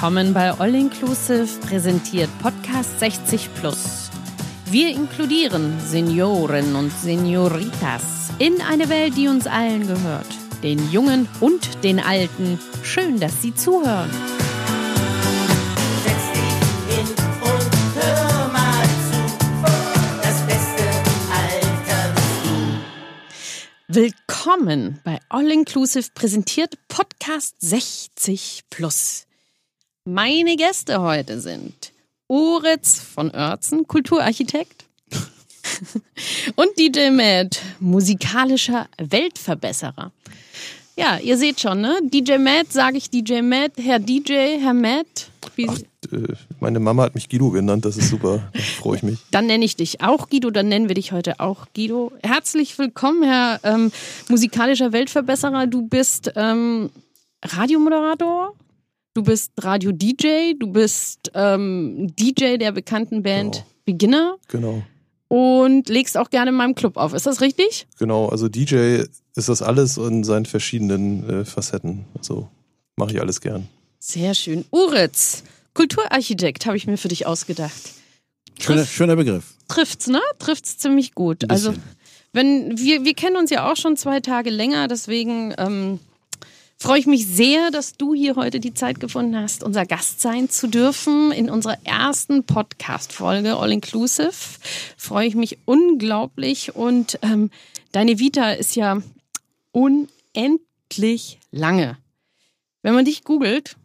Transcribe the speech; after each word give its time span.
Willkommen 0.00 0.32
bei 0.32 0.50
All 0.58 0.74
Inclusive, 0.74 1.46
präsentiert 1.60 2.30
Podcast 2.38 2.98
60 3.00 3.52
Plus. 3.56 4.08
Wir 4.70 4.94
inkludieren 4.94 5.78
Senioren 5.78 6.74
und 6.74 6.90
Senioritas 6.90 8.30
in 8.38 8.62
eine 8.62 8.88
Welt, 8.88 9.18
die 9.18 9.28
uns 9.28 9.46
allen 9.46 9.86
gehört. 9.86 10.26
Den 10.62 10.90
Jungen 10.90 11.28
und 11.40 11.84
den 11.84 12.00
Alten. 12.00 12.58
Schön, 12.82 13.20
dass 13.20 13.42
Sie 13.42 13.54
zuhören. 13.54 14.08
Setz 16.02 16.32
dich 16.32 16.96
hin 16.96 17.06
und 17.42 18.02
hör 18.02 18.48
mal 18.48 18.86
zu. 19.10 19.18
Das 20.22 20.40
beste 20.46 20.82
Alter 21.30 22.14
bist 22.14 22.46
du. 23.86 24.00
Willkommen 24.00 24.98
bei 25.04 25.18
All 25.28 25.50
Inclusive, 25.50 26.08
präsentiert 26.14 26.78
Podcast 26.88 27.56
60 27.60 28.62
Plus. 28.70 29.26
Meine 30.06 30.56
Gäste 30.56 31.02
heute 31.02 31.40
sind 31.42 31.92
Oritz 32.26 33.00
von 33.00 33.30
Oertzen, 33.30 33.86
Kulturarchitekt. 33.86 34.86
und 36.56 36.68
DJ 36.78 37.10
Matt, 37.10 37.60
musikalischer 37.80 38.88
Weltverbesserer. 38.96 40.10
Ja, 40.96 41.18
ihr 41.18 41.36
seht 41.36 41.60
schon, 41.60 41.82
ne? 41.82 42.00
DJ 42.02 42.38
Matt, 42.38 42.72
sage 42.72 42.96
ich 42.96 43.10
DJ 43.10 43.42
Matt, 43.42 43.72
Herr 43.76 43.98
DJ, 43.98 44.58
Herr 44.58 44.72
Matt. 44.72 45.30
Ach, 45.68 45.78
äh, 46.12 46.32
meine 46.60 46.80
Mama 46.80 47.02
hat 47.02 47.14
mich 47.14 47.28
Guido 47.28 47.50
genannt, 47.50 47.84
das 47.84 47.98
ist 47.98 48.08
super. 48.08 48.48
Da 48.54 48.60
freue 48.60 48.96
ich 48.96 49.02
mich. 49.02 49.18
dann 49.30 49.44
nenne 49.44 49.66
ich 49.66 49.76
dich 49.76 50.00
auch 50.00 50.30
Guido, 50.30 50.50
dann 50.50 50.68
nennen 50.68 50.88
wir 50.88 50.94
dich 50.94 51.12
heute 51.12 51.40
auch 51.40 51.66
Guido. 51.74 52.10
Herzlich 52.22 52.78
willkommen, 52.78 53.22
Herr 53.22 53.60
ähm, 53.64 53.92
musikalischer 54.30 54.92
Weltverbesserer. 54.92 55.66
Du 55.66 55.86
bist 55.86 56.32
ähm, 56.36 56.88
Radiomoderator, 57.44 58.54
du 59.14 59.22
bist 59.22 59.52
Radio-DJ, 59.60 60.54
du 60.58 60.68
bist 60.68 61.30
ähm, 61.34 62.14
DJ 62.18 62.56
der 62.56 62.72
bekannten 62.72 63.22
Band 63.22 63.54
Genau. 63.54 63.66
Beginner 63.84 64.36
Genau. 64.48 64.82
und 65.28 65.88
legst 65.88 66.16
auch 66.16 66.30
gerne 66.30 66.50
in 66.50 66.56
meinem 66.56 66.74
Club 66.74 66.96
auf. 66.96 67.12
Ist 67.12 67.26
das 67.26 67.40
richtig? 67.40 67.86
Genau, 67.98 68.28
also 68.28 68.48
DJ 68.48 69.02
ist 69.36 69.48
das 69.48 69.62
alles 69.62 69.96
in 69.96 70.22
seinen 70.22 70.46
verschiedenen 70.46 71.28
äh, 71.28 71.44
Facetten. 71.44 72.04
Also 72.16 72.48
mache 72.96 73.12
ich 73.12 73.20
alles 73.20 73.40
gern. 73.40 73.66
Sehr 73.98 74.34
schön. 74.34 74.64
Uritz, 74.70 75.42
Kulturarchitekt, 75.74 76.66
habe 76.66 76.76
ich 76.76 76.86
mir 76.86 76.96
für 76.98 77.08
dich 77.08 77.26
ausgedacht. 77.26 77.94
Schöner, 78.60 78.84
schöner 78.84 79.16
Begriff. 79.16 79.54
Trifft's, 79.68 80.06
ne? 80.06 80.20
Trifft's 80.38 80.78
ziemlich 80.78 81.14
gut. 81.14 81.44
Ein 81.44 81.50
Also, 81.50 81.74
wenn 82.32 82.78
wir, 82.78 83.04
wir 83.04 83.14
kennen 83.14 83.36
uns 83.36 83.50
ja 83.50 83.70
auch 83.70 83.76
schon 83.76 83.96
zwei 83.96 84.20
Tage 84.20 84.50
länger, 84.50 84.86
deswegen 84.88 85.54
ähm, 85.58 85.98
freue 86.80 86.98
ich 86.98 87.06
mich 87.06 87.26
sehr, 87.26 87.70
dass 87.70 87.96
du 87.98 88.14
hier 88.14 88.36
heute 88.36 88.58
die 88.58 88.72
Zeit 88.72 89.00
gefunden 89.00 89.36
hast, 89.36 89.62
unser 89.62 89.84
Gast 89.84 90.20
sein 90.22 90.48
zu 90.48 90.66
dürfen 90.66 91.30
in 91.30 91.50
unserer 91.50 91.76
ersten 91.84 92.44
Podcast-Folge 92.44 93.56
All 93.56 93.70
Inclusive. 93.70 94.32
Freue 94.96 95.26
ich 95.26 95.34
mich 95.34 95.58
unglaublich 95.66 96.74
und 96.74 97.18
ähm, 97.20 97.50
deine 97.92 98.18
Vita 98.18 98.52
ist 98.52 98.76
ja 98.76 99.02
unendlich 99.72 101.38
lange. 101.52 101.98
Wenn 102.82 102.94
man 102.94 103.04
dich 103.04 103.24
googelt, 103.24 103.76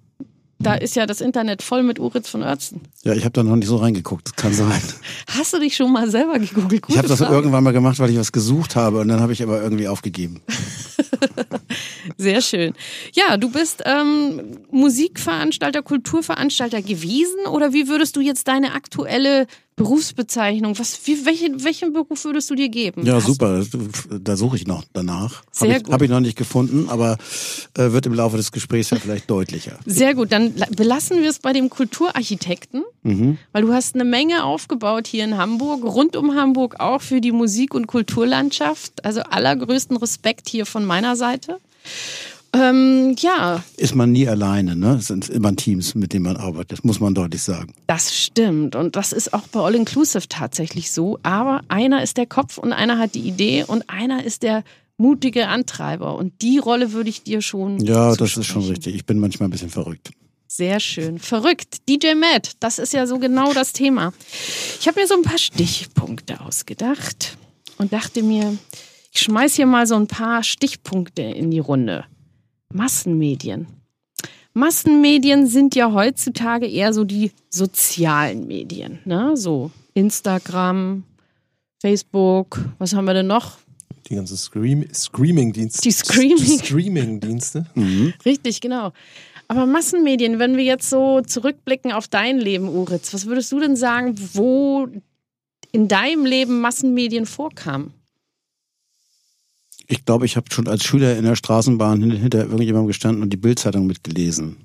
da 0.59 0.73
ist 0.75 0.95
ja 0.95 1.05
das 1.05 1.21
Internet 1.21 1.61
voll 1.61 1.83
mit 1.83 1.99
Uritz 1.99 2.29
von 2.29 2.41
Oertzen. 2.41 2.81
Ja, 3.03 3.13
ich 3.13 3.23
habe 3.23 3.33
da 3.33 3.43
noch 3.43 3.55
nicht 3.55 3.67
so 3.67 3.77
reingeguckt. 3.77 4.27
Das 4.27 4.35
kann 4.35 4.53
sein. 4.53 4.81
Hast 5.27 5.53
du 5.53 5.59
dich 5.59 5.75
schon 5.75 5.91
mal 5.91 6.09
selber 6.09 6.39
gegoogelt? 6.39 6.73
Ich 6.73 6.81
Gute 6.81 6.97
habe 6.97 7.07
das 7.07 7.19
Frage. 7.19 7.35
irgendwann 7.35 7.63
mal 7.63 7.71
gemacht, 7.71 7.99
weil 7.99 8.09
ich 8.09 8.17
was 8.17 8.31
gesucht 8.31 8.75
habe 8.75 8.99
und 8.99 9.07
dann 9.09 9.19
habe 9.19 9.33
ich 9.33 9.43
aber 9.43 9.61
irgendwie 9.61 9.87
aufgegeben. 9.87 10.41
Sehr 12.17 12.41
schön. 12.41 12.73
Ja, 13.13 13.37
du 13.37 13.51
bist 13.51 13.83
ähm, 13.85 14.59
Musikveranstalter, 14.71 15.81
Kulturveranstalter 15.81 16.81
gewesen 16.81 17.47
oder 17.51 17.73
wie 17.73 17.87
würdest 17.87 18.15
du 18.15 18.21
jetzt 18.21 18.47
deine 18.47 18.73
aktuelle 18.73 19.47
Berufsbezeichnung, 19.77 20.79
was, 20.79 20.99
wie, 21.05 21.25
welche, 21.25 21.63
welchen 21.63 21.91
Beruf 21.93 22.23
würdest 22.23 22.49
du 22.49 22.55
dir 22.55 22.69
geben? 22.69 23.05
Ja, 23.05 23.15
Hast- 23.15 23.25
super. 23.27 23.61
Da 24.21 24.37
suche 24.37 24.55
ich 24.55 24.65
noch 24.67 24.83
danach. 24.93 25.43
Sehr 25.51 25.69
Habe 25.69 25.77
ich, 25.79 25.83
gut. 25.83 25.93
hab 25.93 26.01
ich 26.01 26.09
noch 26.09 26.19
nicht 26.21 26.37
gefunden, 26.37 26.87
aber 26.89 27.17
äh, 27.77 27.91
wird 27.91 28.05
im 28.05 28.13
Laufe 28.13 28.37
des 28.37 28.51
Gesprächs 28.51 28.89
ja 28.91 28.97
vielleicht 28.97 29.29
deutlicher. 29.29 29.77
Sehr 29.85 30.13
gut, 30.15 30.31
dann 30.31 30.55
la- 30.55 30.67
belassen 30.75 31.21
wir 31.21 31.29
es 31.29 31.39
bei 31.39 31.51
dem 31.53 31.69
Kulturarchitekten, 31.69 32.83
Mhm. 33.03 33.37
weil 33.51 33.61
du 33.63 33.73
hast 33.73 33.95
eine 33.95 34.05
Menge 34.05 34.45
aufgebaut 34.45 35.07
hier 35.07 35.23
in 35.25 35.37
Hamburg, 35.37 35.83
rund 35.83 36.15
um 36.15 36.35
Hamburg 36.35 36.79
auch 36.79 37.01
für 37.01 37.19
die 37.21 37.31
Musik- 37.33 37.73
und 37.73 37.87
Kulturlandschaft. 37.87 39.03
Also 39.03 39.21
allergrößten 39.21 39.97
Respekt 39.97 40.49
hier 40.49 40.65
von 40.65 40.85
meiner 40.85 41.15
Seite. 41.15 41.59
Ähm, 42.55 43.15
ja, 43.19 43.63
Ist 43.75 43.95
man 43.95 44.11
nie 44.11 44.27
alleine, 44.27 44.75
ne? 44.75 44.95
Es 44.95 45.07
sind 45.07 45.29
immer 45.29 45.55
Teams, 45.55 45.93
mit 45.93 46.13
denen 46.13 46.23
man 46.23 46.37
arbeitet. 46.37 46.73
Das 46.73 46.83
muss 46.83 46.99
man 46.99 47.13
deutlich 47.13 47.43
sagen. 47.43 47.73
Das 47.87 48.15
stimmt 48.15 48.75
und 48.75 48.95
das 48.95 49.11
ist 49.11 49.33
auch 49.33 49.47
bei 49.49 49.59
All 49.59 49.75
Inclusive 49.75 50.27
tatsächlich 50.29 50.91
so. 50.91 51.19
Aber 51.23 51.61
einer 51.67 52.01
ist 52.01 52.17
der 52.17 52.25
Kopf 52.25 52.57
und 52.57 52.71
einer 52.71 52.97
hat 52.97 53.15
die 53.15 53.27
Idee 53.27 53.65
und 53.67 53.89
einer 53.89 54.23
ist 54.23 54.43
der 54.43 54.63
mutige 54.97 55.47
Antreiber. 55.49 56.15
Und 56.15 56.41
die 56.41 56.57
Rolle 56.57 56.93
würde 56.93 57.09
ich 57.09 57.23
dir 57.23 57.41
schon. 57.41 57.79
Ja, 57.79 58.15
das 58.15 58.37
ist 58.37 58.45
schon 58.45 58.63
richtig. 58.63 58.95
Ich 58.95 59.05
bin 59.05 59.19
manchmal 59.19 59.49
ein 59.49 59.51
bisschen 59.51 59.69
verrückt. 59.69 60.11
Sehr 60.47 60.79
schön. 60.79 61.19
Verrückt. 61.19 61.89
DJ 61.89 62.13
Matt, 62.15 62.53
das 62.61 62.79
ist 62.79 62.93
ja 62.93 63.05
so 63.07 63.19
genau 63.19 63.51
das 63.51 63.73
Thema. 63.73 64.13
Ich 64.79 64.87
habe 64.87 65.01
mir 65.01 65.07
so 65.07 65.15
ein 65.15 65.23
paar 65.23 65.37
Stichpunkte 65.37 66.39
ausgedacht 66.39 67.37
und 67.77 67.91
dachte 67.91 68.23
mir, 68.23 68.57
ich 69.11 69.19
schmeiß 69.21 69.55
hier 69.55 69.65
mal 69.65 69.85
so 69.85 69.95
ein 69.95 70.07
paar 70.07 70.43
Stichpunkte 70.43 71.23
in 71.23 71.51
die 71.51 71.59
Runde. 71.59 72.05
Massenmedien. 72.73 73.67
Massenmedien 74.53 75.47
sind 75.47 75.75
ja 75.75 75.91
heutzutage 75.91 76.65
eher 76.67 76.93
so 76.93 77.03
die 77.03 77.31
sozialen 77.49 78.47
Medien, 78.47 78.99
ne? 79.05 79.35
So 79.35 79.71
Instagram, 79.93 81.03
Facebook, 81.81 82.59
was 82.77 82.93
haben 82.93 83.05
wir 83.05 83.13
denn 83.13 83.27
noch? 83.27 83.57
Die 84.07 84.15
ganzen 84.15 84.37
Scream 84.37 84.85
Screaming-Dienste. 84.93 85.81
Die 85.81 85.91
Screaming- 85.91 86.59
Streaming-Dienste. 86.63 87.65
Richtig, 88.25 88.61
genau. 88.61 88.91
Aber 89.47 89.65
Massenmedien, 89.65 90.39
wenn 90.39 90.57
wir 90.57 90.63
jetzt 90.63 90.89
so 90.89 91.21
zurückblicken 91.21 91.91
auf 91.91 92.07
dein 92.07 92.39
Leben, 92.39 92.69
Uritz, 92.69 93.13
was 93.13 93.25
würdest 93.25 93.51
du 93.51 93.59
denn 93.59 93.75
sagen, 93.75 94.15
wo 94.33 94.87
in 95.71 95.87
deinem 95.87 96.25
Leben 96.25 96.61
Massenmedien 96.61 97.25
vorkamen? 97.25 97.93
Ich 99.87 100.05
glaube, 100.05 100.25
ich 100.25 100.35
habe 100.35 100.47
schon 100.51 100.67
als 100.67 100.83
Schüler 100.83 101.17
in 101.17 101.25
der 101.25 101.35
Straßenbahn 101.35 102.01
hin- 102.01 102.11
hinter 102.11 102.39
irgendjemandem 102.45 102.87
gestanden 102.87 103.21
und 103.21 103.31
die 103.31 103.37
Bildzeitung 103.37 103.85
mitgelesen. 103.87 104.57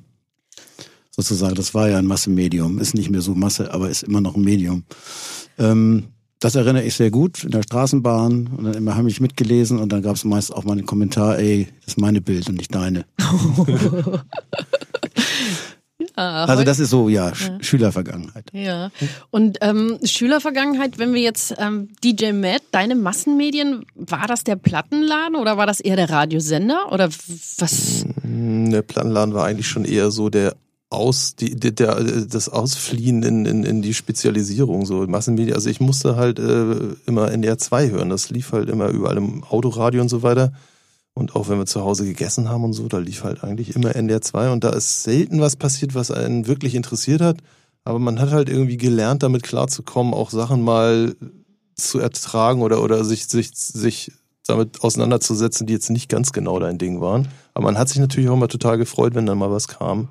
Sozusagen, 1.11 1.55
das 1.57 1.75
war 1.75 1.89
ja 1.91 1.99
ein 1.99 2.07
Massemedium. 2.07 2.79
Ist 2.79 2.95
nicht 2.95 3.11
mehr 3.11 3.21
so 3.21 3.35
Masse, 3.35 3.73
aber 3.75 3.91
ist 3.91 4.03
immer 4.05 4.21
noch 4.21 4.37
ein 4.37 4.43
Medium. 4.43 4.85
Ähm, 5.59 6.05
das 6.39 6.55
erinnere 6.55 6.85
ich 6.85 6.95
sehr 6.95 7.11
gut 7.11 7.45
in 7.45 7.51
der 7.51 7.63
Straßenbahn 7.63 8.47
und 8.57 8.65
dann 8.65 8.73
immer 8.75 8.97
habe 8.97 9.11
ich 9.11 9.21
mitgelesen 9.21 9.79
und 9.79 9.91
dann 9.93 10.01
gab 10.01 10.17
es 10.17 10.25
meist 10.25 10.55
auch 10.55 10.65
mal 10.65 10.73
einen 10.73 10.87
Kommentar, 10.87 11.39
ey, 11.39 11.69
das 11.85 11.95
ist 11.95 12.01
meine 12.01 12.23
Bild 12.23 12.49
und 12.49 12.57
nicht 12.57 12.75
deine. 12.75 13.05
Also 16.21 16.65
das 16.65 16.79
ist 16.79 16.91
so, 16.91 17.09
ja, 17.09 17.35
Sch 17.35 17.51
Schülervergangenheit. 17.61 18.45
Ja. 18.53 18.91
Und 19.31 19.59
ähm, 19.61 19.99
Schülervergangenheit, 20.05 20.99
wenn 20.99 21.15
wir 21.15 21.23
jetzt 21.23 21.55
ähm, 21.59 21.89
DJ 22.05 22.33
Matt, 22.33 22.63
deine 22.71 22.95
Massenmedien, 22.95 23.85
war 23.95 24.27
das 24.27 24.45
der 24.45 24.57
Plattenladen 24.57 25.37
oder 25.37 25.57
war 25.57 25.67
das 25.67 25.81
eher 25.81 25.97
der 25.97 26.11
Radiosender 26.11 26.93
oder 26.93 27.09
was? 27.59 28.05
Mm, 28.23 28.71
Der 28.71 28.83
Plattenladen 28.83 29.35
war 29.35 29.47
eigentlich 29.47 29.69
schon 29.69 29.85
eher 29.85 30.11
so 30.11 30.29
der 30.29 30.55
aus 30.91 31.37
die, 31.37 31.55
der, 31.55 31.71
der 31.71 31.95
das 32.29 32.49
Ausfliehen 32.49 33.23
in, 33.23 33.47
in, 33.47 33.63
in 33.63 33.81
die 33.81 33.95
Spezialisierung 33.95 34.85
so 34.87 35.07
Massenmedien 35.07 35.55
also 35.55 35.71
ich 35.71 35.79
musste 35.81 36.17
halt 36.17 36.41
äh, 36.41 36.97
immer 37.07 37.31
NDR 37.31 37.59
2 37.59 37.91
hören 37.91 38.11
das 38.11 38.31
lief 38.31 38.51
halt 38.51 38.69
immer 38.69 38.89
überall 38.89 39.17
im 39.17 39.45
Autoradio 39.45 40.03
und 40.03 40.09
so 40.09 40.25
weiter 40.25 40.53
und 41.15 41.35
auch 41.35 41.49
wenn 41.49 41.59
wir 41.59 41.67
zu 41.67 41.83
Hause 41.83 42.05
gegessen 42.05 42.49
haben 42.49 42.65
und 42.65 42.73
so 42.73 42.89
da 42.89 42.99
lief 42.99 43.25
halt 43.25 43.45
eigentlich 43.45 43.75
immer 43.75 43.95
NDR 43.95 44.21
2 44.21 44.51
und 44.51 44.65
da 44.65 44.71
ist 44.71 45.03
selten 45.03 45.41
was 45.41 45.57
passiert 45.57 45.95
was 45.95 46.11
einen 46.11 46.47
wirklich 46.47 46.75
interessiert 46.75 47.21
hat 47.21 47.39
aber 47.85 47.99
man 47.99 48.21
hat 48.21 48.31
halt 48.31 48.49
irgendwie 48.49 48.77
gelernt 48.77 49.23
damit 49.23 49.43
klarzukommen 49.43 50.15
auch 50.15 50.31
Sachen 50.31 50.63
mal 50.63 51.15
zu 51.77 51.99
ertragen 51.99 52.63
oder 52.63 52.83
oder 52.83 53.05
sich 53.05 53.27
sich 53.27 53.51
sich 53.55 54.13
damit 54.51 54.83
auseinanderzusetzen, 54.83 55.67
die 55.67 55.73
jetzt 55.73 55.91
nicht 55.91 56.09
ganz 56.09 56.33
genau 56.33 56.59
dein 56.59 56.79
Ding 56.79 57.01
waren. 57.01 57.29
Aber 57.55 57.65
man 57.65 57.79
hat 57.79 57.89
sich 57.89 57.99
natürlich 57.99 58.29
auch 58.29 58.35
immer 58.35 58.49
total 58.49 58.79
gefreut, 58.79 59.15
wenn 59.15 59.27
dann 59.27 59.39
mal 59.39 59.51
was 59.51 59.69
kam, 59.69 60.09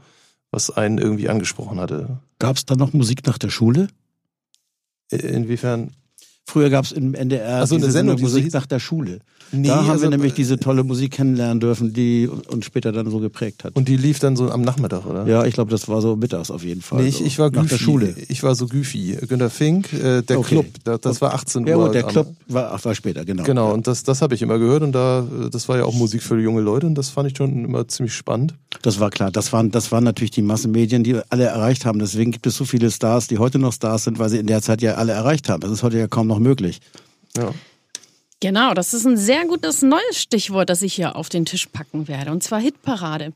was 0.52 0.70
einen 0.70 0.98
irgendwie 0.98 1.30
angesprochen 1.30 1.80
hatte. 1.80 2.20
Gab 2.40 2.56
es 2.56 2.66
da 2.66 2.76
noch 2.76 2.94
Musik 2.94 3.26
nach 3.28 3.38
der 3.38 3.50
Schule? 3.50 3.88
Inwiefern? 5.12 5.92
Früher 6.46 6.70
gab 6.70 6.86
es 6.86 6.92
im 6.92 7.14
NDR 7.14 7.62
Ach 7.64 7.68
so, 7.68 7.76
eine 7.76 7.92
Sendung, 7.92 8.20
Musik 8.20 8.52
nach 8.54 8.66
der 8.66 8.80
Schule. 8.80 9.20
Nee, 9.52 9.68
da 9.68 9.78
haben 9.78 9.90
also, 9.90 10.04
wir 10.04 10.10
nämlich 10.12 10.34
äh, 10.34 10.36
diese 10.36 10.60
tolle 10.60 10.84
Musik 10.84 11.12
kennenlernen 11.14 11.60
dürfen, 11.60 11.94
die 11.94 12.28
uns 12.28 12.66
später 12.66 12.92
dann 12.92 13.10
so 13.10 13.20
geprägt 13.20 13.64
hat. 13.64 13.76
Und 13.76 13.88
die 13.88 13.98
lief 13.98 14.20
dann 14.20 14.36
so 14.36 14.50
am 14.52 14.62
Nachmittag, 14.62 15.06
oder? 15.06 15.26
ja, 15.28 15.46
ich 15.46 15.54
glaube, 15.54 15.72
das 15.72 15.88
war 15.88 16.02
so 16.02 16.16
mittags 16.16 16.52
auf 16.52 16.64
jeden 16.64 16.82
Fall. 16.82 17.02
Nee, 17.02 17.10
ich, 17.10 17.24
ich 17.26 17.40
war 17.40 17.50
nach 17.52 17.64
Güfi. 17.64 17.70
der 17.70 17.78
Schule. 17.78 18.16
Ich 18.28 18.44
war 18.44 18.54
so 18.56 18.68
Güfi. 18.68 19.18
Günter 19.28 19.50
Fink, 19.50 19.92
äh, 19.94 20.22
der 20.22 20.40
Okay. 20.40 20.50
Club, 20.56 20.66
da, 20.84 20.98
das 20.98 21.20
war 21.22 21.34
18 21.34 21.66
Ja, 21.68 21.78
Uhr. 21.78 21.86
gut, 21.86 21.96
der 21.96 22.04
am- 22.06 22.10
Club 22.12 22.28
war, 22.48 22.72
ach, 22.74 22.86
war 22.86 22.94
später, 22.96 23.26
genau. 23.26 23.44
Genau, 23.44 23.74
und 23.74 23.88
das, 23.88 24.04
das 24.04 24.22
habe 24.22 24.36
ich 24.36 24.42
immer 24.42 24.60
gehört 24.60 24.84
und 24.84 24.92
da, 24.92 25.20
äh, 25.22 25.50
das 25.50 25.68
war 25.68 25.78
ja 25.78 25.86
auch 25.86 25.94
Musik 25.94 26.22
für 26.24 26.40
junge 26.40 26.62
Leute 26.62 26.86
und 26.88 26.96
das 26.96 27.10
fand 27.10 27.32
ich 27.32 27.38
schon 27.38 27.66
immer 27.66 27.88
ziemlich 27.88 28.14
spannend. 28.14 28.54
Das 28.84 29.00
war 29.00 29.10
klar. 29.10 29.32
Das 29.32 29.52
waren, 29.52 29.72
das 29.72 29.92
waren 29.92 30.04
natürlich 30.04 30.32
die 30.32 30.42
Massenmedien, 30.44 31.04
die 31.04 31.20
alle 31.30 31.46
erreicht 31.46 31.86
haben. 31.86 32.00
Deswegen 32.00 32.32
gibt 32.32 32.46
es 32.48 32.56
so 32.56 32.66
viele 32.66 32.92
Stars, 32.92 33.28
die 33.28 33.38
heute 33.40 33.58
noch 33.60 33.74
Stars 33.74 34.04
sind, 34.04 34.20
weil 34.20 34.30
sie 34.30 34.38
in 34.38 34.48
der 34.48 34.62
Zeit 34.62 34.82
ja 34.82 34.94
alle 34.96 35.12
erreicht 35.14 35.50
haben. 35.50 35.62
Das 35.62 35.72
ist 35.72 35.84
heute 35.84 35.98
ja 35.98 36.08
kaum 36.08 36.28
noch 36.28 36.40
möglich. 36.40 36.80
Ja. 37.38 37.52
Genau, 38.42 38.74
das 38.74 38.94
ist 38.94 39.06
ein 39.06 39.18
sehr 39.18 39.46
gutes 39.46 39.82
neues 39.82 40.22
Stichwort, 40.22 40.70
das 40.70 40.82
ich 40.82 40.94
hier 40.94 41.18
auf 41.18 41.28
den 41.28 41.46
Tisch 41.46 41.66
packen 41.66 42.08
werde, 42.08 42.32
und 42.32 42.42
zwar 42.42 42.62
Hitparade. 42.62 43.34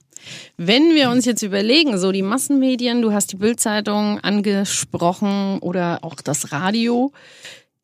Wenn 0.56 0.96
wir 0.96 1.10
uns 1.10 1.26
jetzt 1.26 1.42
überlegen, 1.42 1.98
so 1.98 2.14
die 2.14 2.22
Massenmedien, 2.22 3.02
du 3.02 3.12
hast 3.12 3.34
die 3.34 3.36
Bildzeitung 3.36 4.22
angesprochen 4.22 5.60
oder 5.60 6.00
auch 6.04 6.16
das 6.16 6.54
Radio, 6.54 7.12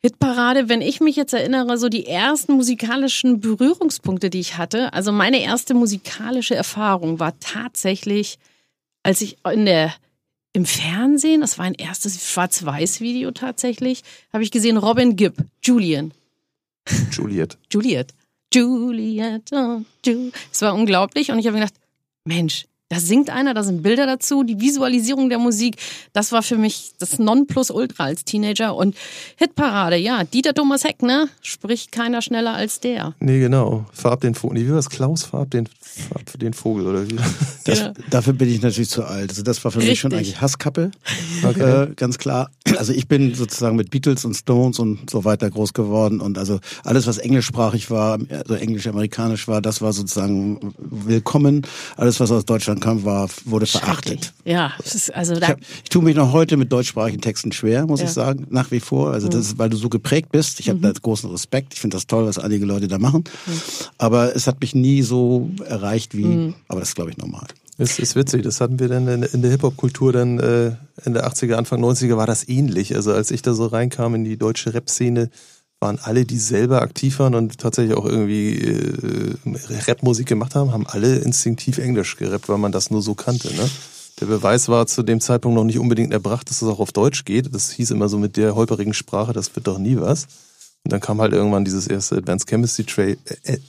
Hitparade, 0.01 0.69
wenn 0.69 0.81
ich 0.81 1.01
mich 1.01 1.17
jetzt 1.17 1.33
erinnere, 1.33 1.77
so 1.77 1.89
die 1.89 2.05
ersten 2.05 2.53
musikalischen 2.53 3.41
Berührungspunkte, 3.41 4.29
die 4.29 4.39
ich 4.39 4.57
hatte, 4.57 4.93
also 4.93 5.11
meine 5.11 5.41
erste 5.41 5.73
musikalische 5.73 6.55
Erfahrung 6.55 7.19
war 7.19 7.37
tatsächlich, 7.41 8.39
als 9.03 9.19
ich 9.19 9.37
in 9.51 9.65
der 9.65 9.93
im 10.53 10.65
Fernsehen, 10.65 11.41
das 11.41 11.57
war 11.57 11.65
ein 11.65 11.75
erstes 11.75 12.29
Schwarz-Weiß-Video 12.29 13.31
tatsächlich, 13.31 14.03
habe 14.31 14.43
ich 14.43 14.51
gesehen 14.51 14.77
Robin 14.77 15.17
Gibb, 15.17 15.35
Julian. 15.61 16.13
Juliet. 17.11 17.57
Juliet. 17.71 18.13
Juliet. 18.53 19.51
Oh, 19.51 19.81
Ju 20.05 20.31
es 20.51 20.61
war 20.61 20.73
unglaublich 20.73 21.31
und 21.31 21.39
ich 21.39 21.47
habe 21.47 21.57
gedacht, 21.57 21.75
Mensch, 22.25 22.65
da 22.89 22.99
singt 22.99 23.29
einer, 23.29 23.53
da 23.53 23.61
sind 23.63 23.83
Bilder 23.83 24.07
dazu, 24.07 24.43
die 24.43 24.59
Visualisierung 24.59 25.29
der 25.29 25.37
Musik, 25.37 25.75
das 26.11 26.31
war 26.31 26.41
für 26.41 26.57
mich 26.57 26.93
das 26.97 27.19
Nonplusultra 27.19 28.05
als 28.05 28.25
Teenager 28.25 28.75
und 28.75 28.95
Hitparade, 29.35 29.95
ja, 29.95 30.23
Dieter 30.23 30.55
Thomas 30.55 30.83
Heck, 30.83 31.03
ne? 31.03 31.29
Spricht 31.41 31.91
keiner 31.91 32.21
schneller 32.23 32.53
als 32.55 32.79
der. 32.79 33.13
Nee, 33.19 33.39
genau. 33.39 33.85
Farb 33.93 34.21
den 34.21 34.33
Vogel. 34.33 34.57
Nee, 34.59 34.65
Wie 34.65 34.69
war 34.69 34.77
das? 34.77 34.89
Klaus 34.89 35.23
Farb 35.23 35.51
den, 35.51 35.67
Farb 35.81 36.39
den 36.39 36.53
Vogel 36.53 36.87
oder 36.87 37.07
wie? 37.07 37.15
Das, 37.65 37.79
Ja. 37.79 37.93
Dafür 38.09 38.33
bin 38.33 38.49
ich 38.49 38.61
natürlich 38.63 38.89
zu 38.89 39.03
alt. 39.03 39.29
Also 39.29 39.43
das 39.43 39.63
war 39.63 39.71
für 39.71 39.79
mich 39.79 39.99
schon 39.99 40.11
Richtig. 40.11 40.29
eigentlich 40.37 40.41
Hasskappe, 40.41 40.89
Okay. 41.43 41.83
äh, 41.83 41.93
ganz 41.95 42.17
klar. 42.17 42.49
Also 42.77 42.93
ich 42.93 43.07
bin 43.07 43.35
sozusagen 43.35 43.75
mit 43.75 43.91
Beatles 43.91 44.25
und 44.25 44.33
Stones 44.33 44.79
und 44.79 45.09
so 45.09 45.25
weiter 45.25 45.49
groß 45.51 45.73
geworden 45.73 46.19
und 46.21 46.37
also 46.39 46.59
alles, 46.83 47.05
was 47.05 47.19
englischsprachig 47.19 47.91
war, 47.91 48.17
also 48.31 48.55
englisch-amerikanisch 48.55 49.47
war, 49.47 49.61
das 49.61 49.81
war 49.81 49.93
sozusagen 49.93 50.73
willkommen. 50.79 51.61
Alles, 51.97 52.19
was 52.19 52.31
aus 52.31 52.45
Deutschland 52.45 52.78
kam, 52.79 53.03
war 53.05 53.29
wurde 53.45 53.65
verachtet. 53.65 54.33
Ja, 54.45 54.73
ist 54.83 55.13
also 55.13 55.35
Ich, 55.35 55.41
hab, 55.43 55.59
ich 55.61 55.89
tue 55.89 56.03
mich 56.03 56.15
noch 56.15 56.31
heute 56.31 56.57
mit 56.57 56.71
deutschsprachigen 56.71 57.21
Texten 57.21 57.51
schwer, 57.51 57.85
muss 57.85 57.99
Ja. 57.99 58.05
ich 58.07 58.11
sagen, 58.11 58.47
nach 58.49 58.71
wie 58.71 58.79
vor. 58.79 59.11
Also 59.11 59.27
das 59.27 59.47
ist, 59.47 59.57
weil 59.57 59.69
du 59.69 59.77
so 59.77 59.89
geprägt 59.89 60.31
bist. 60.31 60.59
Ich 60.59 60.69
habe 60.69 60.79
da 60.79 60.91
großen 60.91 61.29
Respekt. 61.29 61.73
Ich 61.73 61.79
finde 61.79 61.97
das 61.97 62.07
toll, 62.07 62.25
was 62.25 62.37
einige 62.39 62.65
Leute 62.65 62.87
da 62.87 62.97
machen. 62.99 63.23
Aber 63.97 64.35
es 64.35 64.47
hat 64.47 64.61
mich 64.61 64.75
nie 64.75 65.01
so 65.01 65.49
erreicht 65.65 66.15
wie, 66.15 66.53
aber 66.67 66.79
das 66.79 66.89
ist, 66.89 66.95
glaube 66.95 67.11
ich, 67.11 67.17
normal. 67.17 67.47
Das 67.77 67.97
ist 67.97 68.15
witzig, 68.17 68.43
das 68.43 68.59
hatten 68.59 68.77
wir 68.79 68.89
dann 68.89 69.07
in, 69.07 69.23
in 69.23 69.41
der 69.41 69.51
Hip-Hop-Kultur 69.51 70.11
dann 70.11 70.37
äh, 70.39 70.73
in 71.05 71.13
der 71.13 71.25
80er, 71.31 71.53
Anfang 71.53 71.81
90er 71.81 72.17
war 72.17 72.27
das 72.27 72.45
ähnlich. 72.49 72.93
Also 72.93 73.13
als 73.13 73.31
ich 73.31 73.41
da 73.41 73.53
so 73.53 73.67
reinkam 73.67 74.15
in 74.15 74.25
die 74.25 74.35
deutsche 74.37 74.73
Rap-Szene, 74.73 75.29
waren 75.79 75.99
alle, 75.99 76.25
die 76.25 76.37
selber 76.37 76.81
aktiv 76.81 77.19
waren 77.19 77.35
und 77.35 77.57
tatsächlich 77.57 77.95
auch 77.95 78.05
irgendwie 78.05 78.57
äh, 78.57 79.35
Rap-Musik 79.87 80.27
gemacht 80.27 80.55
haben, 80.55 80.71
haben 80.73 80.85
alle 80.85 81.17
instinktiv 81.19 81.77
Englisch 81.77 82.17
gerappt, 82.17 82.49
weil 82.49 82.57
man 82.57 82.71
das 82.71 82.91
nur 82.91 83.01
so 83.01 83.15
kannte. 83.15 83.53
Ne? 83.55 83.69
Der 84.19 84.25
Beweis 84.25 84.67
war 84.67 84.87
zu 84.87 85.03
dem 85.03 85.21
Zeitpunkt 85.21 85.55
noch 85.55 85.63
nicht 85.63 85.79
unbedingt 85.79 86.11
erbracht, 86.11 86.49
dass 86.49 86.61
es 86.61 86.67
auch 86.67 86.79
auf 86.79 86.91
Deutsch 86.91 87.23
geht. 87.23 87.53
Das 87.53 87.71
hieß 87.71 87.91
immer 87.91 88.09
so 88.09 88.17
mit 88.17 88.35
der 88.35 88.55
holperigen 88.55 88.93
Sprache, 88.93 89.31
das 89.31 89.55
wird 89.55 89.67
doch 89.67 89.77
nie 89.77 89.97
was. 89.97 90.27
Und 90.83 90.91
dann 90.91 90.99
kam 90.99 91.21
halt 91.21 91.33
irgendwann 91.33 91.65
dieses 91.65 91.87
erste 91.87 92.17
Advanced 92.17 92.49
Chemistry, 92.49 92.83
Tra 92.83 93.03
äh, 93.03 93.17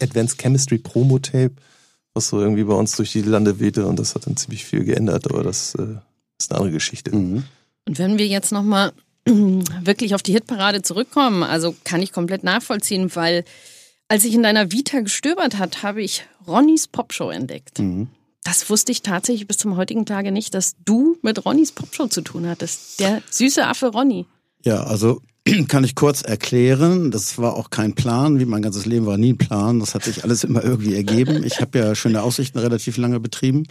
Advanced 0.01 0.39
Chemistry 0.39 0.79
Promo 0.79 1.21
Tape, 1.21 1.53
was 2.15 2.29
so 2.29 2.41
irgendwie 2.41 2.65
bei 2.65 2.75
uns 2.75 2.97
durch 2.97 3.13
die 3.13 3.23
Lande 3.23 3.61
wehte 3.61 3.87
und 3.87 3.99
das 3.99 4.15
hat 4.17 4.27
dann 4.27 4.37
ziemlich 4.37 4.65
viel 4.65 4.85
geändert, 4.85 5.31
aber 5.31 5.45
das 5.45 5.77
äh, 5.77 5.97
ist 6.39 6.51
eine 6.51 6.59
andere 6.59 6.73
Geschichte. 6.73 7.13
Und 7.87 7.99
wenn 7.99 8.19
wir 8.19 8.27
jetzt 8.27 8.51
nochmal 8.51 8.93
wirklich 9.83 10.15
auf 10.15 10.23
die 10.23 10.33
Hitparade 10.33 10.83
zurückkommen, 10.83 11.43
also 11.43 11.75
kann 11.85 12.03
ich 12.03 12.13
komplett 12.13 12.45
nachvollziehen, 12.45 13.15
weil 13.15 13.45
als 14.09 14.25
ich 14.25 14.35
in 14.35 14.43
deiner 14.43 14.73
Vita 14.73 15.01
gestöbert 15.01 15.59
hat, 15.59 15.83
habe 15.83 16.03
ich 16.03 16.25
Ronnys 16.47 16.89
Popshow 16.89 17.31
entdeckt. 17.31 17.79
Mhm. 17.79 18.09
Das 18.43 18.69
wusste 18.71 18.91
ich 18.91 19.03
tatsächlich 19.03 19.47
bis 19.47 19.59
zum 19.59 19.77
heutigen 19.77 20.07
Tage 20.07 20.33
nicht, 20.33 20.55
dass 20.55 20.75
du 20.85 21.17
mit 21.23 21.45
Ronnys 21.45 21.73
Popshow 21.73 22.09
zu 22.09 22.23
tun 22.23 22.49
hattest. 22.49 22.99
Der 22.99 23.23
süße 23.31 23.67
Affe 23.67 23.89
Ronny. 23.89 24.27
Ja, 24.65 24.83
also 24.83 25.21
kann 25.69 25.85
ich 25.85 25.95
kurz 25.95 26.23
erklären. 26.23 27.11
Das 27.11 27.39
war 27.39 27.55
auch 27.55 27.71
kein 27.71 27.95
Plan. 27.95 28.41
Wie 28.41 28.47
mein 28.47 28.63
ganzes 28.63 28.87
Leben 28.87 29.07
war 29.07 29.19
nie 29.19 29.35
ein 29.35 29.39
Plan. 29.39 29.79
Das 29.79 29.95
hat 29.95 30.05
sich 30.05 30.25
alles 30.25 30.43
immer 30.43 30.65
irgendwie 30.65 30.95
ergeben. 30.95 31.45
Ich 31.45 31.61
habe 31.61 31.79
ja 31.79 31.95
schöne 31.95 32.23
Aussichten 32.23 32.59
relativ 32.59 32.97
lange 32.97 33.21
betrieben 33.21 33.67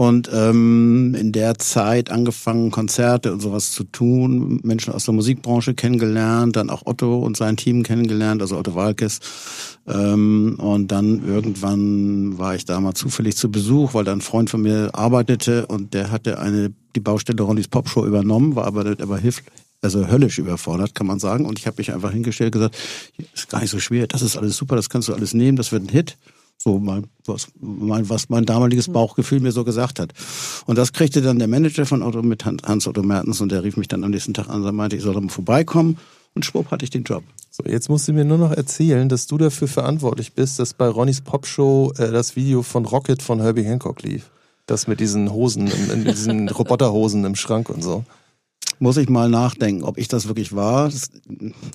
und 0.00 0.30
ähm, 0.32 1.14
in 1.14 1.30
der 1.30 1.58
Zeit 1.58 2.10
angefangen, 2.10 2.70
Konzerte 2.70 3.34
und 3.34 3.40
sowas 3.40 3.70
zu 3.70 3.84
tun, 3.84 4.58
Menschen 4.62 4.94
aus 4.94 5.04
der 5.04 5.12
Musikbranche 5.12 5.74
kennengelernt, 5.74 6.56
dann 6.56 6.70
auch 6.70 6.86
Otto 6.86 7.18
und 7.18 7.36
sein 7.36 7.58
Team 7.58 7.82
kennengelernt, 7.82 8.40
also 8.40 8.56
Otto 8.56 8.74
Walkes. 8.74 9.20
Ähm, 9.86 10.56
und 10.56 10.90
dann 10.90 11.22
irgendwann 11.28 12.38
war 12.38 12.54
ich 12.54 12.64
da 12.64 12.80
mal 12.80 12.94
zufällig 12.94 13.36
zu 13.36 13.50
Besuch, 13.50 13.92
weil 13.92 14.04
da 14.04 14.12
ein 14.12 14.22
Freund 14.22 14.48
von 14.48 14.62
mir 14.62 14.88
arbeitete 14.94 15.66
und 15.66 15.92
der 15.92 16.10
hatte 16.10 16.38
eine 16.38 16.72
die 16.96 17.00
Baustelle 17.00 17.42
Ronnys 17.42 17.68
Popshow 17.68 18.06
übernommen, 18.06 18.56
war 18.56 18.64
aber, 18.64 18.96
aber 19.02 19.18
hilft, 19.18 19.44
also 19.82 20.08
höllisch 20.08 20.38
überfordert, 20.38 20.94
kann 20.94 21.08
man 21.08 21.18
sagen. 21.18 21.44
Und 21.44 21.58
ich 21.58 21.66
habe 21.66 21.76
mich 21.76 21.92
einfach 21.92 22.12
hingestellt 22.12 22.56
und 22.56 22.62
gesagt, 22.62 22.78
ist 23.34 23.50
gar 23.50 23.60
nicht 23.60 23.70
so 23.70 23.78
schwer, 23.78 24.06
das 24.06 24.22
ist 24.22 24.38
alles 24.38 24.56
super, 24.56 24.76
das 24.76 24.88
kannst 24.88 25.08
du 25.08 25.12
alles 25.12 25.34
nehmen, 25.34 25.58
das 25.58 25.72
wird 25.72 25.82
ein 25.82 25.90
Hit. 25.90 26.16
So 26.62 26.78
mein, 26.78 27.06
was, 27.24 27.48
mein, 27.58 28.08
was 28.10 28.28
mein 28.28 28.44
damaliges 28.44 28.88
Bauchgefühl 28.88 29.40
mir 29.40 29.50
so 29.50 29.64
gesagt 29.64 29.98
hat. 29.98 30.12
Und 30.66 30.76
das 30.76 30.92
kriegte 30.92 31.22
dann 31.22 31.38
der 31.38 31.48
Manager 31.48 31.86
von 31.86 32.02
Otto 32.02 32.22
mit 32.22 32.44
Han- 32.44 32.60
Hans 32.62 32.86
Otto 32.86 33.02
Mertens 33.02 33.40
und 33.40 33.50
der 33.50 33.64
rief 33.64 33.78
mich 33.78 33.88
dann 33.88 34.04
am 34.04 34.10
nächsten 34.10 34.34
Tag 34.34 34.50
an 34.50 34.62
und 34.62 34.76
meinte, 34.76 34.94
ich 34.94 35.02
soll 35.02 35.14
doch 35.14 35.22
mal 35.22 35.30
vorbeikommen. 35.30 35.96
Und 36.34 36.44
schwupp 36.44 36.70
hatte 36.70 36.84
ich 36.84 36.90
den 36.90 37.02
Job. 37.04 37.24
So, 37.50 37.64
jetzt 37.64 37.88
musst 37.88 38.06
du 38.08 38.12
mir 38.12 38.26
nur 38.26 38.36
noch 38.38 38.52
erzählen, 38.52 39.08
dass 39.08 39.26
du 39.26 39.38
dafür 39.38 39.68
verantwortlich 39.68 40.34
bist, 40.34 40.58
dass 40.58 40.74
bei 40.74 40.86
Ronnys 40.86 41.22
Popshow 41.22 41.92
äh, 41.96 42.12
das 42.12 42.36
Video 42.36 42.62
von 42.62 42.84
Rocket 42.84 43.22
von 43.22 43.40
Herbie 43.40 43.64
Hancock 43.64 44.02
lief. 44.02 44.30
Das 44.66 44.86
mit 44.86 45.00
diesen 45.00 45.32
Hosen, 45.32 45.66
in, 45.66 45.90
in 45.90 46.04
diesen 46.04 46.48
Roboterhosen 46.50 47.24
im 47.24 47.36
Schrank 47.36 47.70
und 47.70 47.82
so. 47.82 48.04
Muss 48.82 48.96
ich 48.96 49.10
mal 49.10 49.28
nachdenken, 49.28 49.84
ob 49.84 49.98
ich 49.98 50.08
das 50.08 50.26
wirklich 50.26 50.56
war. 50.56 50.86
Das, 50.88 51.10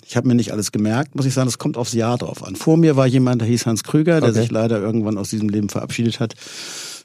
ich 0.06 0.18
habe 0.18 0.28
mir 0.28 0.34
nicht 0.34 0.52
alles 0.52 0.72
gemerkt, 0.72 1.16
muss 1.16 1.28
ich 1.28 1.36
sagen. 1.36 1.48
Das 1.48 1.60
kommt 1.60 1.78
aufs 1.78 1.94
Jahr 1.94 2.18
drauf 2.18 2.44
an. 2.44 2.56
Vor 2.56 2.78
mir 2.78 2.96
war 2.96 3.06
jemand, 3.06 3.42
der 3.42 3.48
hieß 3.48 3.68
Hans 3.68 3.84
Krüger, 3.84 4.20
der 4.22 4.32
Okay. 4.32 4.42
sich 4.42 4.52
leider 4.52 4.80
irgendwann 4.80 5.20
aus 5.20 5.30
diesem 5.30 5.48
Leben 5.48 5.70
verabschiedet 5.70 6.20
hat. 6.20 6.34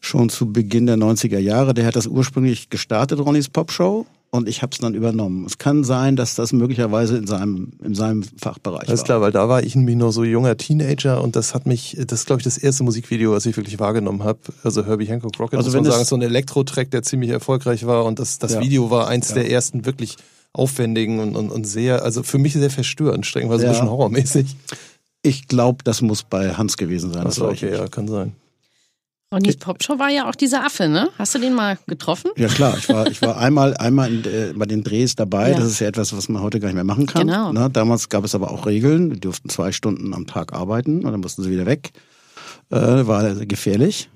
Schon 0.00 0.30
zu 0.30 0.50
Beginn 0.50 0.87
der 0.87 0.97
90er 0.97 1.38
Jahre. 1.38 1.75
Der 1.75 1.85
hat 1.85 1.97
das 1.97 2.07
ursprünglich 2.07 2.71
gestartet, 2.71 3.21
Ronnys 3.21 3.50
Popshow. 3.50 4.07
Und 4.32 4.49
ich 4.49 4.62
habe 4.62 4.70
es 4.72 4.78
dann 4.78 4.94
übernommen. 4.94 5.44
Es 5.44 5.58
kann 5.58 5.82
sein, 5.82 6.14
dass 6.14 6.37
das 6.37 6.52
möglicherweise 6.52 7.16
in 7.16 7.26
seinem, 7.26 7.72
in 7.82 7.96
seinem 7.96 8.22
Fachbereich 8.22 8.88
Alles 8.88 9.00
war. 9.00 9.04
klar, 9.04 9.20
weil 9.22 9.32
da 9.32 9.49
war 9.49 9.64
ich 9.64 9.75
nämlich 9.75 9.96
noch 9.96 10.12
so 10.12 10.22
junger 10.22 10.56
Teenager 10.56 11.20
und 11.20 11.34
das 11.34 11.52
hat 11.52 11.66
mich, 11.66 11.96
das 12.06 12.20
ist 12.20 12.26
glaube 12.26 12.38
ich 12.40 12.44
das 12.44 12.56
erste 12.56 12.84
Musikvideo, 12.84 13.32
was 13.32 13.44
ich 13.46 13.56
wirklich 13.56 13.80
wahrgenommen 13.80 14.22
habe. 14.22 14.38
Also 14.62 14.87
Herbie 14.87 15.06
Hancock 15.06 15.37
Rocket, 15.40 15.58
Also 15.58 15.70
muss 15.70 15.75
man 15.82 15.92
sagen, 15.92 16.04
so 16.04 16.14
ein 16.14 16.22
Elektro-Track, 16.22 16.92
der 16.92 17.02
ziemlich 17.02 17.30
erfolgreich 17.30 17.87
war 17.87 18.04
und 18.04 18.20
das, 18.20 18.38
das 18.38 18.52
Ja. 18.54 18.60
Video 18.60 18.88
war 18.90 19.08
eins 19.08 19.30
Ja. 19.30 19.34
der 19.37 19.50
ersten 19.50 19.84
wirklich 19.84 20.16
aufwendigen 20.52 21.18
und, 21.18 21.34
und, 21.34 21.50
und 21.50 21.64
sehr, 21.64 22.04
also 22.04 22.22
für 22.22 22.38
mich 22.38 22.52
sehr 22.52 22.70
verstörend, 22.70 23.26
strengweise 23.26 23.64
Ja. 23.64 23.70
ein 23.70 23.72
bisschen 23.75 23.90
horrormäßig. 23.90 24.56
Ich 25.22 25.49
glaube, 25.49 25.82
das 25.82 26.02
muss 26.02 26.22
bei 26.22 26.54
Hans 26.54 26.76
gewesen 26.76 27.12
sein. 27.12 27.25
Das 27.25 27.40
war 27.40 27.50
ich 27.52 27.64
okay, 27.64 27.75
ja, 27.76 27.88
kann 27.88 28.06
sein. 28.06 28.32
Ronnys 29.32 29.56
Popshow 29.58 29.99
war 30.00 30.10
ja 30.10 30.28
auch 30.28 30.34
dieser 30.34 30.64
Affe, 30.64 30.88
ne? 30.88 31.08
Hast 31.16 31.37
du 31.37 31.38
den 31.38 31.54
mal 31.54 31.78
getroffen? 31.87 32.32
Ja 32.37 32.49
klar, 32.49 32.76
ich 32.76 32.88
war, 32.88 33.06
ich 33.08 33.22
war 33.22 33.38
einmal, 33.38 33.76
einmal 33.76 34.12
in, 34.12 34.25
äh, 34.25 34.52
bei 34.56 34.66
den 34.66 34.82
Drehs 34.82 35.14
dabei. 35.14 35.52
Ja. 35.52 35.56
Das 35.58 35.66
ist 35.68 35.78
ja 35.78 35.87
etwas, 35.87 36.16
was 36.16 36.28
man 36.28 36.42
heute 36.42 36.58
gar 36.58 36.66
nicht 36.66 36.75
mehr 36.75 36.82
machen 36.82 37.06
kann. 37.06 37.28
Genau. 37.28 37.52
Ne? 37.52 37.70
Damals 37.70 38.08
gab 38.08 38.25
es 38.25 38.34
aber 38.34 38.50
auch 38.50 38.66
Regeln. 38.66 39.10
Die 39.10 39.20
durften 39.20 39.49
zwei 39.49 39.70
Stunden 39.70 40.14
am 40.14 40.26
Tag 40.26 40.52
arbeiten 40.52 41.04
und 41.04 41.12
dann 41.12 41.20
mussten 41.20 41.44
sie 41.44 41.50
wieder 41.50 41.64
weg. 41.66 41.92
Äh, 42.70 42.76
war 43.06 43.34
gefährlich. 43.46 44.10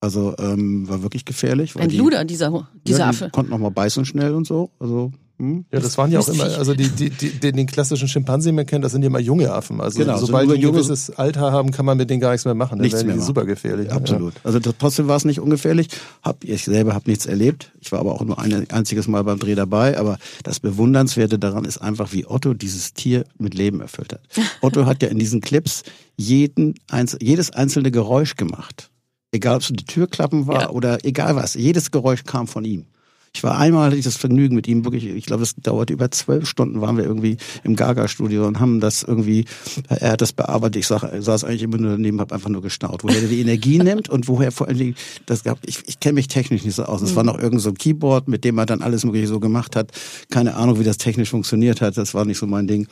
Also 0.00 0.34
ähm, 0.38 0.88
war 0.88 1.02
wirklich 1.04 1.24
gefährlich. 1.24 1.76
Ein 1.76 1.88
die- 1.88 1.98
Luder, 1.98 2.24
dieser, 2.24 2.68
dieser 2.84 2.98
ja, 2.98 3.04
die 3.10 3.16
Affe. 3.16 3.30
konnten 3.30 3.52
auch 3.52 3.58
mal 3.58 3.70
beißen 3.70 4.04
schnell 4.06 4.34
und 4.34 4.44
so. 4.46 4.70
Also 4.80 5.12
Hm? 5.38 5.64
Ja, 5.72 5.78
das 5.78 5.96
waren 5.96 6.10
ja 6.10 6.18
auch 6.18 6.28
immer, 6.28 6.42
also 6.44 6.74
die, 6.74 6.88
die, 6.88 7.10
die, 7.10 7.30
den, 7.30 7.54
den 7.56 7.66
klassischen 7.68 8.08
Schimpansen, 8.08 8.48
den 8.48 8.56
man 8.56 8.66
kennt, 8.66 8.84
das 8.84 8.90
sind 8.90 9.02
ja 9.02 9.06
immer 9.06 9.20
junge 9.20 9.52
Affen. 9.52 9.80
Also 9.80 10.00
Genau, 10.00 10.18
so 10.18 10.26
sobald 10.26 10.46
nur 10.48 10.56
die 10.56 10.62
ein 10.62 10.64
junge- 10.68 10.78
gewisses 10.78 11.10
Alter 11.10 11.52
haben, 11.52 11.70
kann 11.70 11.84
man 11.86 11.96
mit 11.96 12.10
denen 12.10 12.20
gar 12.20 12.32
nichts 12.32 12.44
mehr 12.44 12.54
machen. 12.54 12.78
Dann 12.78 12.82
Nichts 12.84 12.96
werden 12.98 13.06
mehr 13.06 13.14
die 13.14 13.20
machen. 13.20 13.26
super 13.26 13.44
gefährlich. 13.44 13.92
Absolut. 13.92 14.34
Also 14.42 14.58
das- 14.58 14.74
trotzdem 14.78 15.06
war 15.06 15.16
es 15.16 15.24
nicht 15.24 15.38
ungefährlich. 15.38 15.88
Hab, 16.22 16.42
ich 16.42 16.64
selber 16.64 16.92
habe 16.94 17.08
nichts 17.08 17.26
erlebt. 17.26 17.70
Ich 17.80 17.92
war 17.92 18.00
aber 18.00 18.14
auch 18.14 18.24
nur 18.24 18.38
ein 18.40 18.68
einziges 18.70 19.06
Mal 19.06 19.22
beim 19.22 19.38
Dreh 19.38 19.54
dabei. 19.54 19.96
Aber 19.96 20.18
das 20.42 20.58
Bewundernswerte 20.58 21.38
daran 21.38 21.64
ist 21.64 21.78
einfach, 21.78 22.12
wie 22.12 22.26
Otto 22.26 22.52
dieses 22.54 22.92
Tier 22.94 23.24
mit 23.38 23.54
Leben 23.54 23.80
erfüllt 23.80 24.12
hat. 24.14 24.22
Otto 24.60 24.86
hat 24.86 25.02
ja 25.04 25.08
in 25.08 25.20
diesen 25.20 25.40
Clips 25.40 25.84
jeden, 26.16 26.74
jedes 27.20 27.50
einzelne 27.52 27.92
Geräusch 27.92 28.34
gemacht. 28.34 28.90
Egal, 29.30 29.54
ob 29.56 29.62
es 29.62 29.68
die 29.68 29.84
Türklappen 29.84 30.48
war 30.48 30.62
Ja. 30.62 30.70
oder 30.70 31.04
egal 31.04 31.36
was. 31.36 31.54
Jedes 31.54 31.92
Geräusch 31.92 32.24
kam 32.24 32.48
von 32.48 32.64
ihm. 32.64 32.86
Ich 33.34 33.42
war 33.42 33.58
einmal, 33.58 33.86
hatte 33.86 33.96
ich 33.96 34.04
das 34.04 34.16
Vergnügen 34.16 34.54
mit 34.54 34.66
ihm 34.66 34.84
wirklich, 34.84 35.06
ich 35.06 35.26
glaube, 35.26 35.42
es 35.42 35.54
dauerte 35.54 35.92
über 35.92 36.10
zwölf 36.10 36.48
Stunden, 36.48 36.80
waren 36.80 36.96
wir 36.96 37.04
irgendwie 37.04 37.36
im 37.62 37.76
Gaga-Studio 37.76 38.46
und 38.46 38.60
haben 38.60 38.80
das 38.80 39.02
irgendwie, 39.02 39.44
er 39.88 40.12
hat 40.12 40.20
das 40.20 40.32
bearbeitet, 40.32 40.76
ich 40.76 40.86
sag, 40.86 41.08
saß 41.18 41.44
eigentlich 41.44 41.62
immer 41.62 41.78
nur 41.78 41.92
daneben, 41.92 42.20
habe 42.20 42.34
einfach 42.34 42.48
nur 42.50 42.62
gestaut, 42.62 43.04
woher 43.04 43.22
er 43.22 43.28
die 43.28 43.40
Energie 43.40 43.78
nimmt 43.82 44.08
und 44.08 44.28
woher 44.28 44.52
vor 44.52 44.68
allen 44.68 44.78
Dingen, 44.78 44.96
das 45.26 45.44
gab, 45.44 45.58
ich, 45.66 45.82
ich 45.86 46.00
kenne 46.00 46.14
mich 46.14 46.28
technisch 46.28 46.64
nicht 46.64 46.74
so 46.74 46.84
aus. 46.84 47.02
Es 47.02 47.16
war 47.16 47.24
noch 47.24 47.38
irgend 47.38 47.60
so 47.60 47.70
ein 47.70 47.76
Keyboard, 47.76 48.28
mit 48.28 48.44
dem 48.44 48.58
er 48.58 48.66
dann 48.66 48.82
alles 48.82 49.04
mögliche 49.04 49.28
so 49.28 49.40
gemacht 49.40 49.76
hat. 49.76 49.92
Keine 50.30 50.54
Ahnung, 50.54 50.78
wie 50.78 50.84
das 50.84 50.98
technisch 50.98 51.30
funktioniert 51.30 51.80
hat, 51.80 51.96
das 51.96 52.14
war 52.14 52.24
nicht 52.24 52.38
so 52.38 52.46
mein 52.46 52.66
Ding. 52.66 52.86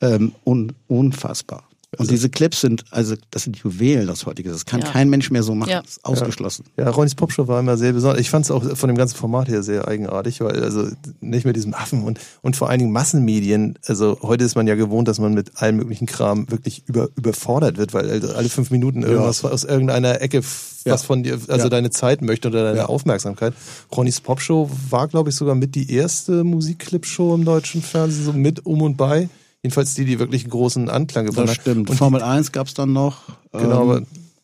Ähm, 0.00 0.32
un, 0.44 0.72
unfassbar. 0.88 1.69
Und 1.98 2.08
diese 2.10 2.30
Clips 2.30 2.60
sind, 2.60 2.84
also 2.92 3.16
das 3.32 3.42
sind 3.42 3.56
Juwelen 3.56 4.06
das 4.06 4.24
heutige. 4.24 4.50
Das 4.50 4.64
kann 4.64 4.80
Ja. 4.80 4.86
kein 4.86 5.10
Mensch 5.10 5.30
mehr 5.32 5.42
so 5.42 5.56
machen. 5.56 5.70
Ja. 5.70 5.82
Das 5.82 5.90
ist 5.96 6.04
ausgeschlossen. 6.04 6.64
Ja, 6.76 6.88
Ronnys 6.88 7.16
Popshow 7.16 7.48
war 7.48 7.58
immer 7.58 7.76
sehr 7.76 7.92
besonders. 7.92 8.20
Ich 8.20 8.30
fand 8.30 8.44
es 8.44 8.52
auch 8.52 8.64
von 8.76 8.86
dem 8.88 8.96
ganzen 8.96 9.16
Format 9.16 9.48
her 9.48 9.64
sehr 9.64 9.88
eigenartig, 9.88 10.40
weil 10.40 10.62
also 10.62 10.86
nicht 11.20 11.44
mit 11.46 11.56
diesem 11.56 11.74
Affen 11.74 12.04
und, 12.04 12.20
und 12.42 12.54
vor 12.54 12.70
allen 12.70 12.78
Dingen 12.78 12.92
Massenmedien. 12.92 13.76
Also 13.86 14.18
heute 14.22 14.44
ist 14.44 14.54
man 14.54 14.68
ja 14.68 14.76
gewohnt, 14.76 15.08
dass 15.08 15.18
man 15.18 15.34
mit 15.34 15.60
allem 15.60 15.76
möglichen 15.78 16.06
Kram 16.06 16.48
wirklich 16.48 16.84
über, 16.86 17.08
überfordert 17.16 17.76
wird, 17.76 17.92
weil 17.92 18.08
also 18.08 18.34
alle 18.34 18.48
fünf 18.48 18.70
Minuten 18.70 19.02
irgendwas 19.02 19.44
aus 19.44 19.64
irgendeiner 19.64 20.20
Ecke 20.20 20.42
Ja. 20.84 20.92
was 20.92 21.02
von 21.02 21.24
dir, 21.24 21.34
also 21.48 21.64
Ja. 21.64 21.68
deine 21.68 21.90
Zeit 21.90 22.22
möchte 22.22 22.48
oder 22.48 22.62
deine 22.62 22.78
Ja. 22.78 22.86
Aufmerksamkeit. 22.86 23.52
Ronnys 23.94 24.20
Popshow 24.20 24.70
war, 24.90 25.08
glaube 25.08 25.30
ich, 25.30 25.36
sogar 25.36 25.56
mit 25.56 25.74
die 25.74 25.92
erste 25.92 26.44
Musikclip-Show 26.44 27.34
im 27.34 27.44
deutschen 27.44 27.82
Fernsehen, 27.82 28.24
so 28.24 28.32
mit 28.32 28.64
um 28.64 28.80
und 28.82 28.96
bei. 28.96 29.28
Jedenfalls 29.62 29.94
die, 29.94 30.04
die 30.04 30.18
wirklich 30.18 30.42
einen 30.44 30.50
großen 30.50 30.88
Anklang 30.88 31.26
gefunden 31.26 31.48
Das 31.48 31.56
hat. 31.56 31.62
stimmt. 31.62 31.90
Und 31.90 31.96
Formel 31.96 32.22
1 32.22 32.52
gab's 32.52 32.74
dann 32.74 32.92
noch. 32.92 33.22
Genau, 33.52 33.64
Ähm, 33.64 33.72
aber 33.90 34.02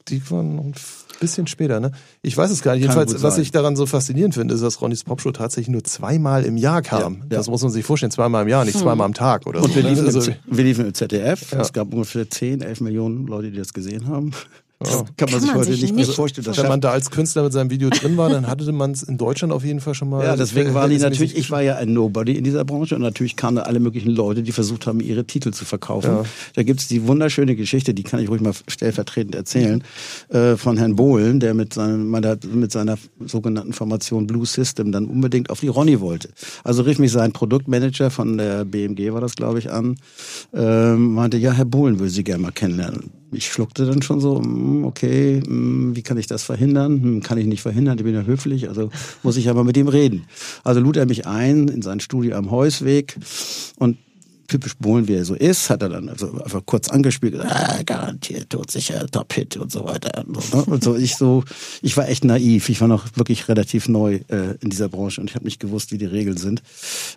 die 0.09 0.31
waren 0.31 0.57
noch 0.57 0.65
ein 0.65 0.75
bisschen 1.21 1.47
später, 1.47 1.81
ne? 1.81 1.93
Ich 2.23 2.37
weiß 2.37 2.51
es 2.51 2.63
gar 2.63 2.73
nicht. 2.75 2.83
Jedenfalls, 2.83 3.23
was 3.23 3.39
ich 3.39 3.51
daran 3.51 3.77
so 3.77 3.87
faszinierend 3.87 4.35
finde, 4.35 4.55
ist, 4.55 4.61
dass 4.61 4.81
Ronnys 4.83 5.05
Popshow 5.05 5.33
tatsächlich 5.33 5.73
nur 5.73 5.83
zweimal 5.85 6.45
im 6.45 6.57
Jahr 6.59 6.83
kam. 6.83 7.15
Ja, 7.15 7.19
ja. 7.21 7.25
Das 7.31 7.49
muss 7.49 7.63
man 7.63 7.71
sich 7.73 7.85
vorstellen, 7.87 8.13
zweimal 8.13 8.43
im 8.43 8.49
Jahr, 8.49 8.65
nicht 8.67 8.79
zweimal 8.79 9.07
am 9.07 9.15
Tag 9.15 9.47
oder 9.47 9.63
Und 9.63 9.71
so. 9.71 9.77
wir 9.77 9.83
ne? 9.85 9.89
liefen, 9.91 10.05
also, 10.07 10.33
wir 10.47 10.65
liefen 10.65 10.85
im 10.87 10.93
ZDF. 10.95 11.51
Ja. 11.53 11.61
Es 11.63 11.73
gab 11.73 11.93
ungefähr 11.95 12.29
10, 12.29 12.61
11 12.61 12.81
Millionen 12.83 13.27
Leute, 13.27 13.51
die 13.51 13.57
das 13.57 13.73
gesehen 13.73 14.07
haben. 14.09 14.33
Das 14.79 14.91
Ja. 14.91 14.97
kann 14.97 15.07
man 15.07 15.17
Kann 15.17 15.41
sich 15.41 15.49
man 15.49 15.57
heute 15.59 15.71
sich 15.73 15.81
nicht 15.83 15.95
mehr 15.95 16.05
nicht 16.07 16.15
vorstellen. 16.15 16.47
Wenn 16.55 16.69
man 16.69 16.81
da 16.83 16.91
als 16.91 17.11
Künstler 17.11 17.43
mit 17.45 17.53
seinem 17.55 17.71
Video 17.71 17.89
drin 17.89 18.19
war, 18.19 18.29
dann 18.29 18.47
hatte 18.47 18.71
man 18.73 18.91
es 18.91 19.03
in 19.03 19.17
Deutschland 19.17 19.51
auf 19.55 19.65
jeden 19.65 19.81
Fall 19.81 19.95
schon 19.95 20.11
mal. 20.11 20.23
ja, 20.23 20.37
deswegen 20.37 20.69
die 20.69 20.75
verhältnismäßig- 20.77 21.01
natürlich, 21.01 21.37
ich 21.39 21.51
war 21.51 21.63
ja 21.63 21.77
ein 21.77 21.95
Nobody 21.95 22.33
in 22.37 22.45
dieser 22.45 22.63
Branche 22.67 22.95
und 22.95 23.01
natürlich 23.01 23.37
kamen 23.37 23.57
da 23.57 23.63
alle 23.63 23.81
möglichen 23.81 24.11
Leute, 24.11 24.43
die 24.43 24.53
versucht 24.53 24.87
haben, 24.87 25.01
ihre 25.01 25.25
Titel 25.25 25.51
zu 25.53 25.65
verkaufen. 25.65 26.11
Ja. 26.11 26.23
Da 26.57 26.63
gibt's 26.63 26.89
die 26.89 27.07
wunderschöne 27.07 27.57
Geschichte, 27.57 27.95
die 27.95 28.03
kann 28.03 28.21
ich 28.21 28.29
ruhig 28.29 28.43
mal 28.43 28.53
stellvertretend 28.69 29.35
erzählen, 29.35 29.83
äh, 30.29 30.57
von 30.57 30.77
Herrn 30.77 30.95
Bohlen, 30.95 31.41
der 31.41 31.55
mit, 31.55 31.73
seinem, 31.73 32.11
mit 32.11 32.71
seiner 32.71 32.99
sogenannten 33.25 33.73
Formation 33.73 34.27
Blue 34.27 34.45
System 34.45 34.93
dann 34.93 35.07
unbedingt 35.07 35.49
auf 35.49 35.61
die 35.61 35.69
Ronny 35.69 36.01
wollte. 36.03 36.29
Also 36.65 36.83
rief 36.83 36.99
mich 36.99 37.13
sein 37.13 37.33
Produktmanager 37.33 38.11
von 38.11 38.37
der 38.37 38.67
BMG, 38.67 39.11
war 39.15 39.23
das 39.23 39.37
glaube 39.37 39.59
ich, 39.59 39.71
an, 39.73 39.97
ähm, 40.53 41.15
meinte, 41.15 41.39
ja, 41.39 41.53
Herr 41.53 41.65
Bohlen 41.65 41.99
will 41.99 42.11
Sie 42.11 42.25
gerne 42.25 42.43
mal 42.43 42.53
kennenlernen. 42.53 43.11
Ich 43.33 43.49
schluckte 43.53 43.85
dann 43.87 44.03
schon 44.03 44.21
so, 44.21 44.41
okay, 44.85 45.41
mm, 45.41 45.95
wie 45.95 46.03
kann 46.03 46.19
ich 46.19 46.27
das 46.27 46.43
verhindern? 46.43 47.03
Hm, 47.03 47.23
Kann 47.23 47.39
ich 47.39 47.47
nicht 47.47 47.63
verhindern, 47.63 47.99
ich 47.99 48.05
bin 48.05 48.15
ja 48.15 48.23
höflich, 48.23 48.69
also 48.69 48.91
muss 49.23 49.37
ich 49.37 49.47
mal 49.47 49.65
mit 49.65 49.77
ihm 49.77 49.89
reden. 49.89 50.25
Also 50.65 50.81
lud 50.81 50.97
er 50.97 51.07
mich 51.07 51.27
ein 51.27 51.69
in 51.69 51.83
sein 51.83 52.01
Studio 52.01 52.37
am 52.37 52.51
Heusweg 52.51 53.17
und 53.79 53.97
typisch 54.49 54.77
Bohlen, 54.77 55.09
wie 55.09 55.15
er 55.15 55.25
so 55.25 55.35
ist, 55.35 55.71
hat 55.71 55.83
er 55.83 55.89
dann 55.89 56.09
also 56.09 56.41
einfach 56.41 56.65
kurz 56.65 56.89
angespielt, 56.89 57.41
ah, 57.41 57.83
garantiert, 57.85 58.51
todsicher, 58.51 59.07
Top-Hit 59.07 59.57
und 59.57 59.73
so 59.73 59.85
weiter. 59.85 60.25
Und 60.27 60.43
so, 60.43 60.59
ne? 60.59 60.65
und 60.67 60.85
so, 60.85 60.97
ich 60.97 61.17
so, 61.17 61.45
ich 61.83 61.97
war 61.97 62.09
echt 62.09 62.25
naiv. 62.25 62.69
Ich 62.69 62.81
war 62.81 62.89
noch 62.89 63.05
wirklich 63.17 63.49
relativ 63.49 63.89
neu 63.89 64.21
äh, 64.29 64.55
in 64.61 64.71
dieser 64.71 64.89
Branche 64.89 65.21
und 65.21 65.31
ich 65.31 65.35
habe 65.35 65.45
nicht 65.45 65.61
gewusst, 65.61 65.93
wie 65.93 65.99
die 65.99 66.07
Regeln 66.07 66.37
sind. 66.37 66.63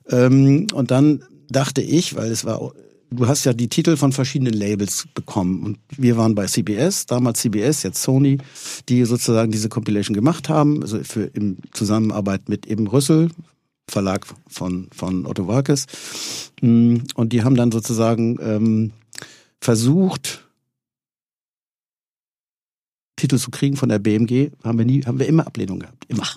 Ähm, 0.09 0.67
und 0.73 0.91
dann 0.91 1.23
dachte 1.49 1.81
ich, 1.81 2.15
weil 2.15 2.31
es 2.31 2.45
war, 2.45 2.71
du 3.11 3.27
hast 3.27 3.45
ja 3.45 3.53
die 3.53 3.67
Titel 3.69 3.97
von 3.97 4.11
verschiedenen 4.11 4.53
Labels 4.53 5.07
bekommen 5.13 5.63
und 5.63 5.79
wir 5.97 6.17
waren 6.17 6.35
bei 6.35 6.45
CBS, 6.45 7.05
damals 7.05 7.39
CBS, 7.39 7.83
jetzt 7.83 8.01
Sony, 8.01 8.37
die 8.87 9.05
sozusagen 9.05 9.51
diese 9.51 9.69
Compilation 9.69 10.13
gemacht 10.13 10.49
haben, 10.49 10.81
also 10.81 11.03
für 11.03 11.23
in 11.23 11.57
Zusammenarbeit 11.71 12.49
mit 12.49 12.67
eben 12.67 12.87
Rüssel, 12.87 13.29
Verlag 13.89 14.27
von, 14.47 14.87
von 14.95 15.25
Otto 15.25 15.47
Walkes. 15.47 15.87
Mm, 16.61 16.97
Und 17.15 17.33
die 17.33 17.43
haben 17.43 17.55
dann 17.55 17.71
sozusagen 17.71 18.37
ähm, 18.41 18.91
versucht, 19.59 20.45
Titel 23.15 23.37
zu 23.37 23.51
kriegen 23.51 23.75
von 23.75 23.89
der 23.89 23.99
BMG, 23.99 24.51
haben 24.63 24.77
wir 24.77 24.85
nie, 24.85 25.03
haben 25.03 25.19
wir 25.19 25.27
immer 25.27 25.45
Ablehnung 25.45 25.79
gehabt. 25.79 26.05
Immer. 26.07 26.27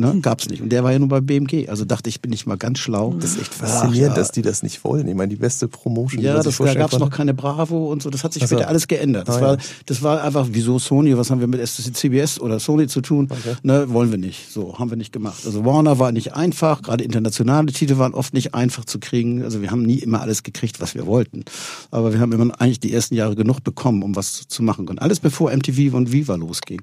Ne? 0.00 0.20
Gab's 0.22 0.48
nicht. 0.48 0.62
Und 0.62 0.68
der 0.68 0.84
war 0.84 0.92
ja 0.92 1.00
nur 1.00 1.08
bei 1.08 1.20
BMG. 1.20 1.68
Also 1.68 1.84
dachte 1.84 2.08
ich, 2.08 2.20
bin 2.20 2.32
ich 2.32 2.46
mal 2.46 2.56
ganz 2.56 2.78
schlau. 2.78 3.14
Das 3.18 3.32
ist 3.32 3.40
echt 3.40 3.52
faszinierend, 3.52 4.12
Ach, 4.12 4.16
ja. 4.16 4.22
dass 4.22 4.30
die 4.30 4.42
das 4.42 4.62
nicht 4.62 4.84
wollen. 4.84 5.08
Ich 5.08 5.14
meine, 5.16 5.28
die 5.28 5.34
beste 5.34 5.66
Promotion, 5.66 6.22
Ja, 6.22 6.34
das, 6.34 6.44
da 6.44 6.50
vorstellen 6.52 6.78
gab 6.82 6.92
es 6.92 7.00
noch 7.00 7.10
keine 7.10 7.34
Bravo 7.34 7.90
und 7.90 8.00
so. 8.00 8.08
Das 8.08 8.22
hat 8.22 8.32
sich 8.32 8.44
Ach 8.44 8.48
so. 8.48 8.54
später 8.54 8.68
alles 8.68 8.86
geändert. 8.86 9.26
Das, 9.26 9.38
Ah, 9.38 9.40
war, 9.40 9.52
ja. 9.56 9.62
das 9.86 10.02
war 10.02 10.22
einfach, 10.22 10.46
wieso 10.52 10.78
Sony, 10.78 11.18
was 11.18 11.32
haben 11.32 11.40
wir 11.40 11.48
mit 11.48 11.66
CBS 11.66 12.38
oder 12.40 12.60
Sony 12.60 12.86
zu 12.86 13.00
tun? 13.00 13.26
Okay. 13.28 13.56
Ne, 13.64 13.92
wollen 13.92 14.12
wir 14.12 14.18
nicht. 14.18 14.52
So, 14.52 14.78
haben 14.78 14.88
wir 14.90 14.96
nicht 14.96 15.12
gemacht. 15.12 15.42
Also 15.44 15.64
Warner 15.64 15.98
war 15.98 16.12
nicht 16.12 16.32
einfach, 16.32 16.82
gerade 16.82 17.02
internationale 17.02 17.72
Titel 17.72 17.98
waren 17.98 18.14
oft 18.14 18.34
nicht 18.34 18.54
einfach 18.54 18.84
zu 18.84 19.00
kriegen. 19.00 19.42
Also 19.42 19.62
wir 19.62 19.72
haben 19.72 19.82
nie 19.82 19.98
immer 19.98 20.20
alles 20.20 20.44
gekriegt, 20.44 20.80
was 20.80 20.94
wir 20.94 21.06
wollten. 21.06 21.44
Aber 21.90 22.12
wir 22.12 22.20
haben 22.20 22.30
immer 22.30 22.60
eigentlich 22.60 22.78
die 22.78 22.92
ersten 22.92 23.16
Jahre 23.16 23.34
genug 23.34 23.64
bekommen, 23.64 24.04
um 24.04 24.14
was 24.14 24.46
zu 24.46 24.62
machen. 24.62 24.86
Und 24.88 25.02
alles 25.02 25.18
bevor 25.18 25.50
MTV 25.50 25.92
und 25.96 26.12
Viva 26.12 26.36
losging. 26.36 26.82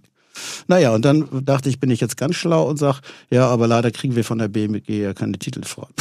Naja, 0.67 0.93
und 0.93 1.05
dann 1.05 1.27
dachte 1.43 1.69
ich, 1.69 1.79
bin 1.79 1.89
ich 1.89 2.01
jetzt 2.01 2.17
ganz 2.17 2.35
schlau 2.35 2.67
und 2.67 2.77
sag, 2.77 3.01
ja, 3.29 3.47
aber 3.47 3.67
leider 3.67 3.91
kriegen 3.91 4.15
wir 4.15 4.23
von 4.23 4.37
der 4.37 4.47
BMG 4.47 4.89
ja 4.89 5.13
keine 5.13 5.37
Titel 5.37 5.63
vor. 5.63 5.89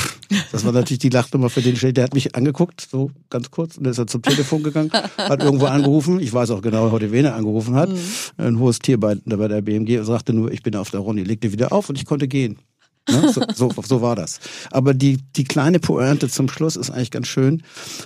Das 0.50 0.64
war 0.64 0.72
natürlich 0.72 1.00
die 1.00 1.10
Lachnummer 1.10 1.50
für 1.50 1.60
den 1.60 1.76
Stelle. 1.76 1.92
Der 1.92 2.04
hat 2.04 2.14
mich 2.14 2.34
angeguckt, 2.34 2.88
so 2.90 3.10
ganz 3.28 3.50
kurz, 3.50 3.76
und 3.76 3.84
dann 3.84 3.92
ist 3.92 3.98
er 3.98 4.06
zum 4.06 4.22
Telefon 4.22 4.62
gegangen, 4.62 4.90
hat 5.18 5.42
irgendwo 5.42 5.66
angerufen. 5.66 6.18
Ich 6.18 6.32
weiß 6.32 6.50
auch 6.50 6.62
genau 6.62 6.90
heute, 6.90 7.12
wen 7.12 7.26
er 7.26 7.36
angerufen 7.36 7.74
hat. 7.76 7.90
Ein 8.38 8.58
hohes 8.58 8.78
Tier 8.78 8.98
bei, 8.98 9.16
bei 9.24 9.48
der 9.48 9.60
BMG 9.60 9.98
und 9.98 10.06
sagte 10.06 10.32
nur, 10.32 10.50
ich 10.50 10.62
bin 10.62 10.74
auf 10.76 10.90
der 10.90 11.00
Ronny, 11.00 11.22
legte 11.22 11.52
wieder 11.52 11.72
auf 11.72 11.88
und 11.88 11.98
ich 11.98 12.06
konnte 12.06 12.26
gehen. 12.26 12.58
Ne? 13.08 13.30
So, 13.32 13.42
so, 13.54 13.70
so 13.86 14.00
war 14.02 14.16
das. 14.16 14.40
Aber 14.70 14.94
die, 14.94 15.18
die 15.36 15.44
kleine 15.44 15.78
Pointe 15.78 16.28
zum 16.28 16.48
Schluss 16.48 16.76
ist 16.76 16.90
eigentlich 16.90 17.10
ganz 17.10 17.26
schön, 17.28 17.62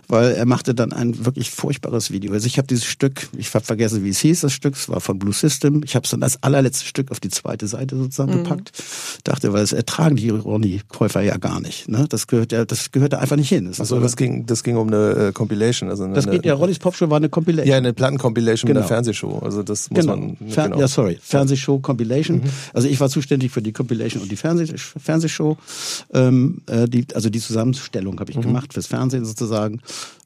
weil 0.08 0.32
er 0.32 0.44
machte 0.46 0.74
dann 0.74 0.92
ein 0.92 1.24
wirklich 1.24 1.50
furchtbares 1.50 2.10
Video. 2.10 2.32
Also 2.32 2.46
ich 2.46 2.58
habe 2.58 2.66
dieses 2.66 2.84
Stück, 2.84 3.28
ich 3.36 3.54
habe 3.54 3.64
vergessen, 3.64 4.02
wie 4.04 4.08
es 4.10 4.18
hieß, 4.18 4.40
das 4.40 4.52
Stück, 4.52 4.74
es 4.74 4.88
war 4.88 5.00
von 5.00 5.18
Blue 5.18 5.32
System. 5.32 5.82
Ich 5.84 5.94
habe 5.94 6.04
es 6.04 6.10
dann 6.10 6.22
als 6.22 6.42
allerletztes 6.42 6.86
Stück 6.88 7.10
auf 7.12 7.20
die 7.20 7.28
zweite 7.28 7.66
Seite 7.68 7.96
sozusagen 7.96 8.32
gepackt. 8.32 8.72
Dachte, 9.24 9.52
weil 9.52 9.62
es 9.62 9.72
ertragen 9.72 10.16
die 10.16 10.30
Ronny-Käufer 10.30 11.20
ja 11.22 11.36
gar 11.36 11.60
nicht. 11.60 11.88
Ne? 11.88 12.06
Das 12.08 12.26
gehört 12.26 12.50
ja, 12.52 12.64
das 12.64 12.90
gehört 12.90 13.12
da 13.12 13.18
einfach 13.18 13.36
nicht 13.36 13.48
hin. 13.48 13.66
Das, 13.66 13.80
Also 13.80 14.00
das 14.00 14.16
ging, 14.16 14.46
das 14.46 14.64
ging 14.64 14.76
um 14.76 14.88
eine 14.88 15.28
äh, 15.28 15.32
Compilation. 15.32 15.90
Also 15.90 16.04
eine, 16.04 16.14
das 16.14 16.28
geht 16.28 16.44
ja, 16.44 16.54
Ronnys 16.54 16.78
Popshow 16.78 17.08
war 17.10 17.18
eine 17.18 17.28
Compilation. 17.28 17.70
Ja, 17.70 17.76
eine 17.76 17.92
Plattencompilation 17.92 18.68
mit 18.68 18.74
Genau. 18.74 18.80
einer 18.80 18.88
Fernsehshow. 18.88 19.38
Also 19.38 19.62
das 19.62 19.90
muss 19.90 20.00
Genau. 20.00 20.16
man. 20.16 20.36
Fer 20.48 20.64
genau. 20.64 20.80
Ja, 20.80 20.88
sorry. 20.88 21.18
Fernsehshow, 21.22 21.78
Compilation. 21.78 22.42
Also 22.74 22.88
ich 22.88 22.98
war 23.00 23.08
zuständig 23.08 23.52
für 23.52 23.62
die 23.62 23.72
Compilation 23.72 24.22
und 24.22 24.30
die 24.30 24.36
Fernseh 24.36 24.66
Fernsehshow. 24.96 25.56
Ähm, 26.12 26.62
äh, 26.66 26.88
die, 26.88 27.06
also 27.14 27.30
die 27.30 27.40
Zusammenstellung 27.40 28.18
habe 28.20 28.30
ich 28.30 28.40
gemacht 28.40 28.72
fürs 28.74 28.86
Fernsehen 28.86 29.24
sozusagen. 29.24 29.80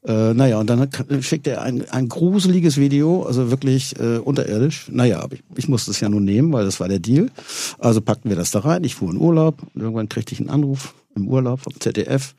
Äh, 0.05 0.33
naja, 0.33 0.59
und 0.59 0.69
dann 0.69 0.89
schickte 1.21 1.51
er 1.51 1.61
ein, 1.61 1.89
ein 1.89 2.09
gruseliges 2.09 2.77
Video, 2.77 3.23
also 3.23 3.51
wirklich 3.51 3.99
äh, 3.99 4.17
unterirdisch. 4.17 4.87
Naja, 4.91 5.21
aber 5.21 5.35
ich, 5.35 5.43
ich 5.55 5.67
musste 5.67 5.91
es 5.91 5.99
ja 5.99 6.09
nun 6.09 6.25
nehmen, 6.25 6.51
weil 6.53 6.65
das 6.65 6.79
war 6.79 6.87
der 6.87 6.99
Deal. 6.99 7.29
Also 7.79 8.01
packten 8.01 8.29
wir 8.29 8.37
das 8.37 8.51
da 8.51 8.59
rein. 8.59 8.83
Ich 8.83 8.95
fuhr 8.95 9.11
in 9.11 9.17
Urlaub 9.17 9.61
und 9.73 9.81
irgendwann 9.81 10.09
kriegte 10.09 10.33
ich 10.33 10.39
einen 10.39 10.49
Anruf 10.49 10.93
im 11.15 11.27
Urlaub 11.27 11.61
vom 11.61 11.79
ZDF. 11.79 12.33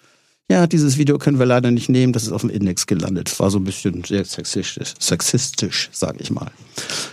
Ja, 0.50 0.66
dieses 0.66 0.99
Video 0.99 1.16
können 1.16 1.38
wir 1.38 1.47
leider 1.47 1.71
nicht 1.71 1.88
nehmen, 1.88 2.12
das 2.12 2.25
ist 2.25 2.33
auf 2.33 2.43
dem 2.43 2.50
Index 2.50 2.87
gelandet. 2.87 3.40
War 3.40 3.50
so 3.50 3.59
ein 3.59 3.64
bisschen 3.64 4.04
sehr 4.04 4.26
sexistisch, 4.26 4.93
sexistisch 4.99 5.88
sage 5.90 6.19
ich 6.21 6.31
mal. 6.31 6.50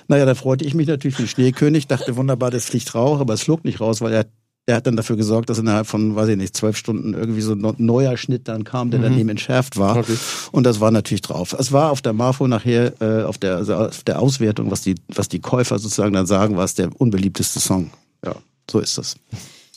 Naja, 0.10 0.25
da 0.25 0.36
freute 0.36 0.65
ich 0.65 0.74
mich 0.74 0.88
natürlich 0.88 1.18
wie 1.18 1.27
Schneekönig, 1.27 1.88
dachte 1.88 2.18
wunderbar, 2.18 2.51
das 2.51 2.65
fliegt 2.65 2.94
raus, 2.94 3.22
aber 3.22 3.34
es 3.34 3.44
flog 3.44 3.63
nicht 3.63 3.80
raus, 3.80 4.01
weil 4.01 4.12
er, 4.12 4.25
er 4.71 4.77
hat 4.77 4.87
dann 4.87 4.95
dafür 4.95 5.17
gesorgt, 5.17 5.49
dass 5.49 5.59
innerhalb 5.59 5.85
von, 5.85 6.15
weiß 6.15 6.29
ich 6.29 6.37
nicht, 6.37 6.55
zwölf 6.55 6.77
Stunden 6.77 7.13
irgendwie 7.13 7.41
so 7.41 7.53
ein 7.53 7.75
neuer 7.77 8.15
Schnitt 8.15 8.47
dann 8.47 8.63
kam, 8.63 8.89
der 8.89 9.01
daneben 9.01 9.27
entschärft 9.29 9.77
war. 9.77 9.97
Okay. 9.97 10.15
Und 10.51 10.63
das 10.63 10.79
war 10.79 10.91
natürlich 10.91 11.21
drauf. 11.21 11.53
Es 11.57 11.73
war 11.73 11.91
auf 11.91 12.01
der 12.01 12.13
Marfo 12.13 12.47
nachher, 12.47 12.93
äh, 13.01 13.23
auf, 13.23 13.37
der, 13.37 13.57
also 13.57 13.75
auf 13.75 14.03
der 14.03 14.19
Auswertung, 14.19 14.71
was 14.71 14.81
die, 14.81 14.95
was 15.09 15.27
die 15.27 15.39
Käufer 15.39 15.77
sozusagen 15.77 16.13
dann 16.13 16.25
sagen, 16.25 16.55
war 16.55 16.63
es 16.63 16.73
der 16.73 16.89
unbeliebteste 16.99 17.59
Song. 17.59 17.91
Ja, 18.25 18.35
so 18.69 18.79
ist 18.79 18.97
das. 18.97 19.15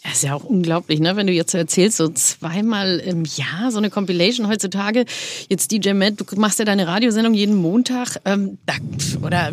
Das 0.04 0.16
ist 0.16 0.23
ja 0.25 0.34
auch 0.34 0.44
unglaublich, 0.44 1.00
ne? 1.00 1.16
wenn 1.16 1.26
du 1.26 1.32
jetzt 1.32 1.54
erzählst, 1.54 1.96
so 1.96 2.08
zweimal 2.11 2.99
im 2.99 3.25
Jahr 3.25 3.73
so 3.73 3.78
eine 3.78 3.88
Compilation 3.88 4.49
heutzutage. 4.49 5.06
Jetzt 5.49 5.73
DJ 5.73 5.94
Matt, 5.94 6.14
du 6.18 6.25
machst 6.38 6.58
ja 6.58 6.66
deine 6.66 6.87
Radiosendung 6.87 7.32
jeden 7.32 7.56
Montag. 7.56 8.20
Ähm, 8.26 8.58
oder 9.23 9.50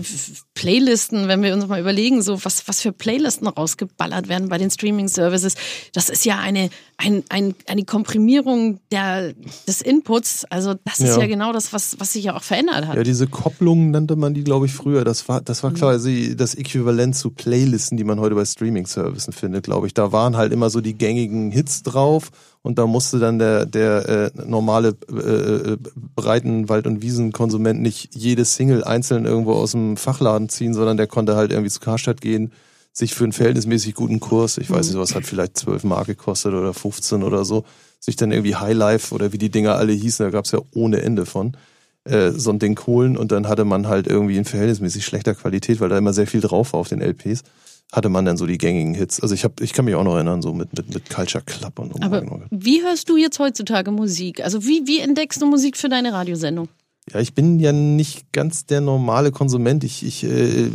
Playlisten, 0.53 1.29
wenn 1.29 1.41
wir 1.41 1.53
uns 1.53 1.67
mal 1.67 1.79
überlegen, 1.79 2.22
so 2.22 2.43
was, 2.43 2.67
was 2.67 2.81
für 2.81 2.91
Playlisten 2.91 3.48
rausgeballert 3.48 4.27
werden 4.27 4.50
bei 4.50 4.58
den 4.58 4.70
Streaming-Services. 4.70 5.55
Das 5.93 6.10
ist 6.10 6.25
ja 6.25 6.38
eine, 6.39 6.70
ein, 6.98 7.24
ein, 7.29 7.55
eine 7.67 7.86
Komprimierung 7.86 8.79
der, 8.91 9.34
des 9.67 9.81
Inputs. 9.81 10.43
Also 10.50 10.74
das 10.84 11.00
ist 11.00 11.15
Ja. 11.15 11.22
ja 11.22 11.27
genau 11.27 11.53
das, 11.53 11.72
was, 11.72 11.98
was 12.00 12.12
sich 12.13 12.25
ja 12.25 12.36
auch 12.36 12.43
verändert 12.43 12.88
hat. 12.88 12.96
Ja, 12.98 13.03
diese 13.03 13.27
Kopplung 13.27 13.91
nannte 13.91 14.17
man 14.17 14.34
die, 14.34 14.43
glaube 14.43 14.65
ich, 14.65 14.74
früher. 14.74 15.05
Das 15.05 15.29
war, 15.29 15.39
das 15.41 15.62
Mhm. 15.62 15.67
war 15.67 15.74
quasi 15.75 16.36
das 16.36 16.55
Äquivalent 16.55 17.15
zu 17.15 17.29
Playlisten, 17.31 17.98
die 17.98 18.03
man 18.03 18.20
heute 18.20 18.36
bei 18.36 18.43
Streaming-Services 18.43 19.34
findet, 19.34 19.63
glaube 19.63 19.88
ich. 19.88 19.93
Da 19.93 20.12
waren 20.12 20.36
halt 20.36 20.40
immer 20.50 20.69
so 20.69 20.81
die 20.81 20.98
gängigen 20.98 21.51
Hits 21.51 21.83
drauf 21.83 22.31
und 22.63 22.77
da 22.77 22.88
musste 22.88 23.19
dann 23.19 23.39
der, 23.39 23.65
der 23.65 24.10
äh, 24.10 24.31
normale 24.45 24.95
äh, 25.12 25.74
äh, 25.74 25.77
Breitenwald- 26.15 26.88
und 26.88 27.01
Wiesenkonsument 27.01 27.81
nicht 27.81 28.15
jede 28.15 28.45
Single 28.45 28.83
einzeln 28.83 29.25
irgendwo 29.25 29.53
aus 29.53 29.71
dem 29.71 29.98
Fachladen 29.98 30.50
ziehen, 30.50 30.74
sondern 30.74 30.98
der 30.98 31.07
konnte 31.07 31.36
halt 31.36 31.51
irgendwie 31.51 31.71
zu 31.71 31.79
Karstadt 31.79 32.21
gehen, 32.21 32.51
sich 32.93 33.13
für 33.13 33.24
einen 33.24 33.33
verhältnismäßig 33.33 33.95
guten 33.95 34.19
Kurs, 34.19 34.57
ich 34.57 34.69
weiß 34.69 34.88
nicht, 34.88 35.00
was 35.00 35.15
hat 35.15 35.25
vielleicht 35.25 35.57
12 35.57 35.83
Mark 35.86 36.07
gekostet 36.07 36.53
oder 36.53 36.74
15 36.74 37.24
oder 37.24 37.45
so, 37.45 37.63
sich 38.00 38.15
dann 38.15 38.31
irgendwie 38.31 38.55
Highlife 38.55 39.13
oder 39.15 39.31
wie 39.31 39.38
die 39.38 39.50
Dinger 39.50 39.75
alle 39.75 39.93
hießen, 39.93 40.25
da 40.25 40.29
gab's 40.29 40.51
ja 40.51 40.60
ohne 40.74 41.01
Ende 41.01 41.25
von 41.25 41.55
äh, 42.03 42.31
so 42.31 42.50
ein 42.50 42.60
Ding 42.60 42.79
holen 42.86 43.15
und 43.15 43.31
dann 43.31 43.48
hatte 43.48 43.63
man 43.63 43.88
halt 43.88 44.07
irgendwie 44.07 44.38
in 44.38 44.45
verhältnismäßig 44.45 45.05
schlechter 45.05 45.36
Qualität, 45.36 45.79
weil 45.79 45.89
da 45.89 45.98
immer 45.98 46.13
sehr 46.13 46.27
viel 46.27 46.41
drauf 46.41 46.74
war 46.74 46.79
auf 46.79 46.89
den 46.89 47.01
LPs, 47.01 47.43
hatte 47.91 48.10
man 48.10 48.25
dann 48.25 48.38
so 48.38 48.45
die 48.45 48.57
gängigen 48.57 48.93
Hits. 48.93 49.19
Also 49.19 49.36
ich 49.36 49.43
hab, 49.43 49.60
ich 49.60 49.74
kann 49.74 49.86
mich 49.86 49.95
auch 49.95 50.03
noch 50.03 50.15
erinnern, 50.15 50.41
so 50.41 50.53
mit, 50.53 50.75
mit, 50.77 50.93
mit 50.93 51.10
Culture 51.10 51.43
Club 51.43 51.77
und 51.79 51.93
so. 51.93 52.01
Aber 52.01 52.24
wie 52.50 52.81
hörst 52.81 53.10
du 53.10 53.17
jetzt 53.17 53.38
heutzutage 53.39 53.91
Musik? 53.91 54.41
Also 54.41 54.63
wie, 54.63 54.88
wie 54.88 55.00
entdeckst 55.00 55.41
du 55.41 55.45
Musik 55.45 55.77
für 55.77 55.89
deine 55.89 56.13
Radiosendung? 56.13 56.69
Ja, 57.12 57.19
ich 57.19 57.33
bin 57.33 57.60
ja 57.60 57.74
nicht 57.74 58.31
ganz 58.31 58.65
der 58.65 58.79
normale 58.79 59.31
Konsument. 59.31 59.83
Ich, 59.83 60.05
ich 60.05 60.24
äh, 60.24 60.27
äh, 60.27 60.69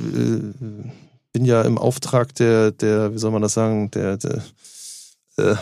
bin 1.33 1.45
ja 1.45 1.63
im 1.63 1.79
Auftrag 1.79 2.35
der, 2.35 2.73
der, 2.73 3.15
wie 3.15 3.19
soll 3.19 3.31
man 3.31 3.43
das 3.43 3.55
sagen, 3.55 3.91
der, 3.93 4.19
der 4.19 4.43
äh, 5.39 5.55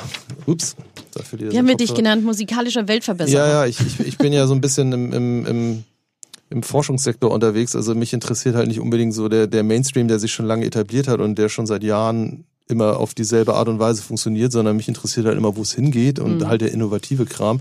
ups, 0.47 0.77
da 1.13 1.23
verliert 1.23 1.53
Wie 1.53 1.59
haben 1.59 1.69
wir 1.69 1.77
dich 1.77 1.95
genannt? 1.95 2.25
Musikalischer 2.25 2.89
Weltverbesserer. 2.89 3.47
Ja, 3.47 3.53
ja, 3.53 3.67
ich, 3.67 3.81
ich, 3.81 4.01
ich 4.01 4.19
bin 4.19 4.33
ja 4.33 4.47
so 4.47 4.55
ein 4.55 4.61
bisschen 4.61 4.93
im, 4.93 5.13
im, 5.13 5.47
im, 5.47 5.85
im 6.55 6.63
Forschungssektor 6.63 7.31
unterwegs. 7.31 7.75
Also 7.77 7.95
mich 7.95 8.13
interessiert 8.13 8.55
halt 8.55 8.69
nicht 8.69 8.81
unbedingt 8.81 9.13
so 9.13 9.29
der, 9.29 9.47
der 9.47 9.63
Mainstream, 9.65 10.09
der 10.09 10.19
sich 10.19 10.33
schon 10.33 10.47
lange 10.47 10.65
etabliert 10.65 11.09
hat 11.09 11.21
und 11.21 11.37
der 11.37 11.49
schon 11.49 11.67
seit 11.67 11.83
Jahren 11.83 12.45
immer 12.69 12.99
auf 12.99 13.13
dieselbe 13.13 13.55
Art 13.55 13.69
und 13.69 13.79
Weise 13.79 14.03
funktioniert, 14.03 14.53
sondern 14.53 14.77
mich 14.77 14.89
interessiert 14.89 15.27
halt 15.27 15.37
immer, 15.37 15.57
wo 15.57 15.63
es 15.63 15.75
hingeht 15.75 16.19
und 16.19 16.39
Mhm. 16.39 16.49
halt 16.49 16.61
der 16.63 16.73
innovative 16.73 17.27
Kram. 17.27 17.61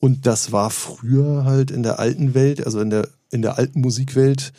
Und 0.00 0.26
das 0.26 0.52
war 0.52 0.70
früher 0.70 1.44
halt 1.44 1.70
in 1.70 1.82
der 1.82 1.98
alten 1.98 2.34
Welt, 2.34 2.64
also 2.64 2.80
in 2.80 2.90
der, 2.90 3.08
in 3.30 3.42
der 3.42 3.56
alten 3.56 3.80
Musikwelt, 3.80 4.52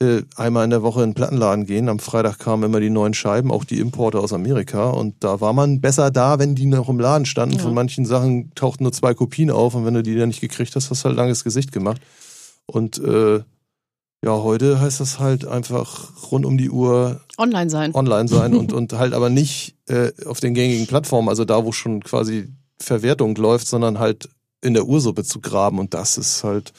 äh, 0.00 0.22
einmal 0.36 0.62
in 0.64 0.70
der 0.70 0.82
Woche 0.82 1.02
in 1.02 1.10
den 1.10 1.14
Plattenladen 1.14 1.66
gehen. 1.66 1.88
Am 1.88 1.98
Freitag 1.98 2.38
kamen 2.38 2.62
immer 2.62 2.78
die 2.78 2.88
neuen 2.90 3.14
Scheiben, 3.14 3.50
auch 3.50 3.64
die 3.64 3.80
Importe 3.80 4.20
aus 4.20 4.32
Amerika. 4.32 4.90
Und 4.90 5.16
da 5.20 5.40
war 5.40 5.52
man 5.52 5.80
besser 5.80 6.12
da, 6.12 6.38
wenn 6.38 6.54
die 6.54 6.66
noch 6.66 6.88
im 6.88 7.00
Laden 7.00 7.26
standen. 7.26 7.56
Ja. 7.56 7.62
Von 7.62 7.74
manchen 7.74 8.06
Sachen 8.06 8.52
tauchten 8.54 8.84
nur 8.84 8.92
zwei 8.92 9.14
Kopien 9.14 9.50
auf 9.50 9.74
und 9.74 9.84
wenn 9.84 9.94
du 9.94 10.02
die 10.04 10.14
dann 10.14 10.28
nicht 10.28 10.40
gekriegt 10.40 10.76
hast, 10.76 10.90
hast 10.90 11.02
du 11.04 11.08
halt 11.08 11.16
langes 11.16 11.42
Gesicht 11.42 11.72
gemacht. 11.72 12.00
Und 12.70 12.98
äh, 12.98 13.42
ja, 14.24 14.32
heute 14.32 14.80
heißt 14.80 15.00
das 15.00 15.18
halt 15.18 15.46
einfach 15.46 16.30
rund 16.30 16.44
um 16.44 16.58
die 16.58 16.70
Uhr 16.70 17.20
Online 17.38 17.70
sein. 17.70 17.94
online 17.94 18.28
sein 18.28 18.54
und, 18.54 18.72
und 18.78 18.92
halt 18.92 19.14
aber 19.14 19.30
nicht 19.30 19.76
äh, 19.88 20.10
auf 20.26 20.40
den 20.40 20.54
gängigen 20.54 20.86
Plattformen, 20.86 21.28
also 21.28 21.44
da, 21.44 21.64
wo 21.64 21.72
schon 21.72 22.02
quasi 22.02 22.48
Verwertung 22.80 23.34
läuft, 23.36 23.68
sondern 23.68 23.98
halt 23.98 24.28
in 24.60 24.74
der 24.74 24.86
Ursuppe 24.86 25.24
zu 25.24 25.40
graben. 25.40 25.78
Und 25.78 25.94
das 25.94 26.18
ist 26.18 26.42
halt, 26.44 26.72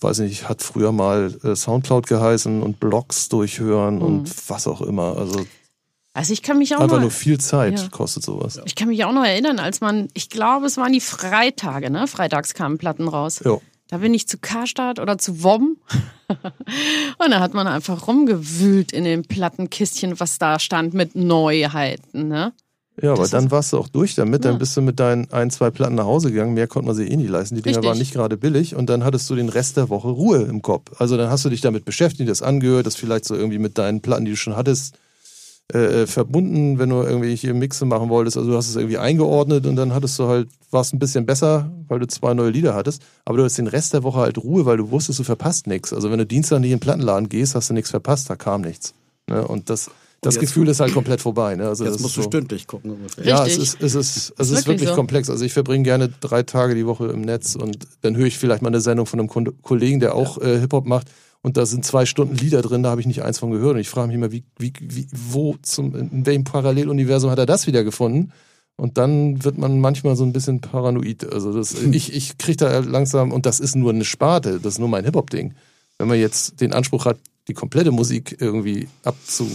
weiß 0.00 0.18
nicht, 0.20 0.48
hat 0.48 0.62
früher 0.62 0.92
mal 0.92 1.34
äh, 1.42 1.56
Soundcloud 1.56 2.06
geheißen 2.06 2.62
und 2.62 2.78
Blogs 2.78 3.28
durchhören 3.30 4.02
und 4.02 4.30
was 4.50 4.66
auch 4.66 4.82
immer. 4.82 5.16
Also 5.16 5.46
Also 6.12 6.32
ich 6.34 6.42
kann 6.42 6.58
mich 6.58 6.76
auch 6.76 6.80
einfach 6.80 6.96
noch, 6.96 7.02
nur 7.04 7.10
viel 7.10 7.38
Zeit 7.40 7.80
Ja. 7.80 7.88
kostet 7.88 8.22
sowas. 8.22 8.60
ich 8.66 8.74
kann 8.74 8.88
mich 8.88 9.02
auch 9.04 9.12
noch 9.12 9.24
erinnern, 9.24 9.58
als 9.58 9.80
man, 9.80 10.08
ich 10.12 10.28
glaube, 10.28 10.66
es 10.66 10.76
waren 10.76 10.92
die 10.92 11.00
Freitage, 11.00 11.88
ne? 11.90 12.06
Freitags 12.06 12.52
kamen 12.52 12.76
Platten 12.76 13.08
raus. 13.08 13.40
Ja. 13.44 13.58
Da 13.88 13.98
bin 13.98 14.14
ich 14.14 14.26
zu 14.26 14.38
Karstadt 14.38 14.98
oder 14.98 15.16
zu 15.18 15.42
WOM. 15.44 15.76
Und 17.18 17.30
da 17.30 17.40
hat 17.40 17.54
man 17.54 17.66
einfach 17.66 18.08
rumgewühlt 18.08 18.92
in 18.92 19.04
den 19.04 19.22
Plattenkistchen, 19.22 20.18
was 20.18 20.38
da 20.38 20.58
stand 20.58 20.92
mit 20.94 21.14
Neuheiten, 21.14 22.28
ne? 22.28 22.52
Ja, 23.00 23.12
aber 23.12 23.22
Das 23.22 23.30
dann 23.30 23.50
warst 23.50 23.74
du 23.74 23.78
auch 23.78 23.88
durch 23.88 24.14
damit, 24.14 24.42
Ja. 24.44 24.50
dann 24.50 24.58
bist 24.58 24.74
du 24.74 24.80
mit 24.80 24.98
deinen 24.98 25.30
ein, 25.30 25.50
zwei 25.50 25.70
Platten 25.70 25.96
nach 25.96 26.06
Hause 26.06 26.30
gegangen, 26.30 26.54
mehr 26.54 26.66
konnte 26.66 26.86
man 26.86 26.96
sich 26.96 27.10
eh 27.10 27.16
nicht 27.16 27.28
leisten. 27.28 27.54
Die 27.54 27.60
Dinger 27.60 27.76
Richtig. 27.76 27.88
waren 27.90 27.98
nicht 27.98 28.14
gerade 28.14 28.38
billig 28.38 28.74
und 28.74 28.88
dann 28.88 29.04
hattest 29.04 29.28
du 29.28 29.34
den 29.34 29.50
Rest 29.50 29.76
der 29.76 29.90
Woche 29.90 30.08
Ruhe 30.08 30.42
im 30.44 30.62
Kopf. 30.62 30.98
Also 30.98 31.18
dann 31.18 31.28
hast 31.28 31.44
du 31.44 31.50
dich 31.50 31.60
damit 31.60 31.84
beschäftigt, 31.84 32.30
das 32.30 32.40
angehört, 32.40 32.86
das 32.86 32.96
vielleicht 32.96 33.26
so 33.26 33.34
irgendwie 33.36 33.58
mit 33.58 33.76
deinen 33.76 34.00
Platten, 34.00 34.24
die 34.24 34.30
du 34.30 34.36
schon 34.38 34.56
hattest, 34.56 34.98
äh, 35.74 36.02
äh, 36.02 36.06
verbunden, 36.06 36.78
wenn 36.78 36.90
du 36.90 37.02
irgendwelche 37.02 37.52
Mixe 37.52 37.86
machen 37.86 38.08
wolltest. 38.08 38.36
Also 38.36 38.50
du 38.50 38.56
hast 38.56 38.68
es 38.68 38.76
irgendwie 38.76 38.98
eingeordnet 38.98 39.66
und 39.66 39.74
dann 39.74 39.92
hattest 39.92 40.16
du 40.16 40.28
halt, 40.28 40.48
warst 40.70 40.94
ein 40.94 41.00
bisschen 41.00 41.26
besser, 41.26 41.72
weil 41.88 41.98
du 41.98 42.06
zwei 42.06 42.34
neue 42.34 42.50
Lieder 42.50 42.72
hattest. 42.74 43.02
Aber 43.24 43.38
du 43.38 43.42
hast 43.42 43.58
den 43.58 43.66
Rest 43.66 43.92
der 43.92 44.04
Woche 44.04 44.20
halt 44.20 44.38
Ruhe, 44.38 44.64
weil 44.64 44.76
du 44.76 44.92
wusstest, 44.92 45.18
du 45.18 45.24
verpasst 45.24 45.66
nichts. 45.66 45.92
Also 45.92 46.12
wenn 46.12 46.18
du 46.18 46.26
Dienstag 46.26 46.60
nicht 46.60 46.70
in 46.70 46.76
den 46.76 46.80
Plattenladen 46.80 47.28
gehst, 47.28 47.56
hast 47.56 47.68
du 47.68 47.74
nichts 47.74 47.90
verpasst, 47.90 48.30
da 48.30 48.36
kam 48.36 48.60
nichts. 48.60 48.94
Ne? 49.28 49.44
Und 49.44 49.68
das, 49.68 49.90
das 50.20 50.38
Gefühl 50.38 50.68
ist 50.68 50.78
halt 50.78 50.94
komplett 50.94 51.20
vorbei. 51.20 51.56
Ne? 51.56 51.66
Also 51.66 51.82
das 51.82 51.94
Jetzt 51.94 52.02
musst 52.02 52.16
du 52.16 52.22
so. 52.22 52.28
stündlich 52.28 52.68
gucken 52.68 52.92
ungefähr. 52.92 53.24
Ja, 53.24 53.44
es 53.44 53.58
ist, 53.58 53.82
es 53.82 53.96
ist, 53.96 54.34
es 54.38 54.50
ist, 54.50 54.50
wirklich 54.50 54.66
wirklich 54.66 54.88
so. 54.90 54.94
komplex. 54.94 55.28
Also 55.28 55.44
ich 55.44 55.52
verbringe 55.52 55.82
gerne 55.82 56.10
drei 56.20 56.44
Tage 56.44 56.76
die 56.76 56.86
Woche 56.86 57.08
im 57.08 57.22
Netz 57.22 57.56
und 57.56 57.78
dann 58.02 58.16
höre 58.16 58.26
ich 58.26 58.38
vielleicht 58.38 58.62
mal 58.62 58.68
eine 58.68 58.80
Sendung 58.80 59.06
von 59.06 59.18
einem 59.18 59.28
Kollegen, 59.62 59.98
der 59.98 60.14
auch 60.14 60.40
äh, 60.40 60.60
Hip-Hop 60.60 60.86
macht 60.86 61.08
und 61.42 61.56
da 61.56 61.66
sind 61.66 61.84
zwei 61.84 62.06
Stunden 62.06 62.34
Lieder 62.34 62.62
drin, 62.62 62.82
da 62.82 62.90
habe 62.90 63.00
ich 63.00 63.06
nicht 63.06 63.22
eins 63.22 63.38
von 63.38 63.50
gehört 63.50 63.74
und 63.74 63.80
ich 63.80 63.88
frage 63.88 64.08
mich 64.08 64.16
immer, 64.16 64.32
wie, 64.32 64.44
wie, 64.58 64.72
wie, 64.80 65.06
wo 65.12 65.56
zum, 65.62 65.94
in 65.94 66.26
welchem 66.26 66.44
Paralleluniversum 66.44 67.30
hat 67.30 67.38
er 67.38 67.46
das 67.46 67.66
wieder 67.66 67.84
gefunden? 67.84 68.32
Und 68.76 68.98
dann 68.98 69.42
wird 69.42 69.56
man 69.56 69.80
manchmal 69.80 70.16
so 70.16 70.24
ein 70.24 70.32
bisschen 70.32 70.60
paranoid. 70.60 71.32
Also 71.32 71.52
das, 71.52 71.72
ich, 71.72 72.12
ich 72.12 72.36
kriege 72.36 72.58
da 72.58 72.80
langsam, 72.80 73.32
und 73.32 73.46
das 73.46 73.58
ist 73.58 73.74
nur 73.74 73.90
eine 73.90 74.04
Sparte, 74.04 74.60
das 74.60 74.74
ist 74.74 74.78
nur 74.78 74.88
mein 74.88 75.04
Hip-Hop-Ding. 75.04 75.54
Wenn 75.98 76.08
man 76.08 76.18
jetzt 76.18 76.60
den 76.60 76.74
Anspruch 76.74 77.06
hat, 77.06 77.18
die 77.48 77.54
komplette 77.54 77.90
Musik 77.90 78.36
irgendwie 78.38 78.88
abzu. 79.02 79.48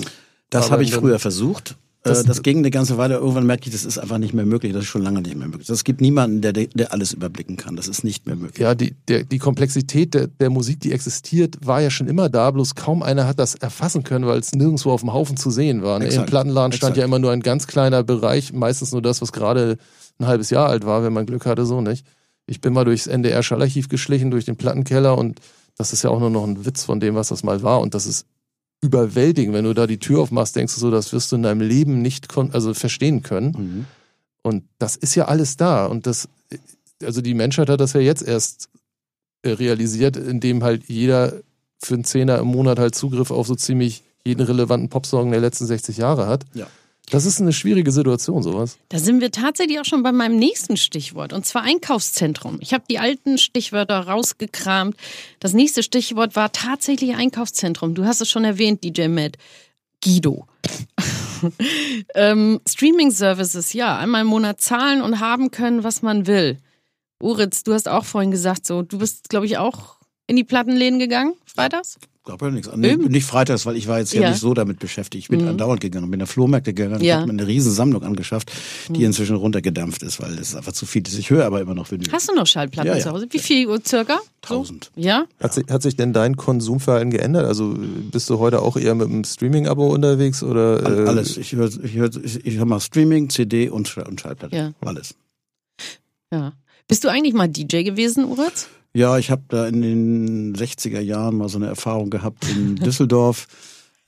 Das 0.50 0.72
habe 0.72 0.84
ich 0.84 0.94
früher 0.94 1.20
versucht. 1.20 1.76
Das- 2.04 2.20
Das, 2.20 2.26
das 2.28 2.42
ging 2.42 2.58
eine 2.58 2.72
ganze 2.72 2.98
Weile. 2.98 3.16
Irgendwann 3.16 3.46
merkte 3.46 3.68
ich, 3.70 3.74
das 3.76 3.86
ist 3.86 4.00
einfach 4.00 4.18
nicht 4.18 4.34
mehr 4.34 4.46
möglich. 4.46 4.74
Das 4.74 4.82
ist 4.84 4.88
schon 4.90 5.04
lange 5.04 5.22
nicht 5.22 5.36
mehr 5.36 5.48
möglich. 5.48 5.70
Es 5.70 5.84
gibt 5.84 6.02
niemanden, 6.02 6.42
der, 6.42 6.52
der 6.54 6.92
alles 6.94 7.14
überblicken 7.14 7.58
kann. 7.58 7.76
Das 7.76 7.88
ist 7.88 8.04
nicht 8.04 8.26
mehr 8.26 8.36
möglich. 8.36 8.58
Ja, 8.58 8.74
die, 8.74 8.96
der, 9.08 9.24
die 9.24 9.38
Komplexität 9.38 10.16
der, 10.16 10.26
der 10.28 10.50
Musik, 10.50 10.80
die 10.80 10.92
existiert, 10.94 11.58
war 11.64 11.80
ja 11.80 11.92
schon 11.92 12.08
immer 12.08 12.28
da, 12.28 12.50
bloß 12.50 12.74
kaum 12.74 13.04
einer 13.04 13.28
hat 13.28 13.38
das 13.38 13.54
erfassen 13.54 14.04
können, 14.04 14.26
weil 14.26 14.40
es 14.40 14.52
nirgendwo 14.54 14.92
auf 14.92 15.02
dem 15.02 15.14
Haufen 15.14 15.38
zu 15.38 15.52
sehen 15.52 15.84
war. 15.84 16.00
Ne? 16.00 16.08
Im. 16.08 16.26
Plattenladen 16.26 16.72
stand 16.72 16.92
Exakt. 16.94 16.98
ja 16.98 17.06
immer 17.06 17.20
nur 17.20 17.32
ein 17.32 17.42
ganz 17.42 17.68
kleiner 17.68 18.04
Bereich, 18.04 18.52
meistens 18.52 18.92
nur 18.92 19.02
das, 19.04 19.22
was 19.22 19.32
gerade 19.32 19.78
ein 20.18 20.26
halbes 20.26 20.50
Jahr 20.50 20.70
alt 20.70 20.86
war, 20.86 21.04
wenn 21.04 21.14
man 21.14 21.28
Glück 21.28 21.46
hatte, 21.46 21.66
so 21.68 21.82
nicht. 21.82 22.06
Ich 22.48 22.62
bin 22.62 22.74
mal 22.74 22.84
durchs 22.84 23.06
NDR 23.06 23.44
Schallarchiv 23.44 23.90
geschlichen, 23.90 24.32
durch 24.32 24.46
den 24.46 24.56
Plattenkeller 24.58 25.16
und 25.18 25.40
das 25.78 25.94
ist 25.94 26.04
ja 26.04 26.10
auch 26.10 26.20
nur 26.20 26.32
noch 26.32 26.44
ein 26.46 26.66
Witz 26.66 26.84
von 26.84 27.00
dem, 27.00 27.14
was 27.16 27.30
das 27.30 27.44
mal 27.44 27.62
war 27.62 27.80
und 27.80 27.94
das 27.94 28.08
ist 28.08 28.26
überwältigend, 28.82 29.54
wenn 29.54 29.65
du 29.65 29.74
da 29.74 29.88
die 29.88 30.00
Tür 30.00 30.22
aufmachst, 30.22 30.56
denkst 30.56 30.74
du 30.74 30.80
so, 30.80 30.91
das 30.91 31.13
wirst 31.13 31.32
du 31.32 31.36
in 31.36 31.44
deinem 31.44 31.62
Leben 31.62 32.02
nicht 32.02 32.36
also 32.36 32.74
verstehen 32.74 33.22
können. 33.22 33.52
Mhm. 33.58 33.86
Und 34.41 34.63
das 34.80 34.96
ist 34.96 35.15
ja 35.15 35.26
alles 35.26 35.56
da. 35.56 35.86
Und 35.86 36.08
das, 36.08 36.28
also 37.04 37.22
die 37.22 37.36
Menschheit 37.36 37.70
hat 37.70 37.80
das 37.80 37.94
ja 37.94 38.00
jetzt 38.00 38.24
erst 38.24 38.70
äh, 39.44 39.52
realisiert, 39.52 40.17
indem 40.17 40.63
halt 40.63 40.86
jeder 40.88 41.34
für 41.78 41.94
einen 41.94 42.04
Zehner 42.04 42.39
im 42.39 42.48
Monat 42.48 42.80
halt 42.80 42.96
Zugriff 42.96 43.32
auf 43.32 43.48
so 43.48 43.56
ziemlich 43.56 44.04
jeden 44.24 44.41
relevanten 44.41 44.89
Popsong 44.89 45.32
der 45.32 45.41
letzten 45.41 45.65
60 45.65 45.98
Jahre 45.98 46.28
hat. 46.28 46.46
Ja. 46.54 46.67
Das 47.12 47.26
ist 47.26 47.41
eine 47.41 47.52
schwierige 47.52 47.91
Situation, 47.91 48.41
sowas. 48.41 48.80
Da 48.88 48.97
sind 48.97 49.19
wir 49.19 49.32
tatsächlich 49.32 49.82
auch 49.82 49.86
schon 49.86 50.02
bei 50.02 50.13
meinem 50.13 50.38
nächsten 50.38 50.78
Stichwort, 50.78 51.34
und 51.34 51.45
zwar 51.45 51.63
Einkaufszentrum. 51.63 52.58
Ich 52.62 52.74
habe 52.74 52.86
die 52.89 53.00
alten 53.00 53.38
Stichwörter 53.38 54.00
rausgekramt. 54.08 54.95
Das 55.41 55.52
nächste 55.54 55.84
Stichwort 55.84 56.38
war 56.38 56.54
tatsächlich 56.54 57.13
Einkaufszentrum. 57.13 57.95
Du 57.95 58.06
hast 58.06 58.21
es 58.21 58.30
schon 58.30 58.45
erwähnt, 58.45 58.86
DJ 58.86 59.10
Matt. 59.10 59.38
Guido. 60.02 60.47
ähm, 62.15 62.62
Streaming-Services, 62.65 63.74
ja, 63.74 63.97
einmal 63.97 64.21
im 64.21 64.28
Monat 64.28 64.62
zahlen 64.62 65.02
und 65.02 65.19
haben 65.19 65.52
können, 65.52 65.84
was 65.84 66.02
man 66.02 66.28
will. 66.28 66.60
Uritz, 67.21 67.63
du 67.63 67.74
hast 67.74 67.89
auch 67.89 68.06
vorhin 68.06 68.32
gesagt, 68.32 68.65
so, 68.65 68.84
du 68.84 69.00
bist, 69.00 69.28
glaube 69.30 69.45
ich, 69.47 69.58
auch 69.58 69.97
in 70.28 70.38
die 70.38 70.45
Plattenläden 70.45 70.97
gegangen 70.97 71.34
Freitags? 71.45 71.97
Gab 72.32 72.41
ja 72.41 72.50
nichts. 72.50 72.70
Nee, 72.76 72.96
nicht 72.96 73.26
freitags, 73.26 73.65
weil 73.65 73.76
ich 73.76 73.88
war 73.89 74.00
jetzt 74.00 74.13
ja, 74.13 74.22
Ja. 74.22 74.30
nicht 74.30 74.39
so 74.39 74.54
damit 74.54 74.80
beschäftigt. 74.80 75.24
Ich 75.26 75.30
bin 75.30 75.46
andauernd 75.48 75.82
gegangen, 75.82 76.06
bin 76.06 76.13
in 76.13 76.20
der 76.20 76.28
Flohmärkte 76.28 76.74
gegangen, 76.74 77.04
Ja. 77.04 77.17
habe 77.17 77.26
mir 77.28 77.34
eine 77.34 77.46
riesen 77.48 77.72
Sammlung 77.74 78.04
angeschafft, 78.04 78.52
die 78.89 79.04
inzwischen 79.04 79.36
runtergedampft 79.36 80.02
ist, 80.04 80.22
weil 80.22 80.36
das 80.38 80.56
einfach 80.56 80.72
zu 80.72 80.86
viel 80.86 81.06
ist. 81.06 81.17
Ich 81.20 81.30
höre 81.30 81.46
aber 81.46 81.60
immer 81.60 81.74
noch 81.76 81.91
Vinyl. 81.91 82.10
Hast 82.12 82.30
du 82.30 82.34
noch 82.36 82.48
Schallplatten 82.48 82.88
Ja, 82.89 82.96
ja. 82.98 83.04
zu 83.04 83.12
Hause? 83.12 83.28
Wie 83.30 83.39
viel 83.39 83.67
Uhr 83.67 83.82
circa? 83.86 84.15
So? 84.48 84.56
Tausend. 84.56 84.91
Ja? 84.96 85.26
Hat 85.39 85.54
sich, 85.54 85.65
hat 85.70 85.82
sich 85.84 85.96
denn 85.98 86.13
dein 86.13 86.38
Konsumverhalten 86.38 87.12
geändert? 87.12 87.46
Also 87.46 87.76
bist 88.12 88.30
du 88.30 88.39
heute 88.39 88.62
auch 88.62 88.78
eher 88.78 88.96
mit 88.96 89.08
einem 89.10 89.24
Streaming-Abo 89.24 89.88
unterwegs 89.94 90.41
oder? 90.41 91.04
Äh, 91.06 91.08
Alles. 91.10 91.38
Ich 91.38 91.52
höre 91.54 91.70
ich 91.84 91.94
hör, 91.96 92.10
ich, 92.24 92.46
ich 92.46 92.58
hör 92.58 92.65
mal 92.65 92.80
Streaming, 92.80 93.30
CD 93.30 93.70
und, 93.70 93.96
und 93.98 94.22
Schallplatte. 94.22 94.56
Ja. 94.56 94.72
Alles. 94.82 95.15
Ja. 96.34 96.54
Bist 96.88 97.04
du 97.04 97.10
eigentlich 97.10 97.34
mal 97.34 97.48
DJ 97.48 97.84
gewesen, 97.84 98.26
Uratz? 98.26 98.67
Ja, 98.93 99.17
ich 99.17 99.32
habe 99.32 99.43
da 99.47 99.67
in 99.67 99.82
den 99.82 100.56
60er 100.56 100.99
Jahren 100.99 101.38
mal 101.38 101.49
so 101.49 101.58
eine 101.58 101.67
Erfahrung 101.67 102.10
gehabt 102.10 102.45
in 102.49 102.75
Düsseldorf. 102.84 103.47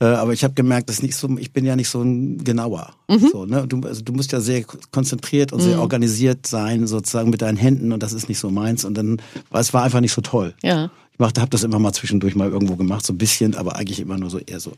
Äh, 0.00 0.06
aber 0.06 0.32
ich 0.32 0.44
habe 0.44 0.54
gemerkt, 0.54 0.88
dass 0.88 1.02
nicht 1.02 1.16
so, 1.16 1.28
ich 1.38 1.52
bin 1.52 1.64
ja 1.64 1.76
nicht 1.76 1.88
so 1.88 2.02
ein 2.02 2.42
genauer. 2.42 2.94
So, 3.30 3.46
ne? 3.46 3.66
du, 3.66 3.80
also 3.80 4.02
du 4.02 4.12
musst 4.12 4.32
ja 4.32 4.40
sehr 4.40 4.64
konzentriert 4.90 5.52
und 5.52 5.60
sehr 5.60 5.80
organisiert 5.80 6.46
sein, 6.46 6.86
sozusagen 6.86 7.30
mit 7.30 7.42
deinen 7.42 7.56
Händen 7.56 7.92
und 7.92 8.02
das 8.02 8.12
ist 8.12 8.28
nicht 8.28 8.38
so 8.38 8.50
meins. 8.50 8.84
Und 8.84 8.94
dann, 8.94 9.22
es 9.52 9.72
war 9.72 9.84
einfach 9.84 10.00
nicht 10.00 10.12
so 10.12 10.20
toll. 10.20 10.54
Ja. 10.62 10.90
Ich 11.16 11.24
habe 11.24 11.50
das 11.50 11.62
immer 11.62 11.78
mal 11.78 11.92
zwischendurch 11.92 12.34
mal 12.34 12.50
irgendwo 12.50 12.74
gemacht, 12.74 13.06
so 13.06 13.12
ein 13.12 13.18
bisschen, 13.18 13.54
aber 13.54 13.76
eigentlich 13.76 14.00
immer 14.00 14.18
nur 14.18 14.30
so 14.30 14.38
eher 14.38 14.58
so. 14.58 14.72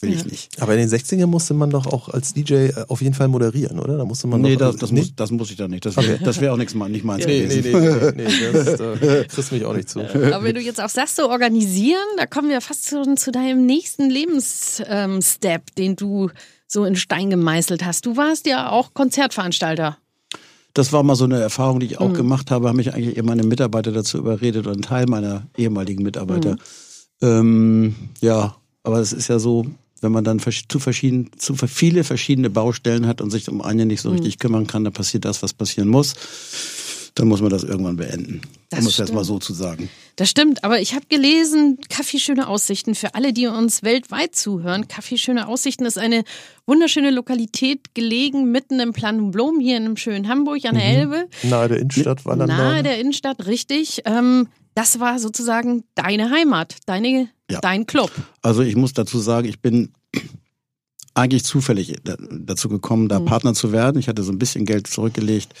Will 0.00 0.12
ich 0.12 0.24
nicht. 0.24 0.62
Aber 0.62 0.74
in 0.74 0.78
den 0.78 0.88
60ern 0.88 1.26
musste 1.26 1.54
man 1.54 1.70
doch 1.70 1.86
auch 1.86 2.08
als 2.08 2.32
DJ 2.32 2.68
auf 2.86 3.02
jeden 3.02 3.14
Fall 3.14 3.26
moderieren, 3.26 3.80
oder? 3.80 3.96
Da 3.96 4.04
musste 4.04 4.28
man 4.28 4.40
Nee, 4.40 4.54
doch, 4.54 4.70
das, 4.70 4.76
das, 4.76 4.92
nee? 4.92 5.00
muss, 5.00 5.16
das 5.16 5.30
muss 5.32 5.50
ich 5.50 5.56
da 5.56 5.66
nicht. 5.66 5.84
Das 5.86 5.96
wäre 5.96 6.18
das 6.22 6.40
wär 6.40 6.52
auch 6.52 6.56
nichts 6.56 6.74
mein- 6.74 6.92
nicht 6.92 7.04
meins 7.04 7.26
Nee, 7.26 7.46
nee, 7.48 7.60
gewesen. 7.62 8.12
nee, 8.16 8.22
nee, 8.24 8.28
nee 8.28 8.52
das, 8.52 8.76
da 8.76 8.94
kriegst 9.24 9.50
du 9.50 9.54
mich 9.56 9.64
auch 9.64 9.74
nicht 9.74 9.88
zu. 9.88 10.00
Aber 10.00 10.44
wenn 10.44 10.54
du 10.54 10.60
jetzt 10.60 10.80
auch 10.80 10.88
sagst, 10.88 11.16
so 11.16 11.28
organisieren, 11.28 11.98
da 12.16 12.26
kommen 12.26 12.48
wir 12.48 12.60
fast 12.60 12.88
schon 12.88 13.16
zu 13.16 13.32
deinem 13.32 13.66
nächsten 13.66 14.08
Lebensstep, 14.08 14.86
ähm, 14.88 15.74
den 15.76 15.96
du 15.96 16.30
so 16.68 16.84
in 16.84 16.94
Stein 16.94 17.30
gemeißelt 17.30 17.84
hast. 17.84 18.06
Du 18.06 18.16
warst 18.16 18.46
ja 18.46 18.70
auch 18.70 18.94
Konzertveranstalter. 18.94 19.98
Das 20.74 20.92
war 20.92 21.02
mal 21.02 21.16
so 21.16 21.24
eine 21.24 21.40
Erfahrung, 21.40 21.80
die 21.80 21.86
ich 21.86 21.92
Mhm. 21.98 22.06
auch 22.06 22.12
gemacht 22.12 22.52
habe, 22.52 22.68
haben 22.68 22.76
mich 22.76 22.94
eigentlich 22.94 23.16
eher 23.16 23.24
meine 23.24 23.42
Mitarbeiter 23.42 23.90
dazu 23.90 24.18
überredet 24.18 24.66
oder 24.66 24.76
ein 24.76 24.82
Teil 24.82 25.06
meiner 25.06 25.48
ehemaligen 25.56 26.04
Mitarbeiter. 26.04 26.52
Mhm. 26.52 26.58
Ähm, 27.28 27.94
ja, 28.20 28.54
aber 28.84 29.00
es 29.00 29.12
ist 29.12 29.26
ja 29.28 29.38
so, 29.40 29.66
wenn 30.00 30.12
man 30.12 30.24
dann 30.24 30.40
zu 30.40 30.78
verschieden, 30.78 31.30
zu 31.36 31.54
viele 31.54 32.04
verschiedene 32.04 32.50
Baustellen 32.50 33.06
hat 33.06 33.20
und 33.20 33.30
sich 33.30 33.48
um 33.48 33.62
eine 33.62 33.82
Mhm. 33.82 33.88
nicht 33.88 34.00
so 34.00 34.10
richtig 34.10 34.38
kümmern 34.38 34.66
kann, 34.66 34.84
dann 34.84 34.92
passiert 34.92 35.24
das, 35.24 35.42
was 35.42 35.52
passieren 35.52 35.88
muss. 35.88 36.14
Dann 37.14 37.26
muss 37.26 37.40
man 37.40 37.50
das 37.50 37.64
irgendwann 37.64 37.96
beenden. 37.96 38.42
Das 38.70 38.80
um 38.80 38.86
es 38.86 38.96
jetzt 38.96 39.12
mal 39.12 39.24
so 39.24 39.40
zu 39.40 39.52
sagen. 39.52 39.88
Das 40.14 40.30
stimmt, 40.30 40.62
aber 40.62 40.80
ich 40.80 40.94
habe 40.94 41.06
gelesen, 41.08 41.78
Kaffee 41.88 42.18
Schöne 42.18 42.46
Aussichten 42.46 42.94
für 42.94 43.14
alle, 43.16 43.32
die 43.32 43.48
uns 43.48 43.82
weltweit 43.82 44.36
zuhören. 44.36 44.86
Kaffee 44.86 45.16
Schöne 45.16 45.48
Aussichten 45.48 45.84
ist 45.84 45.98
eine 45.98 46.22
wunderschöne 46.66 47.10
Lokalität, 47.10 47.94
gelegen 47.94 48.52
mitten 48.52 48.78
im 48.78 48.92
Plan 48.92 49.32
Blom 49.32 49.58
hier 49.58 49.78
in 49.78 49.84
einem 49.84 49.96
schönen 49.96 50.28
Hamburg 50.28 50.64
an 50.64 50.76
der 50.76 50.84
Elbe. 50.84 51.24
Nahe 51.42 51.68
der 51.68 51.78
Innenstadt 51.78 52.24
war 52.24 52.36
dann 52.36 52.48
Nahe 52.48 52.82
der 52.84 53.00
Innenstadt, 53.00 53.46
richtig. 53.46 54.02
Ähm, 54.04 54.48
das 54.78 55.00
war 55.00 55.18
sozusagen 55.18 55.82
deine 55.96 56.30
Heimat, 56.30 56.76
deine, 56.86 57.28
Ja. 57.50 57.60
dein 57.60 57.84
Club. 57.86 58.12
Also 58.42 58.62
ich 58.62 58.76
muss 58.76 58.92
dazu 58.92 59.18
sagen, 59.18 59.48
ich 59.48 59.60
bin 59.60 59.92
eigentlich 61.14 61.44
zufällig 61.44 61.96
da- 62.04 62.16
dazu 62.18 62.68
gekommen, 62.68 63.04
Mhm. 63.04 63.08
da 63.08 63.18
Partner 63.20 63.54
zu 63.54 63.72
werden. 63.72 63.98
Ich 63.98 64.06
hatte 64.08 64.22
so 64.22 64.30
ein 64.30 64.38
bisschen 64.38 64.64
Geld 64.66 64.86
zurückgelegt 64.86 65.52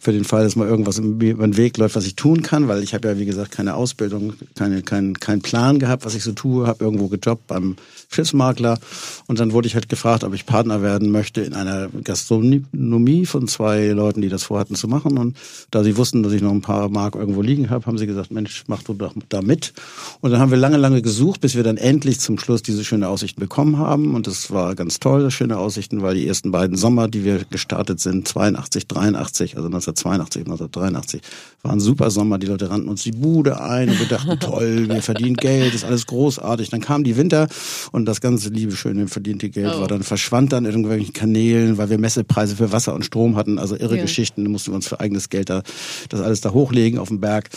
für 0.00 0.12
den 0.12 0.24
Fall, 0.24 0.44
dass 0.44 0.56
mal 0.56 0.68
irgendwas 0.68 0.98
über 0.98 1.46
den 1.46 1.56
Weg 1.56 1.76
läuft, 1.78 1.96
was 1.96 2.06
ich 2.06 2.16
tun 2.16 2.42
kann, 2.42 2.68
weil 2.68 2.82
ich 2.82 2.94
habe 2.94 3.08
ja, 3.08 3.18
wie 3.18 3.26
gesagt, 3.26 3.50
keine 3.50 3.74
Ausbildung, 3.74 4.34
keine, 4.54 4.82
keinen 4.82 5.18
keinen 5.18 5.42
Plan 5.42 5.78
gehabt, 5.78 6.04
was 6.04 6.14
ich 6.14 6.22
so 6.22 6.32
tue, 6.32 6.66
habe 6.66 6.84
irgendwo 6.84 7.08
gejobbt 7.08 7.46
beim 7.46 7.76
Schiffsmakler 8.08 8.78
und 9.26 9.40
dann 9.40 9.52
wurde 9.52 9.66
ich 9.66 9.74
halt 9.74 9.88
gefragt, 9.88 10.24
ob 10.24 10.34
ich 10.34 10.46
Partner 10.46 10.82
werden 10.82 11.10
möchte 11.10 11.40
in 11.40 11.54
einer 11.54 11.88
Gastronomie 11.88 13.26
von 13.26 13.48
zwei 13.48 13.88
Leuten, 13.88 14.22
die 14.22 14.28
das 14.28 14.44
vorhatten 14.44 14.74
zu 14.74 14.88
machen. 14.88 15.18
Und 15.18 15.36
da 15.70 15.82
sie 15.82 15.96
wussten, 15.96 16.22
dass 16.22 16.32
ich 16.32 16.42
noch 16.42 16.52
ein 16.52 16.60
paar 16.60 16.88
Mark 16.88 17.14
irgendwo 17.14 17.42
liegen 17.42 17.70
habe, 17.70 17.86
haben 17.86 17.98
sie 17.98 18.06
gesagt, 18.06 18.30
Mensch, 18.30 18.64
mach 18.68 18.82
du 18.82 18.94
doch 18.94 19.14
da 19.28 19.42
mit. 19.42 19.72
Und 20.20 20.30
dann 20.30 20.40
haben 20.40 20.50
wir 20.50 20.58
lange, 20.58 20.76
lange 20.76 21.02
gesucht, 21.02 21.40
bis 21.40 21.56
wir 21.56 21.62
dann 21.62 21.76
endlich 21.76 22.20
zum 22.20 22.38
Schluss 22.38 22.62
diese 22.62 22.84
schöne 22.84 23.08
Aussichten 23.08 23.40
bekommen 23.40 23.78
haben. 23.78 24.14
Und 24.14 24.26
das 24.26 24.50
war 24.50 24.74
ganz 24.74 25.00
toll, 25.00 25.30
schöne 25.30 25.58
Aussichten, 25.58 26.02
weil 26.02 26.14
die 26.14 26.26
ersten 26.26 26.52
beiden 26.52 26.76
Sommer, 26.76 27.08
die 27.08 27.24
wir 27.24 27.44
gestartet 27.50 28.00
sind, 28.00 28.28
82, 28.28 28.86
83, 28.86 29.56
also 29.56 29.68
1982, 29.90 30.42
1983, 30.42 31.20
waren 31.62 31.80
super 31.80 32.10
Sommer, 32.10 32.38
die 32.38 32.46
Leute 32.46 32.70
rannten 32.70 32.88
uns 32.88 33.02
die 33.02 33.12
Bude 33.12 33.60
ein 33.60 33.88
und 33.88 33.98
wir 33.98 34.06
dachten, 34.06 34.38
toll, 34.40 34.88
wir 34.88 35.02
verdienen 35.02 35.36
Geld, 35.36 35.74
ist 35.74 35.84
alles 35.84 36.06
großartig. 36.06 36.70
Dann 36.70 36.80
kam 36.80 37.04
die 37.04 37.16
Winter 37.16 37.48
und 37.92 38.06
das 38.06 38.20
ganze 38.20 38.48
liebe, 38.50 38.72
schöne 38.76 39.08
verdiente 39.08 39.48
Geld 39.50 39.74
Oh. 39.76 39.80
war 39.80 39.88
dann 39.88 40.02
verschwand 40.02 40.52
dann 40.52 40.64
in 40.64 40.70
irgendwelchen 40.72 41.12
Kanälen, 41.12 41.76
weil 41.78 41.90
wir 41.90 41.98
Messepreise 41.98 42.56
für 42.56 42.72
Wasser 42.72 42.94
und 42.94 43.04
Strom 43.04 43.36
hatten, 43.36 43.58
also 43.58 43.76
irre 43.76 43.96
Ja. 43.96 44.02
Geschichten, 44.02 44.44
da 44.44 44.50
mussten 44.50 44.70
wir 44.72 44.76
uns 44.76 44.86
für 44.88 45.00
eigenes 45.00 45.28
Geld 45.28 45.50
da, 45.50 45.62
das 46.08 46.20
alles 46.20 46.40
da 46.40 46.52
hochlegen 46.52 46.98
auf 46.98 47.08
dem 47.08 47.20
Berg. 47.20 47.50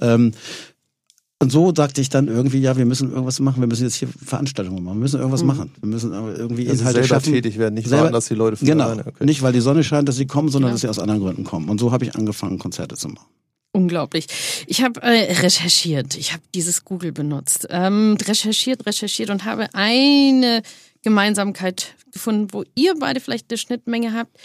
Ähm, 0.00 0.32
und 1.42 1.50
so 1.52 1.72
sagte 1.74 2.00
ich 2.00 2.08
dann 2.08 2.28
irgendwie, 2.28 2.60
ja, 2.60 2.76
wir 2.76 2.86
müssen 2.86 3.10
irgendwas 3.10 3.38
machen, 3.40 3.60
wir 3.60 3.66
müssen 3.66 3.84
jetzt 3.84 3.96
hier 3.96 4.08
Veranstaltungen 4.08 4.82
machen, 4.82 4.96
wir 4.96 5.00
müssen 5.02 5.18
irgendwas 5.18 5.42
machen. 5.44 5.72
Wir 5.80 5.88
müssen 5.88 6.12
aber 6.12 6.36
irgendwie 6.36 6.68
Also 6.68 6.80
Inhalte 6.80 7.00
selber 7.00 7.08
schaffen. 7.08 7.32
tätig 7.34 7.58
werden, 7.58 7.74
nicht 7.74 7.90
warten, 7.90 8.12
dass 8.12 8.26
die 8.28 8.34
Leute 8.34 8.56
von 8.56 8.66
Genau. 8.66 8.84
alleine- 8.84 9.06
okay. 9.06 9.24
Nicht, 9.24 9.42
weil 9.42 9.52
die 9.52 9.60
Sonne 9.60 9.84
scheint, 9.84 10.08
dass 10.08 10.16
sie 10.16 10.26
kommen, 10.26 10.48
sondern 10.48 10.70
Ja. 10.70 10.72
dass 10.74 10.80
sie 10.82 10.88
aus 10.88 10.98
anderen 10.98 11.20
Gründen 11.20 11.44
kommen. 11.44 11.68
Und 11.68 11.78
so 11.78 11.92
habe 11.92 12.04
ich 12.04 12.14
angefangen, 12.16 12.58
Konzerte 12.58 12.96
zu 12.96 13.08
machen. 13.08 13.26
Unglaublich. 13.74 14.26
Ich 14.66 14.82
habe 14.82 15.00
äh, 15.02 15.32
recherchiert. 15.40 16.16
Ich 16.16 16.32
habe 16.32 16.42
dieses 16.54 16.84
Google 16.84 17.12
benutzt. 17.12 17.66
Ähm, 17.70 18.16
recherchiert, 18.22 18.84
recherchiert 18.86 19.30
und 19.30 19.44
habe 19.46 19.68
eine 19.72 20.62
Gemeinsamkeit 21.02 21.94
gefunden, 22.12 22.48
wo 22.52 22.64
ihr 22.74 22.94
beide 22.98 23.20
vielleicht 23.20 23.50
eine 23.50 23.58
Schnittmenge 23.58 24.12
habt. 24.12 24.36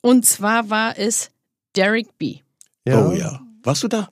Und 0.00 0.24
zwar 0.26 0.70
war 0.70 0.96
es 0.98 1.30
Derek 1.76 2.16
B. 2.18 2.36
Oh 2.88 3.12
ja. 3.12 3.40
Warst 3.64 3.82
du 3.82 3.88
da? 3.88 4.08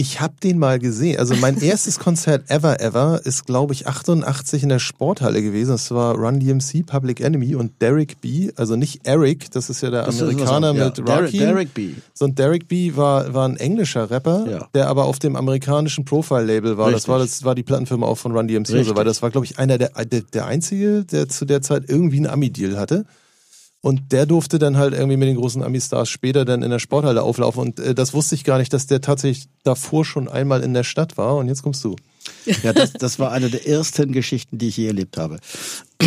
Ich 0.00 0.20
habe 0.20 0.34
den 0.40 0.58
mal 0.58 0.78
gesehen. 0.78 1.18
Also 1.18 1.34
mein 1.34 1.58
erstes 1.60 1.98
Konzert 1.98 2.48
ever 2.50 2.80
ever 2.80 3.20
ist, 3.24 3.46
glaube 3.46 3.72
ich, 3.74 3.88
88 3.88 4.62
in 4.62 4.68
der 4.68 4.78
Sporthalle 4.78 5.42
gewesen. 5.42 5.72
Das 5.72 5.90
war 5.90 6.14
Run 6.14 6.38
DMC, 6.38 6.86
Public 6.86 7.20
Enemy 7.20 7.56
und 7.56 7.72
Derek 7.82 8.20
B. 8.20 8.52
Also 8.54 8.76
nicht 8.76 9.00
Eric, 9.08 9.50
das 9.50 9.68
ist 9.70 9.80
ja 9.82 9.90
der 9.90 10.04
Das 10.04 10.22
Amerikaner 10.22 10.68
anderes. 10.68 10.96
mit 10.98 11.08
ja. 11.08 11.16
Rocky. 11.18 11.38
Derek, 11.38 11.74
Derek 11.74 11.74
B. 11.74 11.90
sondern 12.14 12.36
Derek 12.36 12.68
B. 12.68 12.94
war, 12.94 13.34
war 13.34 13.48
ein 13.48 13.56
englischer 13.56 14.08
Rapper, 14.08 14.46
Ja. 14.48 14.68
der 14.72 14.86
aber 14.88 15.06
auf 15.06 15.18
dem 15.18 15.34
amerikanischen 15.34 16.04
Profile-Label 16.04 16.78
war. 16.78 16.86
Das 16.92 16.98
Richtig. 17.00 17.08
war, 17.10 17.18
das 17.18 17.44
war 17.44 17.54
die 17.56 17.64
Plattenfirma 17.64 18.06
auch 18.06 18.18
von 18.18 18.30
Run 18.30 18.46
DMC 18.46 18.56
und 18.58 18.66
so 18.68 18.74
Richtig. 18.76 18.94
weiter. 18.94 19.04
Das 19.06 19.20
war, 19.22 19.30
glaube 19.30 19.46
ich, 19.46 19.58
einer 19.58 19.78
der, 19.78 19.88
der, 20.04 20.20
der 20.22 20.46
einzige, 20.46 21.04
der 21.04 21.28
zu 21.28 21.44
der 21.44 21.60
Zeit 21.60 21.84
irgendwie 21.88 22.18
einen 22.18 22.26
Ami-Deal 22.28 22.78
hatte. 22.78 23.04
Und 23.80 24.12
der 24.12 24.26
durfte 24.26 24.58
dann 24.58 24.76
halt 24.76 24.92
irgendwie 24.92 25.16
mit 25.16 25.28
den 25.28 25.36
großen 25.36 25.62
Ami-Stars 25.62 26.08
später 26.08 26.44
dann 26.44 26.62
in 26.62 26.70
der 26.70 26.80
Sporthalle 26.80 27.22
auflaufen. 27.22 27.60
Und 27.60 27.78
äh, 27.78 27.94
das 27.94 28.12
wusste 28.12 28.34
ich 28.34 28.44
gar 28.44 28.58
nicht, 28.58 28.72
dass 28.72 28.86
der 28.86 29.00
tatsächlich 29.00 29.48
davor 29.62 30.04
schon 30.04 30.28
einmal 30.28 30.62
in 30.62 30.74
der 30.74 30.84
Stadt 30.84 31.16
war. 31.16 31.36
Und 31.36 31.48
jetzt 31.48 31.62
kommst 31.62 31.84
du. 31.84 31.94
Ja, 32.62 32.72
das, 32.72 32.92
das 32.92 33.18
war 33.18 33.32
eine 33.32 33.50
der 33.50 33.66
ersten 33.66 34.12
Geschichten, 34.12 34.58
die 34.58 34.68
ich 34.68 34.76
je 34.76 34.86
erlebt 34.86 35.16
habe. 35.16 35.38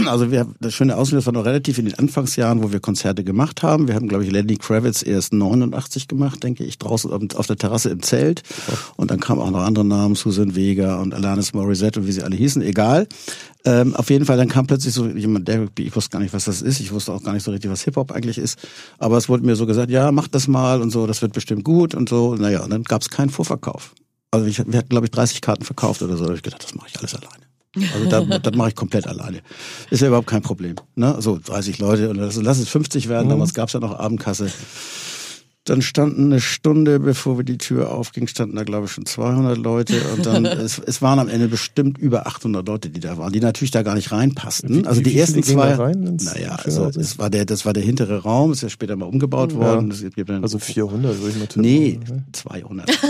Also 0.06 0.32
wir, 0.32 0.48
das 0.62 0.74
schöne 0.74 0.96
das 0.96 1.26
war 1.26 1.34
noch 1.34 1.44
relativ 1.44 1.78
in 1.78 1.86
den 1.86 2.00
Anfangsjahren, 2.00 2.64
wo 2.64 2.72
wir 2.72 2.80
Konzerte 2.80 3.26
gemacht 3.26 3.62
haben. 3.62 3.90
Wir 3.90 3.96
haben, 3.96 4.08
glaube 4.08 4.24
ich, 4.24 4.32
Lenny 4.32 4.56
Kravitz 4.56 5.04
erst 5.04 5.34
89 5.34 6.08
gemacht, 6.08 6.42
denke 6.44 6.64
ich, 6.64 6.78
draußen 6.78 7.12
auf, 7.36 7.48
der 7.48 7.58
Terrasse 7.58 7.90
im 7.90 8.02
Zelt. 8.02 8.42
Und 8.96 9.12
dann 9.12 9.20
kamen 9.20 9.42
auch 9.42 9.52
noch 9.52 9.64
andere 9.64 9.84
Namen, 9.84 10.16
Susan 10.16 10.56
Vega 10.56 10.96
und 11.02 11.14
Alanis 11.14 11.54
Morissette 11.54 12.00
und 12.00 12.08
wie 12.08 12.14
sie 12.14 12.24
alle 12.24 12.38
hießen, 12.38 12.62
egal. 12.62 13.08
Ähm, 13.66 13.96
auf 13.96 14.10
jeden 14.10 14.26
Fall, 14.26 14.38
dann 14.38 14.48
kam 14.48 14.66
plötzlich 14.66 14.94
so 14.94 15.08
jemand, 15.08 15.48
Derek 15.48 15.76
B., 15.76 15.84
ich 15.84 15.96
wusste 15.96 16.12
gar 16.12 16.20
nicht, 16.20 16.34
was 16.34 16.46
das 16.46 16.62
ist. 16.62 16.80
Ich 16.80 16.92
wusste 16.92 17.12
auch 17.12 17.22
gar 17.22 17.34
nicht 17.34 17.44
so 17.44 17.52
richtig, 17.52 17.70
was 17.70 17.84
Hip-Hop 17.84 18.12
eigentlich 18.12 18.38
ist. 18.38 18.60
Aber 18.98 19.18
es 19.18 19.28
wurde 19.28 19.46
mir 19.46 19.56
so 19.56 19.66
gesagt, 19.66 19.92
ja, 19.92 20.12
mach 20.12 20.28
das 20.28 20.48
mal 20.48 20.82
und 20.82 20.90
so, 20.90 21.06
das 21.06 21.22
wird 21.22 21.34
bestimmt 21.34 21.64
gut 21.64 21.94
und 21.94 22.10
so. 22.10 22.36
Naja, 22.36 22.64
und 22.64 22.70
dann 22.70 22.84
gab 22.84 23.02
es 23.02 23.10
keinen 23.10 23.30
Vorverkauf. 23.30 23.94
Also 24.32 24.48
ich, 24.48 24.58
wir 24.66 24.78
hatten, 24.78 24.90
glaube 24.90 25.06
ich, 25.06 25.12
30 25.12 25.42
Karten 25.42 25.64
verkauft 25.64 26.02
oder 26.02 26.16
so. 26.16 26.24
Da 26.24 26.30
habe 26.30 26.38
ich 26.38 26.44
gedacht, 26.44 26.64
das 26.64 26.74
mache 26.74 26.88
ich 26.90 26.98
alles 26.98 27.14
alleine. 27.14 27.46
Also 27.94 28.10
da, 28.10 28.40
das 28.40 28.56
mache 28.56 28.70
ich 28.70 28.76
komplett 28.76 29.08
alleine. 29.08 29.42
Ist 29.90 30.02
ja 30.02 30.08
überhaupt 30.08 30.28
kein 30.28 30.42
Problem. 30.42 30.76
Ne? 30.96 31.18
So 31.20 31.38
30 31.38 31.80
Leute 31.80 32.10
und 32.10 32.16
lass, 32.16 32.36
lass 32.38 32.60
es 32.60 32.70
50 32.70 33.10
werden. 33.10 33.30
Damals 33.30 33.54
gab 33.54 33.68
es 33.68 33.74
ja 33.74 33.80
noch 33.80 33.98
Abendkasse. 33.98 34.52
Dann 35.66 35.84
standen 35.84 36.26
eine 36.32 36.42
Stunde, 36.42 37.00
bevor 37.00 37.38
wir 37.38 37.44
die 37.46 37.60
Tür 37.60 37.92
aufging, 37.92 38.26
standen 38.26 38.56
da, 38.56 38.64
glaube 38.64 38.88
ich, 38.88 38.92
schon 38.94 39.06
200 39.06 39.60
Leute. 39.60 39.94
Und 40.16 40.26
dann, 40.26 40.44
es, 40.46 40.80
es 40.80 41.04
waren 41.04 41.20
am 41.20 41.28
Ende 41.30 41.48
bestimmt 41.50 42.00
über 42.00 42.26
800 42.26 42.68
Leute, 42.68 42.90
die 42.90 43.00
da 43.00 43.20
waren, 43.20 43.32
die 43.32 43.40
natürlich 43.42 43.70
da 43.70 43.84
gar 43.84 43.94
nicht 43.94 44.12
reinpassten. 44.12 44.84
Wie- 44.84 44.88
also 44.88 45.02
die 45.02 45.16
ersten 45.16 45.44
zwei. 45.44 45.70
da 45.70 45.76
rein 45.84 46.18
naja, 46.20 46.56
also 46.64 46.86
Aussicht? 46.86 47.06
es 47.06 47.20
war 47.20 47.30
der, 47.30 47.46
das 47.46 47.64
war 47.64 47.74
der 47.74 47.84
hintere 47.84 48.24
Raum, 48.24 48.54
ist 48.54 48.64
ja 48.64 48.70
später 48.70 48.96
mal 48.96 49.06
umgebaut 49.06 49.54
worden. 49.54 49.92
Es 49.92 50.02
gibt 50.02 50.30
dann 50.30 50.42
Also 50.42 50.58
400 50.58 51.20
würde 51.20 51.30
ich 51.30 51.36
mal 51.38 51.46
tippen. 51.46 51.62
Nee, 51.62 52.00
200. 52.32 52.90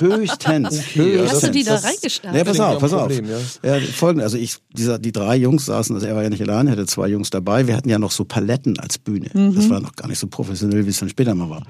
Höchstens. 0.00 0.80
Okay, 0.92 1.16
ja, 1.16 1.30
Hast 1.30 1.42
du 1.42 1.50
die 1.50 1.64
da 1.64 1.74
reingestartet? 1.76 2.38
Ja, 2.38 2.44
pass 2.44 2.60
auf, 2.60 2.72
ja 2.74 2.78
pass 2.78 2.92
auf. 2.92 3.02
Problem, 3.08 3.26
ja. 3.64 3.78
folgende, 3.92 4.24
also 4.24 4.36
ich, 4.36 4.56
dieser, 4.72 4.98
die 4.98 5.10
drei 5.10 5.36
Jungs 5.36 5.64
saßen, 5.66 5.94
also 5.96 6.06
er 6.06 6.14
war 6.14 6.22
ja 6.22 6.30
nicht 6.30 6.42
allein, 6.42 6.66
er 6.68 6.72
hatte 6.72 6.86
zwei 6.86 7.08
Jungs 7.08 7.30
dabei. 7.30 7.66
Wir 7.66 7.76
hatten 7.76 7.88
ja 7.88 7.98
noch 7.98 8.10
so 8.12 8.24
Paletten 8.24 8.78
als 8.78 8.98
Bühne. 8.98 9.30
Das 9.54 9.68
war 9.68 9.80
noch 9.80 9.96
gar 9.96 10.06
nicht 10.08 10.18
so 10.18 10.26
professionell, 10.28 10.84
wie 10.86 10.90
es 10.90 10.98
dann 11.00 11.08
später 11.08 11.34
mal 11.34 11.50
war. 11.50 11.62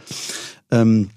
Ähm, 0.71 1.11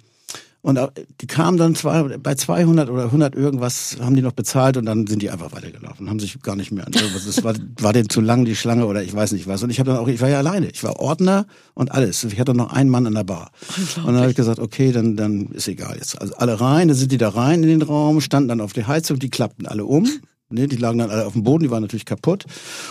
Und 0.62 0.80
die 1.22 1.28
kamen 1.28 1.60
dann 1.60 1.76
zwei, 1.76 2.18
bei 2.18 2.34
200 2.34 2.90
oder 2.90 3.04
100 3.04 3.36
irgendwas, 3.36 3.98
haben 4.02 4.16
die 4.16 4.24
noch 4.24 4.32
bezahlt 4.32 4.78
und 4.78 4.86
dann 4.88 5.06
sind 5.06 5.22
die 5.22 5.30
einfach 5.30 5.52
weitergelaufen, 5.52 6.10
haben 6.10 6.20
sich 6.20 6.42
gar 6.42 6.56
nicht 6.56 6.72
mehr 6.72 6.88
an 6.88 6.94
irgendwas. 6.94 7.28
Es 7.28 7.44
war, 7.44 7.54
war 7.80 7.94
denen 7.94 8.10
zu 8.10 8.20
lang 8.20 8.46
die 8.46 8.56
Schlange 8.56 8.88
oder 8.88 9.04
ich 9.04 9.14
weiß 9.14 9.34
nicht 9.34 9.46
was. 9.46 9.62
Und 9.62 9.70
ich 9.70 9.78
habe 9.78 9.92
dann 9.92 10.00
auch, 10.00 10.08
ich 10.08 10.22
war 10.22 10.30
ja 10.30 10.40
alleine, 10.40 10.68
ich 10.68 10.84
war 10.84 11.00
Ordner 11.00 11.46
und 11.76 11.92
alles. 11.92 12.24
Ich 12.24 12.40
hatte 12.40 12.56
noch 12.56 12.74
einen 12.74 12.90
Mann 12.90 13.06
an 13.06 13.14
der 13.14 13.26
Bar. 13.26 13.52
Und 13.98 14.08
dann 14.08 14.18
habe 14.18 14.32
ich 14.32 14.36
gesagt, 14.36 14.58
okay, 14.58 14.92
dann, 14.92 15.16
dann 15.16 15.50
ist 15.54 15.68
egal 15.68 15.98
jetzt. 15.98 16.20
Also 16.20 16.34
alle 16.38 16.60
rein, 16.60 16.88
dann 16.88 16.98
sind 16.98 17.12
die 17.12 17.20
da 17.20 17.30
rein 17.30 17.62
in 17.62 17.70
den 17.70 17.82
Raum, 17.84 18.20
standen 18.20 18.50
dann 18.50 18.60
auf 18.60 18.74
die 18.74 18.86
Heizung, 18.86 19.20
die 19.20 19.30
klappten 19.30 19.68
alle 19.68 19.86
um. 19.86 20.10
Ne, 20.56 20.68
die 20.68 20.78
lagen 20.78 20.98
dann 20.98 21.12
alle 21.12 21.26
auf 21.26 21.34
dem 21.34 21.44
Boden, 21.44 21.66
die 21.66 21.72
waren 21.72 21.82
natürlich 21.82 22.06
kaputt. 22.06 22.46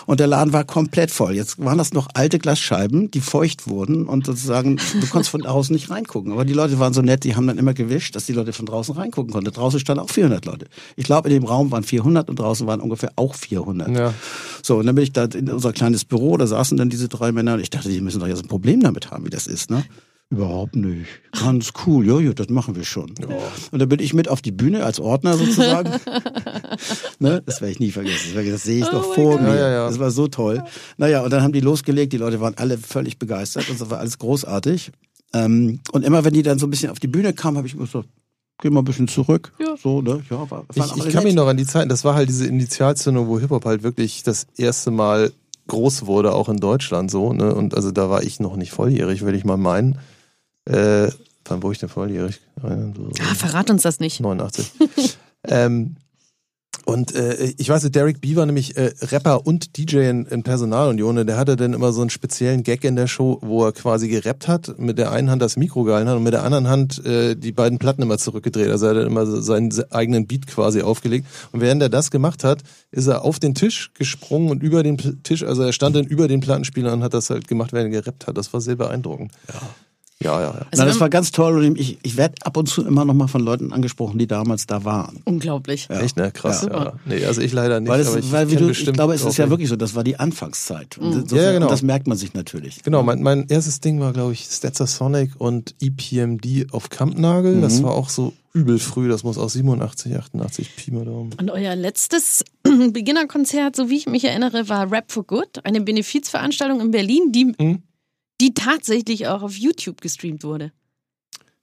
Und 0.06 0.20
der 0.20 0.26
Laden 0.26 0.52
war 0.52 0.64
komplett 0.64 1.10
voll. 1.10 1.34
Jetzt 1.34 1.58
waren 1.58 1.78
das 1.78 1.92
noch 1.92 2.08
alte 2.14 2.38
Glasscheiben, 2.38 3.10
die 3.10 3.20
feucht 3.20 3.66
wurden 3.66 4.06
und 4.06 4.26
sozusagen, 4.26 4.76
du 4.76 5.06
konntest 5.08 5.30
von 5.30 5.40
draußen 5.40 5.74
nicht 5.74 5.90
reingucken. 5.90 6.32
Aber 6.32 6.44
die 6.44 6.52
Leute 6.52 6.78
waren 6.78 6.92
so 6.92 7.02
nett, 7.02 7.24
die 7.24 7.36
haben 7.36 7.46
dann 7.46 7.58
immer 7.58 7.74
gewischt, 7.74 8.14
dass 8.16 8.26
die 8.26 8.32
Leute 8.32 8.52
von 8.52 8.66
draußen 8.66 8.94
reingucken 8.94 9.32
konnten. 9.32 9.50
Draußen 9.50 9.80
standen 9.80 10.02
auch 10.02 10.10
400 10.10 10.44
Leute. 10.44 10.66
Ich 10.96 11.04
glaube, 11.04 11.28
in 11.28 11.34
dem 11.34 11.44
Raum 11.44 11.70
waren 11.70 11.84
400 11.84 12.28
und 12.28 12.38
draußen 12.38 12.66
waren 12.66 12.80
ungefähr 12.80 13.12
auch 13.16 13.34
400. 13.34 13.88
Ja. 13.88 14.14
So, 14.62 14.76
und 14.76 14.86
dann 14.86 14.94
bin 14.94 15.04
ich 15.04 15.12
da 15.12 15.24
in 15.24 15.48
unser 15.48 15.72
kleines 15.72 16.04
Büro, 16.04 16.36
da 16.36 16.46
saßen 16.46 16.76
dann 16.76 16.90
diese 16.90 17.08
drei 17.08 17.32
Männer 17.32 17.54
und 17.54 17.60
ich 17.60 17.70
dachte, 17.70 17.88
die 17.88 18.00
müssen 18.00 18.20
doch 18.20 18.28
jetzt 18.28 18.42
ein 18.42 18.48
Problem 18.48 18.80
damit 18.80 19.10
haben, 19.10 19.24
wie 19.24 19.30
das 19.30 19.46
ist, 19.46 19.70
ne? 19.70 19.84
Überhaupt 20.30 20.74
nicht. 20.74 21.06
Ganz 21.32 21.72
cool. 21.86 22.06
Ja, 22.06 22.18
ja, 22.18 22.32
das 22.32 22.48
machen 22.48 22.74
wir 22.74 22.84
schon. 22.84 23.10
Und 23.70 23.78
dann 23.78 23.88
bin 23.88 24.00
ich 24.00 24.14
mit 24.14 24.28
auf 24.28 24.42
die 24.42 24.50
Bühne 24.52 24.84
als 24.84 24.98
Ordner 24.98 25.36
sozusagen. 25.36 25.90
ne? 27.18 27.42
Das 27.46 27.60
werde 27.60 27.72
ich 27.72 27.80
nie 27.80 27.90
vergessen. 27.90 28.32
Das, 28.34 28.44
ich- 28.44 28.50
das 28.50 28.62
sehe 28.62 28.78
ich 28.84 28.90
noch 28.92 29.14
vor 29.14 29.40
mir. 29.40 29.48
Ja, 29.48 29.54
ja, 29.56 29.70
ja. 29.70 29.86
Das 29.88 29.98
war 29.98 30.10
so 30.10 30.26
toll. 30.28 30.62
Naja, 30.96 31.22
und 31.22 31.30
dann 31.32 31.42
haben 31.42 31.52
die 31.52 31.60
losgelegt. 31.60 32.12
Die 32.12 32.16
Leute 32.16 32.40
waren 32.40 32.54
alle 32.56 32.78
völlig 32.78 33.18
begeistert 33.18 33.68
und 33.70 33.78
so 33.78 33.90
war 33.90 33.98
alles 33.98 34.18
großartig. 34.18 34.90
Ähm, 35.34 35.80
und 35.92 36.04
immer 36.04 36.24
wenn 36.24 36.32
die 36.32 36.42
dann 36.42 36.58
so 36.58 36.66
ein 36.66 36.70
bisschen 36.70 36.90
auf 36.90 36.98
die 37.00 37.08
Bühne 37.08 37.32
kamen, 37.32 37.56
habe 37.56 37.66
ich 37.66 37.74
immer 37.74 37.86
so, 37.86 38.04
geh 38.60 38.70
mal 38.70 38.80
ein 38.80 38.84
bisschen 38.84 39.08
zurück. 39.08 39.52
Ja. 39.58 39.76
So, 39.80 40.00
ne? 40.02 40.22
Ja, 40.30 40.50
war, 40.50 40.64
Ich, 40.74 40.96
ich 41.06 41.12
kann 41.12 41.24
mich 41.24 41.34
noch 41.34 41.46
an 41.48 41.56
die 41.56 41.66
Zeiten, 41.66 41.88
das 41.88 42.04
war 42.04 42.14
halt 42.14 42.28
diese 42.28 42.46
Initialzündung, 42.46 43.28
wo 43.28 43.38
Hip-Hop 43.38 43.64
halt 43.64 43.82
wirklich 43.82 44.22
das 44.22 44.46
erste 44.56 44.90
Mal 44.90 45.32
groß 45.66 46.06
wurde, 46.06 46.32
auch 46.34 46.48
in 46.48 46.58
Deutschland 46.58 47.10
so. 47.10 47.32
Ne? 47.32 47.54
Und 47.54 47.74
also 47.74 47.90
da 47.90 48.10
war 48.10 48.22
ich 48.22 48.38
noch 48.40 48.56
nicht 48.56 48.72
volljährig, 48.72 49.22
würde 49.22 49.36
ich 49.38 49.44
mal 49.44 49.56
meinen. 49.56 49.98
Äh, 50.66 51.08
wann 51.44 51.62
wurde 51.62 51.72
ich 51.74 51.78
denn 51.78 51.88
volljährig? 51.88 52.40
Äh, 52.62 52.68
so- 52.96 53.10
Ah, 53.20 53.34
verrat 53.34 53.70
uns 53.70 53.82
das 53.82 54.00
nicht. 54.00 54.20
89. 54.20 54.72
ähm, 55.48 55.96
und 56.86 57.14
äh, 57.14 57.54
ich 57.56 57.68
weiß, 57.70 57.82
Derek 57.92 58.20
B 58.20 58.36
war 58.36 58.44
nämlich 58.44 58.76
äh, 58.76 58.92
Rapper 59.00 59.46
und 59.46 59.78
DJ 59.78 60.08
in, 60.10 60.26
in 60.26 60.42
Personalunion. 60.42 61.26
Der 61.26 61.38
hatte 61.38 61.56
dann 61.56 61.72
immer 61.72 61.92
so 61.92 62.02
einen 62.02 62.10
speziellen 62.10 62.62
Gag 62.62 62.84
in 62.84 62.94
der 62.96 63.06
Show, 63.06 63.38
wo 63.40 63.64
er 63.64 63.72
quasi 63.72 64.08
gerappt 64.08 64.48
hat, 64.48 64.78
mit 64.78 64.98
der 64.98 65.10
einen 65.10 65.30
Hand 65.30 65.40
das 65.40 65.56
Mikro 65.56 65.84
gehalten 65.84 66.10
hat 66.10 66.16
und 66.16 66.24
mit 66.24 66.34
der 66.34 66.42
anderen 66.42 66.68
Hand 66.68 67.02
äh, 67.06 67.36
die 67.36 67.52
beiden 67.52 67.78
Platten 67.78 68.02
immer 68.02 68.18
zurückgedreht. 68.18 68.68
Also 68.70 68.84
er 68.86 68.90
hat 68.90 68.96
dann 68.98 69.06
immer 69.06 69.24
so 69.24 69.40
seinen 69.40 69.70
se- 69.70 69.90
eigenen 69.92 70.26
Beat 70.26 70.46
quasi 70.46 70.82
aufgelegt. 70.82 71.26
Und 71.52 71.60
während 71.62 71.80
er 71.80 71.88
das 71.88 72.10
gemacht 72.10 72.44
hat, 72.44 72.62
ist 72.90 73.06
er 73.06 73.22
auf 73.24 73.38
den 73.38 73.54
Tisch 73.54 73.92
gesprungen 73.94 74.50
und 74.50 74.62
über 74.62 74.82
den 74.82 75.22
Tisch, 75.22 75.42
also 75.42 75.62
er 75.62 75.72
stand 75.72 75.96
dann 75.96 76.04
über 76.04 76.28
den 76.28 76.40
Plattenspieler 76.40 76.92
und 76.92 77.02
hat 77.02 77.14
das 77.14 77.30
halt 77.30 77.48
gemacht, 77.48 77.72
während 77.72 77.94
er 77.94 78.02
gerappt 78.02 78.26
hat. 78.26 78.36
Das 78.36 78.52
war 78.52 78.60
sehr 78.60 78.76
beeindruckend. 78.76 79.32
Ja. 79.48 79.60
Ja, 80.22 80.40
ja, 80.40 80.46
ja. 80.46 80.52
Also 80.52 80.66
Na, 80.78 80.84
das 80.86 81.00
war 81.00 81.10
ganz 81.10 81.32
toll 81.32 81.64
und 81.64 81.78
ich, 81.78 81.98
ich 82.02 82.16
werde 82.16 82.36
ab 82.44 82.56
und 82.56 82.66
zu 82.68 82.86
immer 82.86 83.04
noch 83.04 83.14
mal 83.14 83.26
von 83.26 83.42
Leuten 83.42 83.72
angesprochen, 83.72 84.16
die 84.18 84.26
damals 84.28 84.66
da 84.66 84.84
waren. 84.84 85.20
Unglaublich. 85.24 85.90
Echt, 85.90 86.16
ne? 86.16 86.30
Krass. 86.30 86.62
Ja. 86.62 86.84
Ja. 86.84 86.92
Nee, 87.04 87.24
also 87.26 87.40
ich 87.40 87.52
leider 87.52 87.80
nicht. 87.80 87.90
Weil, 87.90 88.06
aber 88.06 88.18
es, 88.18 88.24
ich 88.24 88.32
weil 88.32 88.46
du, 88.46 88.70
ich 88.70 88.84
glaube, 88.92 89.14
es 89.14 89.24
ist 89.24 89.36
ja 89.36 89.46
auch- 89.46 89.50
wirklich 89.50 89.68
so, 89.68 89.76
das 89.76 89.94
war 89.96 90.04
die 90.04 90.18
Anfangszeit. 90.18 90.96
Und, 90.98 91.08
Mhm. 91.10 91.20
insofern- 91.22 91.36
Ja, 91.38 91.42
ja, 91.44 91.52
genau. 91.54 91.66
und 91.66 91.72
das 91.72 91.82
merkt 91.82 92.06
man 92.06 92.16
sich 92.16 92.32
natürlich. 92.32 92.82
Genau, 92.84 93.02
mein, 93.02 93.22
mein 93.22 93.46
erstes 93.48 93.80
Ding 93.80 93.98
war, 94.00 94.12
glaube 94.12 94.32
ich, 94.32 94.44
Stetzer 94.44 94.86
Sonic 94.86 95.32
und 95.38 95.74
EPMD 95.80 96.68
auf 96.72 96.90
Kampnagel. 96.90 97.60
Das 97.60 97.80
Mhm. 97.80 97.84
war 97.84 97.92
auch 97.94 98.08
so 98.08 98.32
übel 98.54 98.78
früh. 98.78 99.08
Das 99.08 99.24
muss 99.24 99.36
aus 99.36 99.54
87, 99.54 100.16
88 100.16 100.76
Pi 100.76 100.92
mal 100.92 101.04
Daumen. 101.04 101.32
Und 101.38 101.50
euer 101.50 101.74
letztes 101.74 102.44
Beginnerkonzert, 102.92 103.74
so 103.76 103.90
wie 103.90 103.96
ich 103.96 104.06
mich 104.06 104.24
erinnere, 104.24 104.68
war 104.68 104.90
Rap 104.90 105.10
for 105.10 105.24
Good, 105.24 105.64
eine 105.64 105.80
Benefizveranstaltung 105.80 106.80
in 106.80 106.90
Berlin, 106.92 107.32
die, 107.32 107.46
Mhm. 107.58 107.82
Die 108.40 108.54
tatsächlich 108.54 109.26
auch 109.28 109.42
auf 109.42 109.56
YouTube 109.56 110.00
gestreamt 110.00 110.44
wurde. 110.44 110.72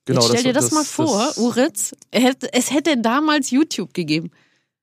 Genau, 0.06 0.22
Jetzt 0.22 0.30
stell 0.32 0.44
dir 0.44 0.54
das, 0.54 0.66
das- 0.66 0.74
mal 0.74 0.80
das- 0.82 0.92
vor, 0.92 1.26
das- 1.28 1.38
Uritz, 1.38 1.92
es 2.12 2.72
hätte 2.72 2.98
damals 2.98 3.52
YouTube 3.52 3.94
gegeben. 3.94 4.32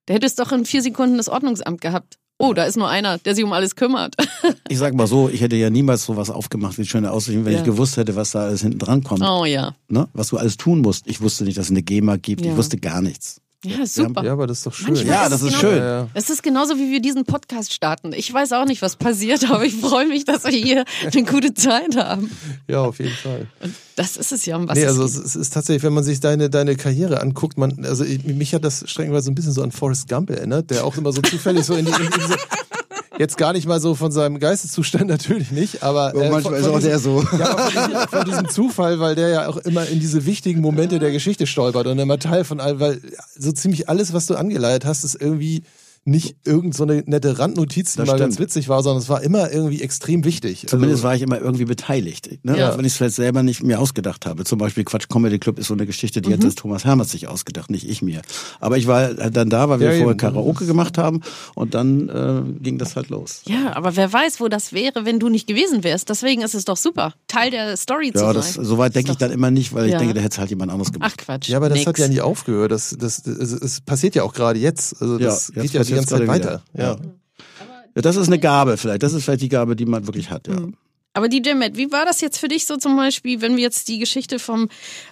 Da 0.06 0.14
hätte 0.14 0.26
es 0.26 0.36
doch 0.36 0.52
in 0.52 0.64
vier 0.64 0.82
Sekunden 0.82 1.16
das 1.16 1.28
Ordnungsamt 1.28 1.80
gehabt. 1.80 2.18
Oh, 2.40 2.52
da 2.54 2.64
ist 2.64 2.76
nur 2.76 2.88
einer, 2.88 3.18
der 3.18 3.34
sich 3.34 3.42
um 3.44 3.52
alles 3.52 3.74
kümmert. 3.74 4.14
Ich 4.70 4.78
sag 4.78 4.94
mal 4.94 5.06
so, 5.06 5.28
ich 5.28 5.40
hätte 5.40 5.56
ja 5.56 5.70
niemals 5.70 6.04
sowas 6.04 6.30
aufgemacht 6.30 6.78
wie 6.78 6.84
schöne 6.86 7.10
Aussichten, 7.10 7.44
wenn 7.44 7.52
Ja. 7.54 7.58
ich 7.60 7.64
gewusst 7.64 7.96
hätte, 7.96 8.14
was 8.16 8.30
da 8.32 8.44
alles 8.44 8.60
hinten 8.60 8.78
dran 8.78 9.02
kommt. 9.02 9.22
Oh 9.22 9.44
ja. 9.44 9.74
Ne? 9.88 10.08
Was 10.12 10.28
du 10.28 10.36
alles 10.36 10.56
tun 10.56 10.80
musst. 10.82 11.06
Ich 11.08 11.20
wusste 11.20 11.44
nicht, 11.44 11.56
dass 11.58 11.66
es 11.66 11.70
eine 11.70 11.82
GEMA 11.82 12.16
gibt. 12.16 12.44
Ja. 12.44 12.52
Ich 12.52 12.56
wusste 12.56 12.76
gar 12.78 13.00
nichts. 13.02 13.40
Ja, 13.64 13.84
super. 13.86 14.22
Ja, 14.24 14.32
aber 14.34 14.46
das 14.46 14.58
ist 14.58 14.66
doch 14.66 14.72
schön. 14.72 14.94
Manchmal 14.94 15.14
Ja, 15.14 15.22
ist 15.24 15.32
das 15.32 15.42
es 15.42 15.48
ist 15.52 15.60
genau- 15.60 15.72
schön. 15.72 15.82
Ja. 15.82 16.08
Es 16.14 16.30
ist 16.30 16.42
genauso, 16.44 16.76
wie 16.76 16.92
wir 16.92 17.00
diesen 17.00 17.24
Podcast 17.24 17.72
starten. 17.72 18.12
Ich 18.12 18.32
weiß 18.32 18.52
auch 18.52 18.64
nicht, 18.66 18.82
was 18.82 18.94
passiert, 18.94 19.50
aber 19.50 19.64
ich 19.64 19.74
freue 19.74 20.06
mich, 20.06 20.24
dass 20.24 20.44
wir 20.44 20.52
hier 20.52 20.84
eine 21.12 21.24
gute 21.24 21.54
Zeit 21.54 21.96
haben. 21.96 22.30
ja, 22.68 22.82
auf 22.82 23.00
jeden 23.00 23.10
Fall. 23.16 23.48
Und 23.60 23.74
das 23.96 24.16
ist 24.16 24.30
es 24.30 24.46
ja, 24.46 24.56
um 24.56 24.68
was 24.68 24.76
nee, 24.76 24.84
es 24.84 24.90
also 24.90 25.02
geht. 25.06 25.10
es, 25.12 25.24
es 25.24 25.36
ist 25.36 25.52
tatsächlich, 25.54 25.82
wenn 25.82 25.92
man 25.92 26.04
sich 26.04 26.20
deine, 26.20 26.50
deine 26.50 26.76
Karriere 26.76 27.20
anguckt, 27.20 27.58
man, 27.58 27.84
also 27.84 28.04
ich, 28.04 28.22
mich 28.24 28.54
hat 28.54 28.62
das 28.64 28.84
streckenweise 28.88 29.24
so 29.24 29.30
ein 29.32 29.34
bisschen 29.34 29.52
so 29.52 29.62
an 29.62 29.72
Forrest 29.72 30.08
Gump 30.08 30.30
erinnert, 30.30 30.70
der 30.70 30.84
auch 30.84 30.96
immer 30.96 31.10
so 31.12 31.20
zufällig 31.20 31.64
so 31.64 31.74
in, 31.74 31.84
die, 31.86 31.90
in 31.90 32.10
diese, 32.16 32.36
jetzt 33.18 33.36
gar 33.36 33.52
nicht 33.52 33.66
mal 33.66 33.80
so 33.80 33.94
von 33.94 34.12
seinem 34.12 34.38
Geisteszustand 34.38 35.06
natürlich 35.08 35.50
nicht, 35.50 35.82
aber 35.82 36.14
äh, 36.14 36.30
manchmal 36.30 36.42
von, 36.42 36.54
ist 36.54 36.64
von 36.66 36.70
auch 36.74 36.78
diesem- 36.78 36.90
der 36.90 36.98
so. 36.98 37.22
Ja, 37.38 37.50
aber 37.50 37.62
von 37.64 37.72
diesem, 37.72 38.08
von 38.08 38.24
diesem 38.24 38.48
Zufall, 38.50 39.00
weil 39.00 39.14
der 39.14 39.28
ja 39.28 39.48
auch 39.48 39.56
immer 39.58 39.86
in 39.86 40.00
diese 40.00 40.24
wichtigen 40.26 40.60
Momente 40.60 40.98
der 40.98 41.10
Geschichte 41.10 41.46
stolpert 41.46 41.86
und 41.86 41.98
immer 41.98 42.18
Teil 42.18 42.44
von 42.44 42.60
allem, 42.60 42.80
weil 42.80 43.00
so 43.36 43.52
ziemlich 43.52 43.88
alles, 43.88 44.12
was 44.12 44.26
du 44.26 44.34
angeleitet 44.36 44.84
hast, 44.84 45.04
ist 45.04 45.20
irgendwie 45.20 45.62
nicht 46.08 46.36
irgend 46.44 46.74
so 46.74 46.84
eine 46.84 47.02
nette 47.06 47.38
Randnotiz, 47.38 47.92
die 47.92 47.98
Das 47.98 48.06
mal 48.06 48.14
stimmt. 48.14 48.20
ganz 48.30 48.38
witzig 48.38 48.68
war, 48.68 48.82
sondern 48.82 49.02
es 49.02 49.08
war 49.08 49.22
immer 49.22 49.50
irgendwie 49.52 49.82
extrem 49.82 50.24
wichtig. 50.24 50.64
Zumindest 50.66 50.98
also, 51.00 51.08
war 51.08 51.14
ich 51.16 51.22
immer 51.22 51.40
irgendwie 51.40 51.64
beteiligt. 51.64 52.30
Ne? 52.44 52.58
Ja. 52.58 52.70
Auch 52.72 52.78
wenn 52.78 52.84
ich 52.84 52.92
es 52.92 52.96
vielleicht 52.96 53.14
selber 53.16 53.42
nicht 53.42 53.62
mir 53.62 53.78
ausgedacht 53.78 54.26
habe. 54.26 54.44
Zum 54.44 54.58
Beispiel 54.58 54.84
Quatsch 54.84 55.08
Comedy 55.08 55.38
Club 55.38 55.58
ist 55.58 55.68
so 55.68 55.74
eine 55.74 55.86
Geschichte, 55.86 56.20
die 56.22 56.32
hat 56.32 56.42
das 56.42 56.54
Thomas 56.54 56.84
Hermers 56.84 57.10
sich 57.10 57.28
ausgedacht, 57.28 57.70
nicht 57.70 57.88
ich 57.88 58.02
mir. 58.02 58.22
Aber 58.60 58.78
ich 58.78 58.86
war 58.86 59.02
halt 59.16 59.36
dann 59.36 59.50
da, 59.50 59.68
weil 59.68 59.80
wir 59.80 59.86
Ja, 59.88 59.92
vorher 59.92 60.10
eben. 60.10 60.18
Karaoke 60.18 60.66
gemacht 60.66 60.98
haben 60.98 61.20
und 61.54 61.74
dann 61.74 62.08
äh, 62.08 62.42
ging 62.62 62.78
das 62.78 62.96
halt 62.96 63.08
los. 63.10 63.42
Ja, 63.46 63.76
aber 63.76 63.94
wer 63.96 64.12
weiß, 64.12 64.40
wo 64.40 64.48
das 64.48 64.72
wäre, 64.72 65.04
wenn 65.04 65.18
du 65.20 65.28
nicht 65.28 65.46
gewesen 65.46 65.84
wärst. 65.84 66.08
Deswegen 66.08 66.42
ist 66.42 66.54
es 66.54 66.64
doch 66.64 66.76
super, 66.76 67.14
Teil 67.26 67.50
der 67.50 67.76
Story 67.76 68.12
zu 68.12 68.20
Ja, 68.20 68.26
sein. 68.32 68.34
das, 68.34 68.54
soweit 68.54 68.94
denke 68.96 69.12
ich 69.12 69.18
dann 69.18 69.30
immer 69.30 69.50
nicht, 69.50 69.74
weil 69.74 69.86
ich 69.86 69.92
Ja. 69.92 69.98
denke, 69.98 70.14
da 70.14 70.20
hätte 70.20 70.32
es 70.32 70.38
halt 70.38 70.50
jemand 70.50 70.72
anderes 70.72 70.92
gemacht. 70.92 71.12
Ach 71.14 71.24
Quatsch. 71.24 71.48
ja, 71.48 71.56
aber 71.58 71.68
das 71.68 71.78
nix. 71.78 71.86
hat 71.88 71.98
ja 71.98 72.08
nie 72.08 72.20
aufgehört. 72.20 72.72
Das, 72.72 72.96
das, 72.98 73.22
das, 73.22 73.52
es, 73.52 73.80
passiert 73.82 74.14
ja 74.14 74.22
auch 74.22 74.32
gerade 74.32 74.58
jetzt. 74.58 75.00
Also 75.02 75.18
das 75.18 75.52
Ja, 75.54 75.62
geht 75.62 75.72
jetzt 75.74 75.90
ja 75.90 75.97
ganze 75.98 76.16
Zeit 76.16 76.26
weiter. 76.28 76.62
Ja. 76.76 76.96
Ja, 77.94 78.02
das 78.02 78.16
ist 78.16 78.28
eine 78.28 78.38
Gabe 78.38 78.76
vielleicht. 78.76 79.02
Das 79.02 79.12
ist 79.12 79.24
vielleicht 79.24 79.42
die 79.42 79.48
Gabe, 79.48 79.74
die 79.76 79.86
man 79.86 80.06
wirklich 80.06 80.30
hat. 80.30 80.46
Ja. 80.48 80.56
Aber 81.14 81.28
DJ 81.28 81.54
Matt, 81.54 81.76
wie 81.76 81.90
war 81.90 82.04
das 82.04 82.20
jetzt 82.20 82.38
für 82.38 82.48
dich 82.48 82.66
so 82.66 82.76
zum 82.76 82.96
Beispiel, 82.96 83.40
wenn 83.40 83.56
wir 83.56 83.62
jetzt 83.62 83.88
die 83.88 83.98
Geschichte 83.98 84.38
vom 84.38 84.68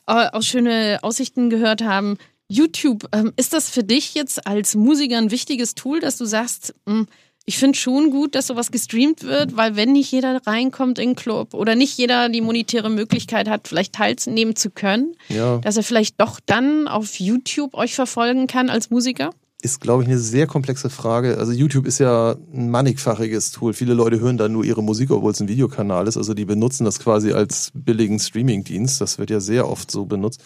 äh, 0.06 0.12
aus 0.30 0.46
schöne 0.46 0.98
Aussichten 1.02 1.50
gehört 1.50 1.82
haben? 1.82 2.16
YouTube, 2.48 3.08
ähm, 3.12 3.32
ist 3.36 3.52
das 3.52 3.70
für 3.70 3.82
dich 3.82 4.14
jetzt 4.14 4.46
als 4.46 4.76
Musiker 4.76 5.18
ein 5.18 5.32
wichtiges 5.32 5.74
Tool, 5.74 5.98
dass 5.98 6.16
du 6.16 6.26
sagst, 6.26 6.74
mh, 6.86 7.06
ich 7.44 7.58
finde 7.58 7.76
schon 7.78 8.10
gut, 8.10 8.34
dass 8.36 8.46
sowas 8.48 8.70
gestreamt 8.70 9.22
wird, 9.24 9.56
weil 9.56 9.74
wenn 9.76 9.92
nicht 9.92 10.12
jeder 10.12 10.40
reinkommt 10.46 10.98
in 11.00 11.10
den 11.10 11.16
Club 11.16 11.54
oder 11.54 11.74
nicht 11.74 11.96
jeder 11.98 12.28
die 12.28 12.40
monetäre 12.40 12.90
Möglichkeit 12.90 13.48
hat, 13.48 13.66
vielleicht 13.68 13.94
teilnehmen 13.94 14.54
zu 14.54 14.70
können, 14.70 15.14
Ja. 15.28 15.58
dass 15.58 15.76
er 15.76 15.82
vielleicht 15.82 16.20
doch 16.20 16.38
dann 16.44 16.86
auf 16.86 17.18
YouTube 17.18 17.74
euch 17.74 17.94
verfolgen 17.96 18.46
kann 18.46 18.68
als 18.70 18.90
Musiker? 18.90 19.30
Ist, 19.62 19.80
glaube 19.80 20.02
ich, 20.02 20.08
eine 20.08 20.18
sehr 20.18 20.46
komplexe 20.46 20.90
Frage. 20.90 21.38
Also 21.38 21.52
YouTube 21.52 21.86
ist 21.86 21.98
ja 21.98 22.36
ein 22.52 22.70
mannigfachiges 22.70 23.52
Tool. 23.52 23.72
Viele 23.72 23.94
Leute 23.94 24.20
hören 24.20 24.36
dann 24.36 24.52
nur 24.52 24.64
ihre 24.64 24.82
Musik, 24.82 25.10
obwohl 25.10 25.32
es 25.32 25.40
ein 25.40 25.48
Videokanal 25.48 26.06
ist. 26.06 26.16
Also 26.16 26.34
die 26.34 26.44
benutzen 26.44 26.84
das 26.84 26.98
quasi 26.98 27.32
als 27.32 27.70
billigen 27.74 28.18
Streamingdienst. 28.18 29.00
Das 29.00 29.18
wird 29.18 29.30
ja 29.30 29.40
sehr 29.40 29.68
oft 29.68 29.90
so 29.90 30.04
benutzt. 30.04 30.42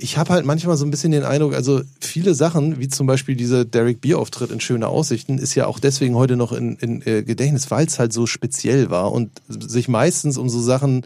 Ich 0.00 0.16
habe 0.16 0.32
halt 0.32 0.46
manchmal 0.46 0.76
so 0.76 0.84
ein 0.86 0.92
bisschen 0.92 1.10
den 1.10 1.24
Eindruck, 1.24 1.54
also 1.54 1.80
viele 2.00 2.34
Sachen, 2.34 2.78
wie 2.78 2.86
zum 2.86 3.08
Beispiel 3.08 3.34
dieser 3.34 3.64
Derek 3.64 4.00
Beer-Auftritt 4.00 4.52
in 4.52 4.60
Schöne 4.60 4.86
Aussichten, 4.86 5.38
ist 5.38 5.56
ja 5.56 5.66
auch 5.66 5.80
deswegen 5.80 6.14
heute 6.14 6.36
noch 6.36 6.52
in, 6.52 6.76
in 6.76 7.02
äh, 7.02 7.24
Gedächtnis, 7.24 7.68
weil 7.72 7.88
es 7.88 7.98
halt 7.98 8.12
so 8.12 8.24
speziell 8.26 8.90
war 8.90 9.10
und 9.10 9.30
sich 9.48 9.88
meistens 9.88 10.38
um 10.38 10.48
so 10.48 10.60
Sachen 10.60 11.04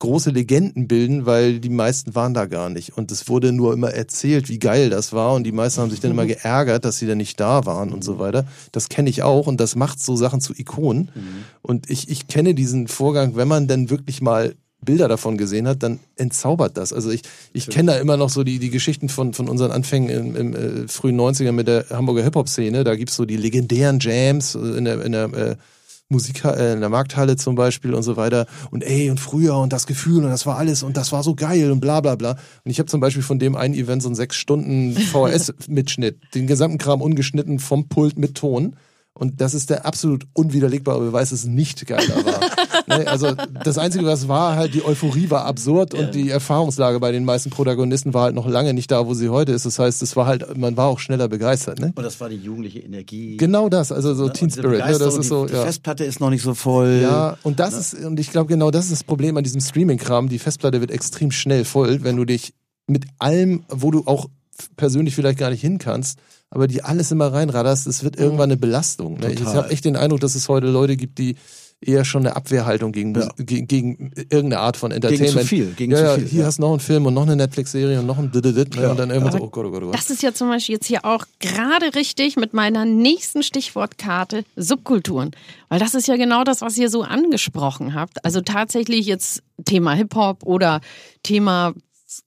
große 0.00 0.30
Legenden 0.30 0.86
bilden, 0.86 1.26
weil 1.26 1.58
die 1.58 1.70
meisten 1.70 2.14
waren 2.14 2.32
da 2.32 2.46
gar 2.46 2.70
nicht. 2.70 2.96
Und 2.96 3.10
es 3.10 3.28
wurde 3.28 3.52
nur 3.52 3.72
immer 3.72 3.90
erzählt, 3.90 4.48
wie 4.48 4.58
geil 4.58 4.90
das 4.90 5.12
war. 5.12 5.34
Und 5.34 5.44
die 5.44 5.52
meisten 5.52 5.80
haben 5.80 5.90
sich 5.90 6.00
dann 6.00 6.12
immer 6.12 6.26
geärgert, 6.26 6.84
dass 6.84 6.98
sie 6.98 7.06
dann 7.06 7.18
nicht 7.18 7.40
da 7.40 7.66
waren 7.66 7.92
und 7.92 8.04
so 8.04 8.18
weiter. 8.18 8.46
Das 8.70 8.88
kenne 8.88 9.10
ich 9.10 9.22
auch 9.22 9.46
und 9.46 9.60
das 9.60 9.74
macht 9.74 10.00
so 10.00 10.14
Sachen 10.14 10.40
zu 10.40 10.54
Ikonen. 10.54 11.10
Und 11.62 11.90
ich, 11.90 12.08
ich 12.08 12.28
kenne 12.28 12.54
diesen 12.54 12.86
Vorgang, 12.86 13.34
wenn 13.34 13.48
man 13.48 13.66
dann 13.66 13.90
wirklich 13.90 14.20
mal 14.20 14.54
Bilder 14.80 15.08
davon 15.08 15.36
gesehen 15.36 15.66
hat, 15.66 15.82
dann 15.82 15.98
entzaubert 16.16 16.76
das. 16.76 16.92
Also 16.92 17.10
ich, 17.10 17.22
ich 17.52 17.68
kenne 17.68 17.92
da 17.92 17.98
immer 17.98 18.16
noch 18.16 18.30
so 18.30 18.44
die, 18.44 18.60
die 18.60 18.70
Geschichten 18.70 19.08
von, 19.08 19.34
von 19.34 19.48
unseren 19.48 19.72
Anfängen 19.72 20.08
im, 20.08 20.36
im 20.36 20.54
äh, 20.54 20.88
frühen 20.88 21.20
90er 21.20 21.50
mit 21.50 21.66
der 21.66 21.86
Hamburger 21.90 22.22
Hip-Hop-Szene. 22.22 22.84
Da 22.84 22.94
gibt's 22.94 23.16
so 23.16 23.24
die 23.24 23.36
legendären 23.36 23.98
Jams 24.00 24.54
in 24.54 24.84
der, 24.84 25.04
in 25.04 25.12
der 25.12 25.24
äh, 25.32 25.56
Musik 26.10 26.42
äh, 26.44 26.72
in 26.72 26.80
der 26.80 26.88
Markthalle 26.88 27.36
zum 27.36 27.54
Beispiel 27.54 27.92
und 27.92 28.02
so 28.02 28.16
weiter 28.16 28.46
und 28.70 28.82
ey 28.82 29.10
und 29.10 29.20
früher 29.20 29.58
und 29.58 29.74
das 29.74 29.86
Gefühl 29.86 30.24
und 30.24 30.30
das 30.30 30.46
war 30.46 30.56
alles 30.56 30.82
und 30.82 30.96
das 30.96 31.12
war 31.12 31.22
so 31.22 31.34
geil 31.34 31.70
und 31.70 31.80
bla 31.80 32.00
bla 32.00 32.14
bla. 32.14 32.30
Und 32.64 32.70
ich 32.70 32.78
habe 32.78 32.88
zum 32.88 33.00
Beispiel 33.00 33.22
von 33.22 33.38
dem 33.38 33.56
einen 33.56 33.74
Event 33.74 34.02
so 34.02 34.08
einen 34.08 34.14
sechs 34.14 34.36
Stunden 34.36 34.94
VHS-Mitschnitt, 34.94 36.18
den 36.34 36.46
gesamten 36.46 36.78
Kram 36.78 37.02
ungeschnitten 37.02 37.58
vom 37.58 37.88
Pult 37.88 38.18
mit 38.18 38.36
Ton. 38.36 38.76
Und 39.12 39.40
das 39.40 39.52
ist 39.52 39.68
der 39.68 39.84
absolut 39.84 40.26
unwiderlegbare 40.32 41.00
Beweis, 41.00 41.30
dass 41.30 41.40
es 41.40 41.46
nicht 41.46 41.86
geiler 41.86 42.24
war. 42.24 42.40
ne? 42.88 43.06
Also 43.06 43.32
das 43.64 43.78
Einzige, 43.78 44.04
was 44.06 44.28
war, 44.28 44.56
halt 44.56 44.74
die 44.74 44.84
Euphorie 44.84 45.30
war 45.30 45.44
absurd 45.44 45.94
und 45.94 46.14
die 46.14 46.30
Erfahrungslage 46.30 47.00
bei 47.00 47.12
den 47.12 47.24
meisten 47.24 47.50
Protagonisten 47.50 48.14
war 48.14 48.24
halt 48.24 48.34
noch 48.34 48.46
lange 48.46 48.74
nicht 48.74 48.90
da, 48.90 49.06
wo 49.06 49.14
sie 49.14 49.28
heute 49.28 49.52
ist. 49.52 49.66
Das 49.66 49.78
heißt, 49.78 50.02
es 50.02 50.16
war 50.16 50.26
halt, 50.26 50.56
man 50.56 50.76
war 50.76 50.86
auch 50.86 50.98
schneller 50.98 51.28
begeistert. 51.28 51.80
Ne? 51.80 51.92
Und 51.94 52.02
das 52.02 52.20
war 52.20 52.28
die 52.28 52.36
jugendliche 52.36 52.80
Energie. 52.80 53.36
Genau 53.36 53.68
das, 53.68 53.92
also 53.92 54.14
so 54.14 54.28
Ne? 54.28 54.32
Teen 54.32 54.50
Spirit. 54.50 54.84
Ne? 54.84 54.98
Das 54.98 55.16
ist 55.16 55.28
so, 55.28 55.44
die, 55.44 55.52
die 55.52 55.58
ja. 55.58 55.64
Festplatte 55.64 56.04
ist 56.04 56.20
noch 56.20 56.30
nicht 56.30 56.42
so 56.42 56.54
voll. 56.54 57.00
Ja, 57.02 57.36
und 57.42 57.60
das 57.60 57.74
ist, 57.74 58.04
und 58.04 58.20
ich 58.20 58.30
glaube 58.30 58.48
genau 58.48 58.70
das 58.70 58.86
ist 58.86 58.92
das 58.92 59.04
Problem 59.04 59.36
an 59.36 59.44
diesem 59.44 59.60
Streaming-Kram. 59.60 60.28
Die 60.28 60.38
Festplatte 60.38 60.80
wird 60.80 60.90
extrem 60.90 61.30
schnell 61.30 61.64
voll, 61.64 62.02
wenn 62.04 62.16
du 62.16 62.24
dich 62.24 62.54
mit 62.86 63.06
allem, 63.18 63.64
wo 63.68 63.90
du 63.90 64.04
auch 64.06 64.28
persönlich 64.76 65.14
vielleicht 65.14 65.38
gar 65.38 65.50
nicht 65.50 65.60
hin 65.60 65.78
kannst, 65.78 66.18
aber 66.50 66.66
die 66.66 66.82
alles 66.82 67.12
immer 67.12 67.32
reinraderst, 67.32 67.86
es 67.86 68.02
wird 68.02 68.16
irgendwann 68.16 68.50
eine 68.50 68.56
Belastung. 68.56 69.18
Ne? 69.18 69.32
Ich 69.32 69.44
habe 69.44 69.70
echt 69.70 69.84
den 69.84 69.96
Eindruck, 69.96 70.20
dass 70.20 70.34
es 70.34 70.48
heute 70.48 70.66
Leute 70.68 70.96
gibt, 70.96 71.18
die 71.18 71.36
eher 71.80 72.04
schon 72.04 72.26
eine 72.26 72.34
Abwehrhaltung 72.34 72.92
gegen, 72.92 73.14
Ja. 73.14 73.28
gegen, 73.36 73.68
gegen 73.68 74.12
irgendeine 74.16 74.58
Art 74.58 74.76
von 74.76 74.90
Entertainment. 74.90 75.30
zu 75.30 75.46
viel, 75.46 75.72
gegen 75.74 75.92
ja, 75.92 75.98
zu 75.98 76.04
ja, 76.04 76.14
viel, 76.14 76.26
hier 76.26 76.40
ja. 76.40 76.46
hast 76.46 76.58
du 76.58 76.62
noch 76.62 76.70
einen 76.70 76.80
Film 76.80 77.06
und 77.06 77.14
noch 77.14 77.22
eine 77.22 77.36
Netflix-Serie 77.36 78.00
und 78.00 78.06
noch 78.06 78.18
ein 78.18 78.32
Dididit, 78.32 78.74
ne? 78.74 78.82
Ja. 78.82 78.90
und 78.90 78.96
dann 78.98 79.10
irgendwann 79.10 79.32
so, 79.32 79.38
oh 79.38 79.48
Gott, 79.48 79.66
oh 79.66 79.70
Gott, 79.70 79.82
oh 79.82 79.86
Gott. 79.86 79.94
Das 79.94 80.10
ist 80.10 80.22
ja 80.22 80.32
zum 80.34 80.48
Beispiel 80.48 80.74
jetzt 80.74 80.86
hier 80.86 81.04
auch 81.04 81.24
gerade 81.38 81.94
richtig 81.94 82.36
mit 82.36 82.52
meiner 82.52 82.84
nächsten 82.84 83.42
Stichwortkarte 83.42 84.44
Subkulturen. 84.56 85.30
Weil 85.68 85.78
das 85.78 85.94
ist 85.94 86.08
ja 86.08 86.16
genau 86.16 86.44
das, 86.44 86.62
was 86.62 86.76
ihr 86.78 86.90
so 86.90 87.02
angesprochen 87.02 87.94
habt. 87.94 88.24
Also 88.24 88.40
tatsächlich 88.40 89.06
jetzt 89.06 89.42
Thema 89.64 89.92
Hip-Hop 89.94 90.44
oder 90.44 90.80
Thema 91.22 91.74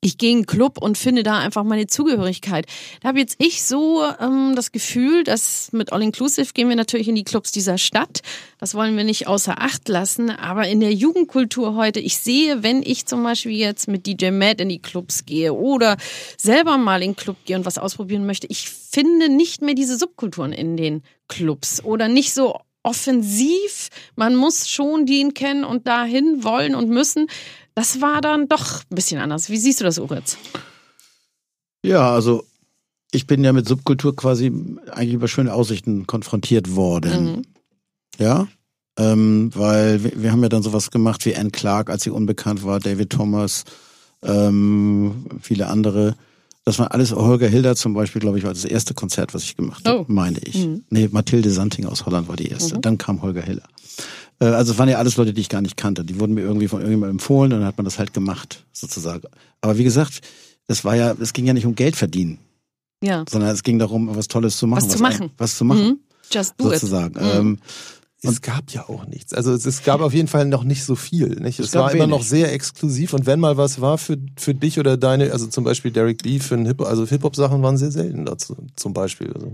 ich 0.01 0.17
gehe 0.17 0.31
in 0.31 0.37
einen 0.37 0.45
Club 0.45 0.77
und 0.79 0.97
finde 0.97 1.23
da 1.23 1.39
einfach 1.39 1.63
meine 1.63 1.87
Zugehörigkeit. 1.87 2.67
Da 3.01 3.09
habe 3.09 3.19
jetzt 3.19 3.35
ich 3.39 3.63
so 3.63 4.03
ähm, 4.19 4.53
das 4.55 4.71
Gefühl, 4.71 5.23
dass 5.23 5.71
mit 5.71 5.91
All 5.91 6.03
Inclusive 6.03 6.53
gehen 6.53 6.69
wir 6.69 6.75
natürlich 6.75 7.07
in 7.07 7.15
die 7.15 7.23
Clubs 7.23 7.51
dieser 7.51 7.77
Stadt. 7.77 8.21
Das 8.59 8.75
wollen 8.75 8.95
wir 8.95 9.03
nicht 9.03 9.27
außer 9.27 9.59
Acht 9.59 9.89
lassen. 9.89 10.29
Aber 10.29 10.67
in 10.67 10.79
der 10.81 10.93
Jugendkultur 10.93 11.75
heute, 11.75 11.99
ich 11.99 12.17
sehe, 12.17 12.61
wenn 12.61 12.83
ich 12.83 13.07
zum 13.07 13.23
Beispiel 13.23 13.57
jetzt 13.57 13.87
mit 13.87 14.05
DJ 14.05 14.29
Matt 14.29 14.61
in 14.61 14.69
die 14.69 14.81
Clubs 14.81 15.25
gehe 15.25 15.53
oder 15.53 15.97
selber 16.37 16.77
mal 16.77 17.01
in 17.01 17.11
den 17.11 17.15
Club 17.15 17.37
gehe 17.45 17.55
und 17.55 17.65
was 17.65 17.79
ausprobieren 17.79 18.25
möchte, 18.25 18.47
ich 18.47 18.69
finde 18.69 19.29
nicht 19.29 19.61
mehr 19.61 19.73
diese 19.73 19.97
Subkulturen 19.97 20.53
in 20.53 20.77
den 20.77 21.01
Clubs 21.27 21.83
oder 21.83 22.07
nicht 22.07 22.33
so 22.33 22.59
offensiv. 22.83 23.89
Man 24.15 24.35
muss 24.35 24.69
schon 24.69 25.05
den 25.05 25.33
kennen 25.33 25.63
und 25.63 25.87
dahin 25.87 26.43
wollen 26.43 26.75
und 26.75 26.89
müssen. 26.89 27.27
Das 27.75 28.01
war 28.01 28.21
dann 28.21 28.47
doch 28.47 28.81
ein 28.89 28.95
bisschen 28.95 29.19
anders. 29.19 29.49
Wie 29.49 29.57
siehst 29.57 29.79
du 29.79 29.83
das, 29.85 29.97
Uritz? 29.99 30.37
Ja, 31.83 32.11
also 32.13 32.43
ich 33.11 33.27
bin 33.27 33.43
ja 33.43 33.53
mit 33.53 33.67
Subkultur 33.67 34.15
quasi 34.15 34.51
eigentlich 34.91 35.13
über 35.13 35.27
schöne 35.27 35.53
Aussichten 35.53 36.07
konfrontiert 36.07 36.75
worden. 36.75 37.25
Mhm. 37.37 37.41
Ja, 38.19 38.47
ähm, 38.99 39.51
weil 39.55 40.03
wir, 40.03 40.11
wir 40.21 40.31
haben 40.31 40.43
ja 40.43 40.49
dann 40.49 40.63
sowas 40.63 40.91
gemacht 40.91 41.25
wie 41.25 41.35
Anne 41.35 41.49
Clark, 41.51 41.89
als 41.89 42.03
sie 42.03 42.09
unbekannt 42.09 42.63
war, 42.63 42.79
David 42.79 43.09
Thomas, 43.09 43.63
ähm, 44.23 45.25
viele 45.41 45.67
andere. 45.67 46.15
Das 46.63 46.77
war 46.77 46.93
alles 46.93 47.11
Holger 47.11 47.47
Hilder 47.47 47.75
zum 47.75 47.93
Beispiel, 47.95 48.21
glaube 48.21 48.37
ich, 48.37 48.43
war 48.43 48.53
das 48.53 48.65
erste 48.65 48.93
Konzert, 48.93 49.33
was 49.33 49.43
ich 49.43 49.55
gemacht 49.57 49.87
habe, 49.87 50.01
Oh. 50.01 50.05
meine 50.07 50.37
ich. 50.39 50.55
Mhm. 50.67 50.83
Nee, 50.89 51.09
Mathilde 51.11 51.49
Santing 51.49 51.85
aus 51.85 52.05
Holland 52.05 52.27
war 52.27 52.35
die 52.35 52.49
erste. 52.49 52.79
Dann 52.79 52.97
kam 52.99 53.21
Holger 53.23 53.41
Hilder. 53.41 53.63
Äh, 54.41 54.45
Also 54.47 54.73
es 54.73 54.77
waren 54.79 54.89
ja 54.89 54.97
alles 54.97 55.15
Leute, 55.17 55.33
die 55.33 55.41
ich 55.41 55.49
gar 55.49 55.61
nicht 55.61 55.77
kannte. 55.77 56.03
Die 56.03 56.19
wurden 56.19 56.33
mir 56.33 56.41
irgendwie 56.41 56.67
von 56.67 56.79
irgendjemandem 56.81 57.15
empfohlen 57.15 57.53
und 57.53 57.59
dann 57.59 57.67
hat 57.67 57.77
man 57.77 57.85
das 57.85 57.99
halt 57.99 58.13
gemacht, 58.13 58.65
sozusagen. 58.73 59.23
Aber 59.61 59.77
wie 59.77 59.83
gesagt, 59.85 60.21
das 60.67 60.83
war 60.83 60.95
ja, 60.95 61.15
es 61.19 61.33
ging 61.33 61.45
ja 61.45 61.53
nicht 61.53 61.65
um 61.65 61.75
Geld 61.75 61.95
verdienen, 61.95 62.39
Ja. 63.03 63.23
sondern 63.29 63.49
es 63.51 63.63
ging 63.63 63.79
darum, 63.79 64.15
was 64.15 64.27
Tolles 64.27 64.57
zu 64.57 64.67
machen. 64.67 64.83
Was 64.83 64.89
zu 64.89 64.97
ein- 64.97 65.01
machen. 65.01 65.31
Was 65.37 65.55
zu 65.57 65.65
machen, 65.65 65.83
Mhm. 65.87 65.99
Just 66.31 66.53
do 66.57 66.67
it. 66.71 66.79
sozusagen. 66.79 67.13
Mhm. 67.13 67.31
Ähm, 67.39 67.57
Es 68.23 68.39
gab 68.43 68.69
ja 68.69 68.87
auch 68.87 69.07
nichts. 69.07 69.33
Also 69.33 69.51
es, 69.51 69.65
es 69.65 69.83
gab 69.83 69.99
auf 69.99 70.13
jeden 70.13 70.27
Fall 70.27 70.45
noch 70.45 70.63
nicht 70.63 70.83
so 70.83 70.95
viel. 70.95 71.29
Nicht? 71.41 71.59
Es, 71.59 71.69
Es 71.69 71.73
war 71.73 71.89
immer 71.91 72.03
wenig. 72.03 72.09
noch 72.19 72.21
sehr 72.23 72.53
exklusiv 72.53 73.13
und 73.15 73.25
wenn 73.25 73.39
mal 73.39 73.57
was 73.57 73.81
war 73.81 73.97
für, 73.97 74.15
für 74.37 74.53
dich 74.53 74.77
oder 74.79 74.95
deine, 74.95 75.31
also 75.33 75.47
zum 75.47 75.63
Beispiel 75.63 75.89
Derek 75.89 76.21
B. 76.21 76.37
für 76.39 76.53
ein 76.53 76.67
Hip 76.67 76.81
also 76.81 77.07
Hip-Hop-Sachen 77.07 77.63
waren 77.63 77.77
sehr 77.77 77.89
selten 77.91 78.25
dazu, 78.25 78.55
zum 78.75 78.93
Beispiel. 78.93 79.33
Also. 79.33 79.51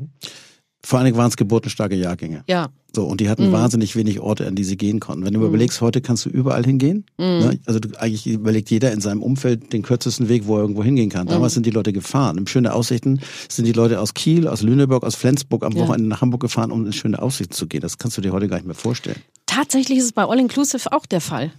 Vor 0.86 1.00
allen 1.00 1.06
Dingen 1.06 1.18
waren 1.18 1.28
es 1.30 1.38
geburtenstarke 1.38 1.96
Jahrgänge. 1.96 2.44
Ja. 2.48 2.70
So, 2.96 3.04
und 3.06 3.20
die 3.20 3.30
hatten 3.30 3.48
Mhm. 3.50 3.52
wahnsinnig 3.52 3.96
wenig 3.96 4.20
Orte, 4.20 4.48
an 4.48 4.56
die 4.56 4.64
sie 4.64 4.78
gehen 4.78 5.00
konnten. 5.00 5.26
Wenn 5.26 5.34
du 5.34 5.46
überlegst, 5.46 5.82
heute 5.82 6.02
kannst 6.02 6.26
du 6.26 6.30
überall 6.30 6.64
hingehen. 6.64 7.06
Mhm. 7.18 7.26
Ne? 7.26 7.60
Also 7.66 7.80
du, 7.80 7.90
eigentlich 8.00 8.26
überlegt 8.26 8.70
jeder 8.72 8.92
in 8.92 9.02
seinem 9.02 9.22
Umfeld 9.22 9.74
den 9.74 9.82
kürzesten 9.84 10.30
Weg, 10.30 10.48
wo 10.48 10.56
er 10.56 10.62
irgendwo 10.62 10.84
hingehen 10.84 11.10
kann. 11.10 11.26
Mhm. 11.26 11.32
Damals 11.32 11.54
sind 11.54 11.66
die 11.66 11.72
Leute 11.72 11.94
gefahren. 11.94 12.38
Im 12.38 12.48
schöne 12.48 12.74
Aussichten 12.74 13.20
sind 13.50 13.66
die 13.66 13.74
Leute 13.74 14.00
aus 14.00 14.14
Kiel, 14.14 14.48
aus 14.48 14.62
Lüneburg, 14.62 15.04
aus 15.04 15.16
Flensburg 15.16 15.64
am 15.66 15.74
Ja. 15.74 15.82
Wochenende 15.82 16.08
nach 16.10 16.22
Hamburg 16.22 16.42
gefahren, 16.42 16.72
um 16.72 16.86
in 16.86 16.94
schöne 16.94 17.22
Aussichten 17.22 17.54
zu 17.54 17.68
gehen. 17.68 17.82
Das 17.82 17.98
kannst 17.98 18.18
du 18.18 18.22
dir 18.22 18.32
heute 18.32 18.48
gar 18.48 18.56
nicht 18.58 18.66
mehr 18.66 18.76
vorstellen. 18.76 19.18
Tatsächlich 19.46 19.98
ist 20.00 20.06
es 20.06 20.12
bei 20.14 20.24
All 20.24 20.40
Inclusive 20.40 20.92
auch 20.92 21.06
der 21.06 21.22
Fall. 21.22 21.52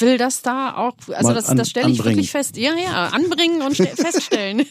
Ich 0.00 0.06
will 0.06 0.16
das 0.18 0.40
da 0.42 0.74
auch, 0.76 0.94
also 1.14 1.34
das, 1.34 1.46
an- 1.46 1.56
das 1.58 1.68
stelle 1.68 1.90
ich 1.90 1.98
anbringen. 1.98 2.16
wirklich 2.16 2.30
fest. 2.30 2.56
Ja, 2.56 2.72
ja, 2.74 3.08
anbringen 3.08 3.60
und 3.62 3.74
ste- 3.74 3.86
feststellen. 3.94 4.62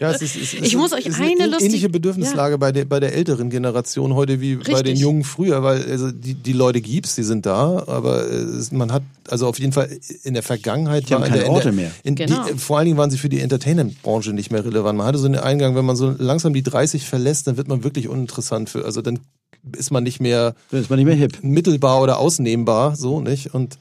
Ja, 0.00 0.12
es 0.12 0.22
ist, 0.22 0.36
es 0.36 0.54
ist, 0.54 0.64
Ich 0.64 0.76
muss 0.76 0.92
euch 0.92 1.06
es 1.06 1.14
ist 1.14 1.20
eine 1.20 1.30
eine 1.32 1.46
lustige- 1.46 1.64
ähnliche 1.66 1.88
Bedürfnislage 1.88 2.56
bei, 2.58 2.70
der, 2.72 2.84
bei 2.84 3.00
der 3.00 3.14
älteren 3.14 3.50
Generation 3.50 4.14
heute 4.14 4.40
wie 4.40 4.56
bei 4.56 4.62
Richtig. 4.66 4.84
den 4.84 4.96
Jungen 4.96 5.24
früher, 5.24 5.62
weil 5.62 5.82
also 5.90 6.12
die, 6.12 6.34
die 6.34 6.52
Leute 6.52 6.80
gibt's, 6.80 7.16
die 7.16 7.24
sind 7.24 7.46
da, 7.46 7.82
aber 7.86 8.22
es, 8.30 8.70
man 8.72 8.92
hat 8.92 9.02
also 9.28 9.46
auf 9.48 9.58
jeden 9.58 9.72
Fall 9.72 9.90
in 10.22 10.34
der 10.34 10.42
Vergangenheit 10.42 11.08
Die 11.08 11.14
haben 11.14 11.20
war 11.22 11.26
in 11.26 11.32
keine 11.32 11.40
der, 11.42 11.48
in 11.48 11.54
Orte 11.54 11.64
der, 11.64 11.72
mehr. 11.72 11.90
In 12.04 12.14
Genau. 12.14 12.44
die, 12.46 12.58
vor 12.58 12.78
allen 12.78 12.86
Dingen 12.86 12.96
waren 12.98 13.10
sie 13.10 13.18
für 13.18 13.28
die 13.28 13.40
Entertainment-Branche 13.40 14.32
nicht 14.32 14.50
mehr 14.52 14.64
relevant. 14.64 14.96
Man 14.98 15.06
hatte 15.06 15.18
so 15.18 15.26
einen 15.26 15.36
Eingang, 15.36 15.74
wenn 15.74 15.84
man 15.84 15.96
so 15.96 16.14
langsam 16.18 16.52
die 16.54 16.62
30 16.62 17.04
verlässt, 17.06 17.46
dann 17.46 17.56
wird 17.56 17.66
man 17.68 17.82
wirklich 17.84 18.08
uninteressant 18.08 18.70
für, 18.70 18.84
also 18.84 19.02
dann 19.02 19.18
ist 19.76 19.90
man 19.90 20.02
nicht 20.04 20.20
mehr 20.20 20.54
Dann 20.70 20.80
ist 20.80 20.90
man 20.90 20.98
nicht 20.98 21.06
mehr 21.06 21.16
hip. 21.16 21.38
mittelbar 21.42 22.00
oder 22.00 22.18
ausnehmbar, 22.18 22.96
so 22.96 23.20
nicht 23.20 23.52
und 23.54 23.78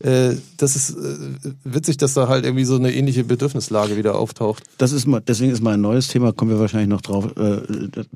äh, 0.00 0.36
das 0.56 0.76
ist 0.76 0.90
äh, 0.90 1.52
witzig, 1.64 1.96
dass 1.96 2.14
da 2.14 2.28
halt 2.28 2.44
irgendwie 2.44 2.64
so 2.64 2.76
eine 2.76 2.92
ähnliche 2.92 3.24
Bedürfnislage 3.24 3.96
wieder 3.96 4.14
auftaucht. 4.14 4.62
Das 4.78 4.92
ist 4.92 5.06
mal, 5.06 5.20
deswegen 5.20 5.50
ist 5.50 5.62
mein 5.62 5.80
neues 5.80 6.08
Thema, 6.08 6.32
kommen 6.32 6.52
wir 6.52 6.60
wahrscheinlich 6.60 6.88
noch 6.88 7.00
drauf, 7.00 7.36
äh, 7.36 7.62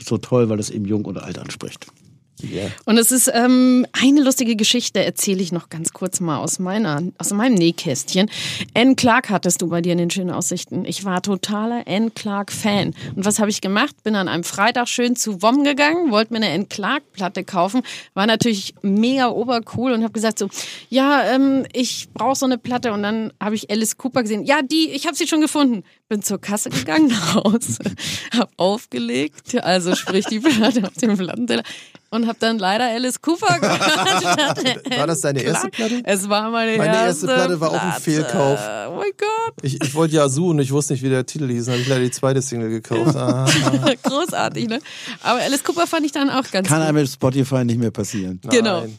so 0.00 0.18
toll, 0.18 0.48
weil 0.48 0.60
es 0.60 0.70
eben 0.70 0.84
jung 0.84 1.04
und 1.04 1.18
alt 1.18 1.38
anspricht. 1.38 1.86
Ja. 2.40 2.68
Und 2.86 2.98
es 2.98 3.12
ist 3.12 3.30
ähm, 3.32 3.86
eine 3.92 4.20
lustige 4.22 4.56
Geschichte, 4.56 5.04
erzähle 5.04 5.42
ich 5.42 5.52
noch 5.52 5.68
ganz 5.68 5.92
kurz 5.92 6.20
mal 6.20 6.38
aus 6.38 6.58
meiner, 6.58 7.02
aus 7.18 7.32
meinem 7.32 7.54
Nähkästchen. 7.54 8.30
Anne 8.74 8.96
Clark 8.96 9.30
hattest 9.30 9.62
du 9.62 9.68
bei 9.68 9.80
dir 9.80 9.92
in 9.92 9.98
den 9.98 10.10
schönen 10.10 10.30
Aussichten. 10.30 10.84
Ich 10.84 11.04
war 11.04 11.22
totaler 11.22 11.84
Anne 11.86 12.10
Clark 12.10 12.52
Fan. 12.52 12.94
Und 13.14 13.24
was 13.24 13.38
habe 13.38 13.50
ich 13.50 13.60
gemacht? 13.60 14.02
Bin 14.02 14.16
an 14.16 14.28
einem 14.28 14.44
Freitag 14.44 14.88
schön 14.88 15.14
zu 15.14 15.42
WOM 15.42 15.62
gegangen, 15.62 16.10
wollte 16.10 16.32
mir 16.32 16.38
eine 16.38 16.52
Anne 16.52 16.66
Clark 16.66 17.12
Platte 17.12 17.44
kaufen, 17.44 17.82
war 18.14 18.26
natürlich 18.26 18.74
mega 18.82 19.28
obercool 19.28 19.92
und 19.92 20.02
habe 20.02 20.12
gesagt 20.12 20.38
so, 20.38 20.48
ja, 20.88 21.24
ähm, 21.24 21.64
ich 21.72 22.08
brauche 22.12 22.36
so 22.36 22.46
eine 22.46 22.58
Platte. 22.58 22.92
Und 22.92 23.02
dann 23.02 23.32
habe 23.40 23.54
ich 23.54 23.70
Alice 23.70 23.96
Cooper 23.96 24.22
gesehen. 24.22 24.44
Ja, 24.44 24.62
die, 24.62 24.90
ich 24.90 25.06
habe 25.06 25.16
sie 25.16 25.28
schon 25.28 25.40
gefunden. 25.40 25.84
Bin 26.08 26.22
zur 26.22 26.40
Kasse 26.40 26.70
gegangen 26.70 27.06
nach 27.08 27.36
Hause, 27.36 27.78
habe 28.36 28.50
aufgelegt, 28.56 29.62
also 29.62 29.94
sprich 29.94 30.26
die 30.26 30.40
Platte 30.40 30.84
auf 30.84 30.94
dem 30.94 31.16
Plattenteller 31.16 31.62
und 32.12 32.26
habe 32.28 32.36
dann 32.38 32.58
leider 32.58 32.84
Alice 32.84 33.20
Cooper 33.20 33.58
gehört. 33.58 33.80
War 34.98 35.06
das 35.06 35.20
deine 35.22 35.40
erste. 35.42 35.68
Platte? 35.68 36.02
Es 36.04 36.28
war 36.28 36.50
meine, 36.50 36.76
Meine 36.76 36.92
erste 36.94 37.06
erste 37.06 37.26
Platte 37.26 37.60
war 37.60 37.70
auch 37.70 37.82
ein. 37.82 38.00
Fehlkauf. 38.00 38.60
Oh 38.88 38.96
mein 38.96 39.10
Gott, 39.18 39.54
Ich, 39.62 39.82
ich 39.82 39.94
wollte 39.94 40.14
Yazoo 40.16 40.50
und 40.50 40.58
ich 40.60 40.70
wusste 40.72 40.92
nicht, 40.92 41.02
wie 41.02 41.08
der 41.08 41.24
Titel 41.26 41.48
hieß. 41.48 41.64
Dann 41.66 41.72
habe 41.74 41.82
ich 41.82 41.88
leider 41.88 42.02
die 42.04 42.10
zweite 42.10 42.40
Single 42.42 42.68
gekauft. 42.70 43.16
Ah, 43.22 43.46
großartig, 44.02 44.68
ne? 44.68 44.78
Aber 45.22 45.40
Alice 45.40 45.64
Cooper 45.64 45.86
fand 45.86 46.04
ich 46.06 46.12
dann 46.12 46.28
auch 46.30 46.42
ganz 46.50 46.68
Kann 46.68 46.78
gut. 46.80 46.88
einem 46.88 46.96
mit 46.98 47.08
Spotify 47.08 47.64
nicht 47.64 47.78
mehr 47.78 47.90
passieren. 47.90 48.40
Genau. 48.50 48.80
nein. 48.82 48.98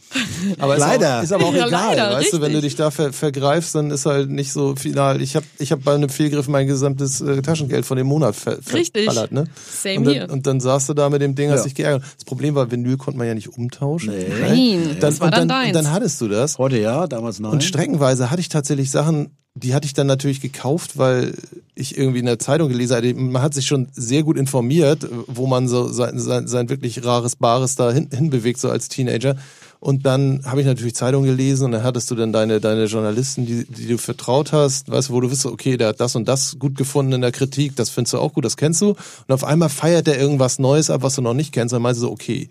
Aber 0.60 0.78
Leider. 0.78 1.21
Ist, 1.23 1.32
auch, 1.34 1.38
ist 1.38 1.43
aber 1.43 1.45
auch 1.45 1.54
Ja, 1.54 1.67
egal. 1.67 1.95
leider, 1.95 2.12
weißt 2.15 2.34
du, 2.34 2.41
wenn 2.41 2.52
du 2.52 2.58
richtig. 2.58 2.73
dich 2.73 2.76
da 2.78 2.91
ver, 2.91 3.13
vergreifst, 3.13 3.76
dann 3.76 3.91
ist 3.91 4.06
halt 4.06 4.30
nicht 4.30 4.52
so 4.52 4.76
final. 4.76 5.21
Ich 5.21 5.36
habe 5.36 5.45
ich 5.60 5.71
hab 5.71 5.84
bei 5.84 5.93
einem 5.93 6.10
Fehlgriff 6.10 6.47
mein 6.47 6.67
gesamtes 6.67 7.21
äh, 7.21 7.41
Taschengeld 7.41 7.86
von 7.86 7.97
dem 7.97 8.08
Monat 8.08 8.36
ver, 8.36 8.58
Richtig. 8.73 9.06
verballert. 9.06 9.32
Ne? 9.32 9.45
Same 9.69 9.97
und, 9.99 10.06
dann, 10.06 10.13
here. 10.13 10.28
und 10.32 10.47
dann 10.47 10.60
saßt 10.60 10.89
du 10.89 10.93
da 10.93 11.10
mit 11.10 11.21
dem 11.21 11.36
Ding, 11.36 11.52
hast 11.52 11.60
Ja. 11.60 11.63
dich 11.65 11.76
geärgert. 11.76 12.04
Das 12.17 12.26
Problem 12.26 12.56
war, 12.56 12.71
Vinyl 12.71 12.97
konnte 13.03 13.17
man 13.17 13.27
ja 13.27 13.35
nicht 13.35 13.49
umtauschen. 13.49 14.13
Nee. 14.13 14.25
Nein, 14.41 14.89
Dann, 14.91 14.99
das 14.99 15.19
war 15.19 15.27
und 15.27 15.33
dann 15.33 15.47
dann, 15.47 15.63
deins. 15.63 15.77
und 15.77 15.83
dann 15.83 15.93
hattest 15.93 16.21
du 16.21 16.27
das. 16.27 16.57
Heute 16.57 16.79
ja, 16.79 17.07
damals 17.07 17.39
nein. 17.39 17.51
Und 17.51 17.63
streckenweise 17.63 18.31
hatte 18.31 18.41
ich 18.41 18.49
tatsächlich 18.49 18.89
Sachen, 18.91 19.31
die 19.55 19.75
hatte 19.75 19.85
ich 19.85 19.93
dann 19.93 20.07
natürlich 20.07 20.41
gekauft, 20.41 20.97
weil 20.97 21.33
ich 21.75 21.97
irgendwie 21.97 22.19
in 22.19 22.25
der 22.25 22.39
Zeitung 22.39 22.69
gelesen 22.69 22.95
hatte. 22.95 23.13
Man 23.13 23.41
hat 23.41 23.53
sich 23.53 23.67
schon 23.67 23.89
sehr 23.93 24.23
gut 24.23 24.37
informiert, 24.37 25.07
wo 25.27 25.45
man 25.45 25.67
so 25.67 25.87
sein, 25.87 26.17
sein, 26.19 26.47
sein 26.47 26.69
wirklich 26.69 27.05
rares 27.05 27.35
Bares 27.35 27.75
da 27.75 27.91
hin, 27.91 28.09
hinbewegt, 28.11 28.59
so 28.59 28.69
als 28.69 28.89
Teenager. 28.89 29.35
Und 29.79 30.05
dann 30.05 30.41
habe 30.45 30.61
ich 30.61 30.65
natürlich 30.65 30.95
Zeitungen 30.95 31.29
gelesen 31.29 31.65
und 31.65 31.73
dann 31.73 31.83
hattest 31.83 32.09
du 32.09 32.15
dann 32.15 32.31
deine, 32.31 32.61
deine 32.61 32.85
Journalisten, 32.85 33.45
die, 33.45 33.65
die 33.65 33.87
du 33.87 33.97
vertraut 33.97 34.53
hast, 34.53 34.89
weißt 34.89 35.09
du, 35.09 35.13
wo 35.13 35.19
du 35.19 35.29
wusstest, 35.29 35.53
okay, 35.53 35.75
der 35.75 35.89
hat 35.89 35.99
das 35.99 36.15
und 36.15 36.25
das 36.25 36.57
gut 36.57 36.77
gefunden 36.77 37.11
in 37.11 37.21
der 37.21 37.33
Kritik, 37.33 37.75
das 37.75 37.89
findest 37.89 38.13
du 38.13 38.19
auch 38.19 38.31
gut, 38.31 38.45
das 38.45 38.55
kennst 38.55 38.81
du. 38.81 38.91
Und 38.91 39.33
auf 39.33 39.43
einmal 39.43 39.67
feiert 39.67 40.07
der 40.07 40.17
irgendwas 40.17 40.57
Neues 40.57 40.89
ab, 40.89 41.03
was 41.03 41.15
du 41.15 41.21
noch 41.21 41.33
nicht 41.33 41.51
kennst, 41.51 41.73
dann 41.73 41.81
meinst 41.81 41.99
du 42.01 42.07
so, 42.07 42.11
okay, 42.13 42.49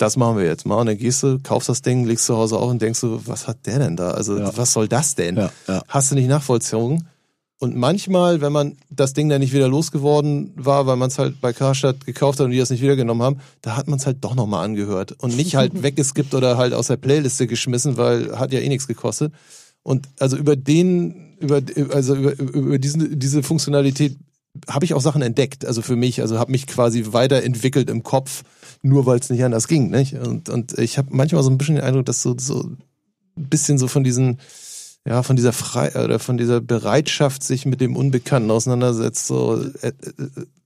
das 0.00 0.16
machen 0.16 0.38
wir 0.38 0.44
jetzt 0.46 0.64
mal. 0.66 0.76
Und 0.76 0.86
dann 0.86 0.96
gehst 0.98 1.22
du, 1.22 1.38
kaufst 1.42 1.68
das 1.68 1.82
Ding, 1.82 2.04
legst 2.06 2.26
zu 2.26 2.36
Hause 2.36 2.56
auf 2.58 2.70
und 2.70 2.80
denkst 2.80 2.98
so, 3.00 3.20
was 3.26 3.46
hat 3.46 3.66
der 3.66 3.78
denn 3.78 3.96
da? 3.96 4.12
Also 4.12 4.38
Ja. 4.38 4.56
was 4.56 4.72
soll 4.72 4.88
das 4.88 5.14
denn? 5.14 5.36
Ja, 5.36 5.50
ja. 5.68 5.82
Hast 5.88 6.10
du 6.10 6.14
nicht 6.14 6.28
nachvollzogen? 6.28 7.06
Und 7.58 7.76
manchmal, 7.76 8.40
wenn 8.40 8.52
man 8.52 8.78
das 8.88 9.12
Ding 9.12 9.28
dann 9.28 9.40
nicht 9.42 9.52
wieder 9.52 9.68
losgeworden 9.68 10.52
war, 10.56 10.86
weil 10.86 10.96
man 10.96 11.08
es 11.10 11.18
halt 11.18 11.42
bei 11.42 11.52
Karstadt 11.52 12.06
gekauft 12.06 12.38
hat 12.40 12.46
und 12.46 12.52
die 12.52 12.58
das 12.58 12.70
nicht 12.70 12.80
wiedergenommen 12.80 13.22
haben, 13.22 13.40
da 13.60 13.76
hat 13.76 13.86
man 13.86 13.98
es 13.98 14.06
halt 14.06 14.18
doch 14.24 14.34
nochmal 14.34 14.64
angehört 14.64 15.12
und 15.18 15.36
nicht 15.36 15.56
halt 15.56 15.72
weggeskippt 15.82 16.34
oder 16.34 16.56
halt 16.56 16.72
aus 16.72 16.86
der 16.86 16.96
Playliste 16.96 17.46
geschmissen, 17.46 17.98
weil 17.98 18.38
hat 18.38 18.52
ja 18.54 18.60
eh 18.60 18.68
nichts 18.70 18.86
gekostet. 18.86 19.34
Und 19.82 20.08
also 20.18 20.38
über 20.38 20.56
den, 20.56 21.36
über, 21.40 21.60
also 21.92 22.14
über, 22.14 22.32
über 22.38 22.78
diesen, 22.78 23.18
diese 23.18 23.42
Funktionalität 23.42 24.16
habe 24.68 24.84
ich 24.84 24.94
auch 24.94 25.00
Sachen 25.00 25.22
entdeckt, 25.22 25.64
also 25.64 25.82
für 25.82 25.96
mich, 25.96 26.20
also 26.20 26.38
habe 26.38 26.50
mich 26.50 26.66
quasi 26.66 27.04
weiterentwickelt 27.12 27.88
im 27.88 28.02
Kopf, 28.02 28.42
nur 28.82 29.06
weil 29.06 29.18
es 29.18 29.30
nicht 29.30 29.44
anders 29.44 29.68
ging, 29.68 29.90
nicht? 29.90 30.14
Und, 30.14 30.48
und 30.48 30.78
ich 30.78 30.98
habe 30.98 31.08
manchmal 31.12 31.42
so 31.42 31.50
ein 31.50 31.58
bisschen 31.58 31.76
den 31.76 31.84
Eindruck, 31.84 32.06
dass 32.06 32.22
so, 32.22 32.34
so 32.38 32.62
ein 33.36 33.48
bisschen 33.48 33.78
so 33.78 33.88
von 33.88 34.04
diesen, 34.04 34.38
ja, 35.06 35.22
von 35.22 35.36
dieser 35.36 35.52
Frei 35.52 35.92
oder 36.04 36.18
von 36.18 36.36
dieser 36.36 36.60
Bereitschaft, 36.60 37.42
sich 37.42 37.64
mit 37.64 37.80
dem 37.80 37.96
Unbekannten 37.96 38.50
auseinandersetzt, 38.50 39.26
so 39.26 39.62
äh, 39.80 39.88
äh, 39.88 39.92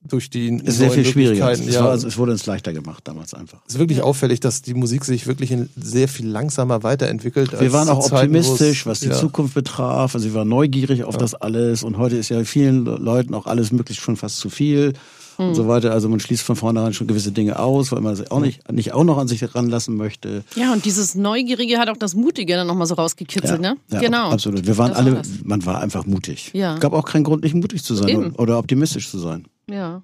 durch 0.07 0.28
die 0.28 0.61
sehr 0.66 0.91
viel 0.91 1.05
schwieriger. 1.05 1.51
Es, 1.51 1.64
Ja, 1.66 1.85
war, 1.85 1.91
also, 1.93 2.07
es 2.09 2.18
wurde 2.18 2.32
uns 2.32 2.45
leichter 2.45 2.72
gemacht 2.72 3.03
damals 3.07 3.32
einfach. 3.32 3.61
es 3.66 3.74
ist 3.74 3.78
wirklich 3.78 4.03
auffällig, 4.03 4.41
dass 4.41 4.61
die 4.61 4.74
Musik 4.74 5.05
sich 5.05 5.26
wirklich 5.26 5.51
in 5.51 5.70
sehr 5.76 6.09
viel 6.09 6.26
langsamer 6.26 6.82
weiterentwickelt. 6.82 7.59
Wir 7.59 7.72
waren 7.72 7.89
auch 7.89 8.03
Zeiten, 8.09 8.37
optimistisch, 8.37 8.87
was 8.87 9.01
die 9.01 9.09
ja. 9.09 9.14
Zukunft 9.14 9.55
betraf. 9.55 10.14
Also 10.14 10.26
wir 10.26 10.35
waren 10.35 10.49
neugierig 10.49 11.05
auf 11.05 11.16
das 11.16 11.35
alles. 11.35 11.82
Und 11.82 11.97
heute 11.97 12.16
ist 12.16 12.28
ja 12.28 12.45
vielen 12.45 12.85
Leuten 12.85 13.35
auch 13.35 13.47
alles 13.47 13.72
möglich 13.72 13.99
schon 13.99 14.16
fast 14.16 14.39
zu 14.39 14.51
viel 14.51 14.93
und 15.39 15.55
so 15.55 15.68
weiter. 15.68 15.93
Also 15.93 16.09
man 16.09 16.20
schließt 16.20 16.43
von 16.43 16.57
vornherein 16.57 16.93
schon 16.93 17.07
gewisse 17.07 17.32
Dinge 17.32 17.59
aus, 17.59 17.93
weil 17.93 18.01
man 18.01 18.12
es 18.14 18.30
auch 18.30 18.41
nicht, 18.41 18.70
nicht 18.72 18.93
auch 18.93 19.05
noch 19.05 19.18
an 19.18 19.28
sich 19.28 19.55
ranlassen 19.55 19.97
möchte. 19.97 20.45
Ja, 20.57 20.72
und 20.72 20.85
dieses 20.85 21.14
Neugierige 21.14 21.78
hat 21.78 21.89
auch 21.89 21.97
das 21.97 22.14
Mutige 22.14 22.55
dann 22.55 22.66
nochmal 22.66 22.87
so 22.87 22.95
rausgekitzelt, 22.95 23.61
ne? 23.61 23.76
ja, 23.91 24.01
genau. 24.01 24.30
Absolut. 24.30 24.66
Wir 24.66 24.76
waren 24.78 24.91
Das 24.91 24.99
war 24.99 25.07
alle, 25.07 25.14
das. 25.16 25.28
man 25.45 25.64
war 25.66 25.80
einfach 25.80 26.07
mutig. 26.07 26.51
Ja. 26.55 26.74
Es 26.74 26.80
gab 26.80 26.93
auch 26.93 27.05
keinen 27.05 27.24
Grund, 27.24 27.43
nicht 27.45 27.55
mutig 27.55 27.82
zu 27.85 27.95
sein 27.95 28.09
Eben. 28.09 28.26
oder, 28.32 28.41
oder 28.41 28.59
optimistisch 28.59 29.11
zu 29.11 29.18
sein. 29.18 29.47
Ja. 29.70 30.03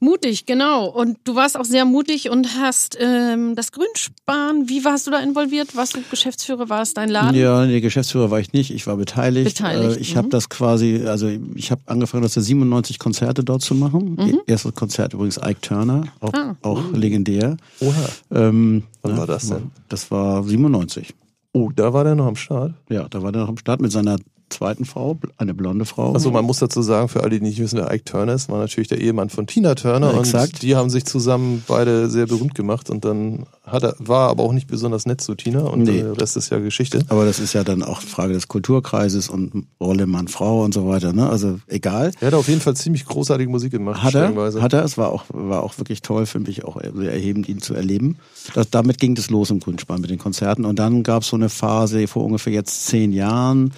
Mutig, 0.00 0.46
genau. 0.46 0.86
Und 0.86 1.18
du 1.24 1.34
warst 1.34 1.56
auch 1.56 1.64
sehr 1.64 1.84
mutig 1.84 2.28
und 2.30 2.58
hast 2.58 2.96
ähm, 3.00 3.54
das 3.54 3.72
Grünsparen, 3.72 4.68
wie 4.68 4.84
warst 4.84 5.06
du 5.06 5.10
da 5.10 5.18
involviert? 5.20 5.74
Warst 5.76 5.96
du 5.96 6.00
Geschäftsführer, 6.10 6.68
war 6.68 6.82
es 6.82 6.94
dein 6.94 7.08
Laden? 7.08 7.34
Ja, 7.34 7.64
nee, 7.64 7.80
Geschäftsführer 7.80 8.30
war 8.30 8.38
ich 8.40 8.52
nicht, 8.52 8.70
ich 8.70 8.86
war 8.86 8.96
beteiligt. 8.96 9.56
Beteiligt, 9.56 9.96
Äh, 9.96 10.00
Ich 10.00 10.14
mhm. 10.14 10.18
habe 10.18 10.28
das 10.28 10.48
quasi, 10.48 11.02
also 11.06 11.28
ich 11.54 11.70
habe 11.70 11.80
angefangen, 11.86 12.22
1997 12.24 12.98
Konzerte 12.98 13.42
dort 13.44 13.62
zu 13.62 13.74
machen. 13.74 14.16
Mhm. 14.18 14.40
Erstes 14.46 14.74
Konzert 14.74 15.14
übrigens 15.14 15.38
Ike 15.38 15.60
Turner, 15.60 16.04
auch, 16.20 16.32
Ah. 16.34 16.56
auch 16.62 16.92
legendär. 16.92 17.56
Oha. 17.80 17.94
Ähm, 18.34 18.82
Wann 19.02 19.16
war 19.16 19.26
das 19.26 19.48
denn? 19.48 19.70
Das 19.88 20.10
war 20.10 20.44
97. 20.44 21.14
Oh, 21.52 21.70
da 21.74 21.92
war 21.94 22.04
der 22.04 22.14
noch 22.14 22.26
am 22.26 22.36
Start. 22.36 22.74
Ja, 22.90 23.08
da 23.08 23.22
war 23.22 23.32
der 23.32 23.42
noch 23.42 23.48
am 23.48 23.56
Start 23.56 23.80
mit 23.80 23.90
seiner 23.90 24.16
zweiten 24.48 24.84
Frau, 24.84 25.18
eine 25.38 25.54
blonde 25.54 25.84
Frau. 25.84 26.12
Also 26.12 26.30
man 26.30 26.44
muss 26.44 26.58
dazu 26.60 26.80
sagen, 26.82 27.08
für 27.08 27.20
alle, 27.22 27.30
die 27.30 27.40
nicht 27.40 27.58
wissen, 27.58 27.78
wer 27.78 27.92
Ike 27.92 28.04
Turner 28.04 28.34
ist, 28.34 28.48
war 28.48 28.58
natürlich 28.58 28.88
der 28.88 29.00
Ehemann 29.00 29.28
von 29.28 29.46
Tina 29.46 29.74
Turner 29.74 30.10
Ja, 30.10 30.12
und 30.14 30.20
exakt. 30.20 30.62
die 30.62 30.76
haben 30.76 30.88
sich 30.88 31.04
zusammen 31.04 31.64
beide 31.66 32.08
sehr 32.08 32.26
berühmt 32.26 32.54
gemacht 32.54 32.88
und 32.88 33.04
dann 33.04 33.46
hat 33.64 33.82
er, 33.82 33.96
war 33.98 34.28
aber 34.30 34.44
auch 34.44 34.52
nicht 34.52 34.68
besonders 34.68 35.04
nett 35.06 35.20
zu 35.20 35.34
Tina 35.34 35.60
und 35.60 35.82
Nee. 35.82 36.02
der 36.02 36.20
Rest 36.20 36.36
ist 36.36 36.50
ja 36.50 36.58
Geschichte. 36.60 37.04
Aber 37.08 37.24
das 37.24 37.40
ist 37.40 37.52
ja 37.54 37.64
dann 37.64 37.82
auch 37.82 38.00
Frage 38.00 38.34
des 38.34 38.46
Kulturkreises 38.46 39.28
und 39.28 39.66
Rolle 39.80 40.06
Mann-Frau 40.06 40.62
und 40.64 40.72
so 40.72 40.86
weiter. 40.88 41.12
Ne? 41.12 41.28
Also 41.28 41.58
egal. 41.66 42.12
Er 42.20 42.28
hat 42.28 42.34
auf 42.34 42.48
jeden 42.48 42.60
Fall 42.60 42.76
ziemlich 42.76 43.04
großartige 43.04 43.50
Musik 43.50 43.72
gemacht. 43.72 44.02
Hat 44.04 44.14
er, 44.14 44.32
hat 44.62 44.72
er. 44.72 44.84
Es 44.84 44.96
war 44.96 45.10
auch, 45.10 45.24
war 45.30 45.64
auch 45.64 45.76
wirklich 45.78 46.02
toll 46.02 46.26
für 46.26 46.38
mich, 46.38 46.64
auch 46.64 46.80
sehr 46.94 47.12
erhebend, 47.12 47.48
ihn 47.48 47.60
zu 47.60 47.74
erleben. 47.74 48.16
Das, 48.54 48.70
damit 48.70 48.98
ging 48.98 49.16
es 49.16 49.28
los 49.30 49.50
im 49.50 49.58
Grünspan 49.58 50.00
mit 50.00 50.10
den 50.10 50.18
Konzerten. 50.18 50.64
Und 50.64 50.78
dann 50.78 51.02
gab 51.02 51.22
es 51.22 51.28
so 51.28 51.36
eine 51.36 51.48
Phase 51.48 52.06
vor 52.06 52.24
ungefähr 52.24 52.52
jetzt 52.52 52.86
zehn 52.86 53.12
Jahren. 53.12 53.72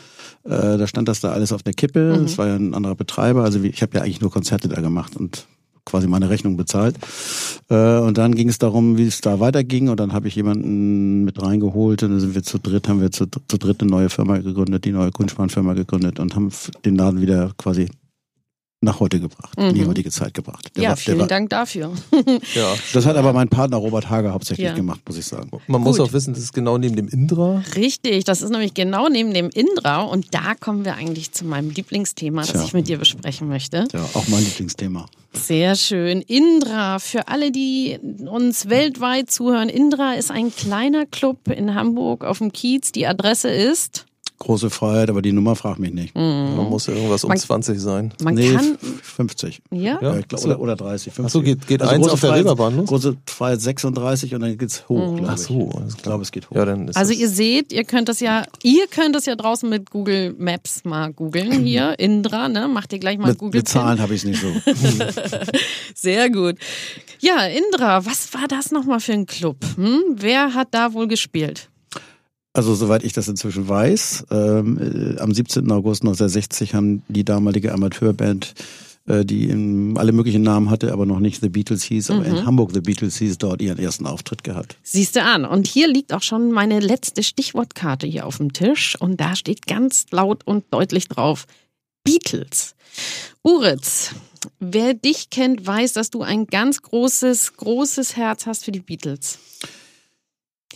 Äh, 0.49 0.79
da 0.79 0.87
stand 0.87 1.09
das 1.09 1.21
da 1.21 1.31
alles 1.31 1.53
auf 1.53 1.63
der 1.63 1.75
Kippe. 1.75 2.23
Es 2.25 2.39
war 2.39 2.49
ja 2.49 2.57
ein 2.57 2.75
anderer 2.75 2.95
Betreiber. 2.95 3.45
Also 3.45 3.63
ich 3.63 3.83
habe 3.83 3.99
ja 3.99 4.03
eigentlich 4.03 4.21
nur 4.21 4.31
Konzerte 4.31 4.69
da 4.69 4.81
gemacht 4.81 5.17
und 5.17 5.47
quasi 5.85 6.07
meine 6.07 6.31
Rechnung 6.31 6.57
bezahlt. 6.57 6.97
Äh, 7.69 7.99
und 7.99 8.19
dann 8.19 8.35
ging 8.35 8.49
es 8.49 8.59
darum, 8.59 8.97
wie 8.97 9.07
es 9.07 9.21
da 9.21 9.41
weiterging. 9.41 9.89
Und 9.89 10.01
dann 10.01 10.13
habe 10.13 10.29
ich 10.29 10.37
jemanden 10.37 11.25
mit 11.25 11.43
reingeholt. 11.43 12.03
Und 12.03 12.11
dann 12.11 12.21
sind 12.21 12.35
wir 12.35 12.43
zu 12.43 12.59
dritt, 12.59 12.89
haben 12.89 13.01
wir 13.01 13.11
zu, 13.11 13.27
zu 13.27 13.59
dritt 13.59 13.83
eine 13.83 13.91
neue 13.91 14.09
Firma 14.09 14.39
gegründet, 14.39 14.85
die 14.85 14.93
neue 14.93 15.11
Grünspan-Firma 15.11 15.75
gegründet 15.75 16.19
und 16.19 16.35
haben 16.35 16.51
den 16.85 16.97
Laden 16.97 17.21
wieder 17.21 17.53
quasi 17.59 17.89
nach 18.81 19.01
heute 19.01 19.19
gebracht, 19.19 19.53
in 19.59 19.75
die 19.75 19.81
Mhm. 19.81 19.89
heutige 19.89 20.11
Zeit 20.11 20.35
gebracht. 20.35 20.71
Der 20.77 20.83
ja, 20.85 20.89
war- 20.91 20.97
vielen 20.97 21.19
war- 21.19 21.27
Dank 21.27 21.51
dafür. 21.51 21.91
ja. 22.55 22.75
Das 22.93 23.07
hat 23.07 23.17
aber 23.17 23.33
mein 23.33 23.49
Partner 23.49 23.77
Robert 23.79 24.09
Hager 24.09 24.33
hauptsächlich 24.33 24.67
Ja. 24.69 24.75
gemacht, 24.75 25.01
muss 25.07 25.17
ich 25.19 25.27
sagen. 25.27 25.51
Man 25.67 25.81
muss 25.83 25.97
Gut. 25.99 26.09
auch 26.09 26.13
wissen, 26.13 26.33
das 26.33 26.43
ist 26.45 26.53
genau 26.53 26.79
neben 26.79 26.95
dem 26.95 27.09
Indra. 27.09 27.63
Richtig, 27.75 28.23
das 28.25 28.41
ist 28.41 28.51
nämlich 28.51 28.75
genau 28.75 29.09
neben 29.09 29.35
dem 29.35 29.51
Indra 29.51 30.03
und 30.03 30.33
da 30.33 30.55
kommen 30.55 30.85
wir 30.85 30.95
eigentlich 30.95 31.33
zu 31.33 31.45
meinem 31.45 31.71
Lieblingsthema, 31.71 32.43
das 32.43 32.53
Tja. 32.53 32.65
ich 32.65 32.73
mit 32.73 32.87
dir 32.87 32.99
besprechen 32.99 33.49
möchte. 33.49 33.89
Ja, 33.93 34.05
auch 34.15 34.29
mein 34.29 34.45
Lieblingsthema. 34.45 35.07
Sehr 35.33 35.75
schön. 35.75 36.21
Indra, 36.23 37.01
für 37.01 37.27
alle, 37.29 37.51
die 37.51 37.99
uns 38.31 38.69
weltweit 38.69 39.31
zuhören, 39.31 39.69
Indra 39.69 40.15
ist 40.15 40.31
ein 40.31 40.55
kleiner 40.55 41.05
Club 41.05 41.49
in 41.49 41.75
Hamburg 41.75 42.25
auf 42.25 42.39
dem 42.39 42.53
Kiez. 42.53 42.93
Die 42.93 43.07
Adresse 43.07 43.49
ist, 43.51 44.07
Große 44.41 44.71
Freiheit, 44.71 45.11
aber 45.11 45.21
die 45.21 45.33
Nummer 45.33 45.57
fragt 45.57 45.81
mich 45.81 45.93
nicht. 45.93 46.15
Man 46.15 46.57
muss 46.71 46.87
ja 46.87 46.95
irgendwas 46.95 47.25
um 47.25 47.29
Man- 47.29 47.39
20 47.39 47.81
sein. 47.81 48.15
man 48.23 48.35
nee, 48.35 48.53
kann, 48.55 48.75
f- 48.81 49.01
50. 49.03 49.61
ja? 49.73 49.99
Ja. 50.01 50.17
Ich 50.17 50.29
glaub, 50.29 50.41
so. 50.41 50.49
oder, 50.49 50.61
oder 50.61 50.77
30. 50.77 51.13
50. 51.13 51.25
Ach 51.27 51.31
so, 51.31 51.43
geht- 51.43 51.67
geht 51.67 51.83
also 51.83 51.93
eins 51.93 52.03
große 52.03 52.13
auf 52.15 52.21
der 52.21 52.29
Freiheit- 52.31 52.45
Reeperbahn 52.45 52.77
los? 52.77 52.89
Große 52.89 53.17
Freiheit 53.27 53.61
36 53.61 54.35
und 54.37 54.41
dann 54.43 54.57
geht's 54.57 54.89
hoch, 54.89 55.17
glaube 55.17 55.23
ich. 55.23 55.29
Ach 55.29 55.37
so, 55.39 55.83
ich 55.89 55.97
glaube, 56.03 56.23
es 56.23 56.31
geht 56.31 56.49
hoch. 56.51 56.55
Ja, 56.57 56.65
dann 56.65 56.87
ist 56.87 56.97
Also 56.97 57.13
ihr 57.13 57.29
seht, 57.29 57.73
ihr 57.73 57.83
könnt 57.83 58.09
das 58.09 58.21
ja, 58.21 58.45
ihr 58.63 58.87
könnt 58.87 59.17
das 59.17 59.27
ja 59.27 59.35
draußen 59.35 59.69
mit 59.69 59.91
Google 59.91 60.35
Maps 60.39 60.85
mal 60.85 61.13
googeln 61.13 61.51
hier, 61.65 61.99
Indra, 61.99 62.49
ne? 62.49 62.69
Macht 62.69 62.93
ihr 62.93 63.01
gleich 63.01 63.19
mal 63.19 63.31
mit, 63.31 63.39
Google 63.39 63.59
mit 63.61 63.69
Zahlen 63.69 64.01
habe 64.01 64.15
ich 64.15 64.23
es 64.23 64.29
nicht 64.29 64.41
so. 64.41 64.47
Sehr 65.95 66.31
gut. 66.31 66.57
Ja, 67.21 67.45
Indra, 67.47 68.07
was 68.07 68.33
war 68.35 68.47
das 68.49 68.71
nochmal 68.71 69.01
für 69.01 69.13
ein 69.15 69.27
Club? 69.27 69.57
Hm? 69.75 70.01
Wer 70.15 70.55
hat 70.55 70.69
da 70.71 70.93
wohl 70.93 71.09
gespielt? 71.09 71.69
Also 72.59 72.75
soweit 72.75 73.05
ich 73.05 73.13
das 73.13 73.29
inzwischen 73.29 73.69
weiß, 73.69 74.25
ähm, 74.33 75.15
äh, 75.17 75.21
am 75.21 75.33
17. 75.33 75.71
August 75.71 76.03
1960 76.03 76.75
haben 76.75 77.05
die 77.07 77.25
damalige 77.25 77.73
Amateurband, 77.73 78.53
äh, 79.07 79.25
die 79.25 79.49
in 79.49 79.97
alle 79.97 80.11
möglichen 80.11 80.43
Namen 80.43 80.69
hatte, 80.69 80.93
aber 80.93 81.07
noch 81.07 81.21
nicht 81.21 81.41
The 81.41 81.51
Beatles 81.51 81.85
hieß, 81.85 82.11
aber 82.11 82.25
in 82.25 82.45
Hamburg 82.45 82.73
The 82.75 82.81
Beatles 82.81 83.17
hieß, 83.19 83.39
dort 83.39 83.63
ihren 83.63 83.79
ersten 83.79 84.07
Auftritt 84.07 84.43
gehabt. 84.43 84.77
Siehst 84.83 85.15
du 85.15 85.23
an. 85.23 85.45
Und 85.45 85.69
hier 85.69 85.87
liegt 85.87 86.13
auch 86.13 86.23
schon 86.23 86.51
meine 86.51 86.81
letzte 86.81 87.23
Stichwortkarte 87.23 88.09
hier 88.09 88.27
auf 88.27 88.39
dem 88.39 88.53
Tisch. 88.53 88.97
Und 88.99 89.21
da 89.21 89.37
steht 89.37 89.69
ganz 89.69 90.07
laut 90.11 90.45
und 90.45 90.65
deutlich 90.73 91.07
drauf: 91.07 91.47
Beatles. 92.03 92.75
Uritz, 93.45 94.17
wer 94.59 94.95
dich 94.95 95.31
kennt, 95.31 95.65
weiß, 95.65 95.93
dass 95.93 96.11
du 96.11 96.23
ein 96.23 96.47
ganz 96.47 96.83
großes, 96.83 97.53
großes 97.53 98.17
Herz 98.17 98.47
hast 98.47 98.65
für 98.65 98.73
die 98.73 98.81
Beatles. 98.81 99.39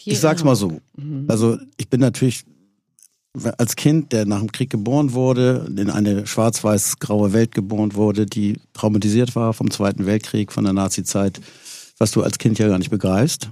Ich 0.07 0.21
sag's 0.21 0.45
mal 0.45 0.57
so. 0.57 0.81
Mhm. 0.97 1.27
Also 1.29 1.59
ich 1.77 1.89
bin 1.89 2.01
natürlich 2.01 2.45
als 3.57 3.77
Kind, 3.77 4.13
der 4.13 4.27
nach 4.27 4.41
dem 4.41 4.53
Krieg 4.53 4.71
geboren 4.71 5.13
wurde, 5.13 5.67
in 5.77 5.89
eine 5.91 6.27
schwarz-weiß-graue 6.27 7.33
Welt 7.33 7.55
geboren 7.55 7.95
wurde, 7.95 8.27
die 8.27 8.59
traumatisiert 8.75 9.35
war 9.35 9.55
vom 9.55 9.71
Zweiten 9.71 10.05
Weltkrieg, 10.05 10.53
von 10.53 10.65
der 10.65 10.75
Nazi-Zeit, 10.75 11.41
was 11.99 12.11
du 12.11 12.23
als 12.23 12.39
Kind 12.39 12.59
ja 12.59 12.69
gar 12.69 12.79
nicht 12.79 12.91
begreifst. 12.91 13.49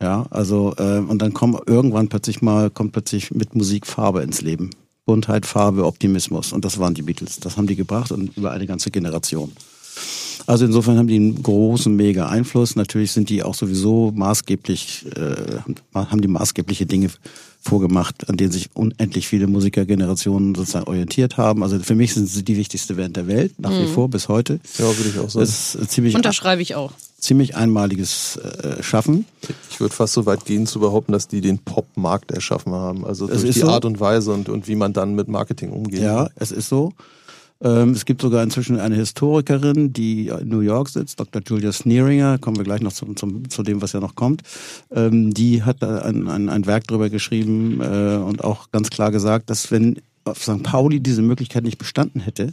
Ja, 0.00 0.26
also 0.30 0.74
äh, 0.76 0.98
und 0.98 1.22
dann 1.22 1.32
kommt 1.32 1.60
irgendwann 1.66 2.08
plötzlich 2.08 2.42
mal 2.42 2.70
kommt 2.70 2.92
plötzlich 2.92 3.30
mit 3.30 3.54
Musik 3.54 3.86
Farbe 3.86 4.22
ins 4.22 4.42
Leben, 4.42 4.70
Buntheit, 5.06 5.46
Farbe, 5.46 5.86
Optimismus 5.86 6.52
und 6.52 6.64
das 6.64 6.78
waren 6.78 6.94
die 6.94 7.02
Beatles. 7.02 7.40
Das 7.40 7.56
haben 7.56 7.66
die 7.66 7.76
gebracht 7.76 8.12
und 8.12 8.36
über 8.36 8.50
eine 8.50 8.66
ganze 8.66 8.90
Generation. 8.90 9.52
Also 10.46 10.64
insofern 10.64 10.96
haben 10.98 11.08
die 11.08 11.16
einen 11.16 11.42
großen, 11.42 11.94
mega 11.94 12.28
Einfluss. 12.28 12.76
Natürlich 12.76 13.12
sind 13.12 13.30
die 13.30 13.42
auch 13.42 13.54
sowieso 13.54 14.12
maßgeblich, 14.14 15.06
äh, 15.16 15.58
haben 15.94 16.20
die 16.20 16.28
maßgebliche 16.28 16.86
Dinge 16.86 17.10
vorgemacht, 17.60 18.28
an 18.28 18.36
denen 18.36 18.52
sich 18.52 18.70
unendlich 18.74 19.26
viele 19.26 19.48
Musikergenerationen 19.48 20.54
sozusagen 20.54 20.86
orientiert 20.86 21.36
haben. 21.36 21.64
Also 21.64 21.80
für 21.80 21.96
mich 21.96 22.14
sind 22.14 22.28
sie 22.28 22.44
die 22.44 22.56
wichtigste 22.56 22.94
Band 22.94 23.16
der 23.16 23.26
Welt, 23.26 23.58
nach 23.58 23.72
wie 23.72 23.86
vor, 23.86 24.08
bis 24.08 24.28
heute. 24.28 24.60
ja, 24.78 24.84
würde 24.84 25.10
ich 25.12 25.18
auch 25.18 25.28
sagen. 25.28 25.44
Das 25.44 25.74
ist 25.74 25.90
ziemlich, 25.90 26.14
Unterschreibe 26.14 26.62
ich 26.62 26.76
auch. 26.76 26.92
ziemlich 27.18 27.56
einmaliges 27.56 28.36
äh, 28.36 28.82
Schaffen. 28.84 29.24
Ich 29.70 29.80
würde 29.80 29.92
fast 29.94 30.12
so 30.12 30.26
weit 30.26 30.44
gehen 30.44 30.68
zu 30.68 30.78
behaupten, 30.78 31.10
dass 31.10 31.26
die 31.26 31.40
den 31.40 31.58
Pop-Markt 31.58 32.30
erschaffen 32.30 32.72
haben. 32.72 33.04
Also 33.04 33.26
durch 33.26 33.42
ist 33.42 33.56
die 33.56 33.60
so. 33.60 33.68
Art 33.68 33.84
und 33.84 33.98
Weise 33.98 34.32
und, 34.32 34.48
und 34.48 34.68
wie 34.68 34.76
man 34.76 34.92
dann 34.92 35.16
mit 35.16 35.26
Marketing 35.26 35.70
umgeht. 35.70 36.02
Ja, 36.02 36.28
es 36.36 36.52
ist 36.52 36.68
so. 36.68 36.92
Ähm, 37.62 37.90
es 37.90 38.04
gibt 38.04 38.20
sogar 38.20 38.42
inzwischen 38.42 38.78
eine 38.78 38.96
Historikerin, 38.96 39.92
die 39.92 40.28
in 40.28 40.48
New 40.48 40.60
York 40.60 40.88
sitzt, 40.88 41.18
Dr. 41.18 41.42
Julia 41.44 41.72
Sneeringer, 41.72 42.38
kommen 42.38 42.56
wir 42.56 42.64
gleich 42.64 42.82
noch 42.82 42.92
zum, 42.92 43.16
zum, 43.16 43.48
zu 43.48 43.62
dem, 43.62 43.80
was 43.80 43.92
ja 43.92 44.00
noch 44.00 44.14
kommt. 44.14 44.42
Ähm, 44.90 45.32
die 45.32 45.62
hat 45.62 45.82
ein, 45.82 46.28
ein, 46.28 46.48
ein 46.48 46.66
Werk 46.66 46.86
drüber 46.86 47.08
geschrieben 47.08 47.80
äh, 47.80 48.16
und 48.16 48.44
auch 48.44 48.70
ganz 48.70 48.90
klar 48.90 49.10
gesagt, 49.10 49.48
dass 49.50 49.70
wenn 49.70 50.00
auf 50.24 50.42
St. 50.42 50.62
Pauli 50.62 51.00
diese 51.00 51.22
Möglichkeit 51.22 51.64
nicht 51.64 51.78
bestanden 51.78 52.20
hätte, 52.20 52.52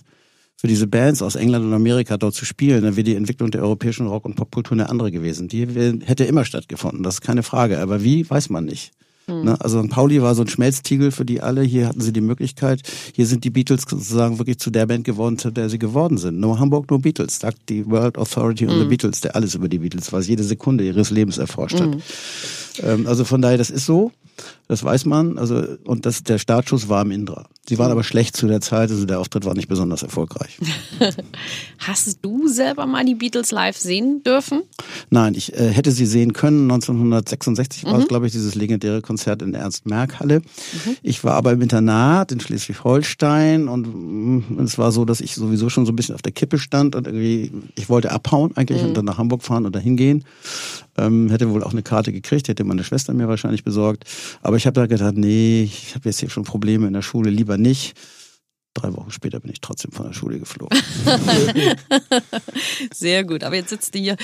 für 0.55 0.67
diese 0.67 0.87
Bands 0.87 1.21
aus 1.21 1.35
England 1.35 1.65
und 1.65 1.73
Amerika 1.73 2.15
dort 2.15 2.35
zu 2.35 2.45
spielen, 2.45 2.83
dann 2.83 2.95
wäre 2.95 3.03
die 3.03 3.15
Entwicklung 3.15 3.51
der 3.51 3.63
europäischen 3.63 4.07
Rock- 4.07 4.23
und 4.23 4.35
Popkultur 4.35 4.73
eine 4.73 4.89
andere 4.89 5.11
gewesen. 5.11 5.49
Die 5.49 5.65
hätte 6.05 6.23
immer 6.23 6.45
stattgefunden, 6.45 7.03
das 7.03 7.15
ist 7.15 7.21
keine 7.21 7.43
Frage. 7.43 7.79
Aber 7.79 8.03
wie, 8.03 8.29
weiß 8.29 8.49
man 8.49 8.63
nicht. 8.65 8.93
Ne? 9.27 9.59
Also 9.59 9.81
St. 9.81 9.89
Pauli 9.89 10.21
war 10.21 10.35
so 10.35 10.41
ein 10.41 10.47
Schmelztiegel 10.47 11.11
für 11.11 11.25
die 11.25 11.41
alle. 11.41 11.61
Hier 11.61 11.87
hatten 11.87 12.01
sie 12.01 12.13
die 12.13 12.21
Möglichkeit. 12.21 12.81
Hier 13.13 13.25
sind 13.25 13.43
die 13.43 13.49
Beatles 13.49 13.83
sozusagen 13.87 14.37
wirklich 14.37 14.59
zu 14.59 14.69
der 14.69 14.85
Band 14.85 15.05
geworden, 15.05 15.37
zu 15.37 15.51
der 15.51 15.69
sie 15.69 15.79
geworden 15.79 16.17
sind. 16.17 16.39
No 16.39 16.59
Hamburg, 16.59 16.89
no 16.91 16.99
Beatles. 16.99 17.39
Sagt 17.39 17.69
die 17.69 17.85
World 17.89 18.17
Authority 18.17 18.67
on 18.67 18.79
the 18.79 18.85
Beatles, 18.85 19.21
der 19.21 19.35
alles 19.35 19.55
über 19.55 19.69
die 19.69 19.79
Beatles 19.79 20.11
weiß, 20.11 20.27
jede 20.27 20.43
Sekunde 20.43 20.85
ihres 20.85 21.09
Lebens 21.09 21.37
erforscht 21.37 21.79
hat. 21.79 21.97
Ähm, 22.81 23.07
also 23.07 23.23
von 23.23 23.41
daher, 23.41 23.57
das 23.57 23.69
ist 23.69 23.85
so. 23.85 24.11
Das 24.67 24.83
weiß 24.83 25.05
man. 25.05 25.37
Also 25.37 25.63
und 25.83 26.05
das, 26.05 26.23
der 26.23 26.37
Startschuss 26.37 26.89
war 26.89 27.01
im 27.01 27.11
Indra. 27.11 27.47
Sie 27.65 27.77
waren 27.77 27.91
aber 27.91 28.03
schlecht 28.03 28.35
zu 28.35 28.47
der 28.47 28.59
Zeit. 28.59 28.91
Also 28.91 29.05
der 29.05 29.19
Auftritt 29.19 29.45
war 29.45 29.53
nicht 29.53 29.69
besonders 29.69 30.03
erfolgreich. 30.03 30.59
Hast 31.77 32.19
du 32.21 32.49
selber 32.49 32.85
mal 32.85 33.05
die 33.05 33.15
Beatles 33.15 33.51
live 33.51 33.77
sehen 33.77 34.21
dürfen? 34.23 34.63
Nein, 35.09 35.33
ich 35.35 35.53
äh, 35.53 35.69
hätte 35.69 35.91
sie 35.91 36.05
sehen 36.05 36.33
können. 36.33 36.69
1966 36.69 37.85
war 37.85 37.99
es, 37.99 38.07
glaube 38.07 38.25
ich, 38.25 38.33
dieses 38.33 38.55
legendäre 38.55 39.01
Konzert 39.01 39.41
in 39.41 39.53
der 39.53 39.61
Ernst-Merck-Halle. 39.61 40.41
Ich 41.01 41.23
war 41.23 41.35
aber 41.35 41.53
im 41.53 41.61
Internat 41.61 42.33
in 42.33 42.41
Schleswig-Holstein 42.41 43.69
und 43.69 43.87
mm, 43.87 44.59
es 44.59 44.77
war 44.77 44.91
so, 44.91 45.05
dass 45.05 45.21
ich 45.21 45.35
sowieso 45.35 45.69
schon 45.69 45.85
so 45.85 45.93
ein 45.93 45.95
bisschen 45.95 46.15
auf 46.15 46.21
der 46.21 46.33
Kippe 46.33 46.57
stand 46.57 46.95
und 46.95 47.07
irgendwie, 47.07 47.51
ich 47.75 47.87
wollte 47.87 48.11
abhauen 48.11 48.55
eigentlich 48.57 48.83
und 48.83 48.95
dann 48.95 49.05
nach 49.05 49.17
Hamburg 49.17 49.41
fahren 49.41 49.65
und 49.65 49.73
dahin 49.73 49.95
gehen. 49.95 50.25
Ähm, 50.97 51.29
hätte 51.29 51.49
wohl 51.49 51.63
auch 51.63 51.71
eine 51.71 51.81
Karte 51.81 52.11
gekriegt, 52.11 52.49
hätte 52.49 52.63
meine 52.65 52.83
Schwester 52.83 53.13
mir 53.13 53.27
wahrscheinlich 53.27 53.63
besorgt. 53.63 54.03
Aber 54.41 54.52
ich 54.57 54.65
habe 54.65 54.79
da 54.79 54.85
gedacht, 54.87 55.15
nee, 55.15 55.63
ich 55.63 55.95
habe 55.95 56.09
jetzt 56.09 56.19
hier 56.19 56.29
schon 56.29 56.43
Probleme 56.43 56.87
in 56.87 56.93
der 56.93 57.01
Schule, 57.01 57.29
lieber 57.29 57.57
nicht. 57.57 57.97
Drei 58.73 58.91
Wochen 58.95 59.11
später 59.11 59.39
bin 59.39 59.51
ich 59.51 59.61
trotzdem 59.61 59.91
von 59.91 60.07
der 60.07 60.13
Schule 60.13 60.39
geflogen. 60.39 60.77
Sehr 62.93 63.23
gut, 63.23 63.43
aber 63.43 63.55
jetzt 63.55 63.69
sitzt 63.69 63.93
du 63.93 63.99
hier. 63.99 64.17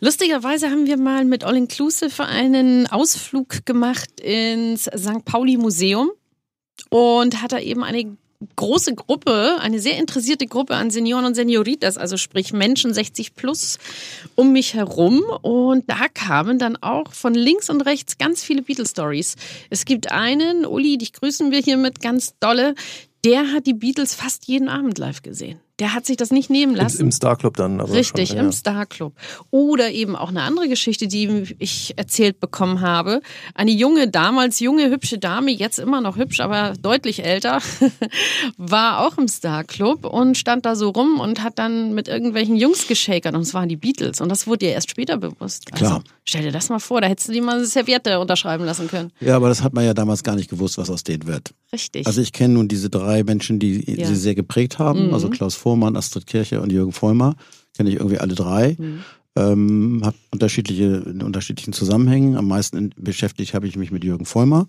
Lustigerweise 0.00 0.70
haben 0.70 0.86
wir 0.86 0.96
mal 0.96 1.24
mit 1.24 1.44
All 1.44 1.56
Inclusive 1.56 2.24
einen 2.24 2.88
Ausflug 2.88 3.64
gemacht 3.64 4.20
ins 4.20 4.84
St. 4.84 5.24
Pauli 5.24 5.56
Museum 5.56 6.10
und 6.90 7.42
hat 7.42 7.52
da 7.52 7.60
eben 7.60 7.84
eine 7.84 8.16
große 8.56 8.94
Gruppe, 8.94 9.58
eine 9.60 9.78
sehr 9.80 9.98
interessierte 9.98 10.46
Gruppe 10.46 10.74
an 10.74 10.90
Senioren 10.90 11.24
und 11.24 11.34
Senioritas, 11.34 11.98
also 11.98 12.16
sprich 12.16 12.52
Menschen 12.52 12.94
60 12.94 13.34
plus 13.34 13.78
um 14.34 14.52
mich 14.52 14.74
herum. 14.74 15.22
Und 15.42 15.88
da 15.88 16.08
kamen 16.12 16.58
dann 16.58 16.76
auch 16.76 17.12
von 17.12 17.34
links 17.34 17.70
und 17.70 17.80
rechts 17.82 18.18
ganz 18.18 18.42
viele 18.42 18.62
Beatles-Stories. 18.62 19.36
Es 19.70 19.84
gibt 19.84 20.10
einen, 20.10 20.66
Uli, 20.66 20.98
dich 20.98 21.12
grüßen 21.12 21.50
wir 21.50 21.60
hiermit 21.60 22.00
ganz 22.00 22.34
dolle, 22.40 22.74
der 23.24 23.52
hat 23.52 23.66
die 23.66 23.74
Beatles 23.74 24.14
fast 24.14 24.46
jeden 24.46 24.68
Abend 24.68 24.98
live 24.98 25.22
gesehen. 25.22 25.60
Der 25.82 25.94
hat 25.94 26.06
sich 26.06 26.16
das 26.16 26.30
nicht 26.30 26.48
nehmen 26.48 26.74
Im, 26.74 26.78
lassen. 26.78 27.00
Im 27.00 27.10
Star 27.10 27.34
Club 27.34 27.56
dann. 27.56 27.80
Aber 27.80 27.92
Richtig, 27.92 28.28
schon, 28.28 28.38
im 28.38 28.44
ja. 28.46 28.52
Star 28.52 28.86
Club. 28.86 29.14
Oder 29.50 29.90
eben 29.90 30.14
auch 30.14 30.28
eine 30.28 30.42
andere 30.42 30.68
Geschichte, 30.68 31.08
die 31.08 31.56
ich 31.58 31.94
erzählt 31.96 32.38
bekommen 32.38 32.82
habe. 32.82 33.20
Eine 33.56 33.72
junge, 33.72 34.06
damals 34.08 34.60
junge, 34.60 34.90
hübsche 34.90 35.18
Dame, 35.18 35.50
jetzt 35.50 35.80
immer 35.80 36.00
noch 36.00 36.16
hübsch, 36.16 36.38
aber 36.38 36.74
deutlich 36.80 37.24
älter, 37.24 37.58
war 38.56 39.04
auch 39.04 39.18
im 39.18 39.26
Star 39.26 39.64
Club 39.64 40.04
und 40.04 40.38
stand 40.38 40.66
da 40.66 40.76
so 40.76 40.90
rum 40.90 41.18
und 41.18 41.42
hat 41.42 41.58
dann 41.58 41.94
mit 41.94 42.06
irgendwelchen 42.06 42.54
Jungs 42.54 42.86
geschakert 42.86 43.34
und 43.34 43.40
es 43.40 43.52
waren 43.52 43.68
die 43.68 43.74
Beatles. 43.76 44.20
Und 44.20 44.28
das 44.28 44.46
wurde 44.46 44.66
ihr 44.66 44.72
erst 44.74 44.88
später 44.90 45.16
bewusst. 45.16 45.66
Also, 45.72 45.84
Klar. 45.84 46.04
stell 46.24 46.42
dir 46.42 46.52
das 46.52 46.68
mal 46.68 46.78
vor, 46.78 47.00
da 47.00 47.08
hättest 47.08 47.26
du 47.28 47.32
dir 47.32 47.42
mal 47.42 47.56
eine 47.56 47.64
Serviette 47.66 48.20
unterschreiben 48.20 48.64
lassen 48.64 48.86
können. 48.86 49.10
Ja, 49.18 49.34
aber 49.34 49.48
das 49.48 49.64
hat 49.64 49.72
man 49.74 49.84
ja 49.84 49.94
damals 49.94 50.22
gar 50.22 50.36
nicht 50.36 50.48
gewusst, 50.48 50.78
was 50.78 50.90
aus 50.90 51.02
denen 51.02 51.26
wird. 51.26 51.54
Richtig. 51.72 52.06
Also 52.06 52.20
ich 52.20 52.32
kenne 52.32 52.54
nun 52.54 52.68
diese 52.68 52.88
drei 52.88 53.24
Menschen, 53.24 53.58
die 53.58 53.82
Ja. 53.98 54.06
sie 54.06 54.14
sehr 54.14 54.34
geprägt 54.34 54.78
haben. 54.78 55.12
Also 55.12 55.30
Klaus 55.30 55.54
Vormann, 55.72 55.96
Astrid 55.96 56.26
Kirche 56.26 56.60
und 56.60 56.70
Jürgen 56.70 56.92
Vollmer. 56.92 57.34
Kenne 57.74 57.88
ich 57.88 57.96
irgendwie 57.96 58.18
alle 58.18 58.34
drei. 58.34 58.76
Ähm, 59.34 60.02
hab 60.04 60.14
unterschiedliche, 60.30 61.02
in 61.06 61.22
unterschiedlichen 61.22 61.72
Zusammenhängen. 61.72 62.36
Am 62.36 62.46
meisten 62.46 62.76
in, 62.76 62.90
beschäftigt 62.98 63.54
habe 63.54 63.66
ich 63.66 63.76
mich 63.76 63.90
mit 63.90 64.04
Jürgen 64.04 64.26
Vollmer, 64.26 64.66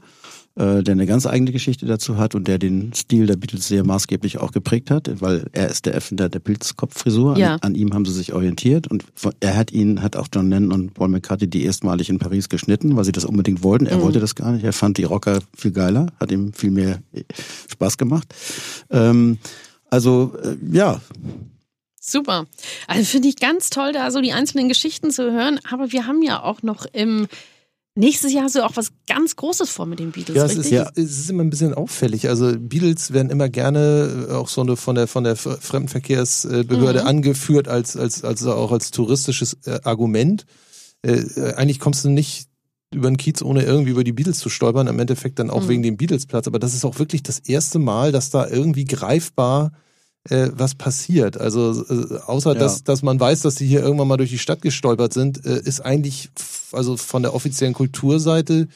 äh, 0.56 0.82
der 0.82 0.93
eine 0.93 1.06
ganz 1.06 1.26
eigene 1.26 1.51
Geschichte 1.51 1.86
dazu 1.86 2.16
hat 2.16 2.34
und 2.34 2.47
der 2.47 2.60
den 2.60 2.93
Stil 2.93 3.26
der 3.26 3.36
Beatles 3.36 3.68
sehr 3.68 3.86
maßgeblich 3.86 4.38
auch 4.38 4.54
geprägt 4.54 4.89
hat, 4.89 5.12
weil 5.20 5.47
er 5.51 5.68
ist 5.68 5.86
der 5.86 5.93
Erfinder 5.93 6.30
der 6.30 6.39
Pilzkopffrisur. 6.39 7.38
Ja. 7.38 7.56
An, 7.56 7.60
an 7.64 7.76
ihm 7.76 7.93
haben 7.93 8.06
sie 8.06 8.14
sich 8.14 8.32
orientiert 8.32 8.88
und 8.88 9.04
von- 9.16 9.34
er 9.41 9.58
hat 9.58 9.74
ihn, 9.74 10.01
hat 10.01 10.16
auch 10.16 10.30
John 10.34 10.49
Lennon 10.49 10.72
und 10.72 10.93
Paul 10.93 11.10
McCartney 11.10 11.49
die 11.49 11.66
erstmalig 11.66 12.10
in 12.10 12.20
Paris 12.20 12.47
geschnitten, 12.47 12.95
weil 12.95 13.04
sie 13.04 13.12
das 13.12 13.26
unbedingt 13.26 13.64
wollten. 13.64 13.86
Er 13.86 14.01
wollte 14.01 14.22
das 14.22 14.34
gar 14.34 14.54
nicht. 14.54 14.64
Er 14.64 14.72
fand 14.72 14.97
die 14.97 15.04
Rocker 15.04 15.41
viel 15.54 15.72
geiler, 15.72 16.06
hat 16.22 16.32
ihm 16.32 16.54
viel 16.54 16.72
mehr 16.72 17.01
äh, 17.12 17.24
Spaß 17.70 17.97
gemacht. 17.97 18.34
Ähm, 18.89 19.39
also 19.93 20.33
äh, 20.43 20.57
ja, 20.71 20.99
Super. 22.05 22.47
Also 22.87 23.05
finde 23.05 23.29
ich 23.29 23.37
ganz 23.37 23.69
toll, 23.69 23.93
da 23.93 24.11
so 24.11 24.19
die 24.19 24.33
einzelnen 24.33 24.67
Geschichten 24.67 25.09
zu 25.09 25.31
hören. 25.31 25.59
Aber 25.71 25.93
wir 25.93 26.05
haben 26.05 26.21
ja 26.21 26.43
auch 26.43 26.61
noch 26.61 26.85
im 26.91 27.27
nächstes 27.95 28.33
Jahr 28.33 28.49
so 28.49 28.61
auch 28.63 28.75
was 28.75 28.91
ganz 29.07 29.37
Großes 29.37 29.69
vor 29.69 29.85
mit 29.85 29.99
den 29.99 30.11
Beatles, 30.11 30.35
Ja, 30.35 30.43
es 30.45 30.57
ist, 30.57 30.69
ja. 30.69 30.89
es 30.95 31.19
ist 31.19 31.29
immer 31.29 31.43
ein 31.43 31.49
bisschen 31.49 31.73
auffällig. 31.73 32.27
Also 32.27 32.51
Beatles 32.59 33.13
werden 33.13 33.29
immer 33.29 33.47
gerne 33.47 34.27
äh, 34.29 34.33
auch 34.33 34.49
so 34.49 34.59
eine 34.61 34.75
von 34.75 34.95
der 34.95 35.07
von 35.07 35.23
der 35.23 35.37
Fremdenverkehrsbehörde 35.37 37.01
Mhm. 37.01 37.07
angeführt 37.07 37.69
als 37.69 37.95
als 37.95 38.23
also 38.25 38.53
auch 38.53 38.73
als 38.73 38.91
touristisches 38.91 39.57
äh, 39.65 39.79
Argument. 39.83 40.45
Äh, 41.05 41.13
äh, 41.13 41.53
eigentlich 41.53 41.79
kommst 41.79 42.03
du 42.03 42.09
nicht 42.09 42.49
über 42.95 43.09
den 43.09 43.17
Kiez, 43.17 43.41
ohne 43.41 43.63
irgendwie 43.63 43.91
über 43.91 44.03
die 44.03 44.11
Beatles 44.13 44.39
zu 44.39 44.49
stolpern. 44.49 44.87
Im 44.87 44.99
Endeffekt 44.99 45.39
dann 45.39 45.49
auch 45.49 45.63
Mhm. 45.63 45.67
wegen 45.69 45.83
dem 45.83 45.97
Beatles-Platz. 45.97 46.47
Aber 46.47 46.59
das 46.59 46.73
ist 46.73 46.85
auch 46.85 46.99
wirklich 46.99 47.23
das 47.23 47.39
erste 47.39 47.79
Mal, 47.79 48.11
dass 48.11 48.29
da 48.29 48.47
irgendwie 48.47 48.85
greifbar 48.85 49.71
äh, 50.29 50.49
was 50.53 50.73
passiert. 50.75 51.37
Also 51.37 51.83
äh, 51.89 52.19
außer 52.25 52.53
Ja. 52.53 52.59
dass, 52.59 52.83
dass 52.85 53.01
man 53.03 53.19
weiß, 53.19 53.41
dass 53.41 53.55
die 53.55 53.67
hier 53.67 53.81
irgendwann 53.81 54.07
mal 54.07 54.15
durch 54.17 54.29
die 54.29 54.37
Stadt 54.37 54.61
gestolpert 54.61 55.11
sind, 55.13 55.45
äh, 55.45 55.59
ist 55.59 55.81
eigentlich 55.81 56.29
also 56.71 56.95
von 56.95 57.23
der 57.23 57.35
offiziellen 57.35 57.73
Kulturseite 57.73 58.69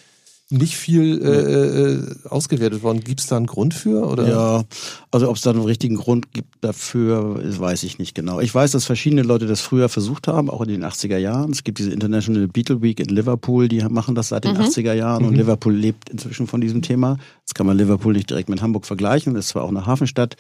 nicht 0.50 0.78
viel 0.78 1.22
äh, 1.22 2.28
äh, 2.28 2.30
ausgewertet 2.30 2.82
worden. 2.82 3.02
Gibt 3.02 3.20
es 3.20 3.28
da 3.28 3.36
einen 3.36 3.48
Grund 3.48 3.74
für? 3.74 4.08
Oder? 4.08 4.30
Ja, 4.30 4.64
also 5.12 5.30
ob 5.30 5.36
es 5.36 5.41
da 5.41 5.50
einen 5.50 5.64
richtigen 5.64 5.95
Grund 5.95 6.32
gibt 6.32 6.56
dafür, 6.62 7.41
weiß 7.43 7.84
ich 7.84 8.00
nicht 8.00 8.16
genau. 8.16 8.39
Ich 8.39 8.56
weiß, 8.56 8.72
dass 8.72 8.86
verschiedene 8.86 9.24
Leute 9.24 9.45
das 9.45 9.60
früher 9.60 9.89
versucht 9.89 10.28
haben, 10.28 10.50
auch 10.50 10.62
in 10.62 10.70
den 10.70 10.86
80er 10.86 11.18
Jahren. 11.18 11.52
Es 11.52 11.66
gibt 11.66 11.80
diese 11.80 11.91
International 11.91 12.48
Beatle 12.48 12.82
Week 12.82 13.00
in 13.00 13.10
Liverpool, 13.10 13.68
die 13.68 13.84
machen 13.84 14.16
das 14.16 14.30
seit 14.30 14.45
den 14.45 14.58
80er 14.58 14.93
Jahren 14.93 15.26
und 15.26 15.36
Liverpool 15.36 15.74
lebt 15.74 16.10
inzwischen 16.10 16.48
von 16.48 16.62
diesem 16.62 16.82
Thema. 16.82 17.18
Jetzt 17.48 17.56
kann 17.56 17.66
man 17.66 17.78
Liverpool 17.78 18.12
nicht 18.12 18.30
direkt 18.30 18.50
mit 18.50 18.62
Hamburg 18.62 18.86
vergleichen, 18.86 19.38
ist 19.38 19.48
zwar 19.48 19.64
auch 19.64 19.70
eine 19.70 19.86
Hafenstadt, 19.86 20.36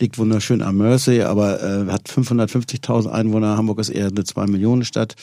liegt 0.00 0.18
wunderschön 0.18 0.60
am 0.60 0.76
Mersey, 0.76 1.22
aber 1.22 1.62
äh, 1.62 1.86
hat 1.86 2.08
550.000 2.08 3.10
Einwohner. 3.10 3.56
Hamburg 3.56 3.78
ist 3.78 3.90
eher 3.90 4.08
eine 4.08 4.22
2-Millionen-Stadt. 4.22 5.14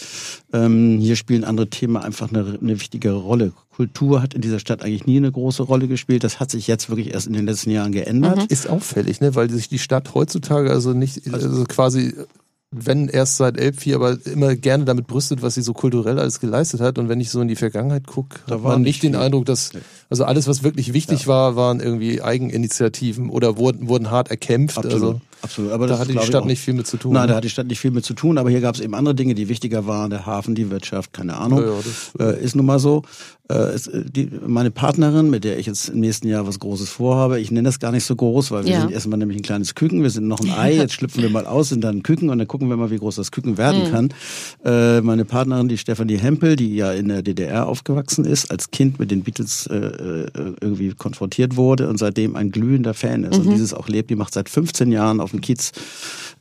Ähm, 0.54 0.98
hier 0.98 1.18
spielen 1.18 1.44
andere 1.44 1.70
Themen 1.70 1.98
einfach 1.98 2.30
eine, 2.30 2.58
eine 2.62 2.80
wichtigere 2.80 3.18
Rolle. 3.18 3.52
Kultur 3.70 4.22
hat 4.22 4.34
in 4.34 4.40
dieser 4.40 4.60
Stadt 4.60 4.82
eigentlich 4.82 5.08
nie 5.08 5.18
eine 5.18 5.30
große 5.30 5.64
Rolle 5.64 5.90
gespielt. 5.90 6.24
Das 6.24 6.40
hat 6.40 6.52
sich 6.52 6.68
jetzt 6.68 6.90
wirklich 6.90 7.14
erst 7.14 7.28
in 7.28 7.34
den 7.34 7.46
letzten 7.46 7.72
Jahren 7.72 7.92
geändert. 7.92 8.50
Ist 8.50 8.70
auffällig, 8.70 9.20
ne? 9.20 9.36
weil 9.36 9.50
sich 9.50 9.68
die 9.68 9.80
Stadt 9.80 10.14
heutzutage 10.14 10.72
also 10.72 10.94
nicht, 10.94 11.34
also 11.34 11.66
quasi, 11.66 12.14
wenn 12.72 13.08
erst 13.08 13.38
seit 13.38 13.58
Elbphir, 13.58 13.96
aber 13.96 14.18
immer 14.26 14.56
gerne 14.56 14.86
damit 14.86 15.08
brüstet, 15.08 15.42
was 15.42 15.56
sie 15.56 15.64
so 15.64 15.74
kulturell 15.74 16.20
alles 16.20 16.40
geleistet 16.40 16.82
hat. 16.82 17.00
Und 17.00 17.10
wenn 17.10 17.20
ich 17.20 17.32
so 17.32 17.42
in 17.42 17.48
die 17.48 17.56
Vergangenheit 17.56 18.06
gucke, 18.06 18.40
Da 18.46 18.56
hat 18.56 18.64
war 18.64 18.74
man 18.74 18.84
nicht 18.84 18.90
nicht 18.90 19.04
den 19.04 19.14
viel. 19.14 19.22
Eindruck, 19.22 19.46
dass 19.46 19.72
also 20.10 20.26
alles, 20.26 20.48
was 20.48 20.62
wirklich 20.62 20.94
wichtig 20.94 21.28
war, 21.28 21.56
waren 21.56 21.80
irgendwie 21.80 22.22
Eigeninitiativen 22.22 23.30
oder 23.30 23.58
wurden, 23.58 23.88
wurden 23.88 24.12
hart 24.12 24.30
erkämpft. 24.30 24.78
Absolut. 24.78 24.94
Also 24.94 25.22
Absolut. 25.42 25.72
Aber 25.72 25.88
da 25.88 25.94
das 25.94 26.02
hatte 26.02 26.12
die 26.14 26.20
Stadt 26.26 26.42
auch. 26.44 26.46
nicht 26.46 26.62
viel 26.62 26.74
mit 26.74 26.88
zu 26.88 26.98
tun. 26.98 27.14
Nein, 27.14 27.28
da 27.28 27.34
ne? 27.34 27.38
hat 27.38 27.44
die 27.44 27.50
Stadt 27.50 27.68
nicht 27.68 27.80
viel 27.80 27.92
mit 27.92 28.06
zu 28.06 28.14
tun, 28.14 28.38
aber 28.38 28.50
hier 28.50 28.62
gab 28.62 28.76
es 28.76 28.82
eben 28.82 28.94
andere 28.94 29.16
Dinge, 29.16 29.36
die 29.36 29.48
wichtiger 29.50 29.88
waren. 29.88 30.10
Der 30.10 30.26
Hafen, 30.26 30.56
die 30.56 30.70
Wirtschaft, 30.70 31.14
keine 31.14 31.38
Ahnung. 31.38 31.60
Ja, 31.62 31.68
ja, 31.68 31.74
das- 32.18 32.36
äh, 32.36 32.44
ist 32.44 32.56
nun 32.56 32.66
mal 32.66 32.80
so. 32.80 33.04
Äh, 33.52 33.54
es, 33.56 33.88
äh, 33.88 34.04
die, 34.06 34.30
meine 34.46 34.70
Partnerin, 34.70 35.30
mit 35.32 35.44
der 35.44 35.58
ich 35.58 35.66
jetzt 35.66 35.90
im 35.90 36.02
nächsten 36.02 36.28
Jahr 36.28 36.46
was 36.46 36.60
Großes 36.60 36.90
vorhabe, 36.90 37.40
ich 37.40 37.50
nenne 37.50 37.68
das 37.68 37.80
gar 37.80 37.92
nicht 37.92 38.04
so 38.04 38.16
groß, 38.16 38.52
weil 38.52 38.66
wir 38.66 38.74
Ja. 38.74 38.82
sind 38.82 38.92
erstmal 38.92 39.18
nämlich 39.18 39.38
ein 39.40 39.42
kleines 39.42 39.74
Küken, 39.74 40.04
wir 40.04 40.12
sind 40.12 40.28
noch 40.28 40.40
ein 40.40 40.52
Ei, 40.52 40.76
jetzt 40.76 40.94
schlüpfen 40.94 41.24
wir 41.24 41.32
mal 41.32 41.48
aus, 41.48 41.70
sind 41.70 41.84
dann 41.84 41.98
ein 41.98 42.04
Küken 42.04 42.30
und 42.30 42.38
dann 42.38 42.48
gucken 42.48 42.70
wir 42.70 42.78
mal, 42.78 42.92
wie 42.92 42.98
groß 43.00 43.16
das 43.16 43.32
Küken 43.32 43.58
werden 43.58 43.88
Mhm. 43.88 43.92
kann. 43.92 44.10
Äh, 44.64 45.02
meine 45.02 45.26
Partnerin, 45.26 45.68
die 45.68 45.80
Stefanie 45.80 46.18
Hempel, 46.18 46.58
die 46.58 46.76
ja 46.76 46.92
in 46.92 47.08
der 47.08 47.24
DDR 47.24 47.68
aufgewachsen 47.68 48.24
ist, 48.26 48.52
als 48.52 48.70
Kind 48.70 49.00
mit 49.00 49.10
den 49.10 49.24
Beatles 49.24 49.66
äh, 49.68 49.76
äh, 49.78 50.28
irgendwie 50.62 50.94
konfrontiert 50.94 51.56
wurde 51.56 51.90
und 51.90 51.98
seitdem 51.98 52.36
ein 52.36 52.52
glühender 52.52 52.94
Fan 52.94 53.24
ist 53.24 53.40
Mhm. 53.40 53.48
und 53.48 53.54
dieses 53.54 53.74
auch 53.74 53.88
lebt, 53.88 54.12
die 54.12 54.16
macht 54.16 54.34
seit 54.36 54.50
15 54.50 54.92
Jahren 54.92 55.20
auf 55.22 55.29
dem 55.32 55.42
Kiez 55.42 55.72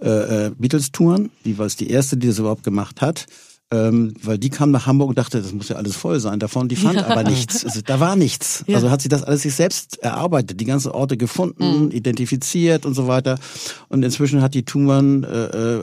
äh, 0.00 0.46
äh, 0.46 0.50
Beatles-Touren. 0.58 1.30
Die 1.44 1.58
war 1.58 1.66
es 1.66 1.76
die 1.76 1.90
erste, 1.90 2.16
die 2.16 2.26
das 2.28 2.38
überhaupt 2.38 2.64
gemacht 2.64 3.00
hat. 3.00 3.26
Ähm, 3.70 4.14
weil 4.22 4.38
die 4.38 4.48
kam 4.48 4.70
nach 4.70 4.86
Hamburg 4.86 5.10
und 5.10 5.18
dachte, 5.18 5.42
das 5.42 5.52
muss 5.52 5.68
ja 5.68 5.76
alles 5.76 5.94
voll 5.94 6.20
sein 6.20 6.38
davon. 6.38 6.68
Die 6.70 6.76
fand 6.76 6.96
aber 7.04 7.22
nichts. 7.22 7.66
Also, 7.66 7.82
da 7.84 8.00
war 8.00 8.16
nichts. 8.16 8.64
Ja. 8.66 8.76
Also 8.76 8.90
hat 8.90 9.02
sie 9.02 9.10
das 9.10 9.22
alles 9.24 9.42
sich 9.42 9.54
selbst 9.54 9.98
erarbeitet, 10.02 10.58
die 10.58 10.64
ganzen 10.64 10.90
Orte 10.90 11.18
gefunden, 11.18 11.84
Mhm. 11.84 11.90
identifiziert 11.90 12.86
und 12.86 12.94
so 12.94 13.08
weiter. 13.08 13.38
Und 13.90 14.02
inzwischen 14.04 14.40
hat 14.40 14.54
die 14.54 14.62
Touren 14.62 15.22
äh, 15.22 15.28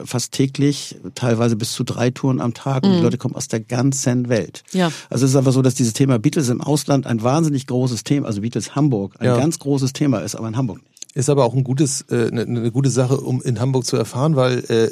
fast 0.04 0.32
täglich, 0.32 0.96
teilweise 1.14 1.54
bis 1.54 1.70
zu 1.74 1.84
drei 1.84 2.10
Touren 2.10 2.40
am 2.40 2.54
Tag. 2.54 2.82
Und 2.82 2.92
die 2.92 3.00
Leute 3.02 3.18
kommen 3.18 3.36
aus 3.36 3.46
der 3.46 3.60
ganzen 3.60 4.28
Welt. 4.28 4.64
Mhm. 4.72 4.80
Ja. 4.80 4.92
Also 5.08 5.24
es 5.24 5.30
ist 5.30 5.36
einfach 5.36 5.52
so, 5.52 5.62
dass 5.62 5.76
dieses 5.76 5.92
Thema 5.92 6.18
Beatles 6.18 6.48
im 6.48 6.60
Ausland 6.62 7.06
ein 7.06 7.22
wahnsinnig 7.22 7.68
großes 7.68 8.02
Thema, 8.02 8.26
also 8.26 8.40
Beatles 8.40 8.74
Hamburg, 8.74 9.14
ein 9.20 9.26
Ja. 9.26 9.36
ganz 9.36 9.60
großes 9.60 9.92
Thema 9.92 10.18
ist, 10.18 10.34
aber 10.34 10.48
in 10.48 10.56
Hamburg 10.56 10.78
nicht. 10.78 10.95
Ist 11.16 11.30
aber 11.30 11.46
auch 11.46 11.54
ein 11.54 11.64
gutes, 11.64 12.02
äh, 12.10 12.28
eine, 12.28 12.42
eine 12.42 12.70
gute 12.70 12.90
Sache, 12.90 13.16
um 13.18 13.40
in 13.40 13.58
Hamburg 13.58 13.86
zu 13.86 13.96
erfahren, 13.96 14.36
weil 14.36 14.58
äh, 14.68 14.90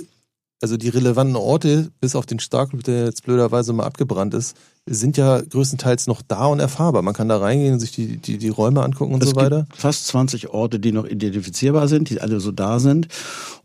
also 0.62 0.78
die 0.78 0.88
relevanten 0.88 1.36
Orte, 1.36 1.90
bis 2.00 2.16
auf 2.16 2.24
den 2.24 2.38
Starkclub, 2.38 2.82
der 2.82 3.04
jetzt 3.04 3.24
blöderweise 3.24 3.74
mal 3.74 3.84
abgebrannt 3.84 4.32
ist, 4.32 4.56
sind 4.86 5.18
ja 5.18 5.38
größtenteils 5.42 6.06
noch 6.06 6.22
da 6.22 6.46
und 6.46 6.60
erfahrbar. 6.60 7.02
Man 7.02 7.12
kann 7.12 7.28
da 7.28 7.36
reingehen 7.36 7.74
und 7.74 7.80
sich 7.80 7.92
die, 7.92 8.16
die, 8.16 8.38
die 8.38 8.48
Räume 8.48 8.82
angucken 8.82 9.12
und 9.12 9.22
es 9.22 9.30
so 9.30 9.36
weiter. 9.36 9.66
gibt 9.68 9.76
fast 9.76 10.06
20 10.06 10.48
Orte, 10.48 10.80
die 10.80 10.92
noch 10.92 11.04
identifizierbar 11.04 11.88
sind, 11.88 12.08
die 12.08 12.22
alle 12.22 12.40
so 12.40 12.52
da 12.52 12.80
sind. 12.80 13.08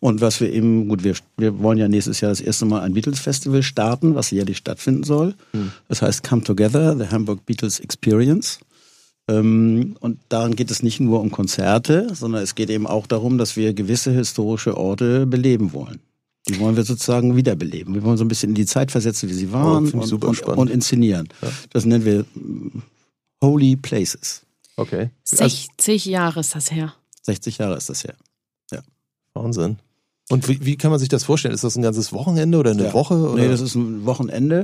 Und 0.01 0.19
was 0.19 0.41
wir 0.41 0.51
eben, 0.51 0.89
gut, 0.89 1.05
wir, 1.05 1.15
wir 1.37 1.59
wollen 1.59 1.77
ja 1.77 1.87
nächstes 1.87 2.19
Jahr 2.19 2.31
das 2.31 2.41
erste 2.41 2.65
Mal 2.65 2.81
ein 2.81 2.93
Beatles-Festival 2.93 3.63
starten, 3.63 4.15
was 4.15 4.31
jährlich 4.31 4.57
stattfinden 4.57 5.03
soll. 5.03 5.35
Das 5.87 6.01
heißt 6.01 6.27
Come 6.27 6.43
Together, 6.43 6.97
the 6.97 7.07
Hamburg 7.07 7.45
Beatles 7.45 7.79
Experience. 7.79 8.59
Ähm, 9.29 9.95
und 9.99 10.19
daran 10.29 10.55
geht 10.55 10.71
es 10.71 10.81
nicht 10.81 10.99
nur 10.99 11.21
um 11.21 11.29
Konzerte, 11.29 12.13
sondern 12.15 12.41
es 12.41 12.55
geht 12.55 12.69
eben 12.69 12.87
auch 12.87 13.05
darum, 13.05 13.37
dass 13.37 13.55
wir 13.55 13.73
gewisse 13.73 14.11
historische 14.11 14.75
Orte 14.75 15.27
beleben 15.27 15.71
wollen. 15.71 15.99
Die 16.47 16.59
wollen 16.59 16.75
wir 16.75 16.83
sozusagen 16.83 17.35
wiederbeleben. 17.35 17.93
Wir 17.93 18.03
wollen 18.03 18.17
so 18.17 18.25
ein 18.25 18.27
bisschen 18.27 18.49
in 18.49 18.55
die 18.55 18.65
Zeit 18.65 18.91
versetzen, 18.91 19.29
wie 19.29 19.33
sie 19.33 19.51
waren 19.51 19.85
Oh, 19.85 19.87
finde 19.87 19.97
ich 19.97 20.03
und, 20.03 20.07
super 20.07 20.27
und, 20.29 20.35
spannend. 20.35 20.57
und 20.59 20.69
inszenieren. 20.71 21.29
Das 21.71 21.85
nennen 21.85 22.05
wir 22.05 22.25
mm, 22.33 22.81
Holy 23.43 23.75
Places. 23.75 24.41
Okay. 24.75 25.11
60 25.25 26.05
Jahre 26.05 26.39
ist 26.39 26.55
das 26.55 26.71
her. 26.71 26.93
60 27.21 27.59
Jahre 27.59 27.77
ist 27.77 27.89
das 27.89 28.03
her. 28.03 28.15
Wahnsinn. 29.35 29.77
Und 30.31 30.47
wie, 30.47 30.63
wie 30.63 30.77
kann 30.77 30.91
man 30.91 30.99
sich 30.99 31.09
das 31.09 31.23
vorstellen? 31.23 31.55
Ist 31.55 31.63
das 31.63 31.75
ein 31.75 31.81
ganzes 31.81 32.13
Wochenende 32.13 32.59
oder 32.59 32.71
eine 32.71 32.85
Ja. 32.85 32.93
Woche? 32.93 33.15
Oder? 33.15 33.41
Nee, 33.41 33.47
das 33.47 33.61
ist 33.61 33.73
ein 33.73 34.05
Wochenende. 34.05 34.63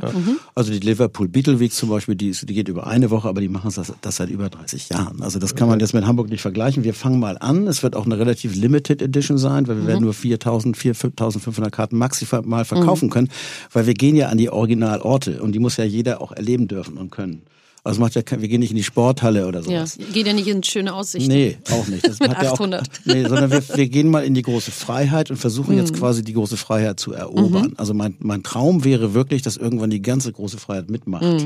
Also 0.53 0.72
die 0.72 0.80
Liverpool 0.80 1.28
Beatle 1.28 1.59
Week 1.59 1.74
zum 1.74 1.89
Beispiel, 1.89 2.13
die, 2.16 2.32
die 2.32 2.53
geht 2.53 2.68
über 2.68 2.86
eine 2.86 3.09
Woche, 3.09 3.28
aber 3.28 3.41
die 3.41 3.49
machen 3.49 3.72
das, 3.76 3.91
das 4.01 4.16
seit 4.16 4.30
über 4.30 4.49
30 4.49 4.89
Jahren. 4.89 5.24
Also 5.24 5.39
das 5.39 5.55
kann 5.55 5.68
man 5.68 5.80
jetzt 5.80 5.93
mit 5.93 6.05
Hamburg 6.05 6.30
nicht 6.30 6.41
vergleichen. 6.41 6.84
Wir 6.84 6.93
fangen 6.93 7.20
mal 7.20 7.38
an. 7.39 7.66
Es 7.68 7.82
wird 7.82 7.95
auch 7.95 8.05
eine 8.05 8.20
relativ 8.20 8.55
limited 8.55 9.01
Edition 9.01 9.39
sein, 9.39 9.68
weil 9.68 9.78
wir 9.78 9.88
werden 9.88 10.03
nur 10.03 10.13
4.000, 10.13 10.76
4.000, 10.76 11.39
5.500 11.39 11.70
Karten 11.72 11.97
maximal 11.97 12.63
verkaufen 12.63 13.09
können, 13.09 13.30
weil 13.74 13.88
wir 13.88 13.95
gehen 13.95 14.16
ja 14.16 14.30
an 14.30 14.38
die 14.38 14.49
Originalorte 14.51 15.41
und 15.41 15.53
die 15.53 15.59
muss 15.59 15.78
ja 15.78 15.84
jeder 15.84 16.22
auch 16.22 16.32
erleben 16.32 16.68
dürfen 16.68 16.97
und 16.97 17.09
können. 17.09 17.41
Also 17.86 18.01
macht 18.01 18.15
ja, 18.15 18.23
kein- 18.23 18.41
wir 18.41 18.47
gehen 18.47 18.59
nicht 18.61 18.71
in 18.71 18.75
die 18.77 18.83
Sporthalle 18.83 19.47
oder 19.47 19.59
Ja, 19.61 19.86
sowas. 19.86 19.97
geht 20.11 20.25
ja 20.27 20.33
nicht 20.33 20.47
in 20.47 20.63
schöne 20.63 20.93
Aussichten. 20.93 21.31
Nee, 21.31 21.57
auch 21.71 21.88
nicht. 21.88 22.05
Das 22.05 22.19
Mit 22.19 22.31
hat 22.36 22.43
ja 22.43 22.49
auch, 22.49 22.55
800. 22.55 22.88
nee, 23.05 23.23
sondern 23.27 23.51
wir, 23.51 23.61
wir 23.75 23.88
gehen 23.88 24.09
mal 24.09 24.25
in 24.25 24.33
die 24.33 24.41
große 24.41 24.71
Freiheit 24.71 25.29
und 25.29 25.38
versuchen 25.38 25.77
jetzt 25.77 25.93
quasi 25.93 26.23
die 26.23 26.33
große 26.33 26.57
Freiheit 26.57 26.99
zu 26.99 27.13
erobern. 27.13 27.73
Also 27.77 27.93
mein, 27.93 28.15
mein 28.19 28.41
Traum 28.43 28.83
wäre 28.83 29.13
wirklich, 29.13 29.43
dass 29.43 29.55
irgendwann 29.55 29.91
die 29.91 30.01
ganze 30.01 30.31
große 30.33 30.57
Freiheit 30.57 30.89
mitmacht. 30.89 31.45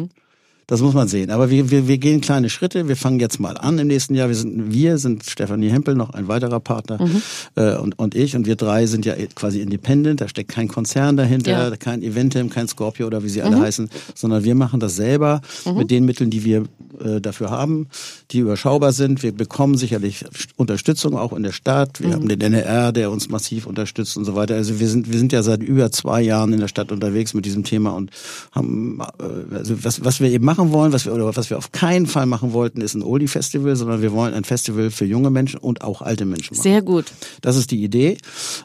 Das 0.70 0.82
muss 0.82 0.94
man 0.94 1.08
sehen. 1.08 1.32
Aber 1.32 1.50
wir, 1.50 1.72
wir, 1.72 1.88
wir 1.88 1.98
gehen 1.98 2.22
kleine 2.22 2.48
Schritte. 2.48 2.88
Wir 2.88 2.96
fangen 2.96 3.20
jetzt 3.20 3.40
mal 3.40 3.58
an 3.58 3.80
im 3.80 3.88
nächsten 3.88 4.14
Jahr. 4.14 4.28
Wir 4.28 4.36
sind, 4.36 4.72
wir 4.72 5.00
sind 5.00 5.26
Stefanie 5.28 5.70
Hempel, 5.70 5.96
noch 5.96 6.12
ein 6.12 6.28
weiterer 6.28 6.60
Partner 6.60 7.00
äh, 7.56 7.76
und, 7.76 7.98
und 7.98 8.14
ich. 8.14 8.36
Und 8.36 8.46
wir 8.46 8.56
drei 8.56 8.86
sind 8.86 9.04
ja 9.04 9.16
quasi 9.34 9.62
independent. 9.62 10.22
Da 10.22 10.28
steckt 10.28 10.52
kein 10.52 10.68
Konzern 10.68 11.18
dahinter, 11.18 11.70
Ja. 11.72 11.76
kein 11.76 12.04
Eventim, 12.04 12.52
kein 12.52 12.68
Scorpio 12.68 13.08
oder 13.08 13.24
wie 13.24 13.30
sie 13.30 13.42
alle 13.42 13.60
heißen, 13.60 13.90
sondern 14.14 14.44
wir 14.44 14.54
machen 14.54 14.80
das 14.80 14.96
selber 14.96 15.42
mit 15.76 15.90
den 15.90 16.06
Mitteln, 16.06 16.30
die 16.30 16.44
wir 16.46 16.66
äh, 17.04 17.20
dafür 17.20 17.50
haben, 17.50 17.88
die 18.30 18.38
überschaubar 18.40 18.92
sind. 18.94 19.24
Wir 19.24 19.32
bekommen 19.32 19.76
sicherlich 19.76 20.24
Unterstützung 20.56 21.18
auch 21.18 21.34
in 21.34 21.42
der 21.42 21.52
Stadt. 21.52 22.00
Wir 22.00 22.14
haben 22.14 22.28
den 22.28 22.40
NR, 22.42 22.92
der 22.92 23.10
uns 23.10 23.28
massiv 23.30 23.66
unterstützt 23.66 24.18
und 24.18 24.26
so 24.26 24.36
weiter. 24.36 24.54
Also 24.54 24.80
wir 24.80 24.88
sind, 24.88 25.12
wir 25.12 25.18
sind 25.18 25.32
ja 25.32 25.42
seit 25.42 25.64
über 25.64 25.92
zwei 25.92 26.22
Jahren 26.22 26.54
in 26.54 26.60
der 26.60 26.68
Stadt 26.68 26.92
unterwegs 26.92 27.34
mit 27.34 27.46
diesem 27.46 27.64
Thema 27.64 27.92
und 27.96 28.12
haben, 28.52 29.00
äh, 29.20 29.56
also 29.56 29.84
was, 29.84 30.04
was 30.06 30.20
wir 30.20 30.30
eben 30.30 30.46
machen 30.46 30.59
wollen, 30.72 30.92
was 30.92 31.06
wir, 31.06 31.14
oder 31.14 31.36
was 31.36 31.50
wir 31.50 31.58
auf 31.58 31.72
keinen 31.72 32.06
Fall 32.06 32.26
machen 32.26 32.52
wollten, 32.54 32.82
ist 32.82 32.94
ein 32.94 33.04
Oldie-Festival, 33.04 33.76
sondern 33.76 34.02
wir 34.02 34.12
wollen 34.12 34.34
ein 34.34 34.44
Festival 34.44 34.92
für 34.92 35.06
junge 35.06 35.30
Menschen 35.30 35.60
und 35.60 35.82
auch 35.82 36.02
alte 36.02 36.26
Menschen 36.26 36.56
machen. 36.56 36.64
Sehr 36.64 36.82
gut. 36.82 37.06
Das 37.42 37.56
ist 37.56 37.72
die 37.72 37.84
Idee. 37.84 38.18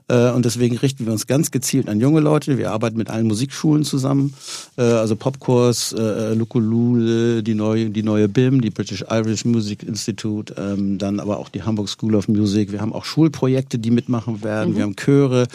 Äh, 0.09 0.31
Und 0.31 0.45
deswegen 0.45 0.77
richten 0.77 1.07
wir 1.07 1.13
uns 1.13 1.27
ganz 1.27 1.51
gezielt 1.51 1.89
an 1.89 2.01
junge 2.01 2.21
Leute. 2.21 2.59
Wir 2.59 2.73
arbeiten 2.73 2.99
mit 2.99 3.09
allen 3.11 3.27
Musikschulen 3.29 3.85
zusammen. 3.85 4.35
Äh, 4.77 4.83
Also 4.83 5.15
Popkurs, 5.17 5.93
äh, 5.93 6.35
Lukulule, 6.35 7.43
die 7.43 7.55
neue, 7.55 7.91
die 7.91 8.03
neue 8.03 8.29
BIM, 8.29 8.61
die 8.61 8.71
British 8.71 9.05
Irish 9.11 9.45
Music 9.45 9.83
Institute, 9.83 10.55
ähm, 10.59 10.99
dann 10.99 11.21
aber 11.21 11.39
auch 11.39 11.49
die 11.49 11.63
Hamburg 11.63 11.89
School 11.89 12.15
of 12.17 12.29
Music. 12.29 12.73
Wir 12.73 12.81
haben 12.81 12.93
auch 12.93 13.05
Schulprojekte, 13.05 13.79
die 13.79 13.91
mitmachen 13.91 14.43
werden. 14.43 14.75
Wir 14.77 14.83
haben 14.83 14.97
Chöre. 14.97 15.47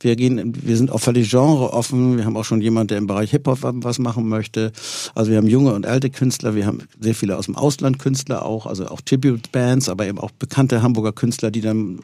Wir 0.00 0.14
gehen, 0.16 0.52
wir 0.62 0.76
sind 0.76 0.90
auch 0.90 1.00
völlig 1.00 1.30
genreoffen. 1.30 2.16
Wir 2.16 2.24
haben 2.24 2.36
auch 2.36 2.44
schon 2.44 2.60
jemand, 2.60 2.90
der 2.90 2.98
im 2.98 3.06
Bereich 3.06 3.30
Hip-Hop 3.30 3.58
was 3.62 3.98
machen 3.98 4.28
möchte. 4.28 4.72
Also 5.14 5.30
wir 5.30 5.38
haben 5.38 5.48
junge 5.48 5.69
und 5.74 5.86
alte 5.86 6.10
Künstler. 6.10 6.54
Wir 6.54 6.66
haben 6.66 6.80
sehr 7.00 7.14
viele 7.14 7.36
aus 7.36 7.46
dem 7.46 7.56
Ausland 7.56 7.98
Künstler 7.98 8.44
auch, 8.44 8.66
also 8.66 8.86
auch 8.88 9.00
Tribute-Bands, 9.00 9.88
aber 9.88 10.06
eben 10.06 10.18
auch 10.18 10.30
bekannte 10.30 10.82
Hamburger 10.82 11.12
Künstler, 11.12 11.50
die 11.50 11.60
dann 11.60 12.00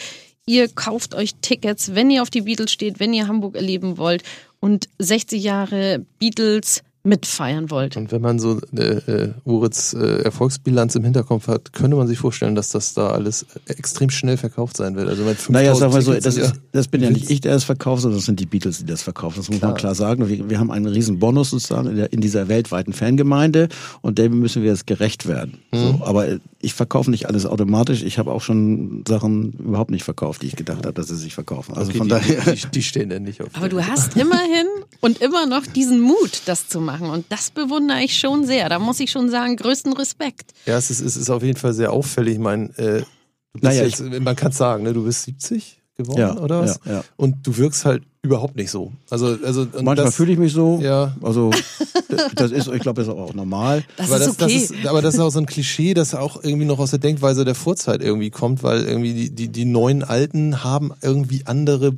ihr 0.47 0.68
kauft 0.68 1.14
euch 1.14 1.36
Tickets, 1.36 1.95
wenn 1.95 2.11
ihr 2.11 2.20
auf 2.22 2.30
die 2.30 2.40
Beatles 2.43 2.72
steht, 2.72 3.01
wenn 3.01 3.14
ihr 3.14 3.28
Hamburg 3.28 3.57
erleben 3.57 3.97
wollt. 3.99 4.22
Und 4.61 4.88
60 4.99 5.43
Jahre 5.43 6.05
Beatles 6.18 6.82
mitfeiern 7.05 7.70
wollt. 7.70 7.96
Und 7.96 8.12
wenn 8.12 8.22
man 8.22 8.38
so 8.38 8.61
äh, 8.76 8.82
äh, 8.82 9.30
Uritz 9.44 9.92
äh, 9.92 10.22
Erfolgsbilanz 10.22 10.94
im 10.94 11.03
Hinterkopf 11.03 11.48
hat, 11.48 11.72
könnte 11.72 11.96
man 11.96 12.07
sich 12.07 12.18
vorstellen, 12.18 12.55
dass 12.55 12.68
das 12.68 12.94
da 12.94 13.09
alles 13.09 13.44
extrem 13.66 14.11
schnell 14.11 14.36
verkauft 14.36 14.76
sein 14.76 14.94
wird. 14.94 15.09
Also 15.09 15.24
mit 15.24 15.36
5000 15.36 15.53
Naja, 15.53 15.74
sagen 15.74 15.94
wir 15.94 16.03
so, 16.03 16.14
das, 16.14 16.36
ist, 16.36 16.55
das 16.70 16.86
bin 16.86 17.03
ja 17.03 17.11
nicht 17.11 17.28
ich, 17.28 17.40
der 17.40 17.57
es 17.57 17.64
verkauft, 17.64 18.03
sondern 18.03 18.18
das 18.18 18.26
sind 18.26 18.38
die 18.38 18.46
Beatles, 18.46 18.78
die 18.78 18.86
das 18.86 19.03
verkaufen. 19.03 19.38
Das 19.38 19.50
muss 19.50 19.61
man 19.61 19.74
klar 19.74 19.94
sagen. 19.96 20.28
Wir, 20.28 20.48
wir 20.48 20.61
haben 20.61 20.70
einen 20.70 20.86
riesen 20.86 21.18
Bonus 21.18 21.50
sozusagen 21.50 21.88
in, 21.88 21.96
der, 21.96 22.12
in 22.12 22.20
dieser 22.20 22.46
weltweiten 22.46 22.92
Fangemeinde 22.92 23.68
und 24.00 24.18
dem 24.18 24.38
müssen 24.38 24.62
wir 24.62 24.70
jetzt 24.70 24.86
gerecht 24.86 25.26
werden. 25.26 25.59
So, 25.72 26.00
aber 26.05 26.38
ich 26.61 26.74
verkaufe 26.74 27.11
nicht 27.11 27.26
alles 27.26 27.46
automatisch. 27.46 28.03
Ich 28.05 28.18
habe 28.18 28.30
auch 28.30 28.40
schon 28.40 29.05
Sachen 29.09 29.53
überhaupt 29.55 29.90
nicht 29.90 30.05
verkauft, 30.05 30.42
die 30.42 30.46
ich 30.46 30.57
gedacht 30.57 30.86
habe, 30.86 30.92
dass 30.92 31.09
sie 31.09 31.16
sich 31.16 31.34
verkaufen. 31.34 31.74
Also 31.74 31.90
Okay, 31.90 31.98
von 31.98 32.07
die, 32.07 32.14
daher. 32.14 32.55
Die, 32.55 32.66
die 32.72 32.82
stehen 32.82 33.11
dann 33.11 33.24
nicht 33.24 33.40
auf. 33.40 33.48
Aber 33.55 33.68
du 33.68 33.84
hast 33.84 34.16
immerhin 34.16 34.66
und 35.00 35.20
immer 35.20 35.46
noch 35.46 35.66
diesen 35.66 36.00
Mut, 36.00 36.42
das 36.46 36.68
zu 36.68 36.80
machen. 36.80 36.91
Und 37.01 37.26
das 37.30 37.51
bewundere 37.51 38.03
ich 38.03 38.18
schon 38.18 38.47
sehr. 38.47 38.68
Da 38.68 38.78
muss 38.78 39.01
ich 39.01 39.11
schon 39.11 39.30
sagen, 39.30 39.57
größten 39.57 39.93
Respekt. 39.95 40.53
Ja, 40.66 40.76
es 40.76 40.90
ist, 40.90 41.01
es 41.01 41.16
ist 41.16 41.30
auf 41.30 41.43
jeden 41.43 41.59
Fall 41.59 41.72
sehr 41.72 41.93
auffällig. 41.93 42.34
Ich 42.34 42.40
meine, 42.40 42.66
äh, 42.78 43.01
du 43.01 43.05
bist 43.53 43.64
Naja, 43.64 43.84
jetzt, 43.84 44.01
man 44.01 44.36
kann 44.36 44.53
sagen, 44.53 44.84
ne, 44.84 44.93
du 44.93 45.05
bist 45.05 45.22
70 45.24 45.80
geworden 45.97 46.20
Ja, 46.20 46.36
oder 46.38 46.61
was? 46.61 46.80
ja, 46.84 46.93
ja. 46.93 47.05
Und 47.16 47.47
du 47.47 47.57
wirkst 47.57 47.84
halt 47.84 48.03
überhaupt 48.22 48.57
nicht 48.57 48.70
so. 48.70 48.93
Also, 49.11 49.36
also 49.45 49.62
und 49.62 49.84
Manchmal 49.84 50.12
fühle 50.12 50.32
ich 50.32 50.38
mich 50.38 50.53
so. 50.53 50.78
Ja. 50.80 51.16
Also 51.22 51.51
das 52.36 52.53
ist, 52.53 52.68
ich 52.68 52.80
glaube, 52.80 53.03
das 53.03 53.09
ist 53.09 53.14
auch 53.14 53.34
normal. 53.34 53.84
Das 53.97 54.11
aber 54.11 54.20
ist 54.20 54.26
das, 54.26 54.34
okay. 54.43 54.61
das 54.61 54.70
ist, 54.70 54.86
aber 54.86 55.03
das 55.03 55.14
ist 55.14 55.20
auch 55.20 55.30
so 55.30 55.40
ein 55.40 55.47
Klischee, 55.47 55.93
das 55.93 56.14
auch 56.14 56.43
irgendwie 56.43 56.66
noch 56.66 56.78
aus 56.78 56.90
der 56.90 57.01
Denkweise 57.01 57.45
der 57.45 57.55
Vorzeit 57.55 58.01
irgendwie 58.01 58.30
kommt, 58.30 58.62
weil 58.62 58.84
irgendwie 58.84 59.12
die, 59.12 59.30
die, 59.34 59.49
die 59.49 59.64
neuen 59.64 60.03
Alten 60.05 60.62
haben 60.62 60.93
irgendwie 61.03 61.47
andere. 61.47 61.93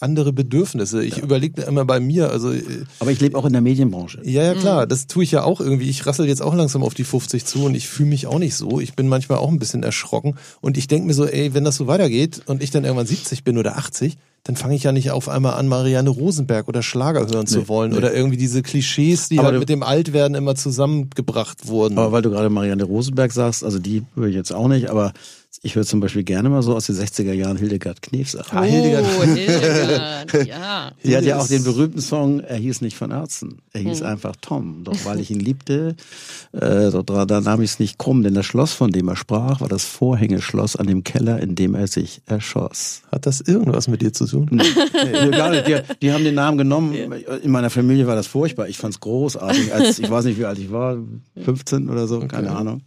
Andere 0.00 0.32
Bedürfnisse. 0.32 1.02
Ich 1.04 1.18
überlege 1.18 1.62
immer 1.62 1.84
bei 1.84 1.98
mir, 2.00 2.30
also 2.30 2.52
äh, 2.52 2.62
Aber 3.00 3.10
ich 3.10 3.20
lebe 3.20 3.36
auch 3.36 3.44
in 3.44 3.52
der 3.52 3.62
Medienbranche. 3.62 4.20
ja, 4.24 4.42
ja, 4.44 4.54
klar, 4.54 4.86
das 4.86 5.06
tue 5.06 5.24
ich 5.24 5.32
ja 5.32 5.42
auch 5.42 5.60
irgendwie. 5.60 5.88
Ich 5.88 6.06
rassel 6.06 6.26
jetzt 6.28 6.40
auch 6.42 6.54
langsam 6.54 6.82
auf 6.82 6.94
die 6.94 7.04
50 7.04 7.44
zu 7.44 7.64
und 7.64 7.74
ich 7.74 7.88
fühle 7.88 8.10
mich 8.10 8.26
auch 8.26 8.38
nicht 8.38 8.54
so. 8.54 8.80
Ich 8.80 8.94
bin 8.94 9.08
manchmal 9.08 9.38
auch 9.38 9.48
ein 9.48 9.58
bisschen 9.58 9.82
erschrocken 9.82 10.36
und 10.60 10.76
ich 10.78 10.86
denke 10.86 11.06
mir 11.06 11.14
so, 11.14 11.26
ey, 11.26 11.52
wenn 11.54 11.64
das 11.64 11.76
so 11.76 11.86
weitergeht 11.86 12.42
und 12.46 12.62
ich 12.62 12.70
dann 12.70 12.84
irgendwann 12.84 13.06
70 13.06 13.42
bin 13.44 13.58
oder 13.58 13.76
80, 13.76 14.16
dann 14.44 14.54
fange 14.56 14.76
ich 14.76 14.84
ja 14.84 14.92
nicht 14.92 15.10
auf 15.10 15.28
einmal 15.28 15.54
an, 15.54 15.66
Marianne 15.68 16.08
Rosenberg 16.10 16.68
oder 16.68 16.82
Schlager 16.82 17.26
hören 17.26 17.46
zu 17.46 17.58
Nee, 17.58 17.68
wollen 17.68 17.90
nee. 17.90 17.96
oder 17.98 18.14
irgendwie 18.14 18.36
diese 18.38 18.62
Klischees, 18.62 19.28
die 19.28 19.38
Aber 19.40 19.46
halt 19.48 19.56
du- 19.56 19.60
mit 19.60 19.68
dem 19.68 19.82
Altwerden 19.82 20.36
immer 20.36 20.54
zusammengebracht 20.54 21.66
wurden. 21.66 21.98
Aber 21.98 22.12
weil 22.12 22.22
du 22.22 22.30
gerade 22.30 22.48
Marianne 22.48 22.84
Rosenberg 22.84 23.32
sagst, 23.32 23.64
also 23.64 23.78
die 23.78 24.04
höre 24.14 24.28
ich 24.28 24.34
jetzt 24.34 24.52
auch 24.52 24.68
nicht, 24.68 24.88
aber 24.90 25.12
ich 25.62 25.74
höre 25.74 25.84
zum 25.84 25.98
Beispiel 26.00 26.22
gerne 26.22 26.48
mal 26.48 26.62
so 26.62 26.76
aus 26.76 26.86
den 26.86 26.94
60er 26.94 27.32
Jahren 27.32 27.56
Hildegard 27.56 28.00
Knef 28.02 28.30
Sachen. 28.30 28.58
Ah, 28.58 28.62
Hildegard. 28.62 29.04
Oh, 29.18 29.22
Hildegard, 29.24 30.46
ja. 30.46 30.92
Die 31.02 31.16
hat 31.16 31.24
ja 31.24 31.38
auch 31.38 31.48
den 31.48 31.64
berühmten 31.64 32.00
Song, 32.00 32.40
er 32.40 32.56
hieß 32.56 32.80
nicht 32.80 32.96
von 32.96 33.10
Ärzten, 33.10 33.58
er 33.72 33.80
hieß 33.80 34.02
einfach 34.02 34.36
Tom. 34.40 34.84
Doch 34.84 35.04
weil 35.04 35.18
ich 35.20 35.30
ihn 35.32 35.40
liebte, 35.40 35.96
äh, 36.52 36.90
da, 36.90 37.24
da, 37.24 37.40
nahm 37.40 37.62
ich 37.62 37.72
es 37.72 37.78
nicht 37.80 37.98
krumm, 37.98 38.22
denn 38.22 38.34
das 38.34 38.46
Schloss, 38.46 38.72
von 38.72 38.92
dem 38.92 39.08
er 39.08 39.16
sprach, 39.16 39.60
war 39.60 39.68
das 39.68 39.84
Vorhängeschloss 39.84 40.76
an 40.76 40.86
dem 40.86 41.02
Keller, 41.02 41.40
in 41.40 41.56
dem 41.56 41.74
er 41.74 41.88
sich 41.88 42.22
erschoss. 42.26 43.02
Hat 43.10 43.26
das 43.26 43.40
irgendwas 43.40 43.88
mit 43.88 44.00
dir 44.00 44.12
zu 44.12 44.26
tun? 44.26 44.48
Nee, 44.52 45.30
gar 45.30 45.50
nicht. 45.50 45.66
Die, 45.66 45.80
die 46.02 46.12
haben 46.12 46.24
den 46.24 46.36
Namen 46.36 46.58
genommen. 46.58 46.94
In 47.42 47.50
meiner 47.50 47.70
Familie 47.70 48.06
war 48.06 48.14
das 48.14 48.28
furchtbar. 48.28 48.68
Ich 48.68 48.78
fand 48.78 48.94
es 48.94 49.00
großartig. 49.00 49.74
Als, 49.74 49.98
ich 49.98 50.08
weiß 50.08 50.24
nicht, 50.26 50.38
wie 50.38 50.44
alt 50.44 50.58
ich 50.58 50.70
war, 50.70 50.98
15 51.42 51.88
oder 51.90 52.06
so, 52.06 52.20
keine 52.20 52.54
Ahnung. 52.54 52.82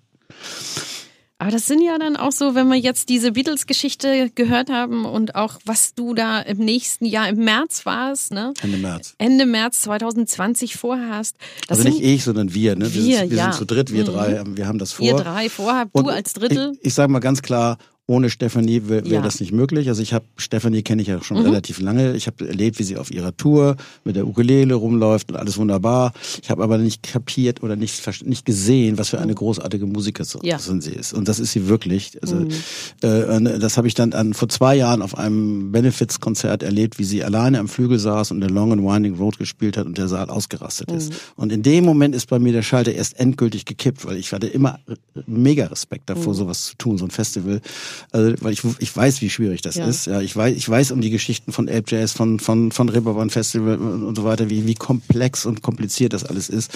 Aber 1.42 1.50
das 1.50 1.66
sind 1.66 1.82
ja 1.82 1.98
dann 1.98 2.18
auch 2.18 2.32
so, 2.32 2.54
wenn 2.54 2.68
wir 2.68 2.78
jetzt 2.78 3.10
diese 3.10 3.32
Beatles-Geschichte 3.32 4.30
gehört 4.36 4.70
haben 4.70 5.06
und 5.06 5.34
auch 5.34 5.58
was 5.66 5.96
du 5.96 6.14
da 6.14 6.40
im 6.40 6.60
nächsten 6.60 7.04
Jahr 7.04 7.30
im 7.30 7.38
März 7.44 7.84
warst, 7.88 8.32
ne? 8.32 8.54
Ende 8.62 8.78
März. 8.78 9.16
Ende 9.18 9.48
März 9.48 9.82
2020 9.82 10.76
vorhast. 10.76 11.36
Das 11.68 11.80
Also 11.80 11.90
nicht 11.90 12.04
ich, 12.04 12.24
sondern 12.24 12.54
wir. 12.54 12.76
Ne? 12.76 12.94
Wir, 12.94 13.02
sind, 13.02 13.32
wir 13.32 13.38
ja. 13.38 13.44
sind 13.46 13.56
zu 13.56 13.66
dritt, 13.66 13.92
wir 13.92 14.04
Mhm. 14.04 14.14
drei. 14.14 14.44
Wir 14.46 14.68
haben 14.68 14.78
das 14.78 14.92
vor. 14.92 15.04
ihr 15.04 15.16
drei 15.16 15.50
vorhabt, 15.50 15.96
Und 15.96 16.06
du 16.06 16.12
als 16.12 16.34
Drittel. 16.34 16.74
Ich, 16.74 16.86
ich 16.90 16.94
sage 16.94 17.12
mal 17.12 17.18
ganz 17.18 17.42
klar, 17.42 17.80
ohne 18.08 18.30
Stefanie 18.30 18.82
wäre 18.88 19.06
wär 19.06 19.12
Ja. 19.20 19.22
das 19.22 19.40
nicht 19.40 19.54
möglich. 19.54 19.88
Also 19.88 20.02
ich 20.02 20.14
habe 20.14 20.26
Stefanie 20.36 20.82
kenne 20.82 21.02
ich 21.02 21.08
ja 21.08 21.24
schon 21.24 21.38
Mhm. 21.38 21.46
relativ 21.46 21.80
lange. 21.80 22.14
Ich 22.16 22.28
habe 22.28 22.46
erlebt, 22.48 22.78
wie 22.80 22.84
sie 22.84 22.98
auf 22.98 23.10
ihrer 23.12 23.38
Tour 23.38 23.78
mit 24.04 24.16
der 24.18 24.28
Ukulele 24.28 24.74
rumläuft 24.74 25.32
und 25.32 25.38
alles 25.38 25.58
wunderbar. 25.58 26.12
Ich 26.42 26.50
habe 26.50 26.62
aber 26.64 26.78
nicht 26.78 27.04
kapiert 27.04 27.64
oder 27.64 27.76
nicht 27.78 28.02
nicht 28.26 28.46
gesehen, 28.46 28.98
was 28.98 29.10
für 29.10 29.20
eine 29.20 29.34
großartige 29.34 29.86
Musikerin 29.86 30.28
Ja. 30.44 30.60
sie 30.60 30.92
ist. 30.92 31.14
Und 31.14 31.28
das 31.28 31.40
ist 31.40 31.54
sie 31.54 31.68
wirklich. 31.70 32.18
Also 32.22 32.36
Mhm. 32.36 32.50
äh, 33.02 33.60
das 33.60 33.78
habe 33.78 33.88
ich 33.88 33.94
dann 33.94 34.12
an, 34.14 34.34
vor 34.34 34.50
zwei 34.50 34.76
Jahren 34.76 35.02
auf 35.02 35.18
einem 35.18 35.72
Benefits-Konzert 35.72 36.64
erlebt, 36.64 37.00
wie 37.00 37.04
sie 37.06 37.24
alleine 37.24 37.60
am 37.60 37.68
Flügel 37.70 37.98
saß 38.00 38.32
und 38.32 38.42
der 38.42 38.50
Long 38.50 38.74
and 38.74 38.82
Winding 38.84 39.16
Road 39.16 39.38
gespielt 39.38 39.78
hat 39.78 39.86
und 39.86 39.98
der 39.98 40.08
Saal 40.10 40.30
ausgerastet 40.30 40.90
Mhm. 40.92 40.98
ist. 40.98 41.14
Und 41.38 41.52
in 41.54 41.62
dem 41.64 41.86
Moment 41.86 42.14
ist 42.16 42.28
bei 42.28 42.40
mir 42.40 42.52
der 42.52 42.64
Schalter 42.64 42.92
erst 42.92 43.18
endgültig 43.20 43.64
gekippt, 43.66 44.06
weil 44.06 44.18
ich 44.18 44.34
hatte 44.34 44.48
immer 44.48 44.80
mega 45.28 45.68
Respekt 45.68 46.10
Mhm. 46.10 46.16
davor, 46.16 46.34
sowas 46.34 46.66
zu 46.66 46.76
tun, 46.76 46.98
so 46.98 47.06
ein 47.06 47.12
Festival, 47.12 47.62
also, 48.12 48.34
weil 48.42 48.54
ich, 48.54 48.62
ich 48.80 48.96
weiß, 48.96 49.22
wie 49.22 49.30
schwierig 49.30 49.62
das 49.62 49.76
Ja. 49.76 49.86
ist. 49.88 50.08
Ja, 50.08 50.22
ich 50.22 50.36
weiß, 50.36 50.56
ich 50.56 50.68
weiß 50.68 50.92
um 50.92 51.02
die 51.02 51.10
Geschichten 51.10 51.52
von 51.52 51.70
Jazz, 51.88 52.12
von 52.12 52.40
von 52.40 52.72
von 52.72 52.90
Reeperbahn 52.90 53.30
Festival 53.30 53.78
und 53.78 54.16
so 54.16 54.24
weiter, 54.24 54.50
wie 54.50 54.66
wie 54.66 54.76
komplex 54.76 55.46
und 55.46 55.62
kompliziert 55.62 56.14
das 56.14 56.24
alles 56.24 56.50
ist. 56.50 56.72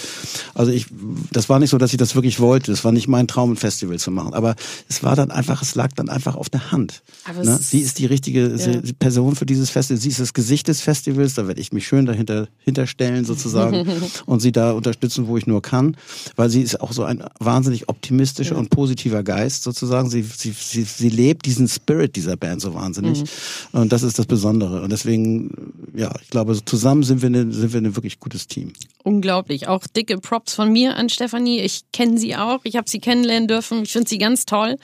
Also 0.54 0.72
ich, 0.72 0.88
das 1.32 1.50
war 1.50 1.60
nicht 1.60 1.70
so, 1.70 1.78
dass 1.78 1.92
ich 1.92 1.98
das 1.98 2.16
wirklich 2.16 2.40
wollte. 2.40 2.72
Das 2.72 2.84
war 2.84 2.92
nicht 2.92 3.08
mein 3.08 3.28
Traum, 3.28 3.52
ein 3.54 3.58
Festival 3.58 4.00
zu 4.00 4.12
machen. 4.12 4.34
Aber 4.34 4.56
es 4.90 5.04
war 5.04 5.16
dann 5.16 5.32
einfach, 5.32 5.62
es 5.62 5.76
lag 5.76 5.92
dann 5.96 6.10
einfach 6.10 6.36
auf 6.36 6.50
der 6.50 6.72
Hand. 6.72 7.02
Ne? 7.44 7.58
Sie 7.62 7.80
ist 7.80 8.00
die 8.00 8.06
richtige 8.06 8.56
Ja. 8.56 8.82
Person 9.00 9.36
für 9.36 9.46
dieses 9.46 9.70
Festival. 9.70 10.00
Sie 10.02 10.10
ist 10.10 10.20
das 10.20 10.34
Gesicht 10.34 10.68
des 10.68 10.82
Festivals. 10.82 11.34
Da 11.36 11.48
werde 11.48 11.62
ich 11.62 11.72
mich 11.74 11.88
schön 11.88 12.06
dahinter 12.06 12.48
hinterstellen 12.60 13.26
sozusagen 13.26 13.86
und 14.26 14.40
sie 14.42 14.52
da 14.52 14.72
unterstützen, 14.72 15.28
wo 15.28 15.38
ich 15.38 15.48
nur 15.48 15.62
kann, 15.62 15.98
weil 16.36 16.50
sie 16.50 16.62
ist 16.62 16.82
auch 16.82 16.92
so 16.94 17.04
ein 17.04 17.24
wahnsinnig 17.40 17.90
optimistischer 17.90 18.58
und 18.58 18.70
positiver 18.70 19.24
Geist 19.24 19.64
sozusagen. 19.64 20.10
Sie, 20.10 20.24
sie, 20.24 20.54
sie, 20.58 20.84
sie 20.84 21.05
lebt 21.10 21.46
diesen 21.46 21.68
Spirit 21.68 22.16
dieser 22.16 22.38
Band 22.38 22.62
so 22.62 22.74
wahnsinnig 22.74 23.24
und 23.72 23.92
das 23.92 24.04
ist 24.04 24.20
das 24.20 24.26
Besondere. 24.26 24.82
Und 24.82 24.92
deswegen, 24.92 25.74
ja, 25.96 26.14
ich 26.22 26.30
glaube, 26.30 26.58
zusammen 26.64 27.04
sind 27.04 27.22
wir 27.22 27.28
eine, 27.28 27.52
sind 27.52 27.74
wir 27.74 27.82
ein 27.82 27.96
wirklich 27.96 28.20
gutes 28.20 28.48
Team. 28.48 28.74
Unglaublich. 29.04 29.68
Auch 29.68 29.86
dicke 29.88 30.18
Props 30.18 30.54
von 30.56 30.72
mir 30.72 30.96
an 30.96 31.10
Stefanie. 31.10 31.60
Ich 31.62 31.84
kenne 31.92 32.18
sie 32.18 32.36
auch. 32.36 32.62
Ich 32.64 32.76
habe 32.76 32.90
sie 32.90 33.00
kennenlernen 33.00 33.48
dürfen. 33.48 33.84
Ich 33.84 33.92
finde 33.92 34.10
sie 34.10 34.18
ganz 34.18 34.46
toll. 34.46 34.78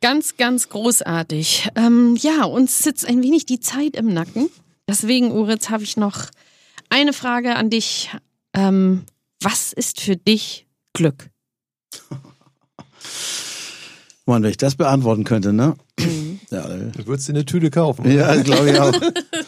Ganz, 0.00 0.36
ganz 0.36 0.68
großartig. 0.68 1.68
Ähm, 1.76 2.16
ja, 2.20 2.44
uns 2.44 2.80
sitzt 2.82 3.06
ein 3.08 3.22
wenig 3.22 3.46
die 3.46 3.60
Zeit 3.60 3.96
im 3.96 4.12
Nacken. 4.12 4.50
Deswegen, 4.86 5.32
Uritz, 5.32 5.70
habe 5.70 5.82
ich 5.82 5.96
noch 5.96 6.26
eine 6.90 7.12
Frage 7.12 7.56
an 7.56 7.70
dich. 7.70 8.10
Ähm, 8.52 9.04
was 9.40 9.72
ist 9.72 10.00
für 10.00 10.16
dich 10.16 10.66
Glück? 10.92 11.30
Mann, 14.26 14.42
wenn 14.42 14.50
ich 14.50 14.56
das 14.56 14.74
beantworten 14.74 15.24
könnte, 15.24 15.52
ne? 15.52 15.74
Ja, 16.50 16.64
äh, 16.68 16.90
Du 16.96 17.06
würdest 17.06 17.28
dir 17.28 17.32
eine 17.34 17.44
Tüte 17.44 17.70
kaufen. 17.70 18.10
Ja, 18.10 18.34
glaube 18.42 18.70
ich 18.70 18.80
auch. 18.80 18.92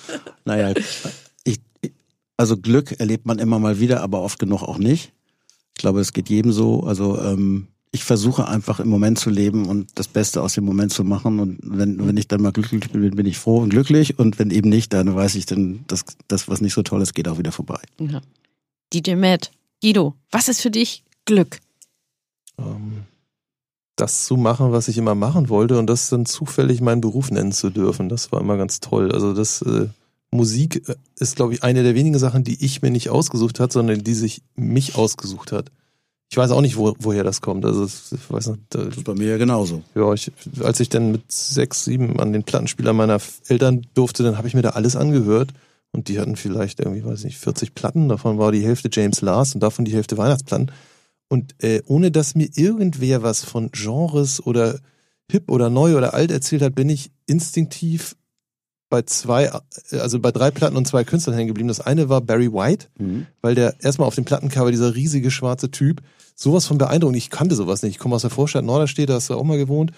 naja, 0.44 0.74
ich, 1.44 1.60
also 2.36 2.56
Glück 2.56 2.98
erlebt 3.00 3.26
man 3.26 3.38
immer 3.38 3.58
mal 3.58 3.80
wieder, 3.80 4.02
aber 4.02 4.20
oft 4.20 4.38
genug 4.38 4.62
auch 4.62 4.78
nicht. 4.78 5.12
Ich 5.76 5.80
glaube, 5.80 6.00
es 6.00 6.12
geht 6.12 6.28
jedem 6.28 6.52
so. 6.52 6.80
Also 6.80 7.18
ähm, 7.20 7.68
ich 7.92 8.04
versuche 8.04 8.48
einfach 8.48 8.80
im 8.80 8.88
Moment 8.88 9.18
zu 9.18 9.30
leben 9.30 9.66
und 9.66 9.88
das 9.94 10.08
Beste 10.08 10.42
aus 10.42 10.54
dem 10.54 10.64
Moment 10.64 10.92
zu 10.92 11.04
machen. 11.04 11.40
Und 11.40 11.58
wenn, 11.62 12.06
wenn 12.06 12.16
ich 12.18 12.28
dann 12.28 12.42
mal 12.42 12.52
glücklich 12.52 12.90
bin, 12.90 13.14
bin 13.16 13.26
ich 13.26 13.38
froh 13.38 13.58
und 13.58 13.70
glücklich. 13.70 14.18
Und 14.18 14.38
wenn 14.38 14.50
eben 14.50 14.68
nicht, 14.68 14.92
dann 14.92 15.14
weiß 15.14 15.34
ich, 15.36 15.46
dann 15.46 15.84
das, 15.86 16.04
das 16.28 16.48
was 16.48 16.60
nicht 16.60 16.74
so 16.74 16.82
toll 16.82 17.00
ist, 17.00 17.14
geht 17.14 17.28
auch 17.28 17.38
wieder 17.38 17.52
vorbei. 17.52 17.80
Ja. 17.98 18.20
DJ 18.92 19.14
Matt, 19.14 19.50
Guido, 19.82 20.14
was 20.30 20.48
ist 20.48 20.60
für 20.60 20.70
dich 20.70 21.02
Glück? 21.24 21.60
ähm, 22.58 22.95
das 23.96 24.26
zu 24.26 24.36
machen, 24.36 24.72
was 24.72 24.88
ich 24.88 24.98
immer 24.98 25.14
machen 25.14 25.48
wollte 25.48 25.78
und 25.78 25.88
das 25.88 26.10
dann 26.10 26.26
zufällig 26.26 26.80
meinen 26.80 27.00
Beruf 27.00 27.30
nennen 27.30 27.52
zu 27.52 27.70
dürfen. 27.70 28.08
Das 28.08 28.30
war 28.30 28.40
immer 28.40 28.56
ganz 28.56 28.80
toll. 28.80 29.10
Also 29.10 29.32
das 29.32 29.62
äh, 29.62 29.88
Musik 30.30 30.86
äh, 30.88 30.94
ist, 31.18 31.36
glaube 31.36 31.54
ich, 31.54 31.62
eine 31.62 31.82
der 31.82 31.94
wenigen 31.94 32.18
Sachen, 32.18 32.44
die 32.44 32.62
ich 32.64 32.82
mir 32.82 32.90
nicht 32.90 33.08
ausgesucht 33.08 33.58
hat, 33.58 33.72
sondern 33.72 34.04
die 34.04 34.14
sich 34.14 34.42
mich 34.54 34.96
ausgesucht 34.96 35.50
hat. 35.50 35.70
Ich 36.30 36.36
weiß 36.36 36.50
auch 36.50 36.60
nicht, 36.60 36.76
wo, 36.76 36.94
woher 36.98 37.24
das 37.24 37.40
kommt. 37.40 37.64
Also 37.64 37.84
ich 37.84 38.18
weiß 38.28 38.48
nicht, 38.48 38.60
da, 38.70 38.84
Das 38.84 38.96
ist 38.96 39.04
bei 39.04 39.14
mir 39.14 39.28
ja 39.28 39.36
genauso. 39.38 39.82
ja, 39.94 40.12
ich, 40.12 40.30
als 40.60 40.80
ich 40.80 40.88
dann 40.88 41.12
mit 41.12 41.30
sechs, 41.30 41.84
sieben 41.84 42.18
an 42.18 42.32
den 42.32 42.42
Plattenspieler 42.42 42.92
meiner 42.92 43.18
Eltern 43.48 43.86
durfte, 43.94 44.24
dann 44.24 44.36
habe 44.36 44.48
ich 44.48 44.54
mir 44.54 44.62
da 44.62 44.70
alles 44.70 44.96
angehört. 44.96 45.52
Und 45.92 46.08
die 46.08 46.18
hatten 46.18 46.36
vielleicht 46.36 46.80
irgendwie, 46.80 47.04
weiß 47.04 47.24
nicht, 47.24 47.38
40 47.38 47.74
Platten. 47.74 48.08
Davon 48.08 48.36
war 48.38 48.52
die 48.52 48.62
Hälfte 48.62 48.90
James 48.92 49.22
Last 49.22 49.54
und 49.54 49.62
davon 49.62 49.84
die 49.86 49.94
Hälfte 49.94 50.18
Weihnachtsplatten. 50.18 50.70
Und 51.28 51.54
äh, 51.62 51.82
ohne 51.86 52.10
dass 52.10 52.34
mir 52.34 52.48
irgendwer 52.54 53.22
was 53.22 53.42
von 53.44 53.70
Genres 53.72 54.44
oder 54.44 54.78
hip 55.30 55.50
oder 55.50 55.70
neu 55.70 55.96
oder 55.96 56.14
alt 56.14 56.30
erzählt 56.30 56.62
hat, 56.62 56.74
bin 56.74 56.88
ich 56.88 57.10
instinktiv 57.26 58.14
bei 58.88 59.02
zwei, 59.02 59.50
äh, 59.90 59.96
also 59.98 60.20
bei 60.20 60.30
drei 60.30 60.52
Platten 60.52 60.76
und 60.76 60.86
zwei 60.86 61.02
Künstlern 61.02 61.34
hängen 61.34 61.48
geblieben. 61.48 61.66
Das 61.68 61.80
eine 61.80 62.08
war 62.08 62.20
Barry 62.20 62.52
White, 62.52 62.86
Mhm. 62.98 63.26
weil 63.42 63.56
der 63.56 63.74
erstmal 63.80 64.06
auf 64.06 64.14
dem 64.14 64.24
Plattencover 64.24 64.70
dieser 64.70 64.94
riesige 64.94 65.32
schwarze 65.32 65.72
Typ 65.72 66.00
sowas 66.36 66.66
von 66.66 66.78
beeindruckend. 66.78 67.16
Ich 67.16 67.30
kannte 67.30 67.56
sowas 67.56 67.82
nicht. 67.82 67.92
Ich 67.94 67.98
komme 67.98 68.14
aus 68.14 68.20
der 68.22 68.30
Vorstadt 68.30 68.64
Norderstedt, 68.64 69.08
da 69.08 69.14
hast 69.14 69.28
du 69.30 69.34
auch 69.34 69.42
mal 69.42 69.58
gewohnt. 69.58 69.90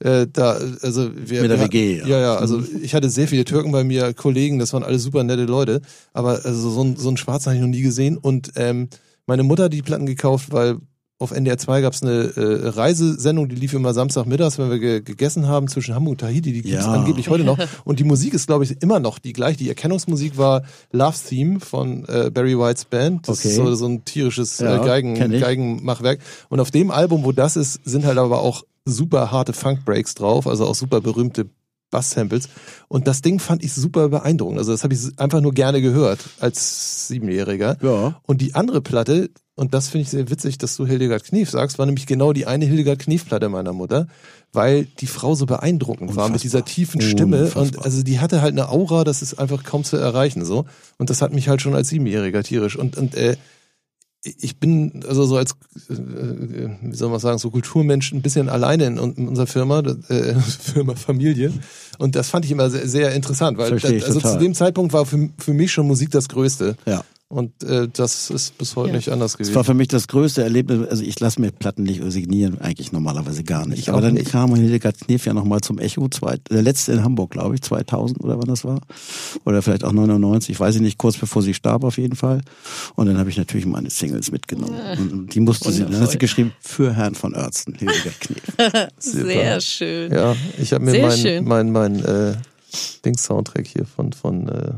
Äh, 0.00 0.26
da, 0.30 0.58
also 0.82 1.10
wir, 1.16 1.40
Mit 1.40 1.50
der 1.52 1.60
WG, 1.60 2.00
ja. 2.00 2.06
Ja, 2.06 2.20
ja. 2.20 2.36
Also 2.36 2.62
ich 2.82 2.94
hatte 2.94 3.08
sehr 3.08 3.28
viele 3.28 3.46
Türken 3.46 3.72
bei 3.72 3.84
mir, 3.84 4.12
Kollegen. 4.12 4.58
Das 4.58 4.74
waren 4.74 4.82
alle 4.82 4.98
super 4.98 5.24
nette 5.24 5.44
Leute. 5.44 5.80
Aber 6.12 6.44
also 6.44 6.68
so, 6.70 6.82
ein- 6.82 6.96
so 6.96 7.08
einen 7.08 7.16
Schwarzen 7.16 7.46
habe 7.46 7.56
ich 7.56 7.62
noch 7.62 7.68
nie 7.68 7.80
gesehen. 7.80 8.18
Und 8.18 8.52
ähm, 8.56 8.88
meine 9.26 9.42
Mutter 9.42 9.64
hat 9.64 9.72
die 9.72 9.82
Platten 9.82 10.06
gekauft, 10.06 10.52
weil 10.52 10.76
auf 11.20 11.30
NDR 11.30 11.56
2 11.56 11.80
gab 11.80 11.92
es 11.92 12.02
eine 12.02 12.32
äh, 12.36 12.68
Reisesendung, 12.70 13.48
die 13.48 13.54
lief 13.54 13.72
immer 13.72 13.94
Samstagmittags, 13.94 14.58
wenn 14.58 14.68
wir 14.68 14.78
ge 14.80 15.00
gegessen 15.00 15.46
haben 15.46 15.68
zwischen 15.68 15.94
Hamburg 15.94 16.12
und 16.12 16.20
Tahiti. 16.20 16.52
Die 16.52 16.62
gibt's 16.62 16.84
Ja. 16.86 16.92
angeblich 16.92 17.28
heute 17.30 17.44
noch. 17.44 17.56
Und 17.84 18.00
die 18.00 18.04
Musik 18.04 18.34
ist, 18.34 18.48
glaube 18.48 18.64
ich, 18.64 18.82
immer 18.82 18.98
noch 18.98 19.20
die 19.20 19.32
gleiche. 19.32 19.58
Die 19.58 19.68
Erkennungsmusik 19.68 20.36
war 20.36 20.64
Love 20.90 21.16
Theme 21.28 21.60
von 21.60 22.04
äh, 22.08 22.30
Barry 22.34 22.58
Whites 22.58 22.84
Band. 22.86 23.28
Das 23.28 23.38
Okay. 23.38 23.48
ist 23.48 23.56
so, 23.56 23.74
so 23.76 23.86
ein 23.86 24.04
tierisches 24.04 24.58
Ja, 24.58 24.82
äh, 24.82 24.84
Geigen. 24.84 25.14
Geigenmachwerk. 25.14 26.18
Und 26.48 26.58
auf 26.60 26.72
dem 26.72 26.90
Album, 26.90 27.24
wo 27.24 27.30
das 27.32 27.56
ist, 27.56 27.80
sind 27.84 28.04
halt 28.04 28.18
aber 28.18 28.40
auch 28.40 28.64
super 28.84 29.30
harte 29.30 29.52
Funk-Breaks 29.52 30.14
drauf, 30.16 30.46
also 30.48 30.66
auch 30.66 30.74
super 30.74 31.00
berühmte 31.00 31.46
Bass-Samples. 31.94 32.48
Und 32.88 33.06
das 33.06 33.22
Ding 33.22 33.38
fand 33.38 33.62
ich 33.62 33.72
super 33.72 34.08
beeindruckend. 34.08 34.58
Also 34.58 34.72
das 34.72 34.82
habe 34.82 34.94
ich 34.94 35.00
einfach 35.16 35.40
nur 35.40 35.52
gerne 35.52 35.80
gehört 35.80 36.18
als 36.40 37.06
Siebenjähriger. 37.06 37.76
Ja. 37.80 38.20
Und 38.24 38.40
die 38.40 38.56
andere 38.56 38.80
Platte, 38.80 39.30
und 39.54 39.74
das 39.74 39.88
finde 39.88 40.02
ich 40.02 40.10
sehr 40.10 40.28
witzig, 40.28 40.58
dass 40.58 40.76
du 40.76 40.86
Hildegard 40.86 41.22
Knef 41.22 41.50
sagst, 41.50 41.78
war 41.78 41.86
nämlich 41.86 42.06
genau 42.06 42.32
die 42.32 42.46
eine 42.46 42.64
Hildegard 42.64 42.98
Knef-Platte 42.98 43.48
meiner 43.48 43.72
Mutter, 43.72 44.08
weil 44.52 44.86
die 44.98 45.06
Frau 45.06 45.36
so 45.36 45.46
beeindruckend 45.46 46.16
war 46.16 46.28
mit 46.28 46.42
dieser 46.42 46.64
tiefen 46.64 47.00
Stimme. 47.00 47.42
Und 47.42 47.56
Unfassbar. 47.56 47.84
also 47.84 48.02
die 48.02 48.18
hatte 48.18 48.42
halt 48.42 48.52
eine 48.52 48.68
Aura, 48.70 49.04
das 49.04 49.22
ist 49.22 49.34
einfach 49.34 49.62
kaum 49.62 49.84
zu 49.84 49.96
erreichen 49.96 50.44
so. 50.44 50.64
Und 50.98 51.10
das 51.10 51.22
hat 51.22 51.32
mich 51.32 51.48
halt 51.48 51.62
schon 51.62 51.76
als 51.76 51.90
Siebenjähriger 51.90 52.42
tierisch. 52.42 52.76
Und, 52.76 52.96
und 52.96 53.14
äh, 53.14 53.36
ich 54.24 54.58
bin 54.58 55.04
also 55.06 55.26
so 55.26 55.36
als, 55.36 55.52
äh, 55.90 55.94
wie 56.80 56.94
soll 56.94 57.10
man 57.10 57.20
sagen, 57.20 57.38
so 57.38 57.50
Kulturmensch 57.50 58.12
ein 58.12 58.22
bisschen 58.22 58.48
alleine 58.48 58.86
in, 58.86 58.96
in 58.96 59.28
unserer 59.28 59.46
Firma, 59.46 59.80
äh, 59.80 60.34
Firma 60.40 60.94
Familie. 60.94 61.52
Und 61.98 62.16
das 62.16 62.30
fand 62.30 62.44
ich 62.44 62.50
immer 62.50 62.70
sehr, 62.70 62.88
sehr 62.88 63.14
interessant, 63.14 63.58
weil 63.58 63.78
das, 63.78 63.84
also 63.84 64.20
zu 64.20 64.38
dem 64.38 64.54
Zeitpunkt 64.54 64.92
war 64.92 65.04
für, 65.04 65.28
für 65.38 65.52
mich 65.52 65.72
schon 65.72 65.86
Musik 65.86 66.10
das 66.10 66.28
Größte. 66.28 66.76
Ja. 66.86 67.04
Und 67.34 67.64
äh, 67.64 67.88
das 67.92 68.30
ist 68.30 68.56
bis 68.58 68.76
heute 68.76 68.90
Ja. 68.90 68.96
nicht 68.96 69.08
anders 69.08 69.32
Das 69.32 69.38
gewesen. 69.38 69.54
war 69.56 69.64
für 69.64 69.74
mich 69.74 69.88
das 69.88 70.06
größte 70.06 70.44
Erlebnis. 70.44 70.86
Also 70.88 71.02
ich 71.02 71.18
lasse 71.18 71.40
mir 71.40 71.50
Platten 71.50 71.82
nicht 71.82 72.00
signieren, 72.12 72.60
eigentlich 72.60 72.92
normalerweise 72.92 73.42
gar 73.42 73.66
nicht. 73.66 73.80
Ich 73.80 73.88
Aber 73.90 74.00
dann 74.00 74.14
nicht. 74.14 74.30
kam 74.30 74.54
Hildegard 74.54 75.00
Knef 75.00 75.26
ja 75.26 75.34
nochmal 75.34 75.60
zum 75.60 75.78
Echo, 75.80 76.08
zwei, 76.08 76.36
der 76.48 76.62
letzte 76.62 76.92
in 76.92 77.02
Hamburg, 77.02 77.32
glaube 77.32 77.56
ich, 77.56 77.62
2000 77.62 78.22
oder 78.22 78.38
wann 78.38 78.46
das 78.46 78.64
war. 78.64 78.80
Oder 79.44 79.62
vielleicht 79.62 79.82
auch 79.82 79.90
99, 79.92 80.60
weiß 80.60 80.76
ich 80.76 80.80
nicht, 80.80 80.96
kurz 80.96 81.16
bevor 81.16 81.42
sie 81.42 81.54
starb 81.54 81.82
auf 81.82 81.98
jeden 81.98 82.14
Fall. 82.14 82.40
Und 82.94 83.06
dann 83.06 83.18
habe 83.18 83.30
ich 83.30 83.36
natürlich 83.36 83.66
meine 83.66 83.90
Singles 83.90 84.30
mitgenommen. 84.30 84.78
Und 84.96 85.34
die 85.34 85.40
musste 85.40 85.72
sie, 85.72 85.82
dann 85.82 85.98
hat 86.00 86.12
sie 86.12 86.18
geschrieben, 86.18 86.52
für 86.60 86.94
Herrn 86.94 87.16
von 87.16 87.34
Oertzen, 87.34 87.74
Hildegard 87.74 88.20
Knef. 88.20 88.88
Sehr 88.98 89.60
schön. 89.60 90.12
Ja, 90.12 90.36
ich 90.58 90.72
habe 90.72 90.84
mir 90.84 90.92
Sehr 90.92 91.06
mein, 91.08 91.18
schön. 91.18 91.44
mein, 91.44 91.72
mein 91.72 92.04
äh, 92.04 92.34
Dings-Soundtrack 93.04 93.66
hier 93.66 93.84
von, 93.86 94.12
von 94.12 94.48
äh, 94.48 94.70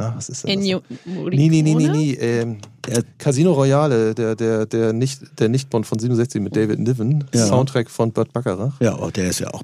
na, 0.00 0.14
was 0.16 0.28
ist 0.28 0.44
denn 0.46 0.58
das? 0.58 0.82
Nee, 1.06 1.48
nee, 1.48 1.62
nee, 1.62 1.74
nee, 1.74 1.88
nee. 1.88 2.12
Ähm, 2.14 2.58
der 2.86 3.04
Casino 3.18 3.52
Royale, 3.52 4.14
der, 4.14 4.34
der, 4.34 4.66
der 4.66 4.92
nicht, 4.92 5.20
der 5.38 5.48
Nichtbond 5.48 5.86
von 5.86 5.98
67 5.98 6.40
mit 6.40 6.56
David 6.56 6.78
Niven, 6.80 7.24
Ja. 7.34 7.46
Soundtrack 7.46 7.90
von 7.90 8.10
Burt 8.12 8.32
Bacharach. 8.32 8.80
Ja, 8.80 8.98
oh, 8.98 9.10
der 9.10 9.28
ist 9.30 9.40
ja 9.40 9.52
auch. 9.52 9.62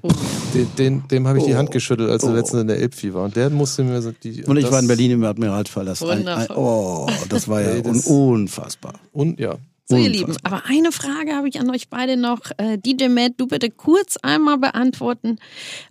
Den, 0.54 0.68
den, 0.78 1.08
dem 1.08 1.26
habe 1.26 1.38
ich 1.38 1.44
die 1.44 1.54
Oh. 1.54 1.56
Hand 1.56 1.70
geschüttelt, 1.70 2.10
als 2.10 2.22
er 2.22 2.30
Oh. 2.30 2.34
letztens 2.34 2.62
in 2.62 2.68
der 2.68 2.78
Elbvieh 2.78 3.14
war. 3.14 3.24
Und 3.24 3.34
der 3.36 3.50
musste 3.50 3.82
mir 3.84 4.00
so 4.02 4.12
die. 4.12 4.44
Und 4.44 4.56
ich 4.58 4.70
war 4.70 4.78
in 4.80 4.86
Berlin 4.86 5.12
im 5.12 5.24
Admiralspalast. 5.24 6.04
Ein, 6.04 6.28
ein, 6.28 6.46
oh, 6.54 7.08
das 7.28 7.48
war 7.48 7.62
ja 7.62 7.74
Nee, 7.74 7.82
das- 7.82 8.06
un 8.06 8.32
unfassbar. 8.42 8.94
Und 9.12 9.40
ja. 9.40 9.56
So, 9.88 9.96
ihr. 9.96 10.08
Lieben, 10.10 10.34
aber 10.42 10.64
eine 10.66 10.90
Frage 10.90 11.32
habe 11.36 11.48
ich 11.48 11.60
an 11.60 11.70
euch 11.70 11.88
beide 11.88 12.16
noch. 12.16 12.40
Äh, 12.56 12.76
DJ 12.76 13.06
Matt, 13.08 13.34
du 13.36 13.46
bitte 13.46 13.70
kurz 13.70 14.16
einmal 14.16 14.58
beantworten. 14.58 15.38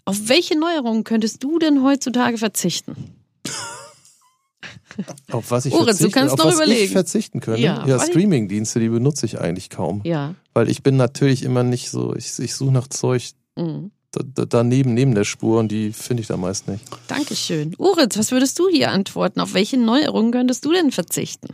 Auf 0.04 0.28
welche 0.28 0.60
Neuerungen 0.60 1.06
könntest 1.06 1.42
du 1.44 1.60
denn 1.60 1.82
heutzutage 1.82 2.38
verzichten? 2.38 2.96
Auf 5.32 5.52
was 5.52 5.66
ich 5.66 5.74
verzichten, 5.74 6.12
kannst 6.12 6.34
auf 6.34 6.40
noch 6.40 6.46
was 6.48 6.56
überlegen. 6.56 6.84
ich 6.86 6.92
verzichten 6.92 7.40
könnte. 7.40 7.62
Ja, 7.62 7.86
Ja, 7.88 8.00
Streaming-Dienste, 8.00 8.80
die 8.80 8.90
benutze 8.90 9.26
ich 9.26 9.40
eigentlich 9.40 9.70
kaum. 9.70 10.02
Ja. 10.04 10.36
Weil 10.54 10.70
ich 10.70 10.84
bin 10.84 10.96
natürlich 10.98 11.44
immer 11.44 11.64
nicht 11.64 11.90
so, 11.90 12.16
ich, 12.16 12.38
ich 12.40 12.56
suche 12.56 12.72
nach 12.72 12.88
Zeug 12.88 13.32
Mhm. 13.58 13.92
da, 14.12 14.22
da, 14.34 14.46
daneben, 14.46 14.94
neben 14.94 15.16
der 15.16 15.24
Spur 15.24 15.60
und 15.60 15.72
die 15.72 15.94
finde 15.94 16.22
ich 16.22 16.28
da 16.28 16.36
meist 16.38 16.68
nicht. 16.68 16.84
Dankeschön. 17.08 17.74
Uritz, 17.78 18.18
was 18.18 18.32
würdest 18.32 18.60
du 18.60 18.68
hier 18.70 18.92
antworten? 18.92 19.40
Auf 19.40 19.54
welche 19.54 19.78
Neuerungen 19.78 20.32
könntest 20.32 20.66
du 20.66 20.74
denn 20.74 20.92
verzichten? 20.92 21.48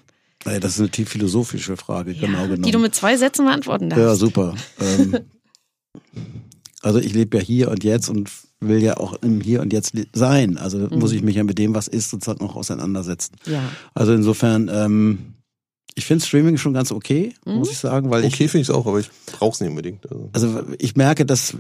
Naja, 0.45 0.59
das 0.59 0.73
ist 0.73 0.79
eine 0.79 0.89
tief 0.89 1.09
philosophische 1.09 1.77
Frage, 1.77 2.15
genau 2.15 2.43
genommen. 2.43 2.63
Die 2.63 2.71
du 2.71 2.79
mit 2.79 2.95
zwei 2.95 3.17
Sätzen 3.17 3.45
beantworten 3.45 3.89
darfst. 3.91 4.03
Ja, 4.03 4.15
super. 4.15 4.55
Ähm, 4.79 5.19
also 6.81 6.99
ich 6.99 7.13
lebe 7.13 7.37
ja 7.37 7.43
hier 7.43 7.69
und 7.71 7.83
jetzt 7.83 8.09
und 8.09 8.29
will 8.59 8.81
ja 8.83 8.97
auch 8.97 9.13
im 9.23 9.41
Hier 9.41 9.61
und 9.61 9.73
Jetzt 9.73 9.93
sein. 10.13 10.57
Also 10.57 10.77
Mhm. 10.77 10.99
muss 10.99 11.11
ich 11.13 11.23
mich 11.23 11.35
ja 11.35 11.43
mit 11.43 11.57
dem, 11.57 11.73
was 11.73 11.87
ist, 11.87 12.09
sozusagen 12.11 12.43
noch 12.45 12.55
auseinandersetzen. 12.55 13.33
Ja. 13.47 13.61
Also 13.95 14.13
insofern, 14.13 14.69
ähm, 14.71 15.19
ich 15.95 16.05
finde 16.05 16.23
Streaming 16.23 16.57
schon 16.57 16.73
ganz 16.73 16.91
okay, 16.91 17.33
Mhm. 17.45 17.55
muss 17.55 17.71
ich 17.71 17.77
sagen, 17.79 18.09
weil 18.11 18.23
ich 18.23 18.33
Okay, 18.35 18.47
finde 18.47 18.61
ich 18.61 18.69
es 18.69 18.73
auch, 18.75 18.85
aber 18.85 18.99
ich 18.99 19.09
brauche 19.25 19.53
es 19.55 19.59
nicht 19.61 19.69
unbedingt. 19.69 20.05
Also. 20.09 20.29
also 20.33 20.63
ich 20.77 20.95
merke, 20.95 21.25
dass 21.25 21.55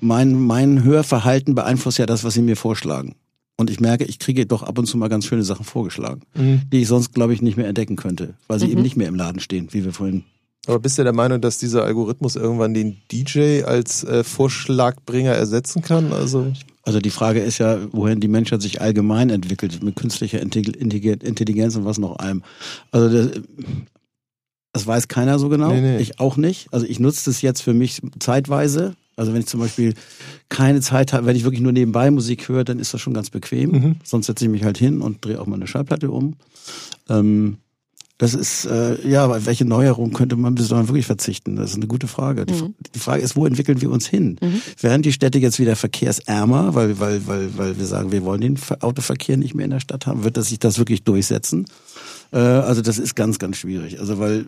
mein, 0.00 0.34
mein 0.38 0.84
Hörverhalten 0.84 1.54
beeinflusst 1.54 1.98
ja 1.98 2.06
das, 2.06 2.22
was 2.22 2.34
sie 2.34 2.42
mir 2.42 2.56
vorschlagen. 2.56 3.14
Und 3.58 3.70
ich 3.70 3.80
merke, 3.80 4.04
ich 4.04 4.18
kriege 4.18 4.44
doch 4.46 4.62
ab 4.62 4.78
und 4.78 4.86
zu 4.86 4.96
mal 4.98 5.08
ganz 5.08 5.24
schöne 5.26 5.42
Sachen 5.44 5.64
vorgeschlagen, 5.64 6.22
Mhm. 6.34 6.62
die 6.72 6.82
ich 6.82 6.88
sonst, 6.88 7.12
glaube 7.14 7.32
ich, 7.34 7.42
nicht 7.42 7.56
mehr 7.56 7.66
entdecken 7.68 7.96
könnte, 7.96 8.34
weil 8.48 8.58
sie 8.58 8.66
Mhm. 8.66 8.72
eben 8.72 8.82
nicht 8.82 8.96
mehr 8.96 9.08
im 9.08 9.14
Laden 9.14 9.40
stehen, 9.40 9.68
wie 9.72 9.84
wir 9.84 9.92
vorhin. 9.92 10.24
Aber 10.66 10.78
bist 10.78 10.96
du 10.98 11.02
der 11.02 11.12
Meinung, 11.12 11.40
dass 11.40 11.58
dieser 11.58 11.84
Algorithmus 11.84 12.36
irgendwann 12.36 12.72
den 12.74 12.98
DJ 13.10 13.64
als 13.64 14.04
äh, 14.04 14.22
Vorschlagbringer 14.24 15.32
ersetzen 15.32 15.82
kann? 15.82 16.12
Also 16.12 16.52
Also 16.84 17.00
die 17.00 17.10
Frage 17.10 17.40
ist 17.40 17.58
ja, 17.58 17.78
wohin 17.92 18.20
die 18.20 18.28
Menschheit 18.28 18.62
sich 18.62 18.80
allgemein 18.80 19.30
entwickelt, 19.30 19.82
mit 19.82 19.96
künstlicher 19.96 20.38
Intelli- 20.40 20.76
Intelli- 20.76 21.22
Intelligenz 21.24 21.74
und 21.76 21.84
was 21.84 21.98
noch 21.98 22.16
allem. 22.18 22.42
Also 22.92 23.08
das, 23.16 23.40
das 24.72 24.86
weiß 24.86 25.08
keiner 25.08 25.38
so 25.38 25.48
genau, 25.48 25.70
Nee, 25.72 25.80
nee. 25.80 25.98
ich 25.98 26.18
auch 26.20 26.36
nicht. 26.36 26.72
Also 26.72 26.86
ich 26.86 26.98
nutze 27.00 27.24
das 27.26 27.42
jetzt 27.42 27.60
für 27.62 27.74
mich 27.74 28.00
zeitweise. 28.20 28.94
Also 29.16 29.32
wenn 29.34 29.40
ich 29.40 29.46
zum 29.46 29.60
Beispiel 29.60 29.94
keine 30.48 30.80
Zeit 30.80 31.12
habe, 31.12 31.26
wenn 31.26 31.36
ich 31.36 31.44
wirklich 31.44 31.60
nur 31.60 31.72
nebenbei 31.72 32.10
Musik 32.10 32.48
höre, 32.48 32.64
dann 32.64 32.78
ist 32.78 32.94
das 32.94 33.00
schon 33.00 33.12
ganz 33.14 33.30
bequem. 33.30 33.70
Mhm. 33.70 33.96
Sonst 34.04 34.26
setze 34.26 34.44
ich 34.46 34.50
mich 34.50 34.64
halt 34.64 34.78
hin 34.78 35.02
und 35.02 35.24
drehe 35.24 35.40
auch 35.40 35.46
mal 35.46 35.56
eine 35.56 35.66
Schallplatte 35.66 36.10
um. 36.10 36.36
Ähm, 37.10 37.58
das 38.22 38.34
ist, 38.34 38.66
äh, 38.66 39.08
ja, 39.08 39.24
aber 39.24 39.44
welche 39.46 39.64
Neuerung 39.64 40.12
könnte 40.12 40.36
man 40.36 40.54
bis 40.54 40.68
dahin 40.68 40.86
wirklich 40.86 41.06
verzichten? 41.06 41.56
Das 41.56 41.70
ist 41.70 41.76
eine 41.76 41.88
gute 41.88 42.06
Frage. 42.06 42.46
Die, 42.46 42.54
Mhm. 42.54 42.74
die 42.94 43.00
Frage 43.00 43.20
ist, 43.22 43.34
wo 43.34 43.46
entwickeln 43.46 43.80
wir 43.80 43.90
uns 43.90 44.06
hin? 44.06 44.38
Werden 44.80 45.02
die 45.02 45.12
Städte 45.12 45.40
jetzt 45.40 45.58
wieder 45.58 45.74
verkehrsärmer, 45.74 46.74
weil, 46.76 47.00
weil, 47.00 47.26
weil, 47.26 47.58
weil 47.58 47.78
wir 47.78 47.84
sagen, 47.86 48.12
wir 48.12 48.22
wollen 48.24 48.40
den 48.40 48.56
Ver- 48.56 48.78
Autoverkehr 48.80 49.36
nicht 49.36 49.54
mehr 49.56 49.64
in 49.64 49.72
der 49.72 49.80
Stadt 49.80 50.06
haben? 50.06 50.22
Wird 50.22 50.36
das 50.36 50.50
sich 50.50 50.60
das 50.60 50.78
wirklich 50.78 51.02
durchsetzen? 51.02 51.64
Äh, 52.32 52.38
also 52.38 52.80
das 52.80 52.98
ist 52.98 53.16
ganz, 53.16 53.40
ganz 53.40 53.56
schwierig. 53.56 53.98
Also 53.98 54.20
weil 54.20 54.46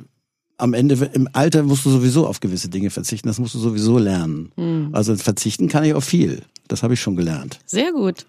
am 0.57 0.72
Ende 0.72 0.95
im 1.12 1.29
Alter 1.33 1.64
musst 1.64 1.85
du 1.85 1.91
sowieso 1.91 2.29
auf 2.29 2.39
gewisse 2.39 2.68
Dinge 2.68 2.91
verzichten. 2.91 3.27
Das 3.27 3.41
musst 3.41 3.55
du 3.55 3.59
sowieso 3.59 3.99
lernen. 3.99 4.53
Mhm. 4.57 4.91
Also 4.93 5.16
verzichten 5.16 5.66
kann 5.68 5.83
ich 5.83 5.95
auf 5.95 6.05
viel. 6.05 6.43
Das 6.68 6.85
habe 6.85 6.95
ich 6.95 7.01
schon 7.01 7.16
gelernt. 7.16 7.59
Sehr 7.66 7.91
gut. 7.93 8.25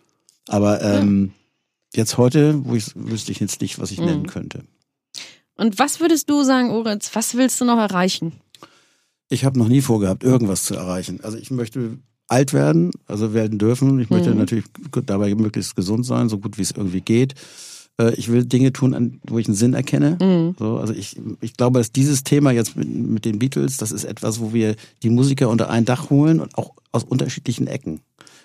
Aber 0.48 0.82
ähm, 0.82 1.34
jetzt 1.96 2.18
heute, 2.18 2.66
wo 2.66 2.74
ich 2.76 2.88
wüsste 2.96 3.32
ich 3.32 3.39
jetzt 3.39 3.62
nicht, 3.62 3.78
was 3.80 3.91
ich 3.91 4.00
Mhm. 4.00 4.06
nennen 4.06 4.28
könnte. 4.28 4.64
Und 5.58 5.80
was 5.80 5.99
würdest 5.99 6.30
du 6.30 6.43
sagen, 6.43 6.72
Uritz? 6.72 7.12
Was 7.14 7.36
willst 7.36 7.60
du 7.62 7.66
noch 7.66 7.78
erreichen? 7.78 8.34
Ich 9.30 9.45
habe 9.45 9.58
noch 9.58 9.68
nie 9.68 9.82
vorgehabt, 9.82 10.24
irgendwas 10.24 10.66
zu 10.66 10.76
erreichen. 10.76 11.20
Also 11.24 11.38
ich 11.38 11.49
möchte 11.51 11.97
alt 12.28 12.53
werden, 12.53 12.91
also 13.08 13.34
werden 13.34 13.58
dürfen. 13.58 13.99
Ich 13.99 14.10
möchte 14.10 14.32
Mhm. 14.32 14.38
natürlich 14.39 14.66
dabei 15.06 15.34
möglichst 15.36 15.76
gesund 15.76 16.06
sein, 16.06 16.30
so 16.30 16.38
gut 16.39 16.58
wie 16.58 16.62
es 16.64 16.72
irgendwie 16.72 17.01
geht. 17.01 17.34
Äh, 17.99 18.14
Ich 18.16 18.32
will 18.32 18.45
Dinge 18.45 18.74
tun, 18.74 19.22
wo 19.28 19.39
ich 19.39 19.47
einen 19.47 19.56
Sinn 19.56 19.74
erkenne. 19.74 20.18
Mhm. 20.22 20.56
So, 20.60 20.78
also 20.78 20.93
ich, 20.93 21.16
ich 21.41 21.56
glaube, 21.56 21.80
dass 21.80 21.91
dieses 21.91 22.24
Thema 22.24 22.51
jetzt 22.51 22.76
mit, 22.76 22.88
mit 22.89 23.26
den 23.26 23.39
Beatles, 23.39 23.78
das 23.78 23.91
ist 23.91 24.03
etwas, 24.03 24.39
wo 24.39 24.53
wir 24.53 24.76
die 25.03 25.10
Musiker 25.10 25.49
unter 25.49 25.70
ein 25.70 25.86
Dach 25.86 26.10
holen 26.10 26.39
und 26.39 26.58
auch 26.58 26.74
aus 26.91 27.03
unterschiedlichen 27.03 27.68
Ecken. 27.68 28.01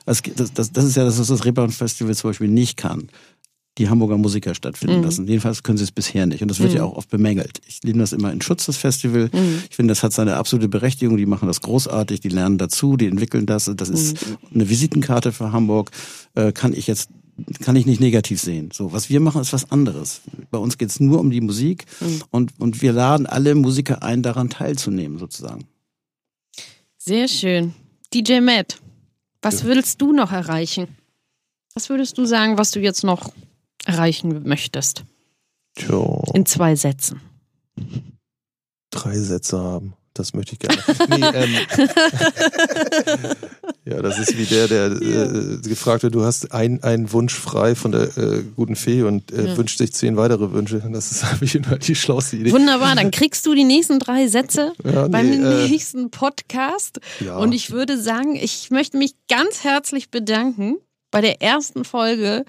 Das, 0.07 0.23
das, 0.23 0.53
das, 0.55 0.73
das 0.73 0.85
ist 0.85 0.97
ja 0.97 1.05
das, 1.05 1.19
was 1.19 1.27
das 1.29 1.45
Reeperbahn 1.45 1.71
Festival 1.73 2.15
zum 2.15 2.31
Beispiel 2.31 2.49
nicht 2.49 2.77
kann. 2.77 3.09
Die 3.81 3.89
Hamburger 3.89 4.17
Musiker 4.19 4.55
stattfinden 4.55 4.99
Mhm. 4.99 5.05
lassen. 5.05 5.27
Jedenfalls 5.27 5.63
können 5.65 5.79
sie 5.79 5.85
es 5.85 5.91
bisher 5.91 6.27
nicht. 6.27 6.43
Und 6.43 6.49
das 6.49 6.61
wird 6.61 6.71
Mhm. 6.71 6.77
ja 6.77 6.85
auch 6.85 6.97
oft 6.97 7.09
bemängelt. 7.11 7.61
Ich 7.67 7.83
nehme 7.83 7.99
das 7.99 8.13
immer 8.13 8.31
in 8.33 8.41
Schutz, 8.43 8.67
das 8.67 8.77
Festival. 8.77 9.31
Mhm. 9.33 9.63
Ich 9.69 9.75
finde, 9.75 9.91
das 9.93 10.03
hat 10.05 10.13
seine 10.13 10.37
absolute 10.37 10.69
Berechtigung. 10.69 11.17
Die 11.17 11.27
machen 11.27 11.49
das 11.49 11.61
großartig, 11.63 12.21
die 12.21 12.29
lernen 12.29 12.59
dazu, 12.59 12.97
die 12.97 13.07
entwickeln 13.07 13.47
das. 13.47 13.69
Das 13.75 13.89
ist 13.89 14.19
eine 14.55 14.69
Visitenkarte 14.69 15.33
für 15.33 15.51
Hamburg. 15.53 15.91
Äh, 16.35 16.53
kann 16.53 16.73
ich 16.75 16.87
jetzt 16.87 17.09
kann 17.63 17.75
ich 17.75 17.87
nicht 17.87 18.01
negativ 18.03 18.39
sehen. 18.39 18.69
So, 18.71 18.93
was 18.93 19.09
wir 19.09 19.19
machen, 19.19 19.41
ist 19.41 19.55
was 19.55 19.73
anderes. 19.73 20.21
Bei 20.51 20.59
uns 20.59 20.77
geht's 20.77 21.01
nur 21.01 21.19
um 21.19 21.31
die 21.31 21.41
Musik 21.41 21.87
und, 22.31 22.53
und 22.61 22.83
wir 22.83 22.93
laden 22.93 23.25
alle 23.25 23.55
Musiker 23.55 24.03
ein, 24.03 24.23
daran 24.23 24.51
teilzunehmen, 24.51 25.19
sozusagen. 25.19 25.65
Sehr 26.99 27.29
schön. 27.29 27.73
DJ 28.13 28.41
Matt, 28.41 28.79
was 29.41 29.65
willst 29.65 30.03
du 30.03 30.13
noch 30.13 30.33
erreichen? 30.33 30.89
Was 31.73 31.89
würdest 31.89 32.19
du 32.19 32.27
sagen, 32.27 32.59
was 32.59 32.73
du 32.73 32.81
jetzt 32.81 33.05
noch 33.05 33.33
erreichen 33.85 34.43
möchtest? 34.47 35.05
Tja, 35.77 36.23
In 36.35 36.47
zwei 36.47 36.75
Sätzen. 36.77 37.21
drei 38.91 39.19
Sätze 39.19 39.59
haben. 39.59 39.95
Das 40.13 40.35
möchte 40.35 40.55
ich 40.55 40.59
gerne. 40.59 40.77
Nee, 41.09 41.39
ähm, 41.39 41.55
ja, 43.85 44.03
das 44.03 44.19
ist 44.19 44.37
wie 44.37 44.45
der, 44.45 44.67
der 44.69 44.87
äh, 44.91 45.59
gefragt 45.69 46.03
wird, 46.03 46.15
du 46.17 46.25
hast 46.25 46.53
ein- 46.53 46.83
einen 46.83 47.13
Wunsch 47.13 47.33
frei 47.35 47.75
von 47.77 47.93
der 47.93 48.17
äh, 48.19 48.43
guten 48.57 48.75
Fee 48.75 49.03
und 49.03 49.31
äh, 49.33 49.47
Ja. 49.47 49.57
wünscht 49.57 49.79
sich 49.79 49.93
zehn 49.93 50.17
weitere 50.17 50.53
Wünsche. 50.53 50.83
Das 50.93 51.13
ist 51.13 51.25
habe 51.33 51.45
ich 51.45 51.55
immer 51.55 51.79
die 51.79 51.95
schlauste 51.95 52.37
Idee. 52.37 52.51
Wunderbar, 52.53 52.97
dann 52.97 53.13
kriegst 53.13 53.47
du 53.47 53.55
die 53.55 53.65
nächsten 53.65 54.01
drei 54.01 54.27
Sätze 54.27 54.73
Ja, 54.85 55.05
nee, 55.05 55.09
beim 55.11 55.33
äh, 55.33 55.69
nächsten 55.69 56.11
Podcast. 56.11 56.99
Ja. 57.21 57.39
Und 57.39 57.53
ich 57.53 57.71
würde 57.71 57.99
sagen, 58.01 58.35
ich 58.35 58.71
möchte 58.71 58.99
mich 58.99 59.13
ganz 59.29 59.63
herzlich 59.65 60.11
bedanken 60.11 60.77
bei 61.13 61.21
der 61.21 61.41
ersten 61.41 61.85
Folge 61.85 62.45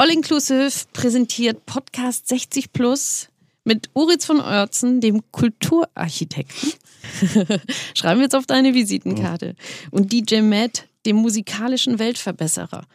All 0.00 0.08
Inclusive 0.08 0.70
präsentiert 0.94 1.66
Podcast 1.66 2.26
60 2.26 2.72
Plus 2.72 3.28
mit 3.64 3.90
Uritz 3.92 4.24
von 4.24 4.40
Oertzen, 4.40 5.02
dem 5.02 5.20
Kulturarchitekten. 5.30 6.72
Schreiben 7.94 8.20
wir 8.20 8.22
jetzt 8.22 8.34
auf 8.34 8.46
deine 8.46 8.72
Visitenkarte. 8.72 9.56
Und 9.90 10.10
DJ 10.10 10.40
Matt, 10.40 10.88
dem 11.04 11.16
musikalischen 11.16 11.98
Weltverbesserer. 11.98 12.86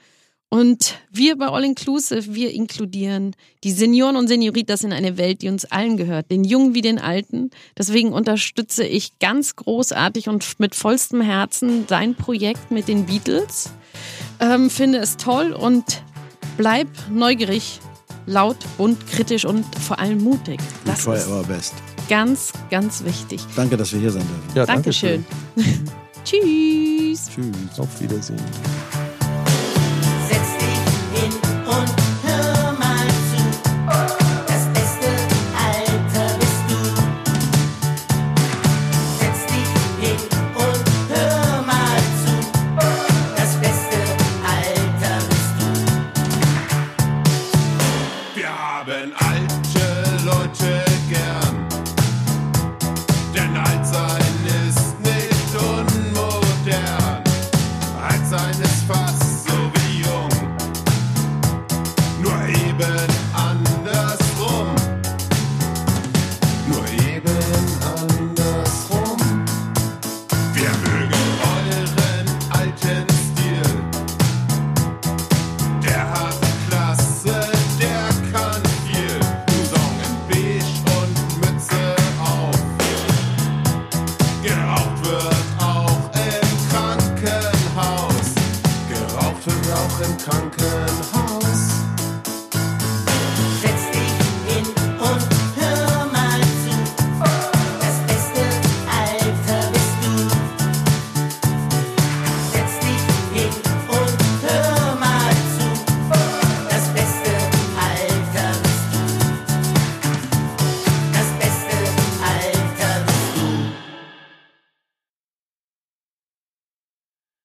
Und 0.50 0.96
wir 1.12 1.38
bei 1.38 1.46
All 1.46 1.64
Inclusive, 1.64 2.34
wir 2.34 2.52
inkludieren 2.52 3.36
die 3.64 3.72
Senioren 3.72 4.16
und 4.16 4.28
Senioritas 4.28 4.84
in 4.84 4.92
eine 4.92 5.16
Welt, 5.20 5.44
die 5.44 5.50
uns 5.50 5.66
allen 5.66 5.98
gehört, 5.98 6.32
den 6.32 6.44
Jungen 6.44 6.74
wie 6.74 6.82
den 6.82 6.98
Alten. 6.98 7.52
Deswegen 7.78 8.14
unterstütze 8.14 8.84
ich 8.84 9.20
ganz 9.20 9.56
großartig 9.56 10.28
und 10.28 10.60
mit 10.60 10.74
vollstem 10.74 11.22
Herzen 11.22 11.86
sein 11.88 12.16
Projekt 12.16 12.72
mit 12.72 12.88
den 12.88 13.06
Beatles. 13.06 13.70
Ähm, 14.40 14.72
finde 14.72 14.98
es 14.98 15.18
toll 15.18 15.54
und 15.54 16.02
bleib 16.58 16.88
neugierig, 17.12 17.80
laut, 18.26 18.58
bunt, 18.78 19.06
kritisch 19.08 19.46
und 19.46 19.64
vor 19.80 20.00
allem 20.00 20.24
mutig. 20.24 20.60
Das 20.86 21.04
try 21.04 21.16
ist 21.16 21.28
our 21.28 21.44
best. 21.44 21.74
Ganz, 22.10 22.52
ganz 22.70 23.04
wichtig. 23.04 23.42
Danke, 23.56 23.78
dass 23.78 23.92
wir 23.92 24.00
hier 24.00 24.12
sein 24.12 24.24
dürfen. 24.28 24.58
Ja, 24.58 24.66
Dankeschön. 24.66 25.26
Dankeschön. 25.56 25.90
Tschüss. 26.24 27.30
Tschüss. 27.30 27.80
Auf 27.80 28.02
Wiedersehen. 28.02 28.42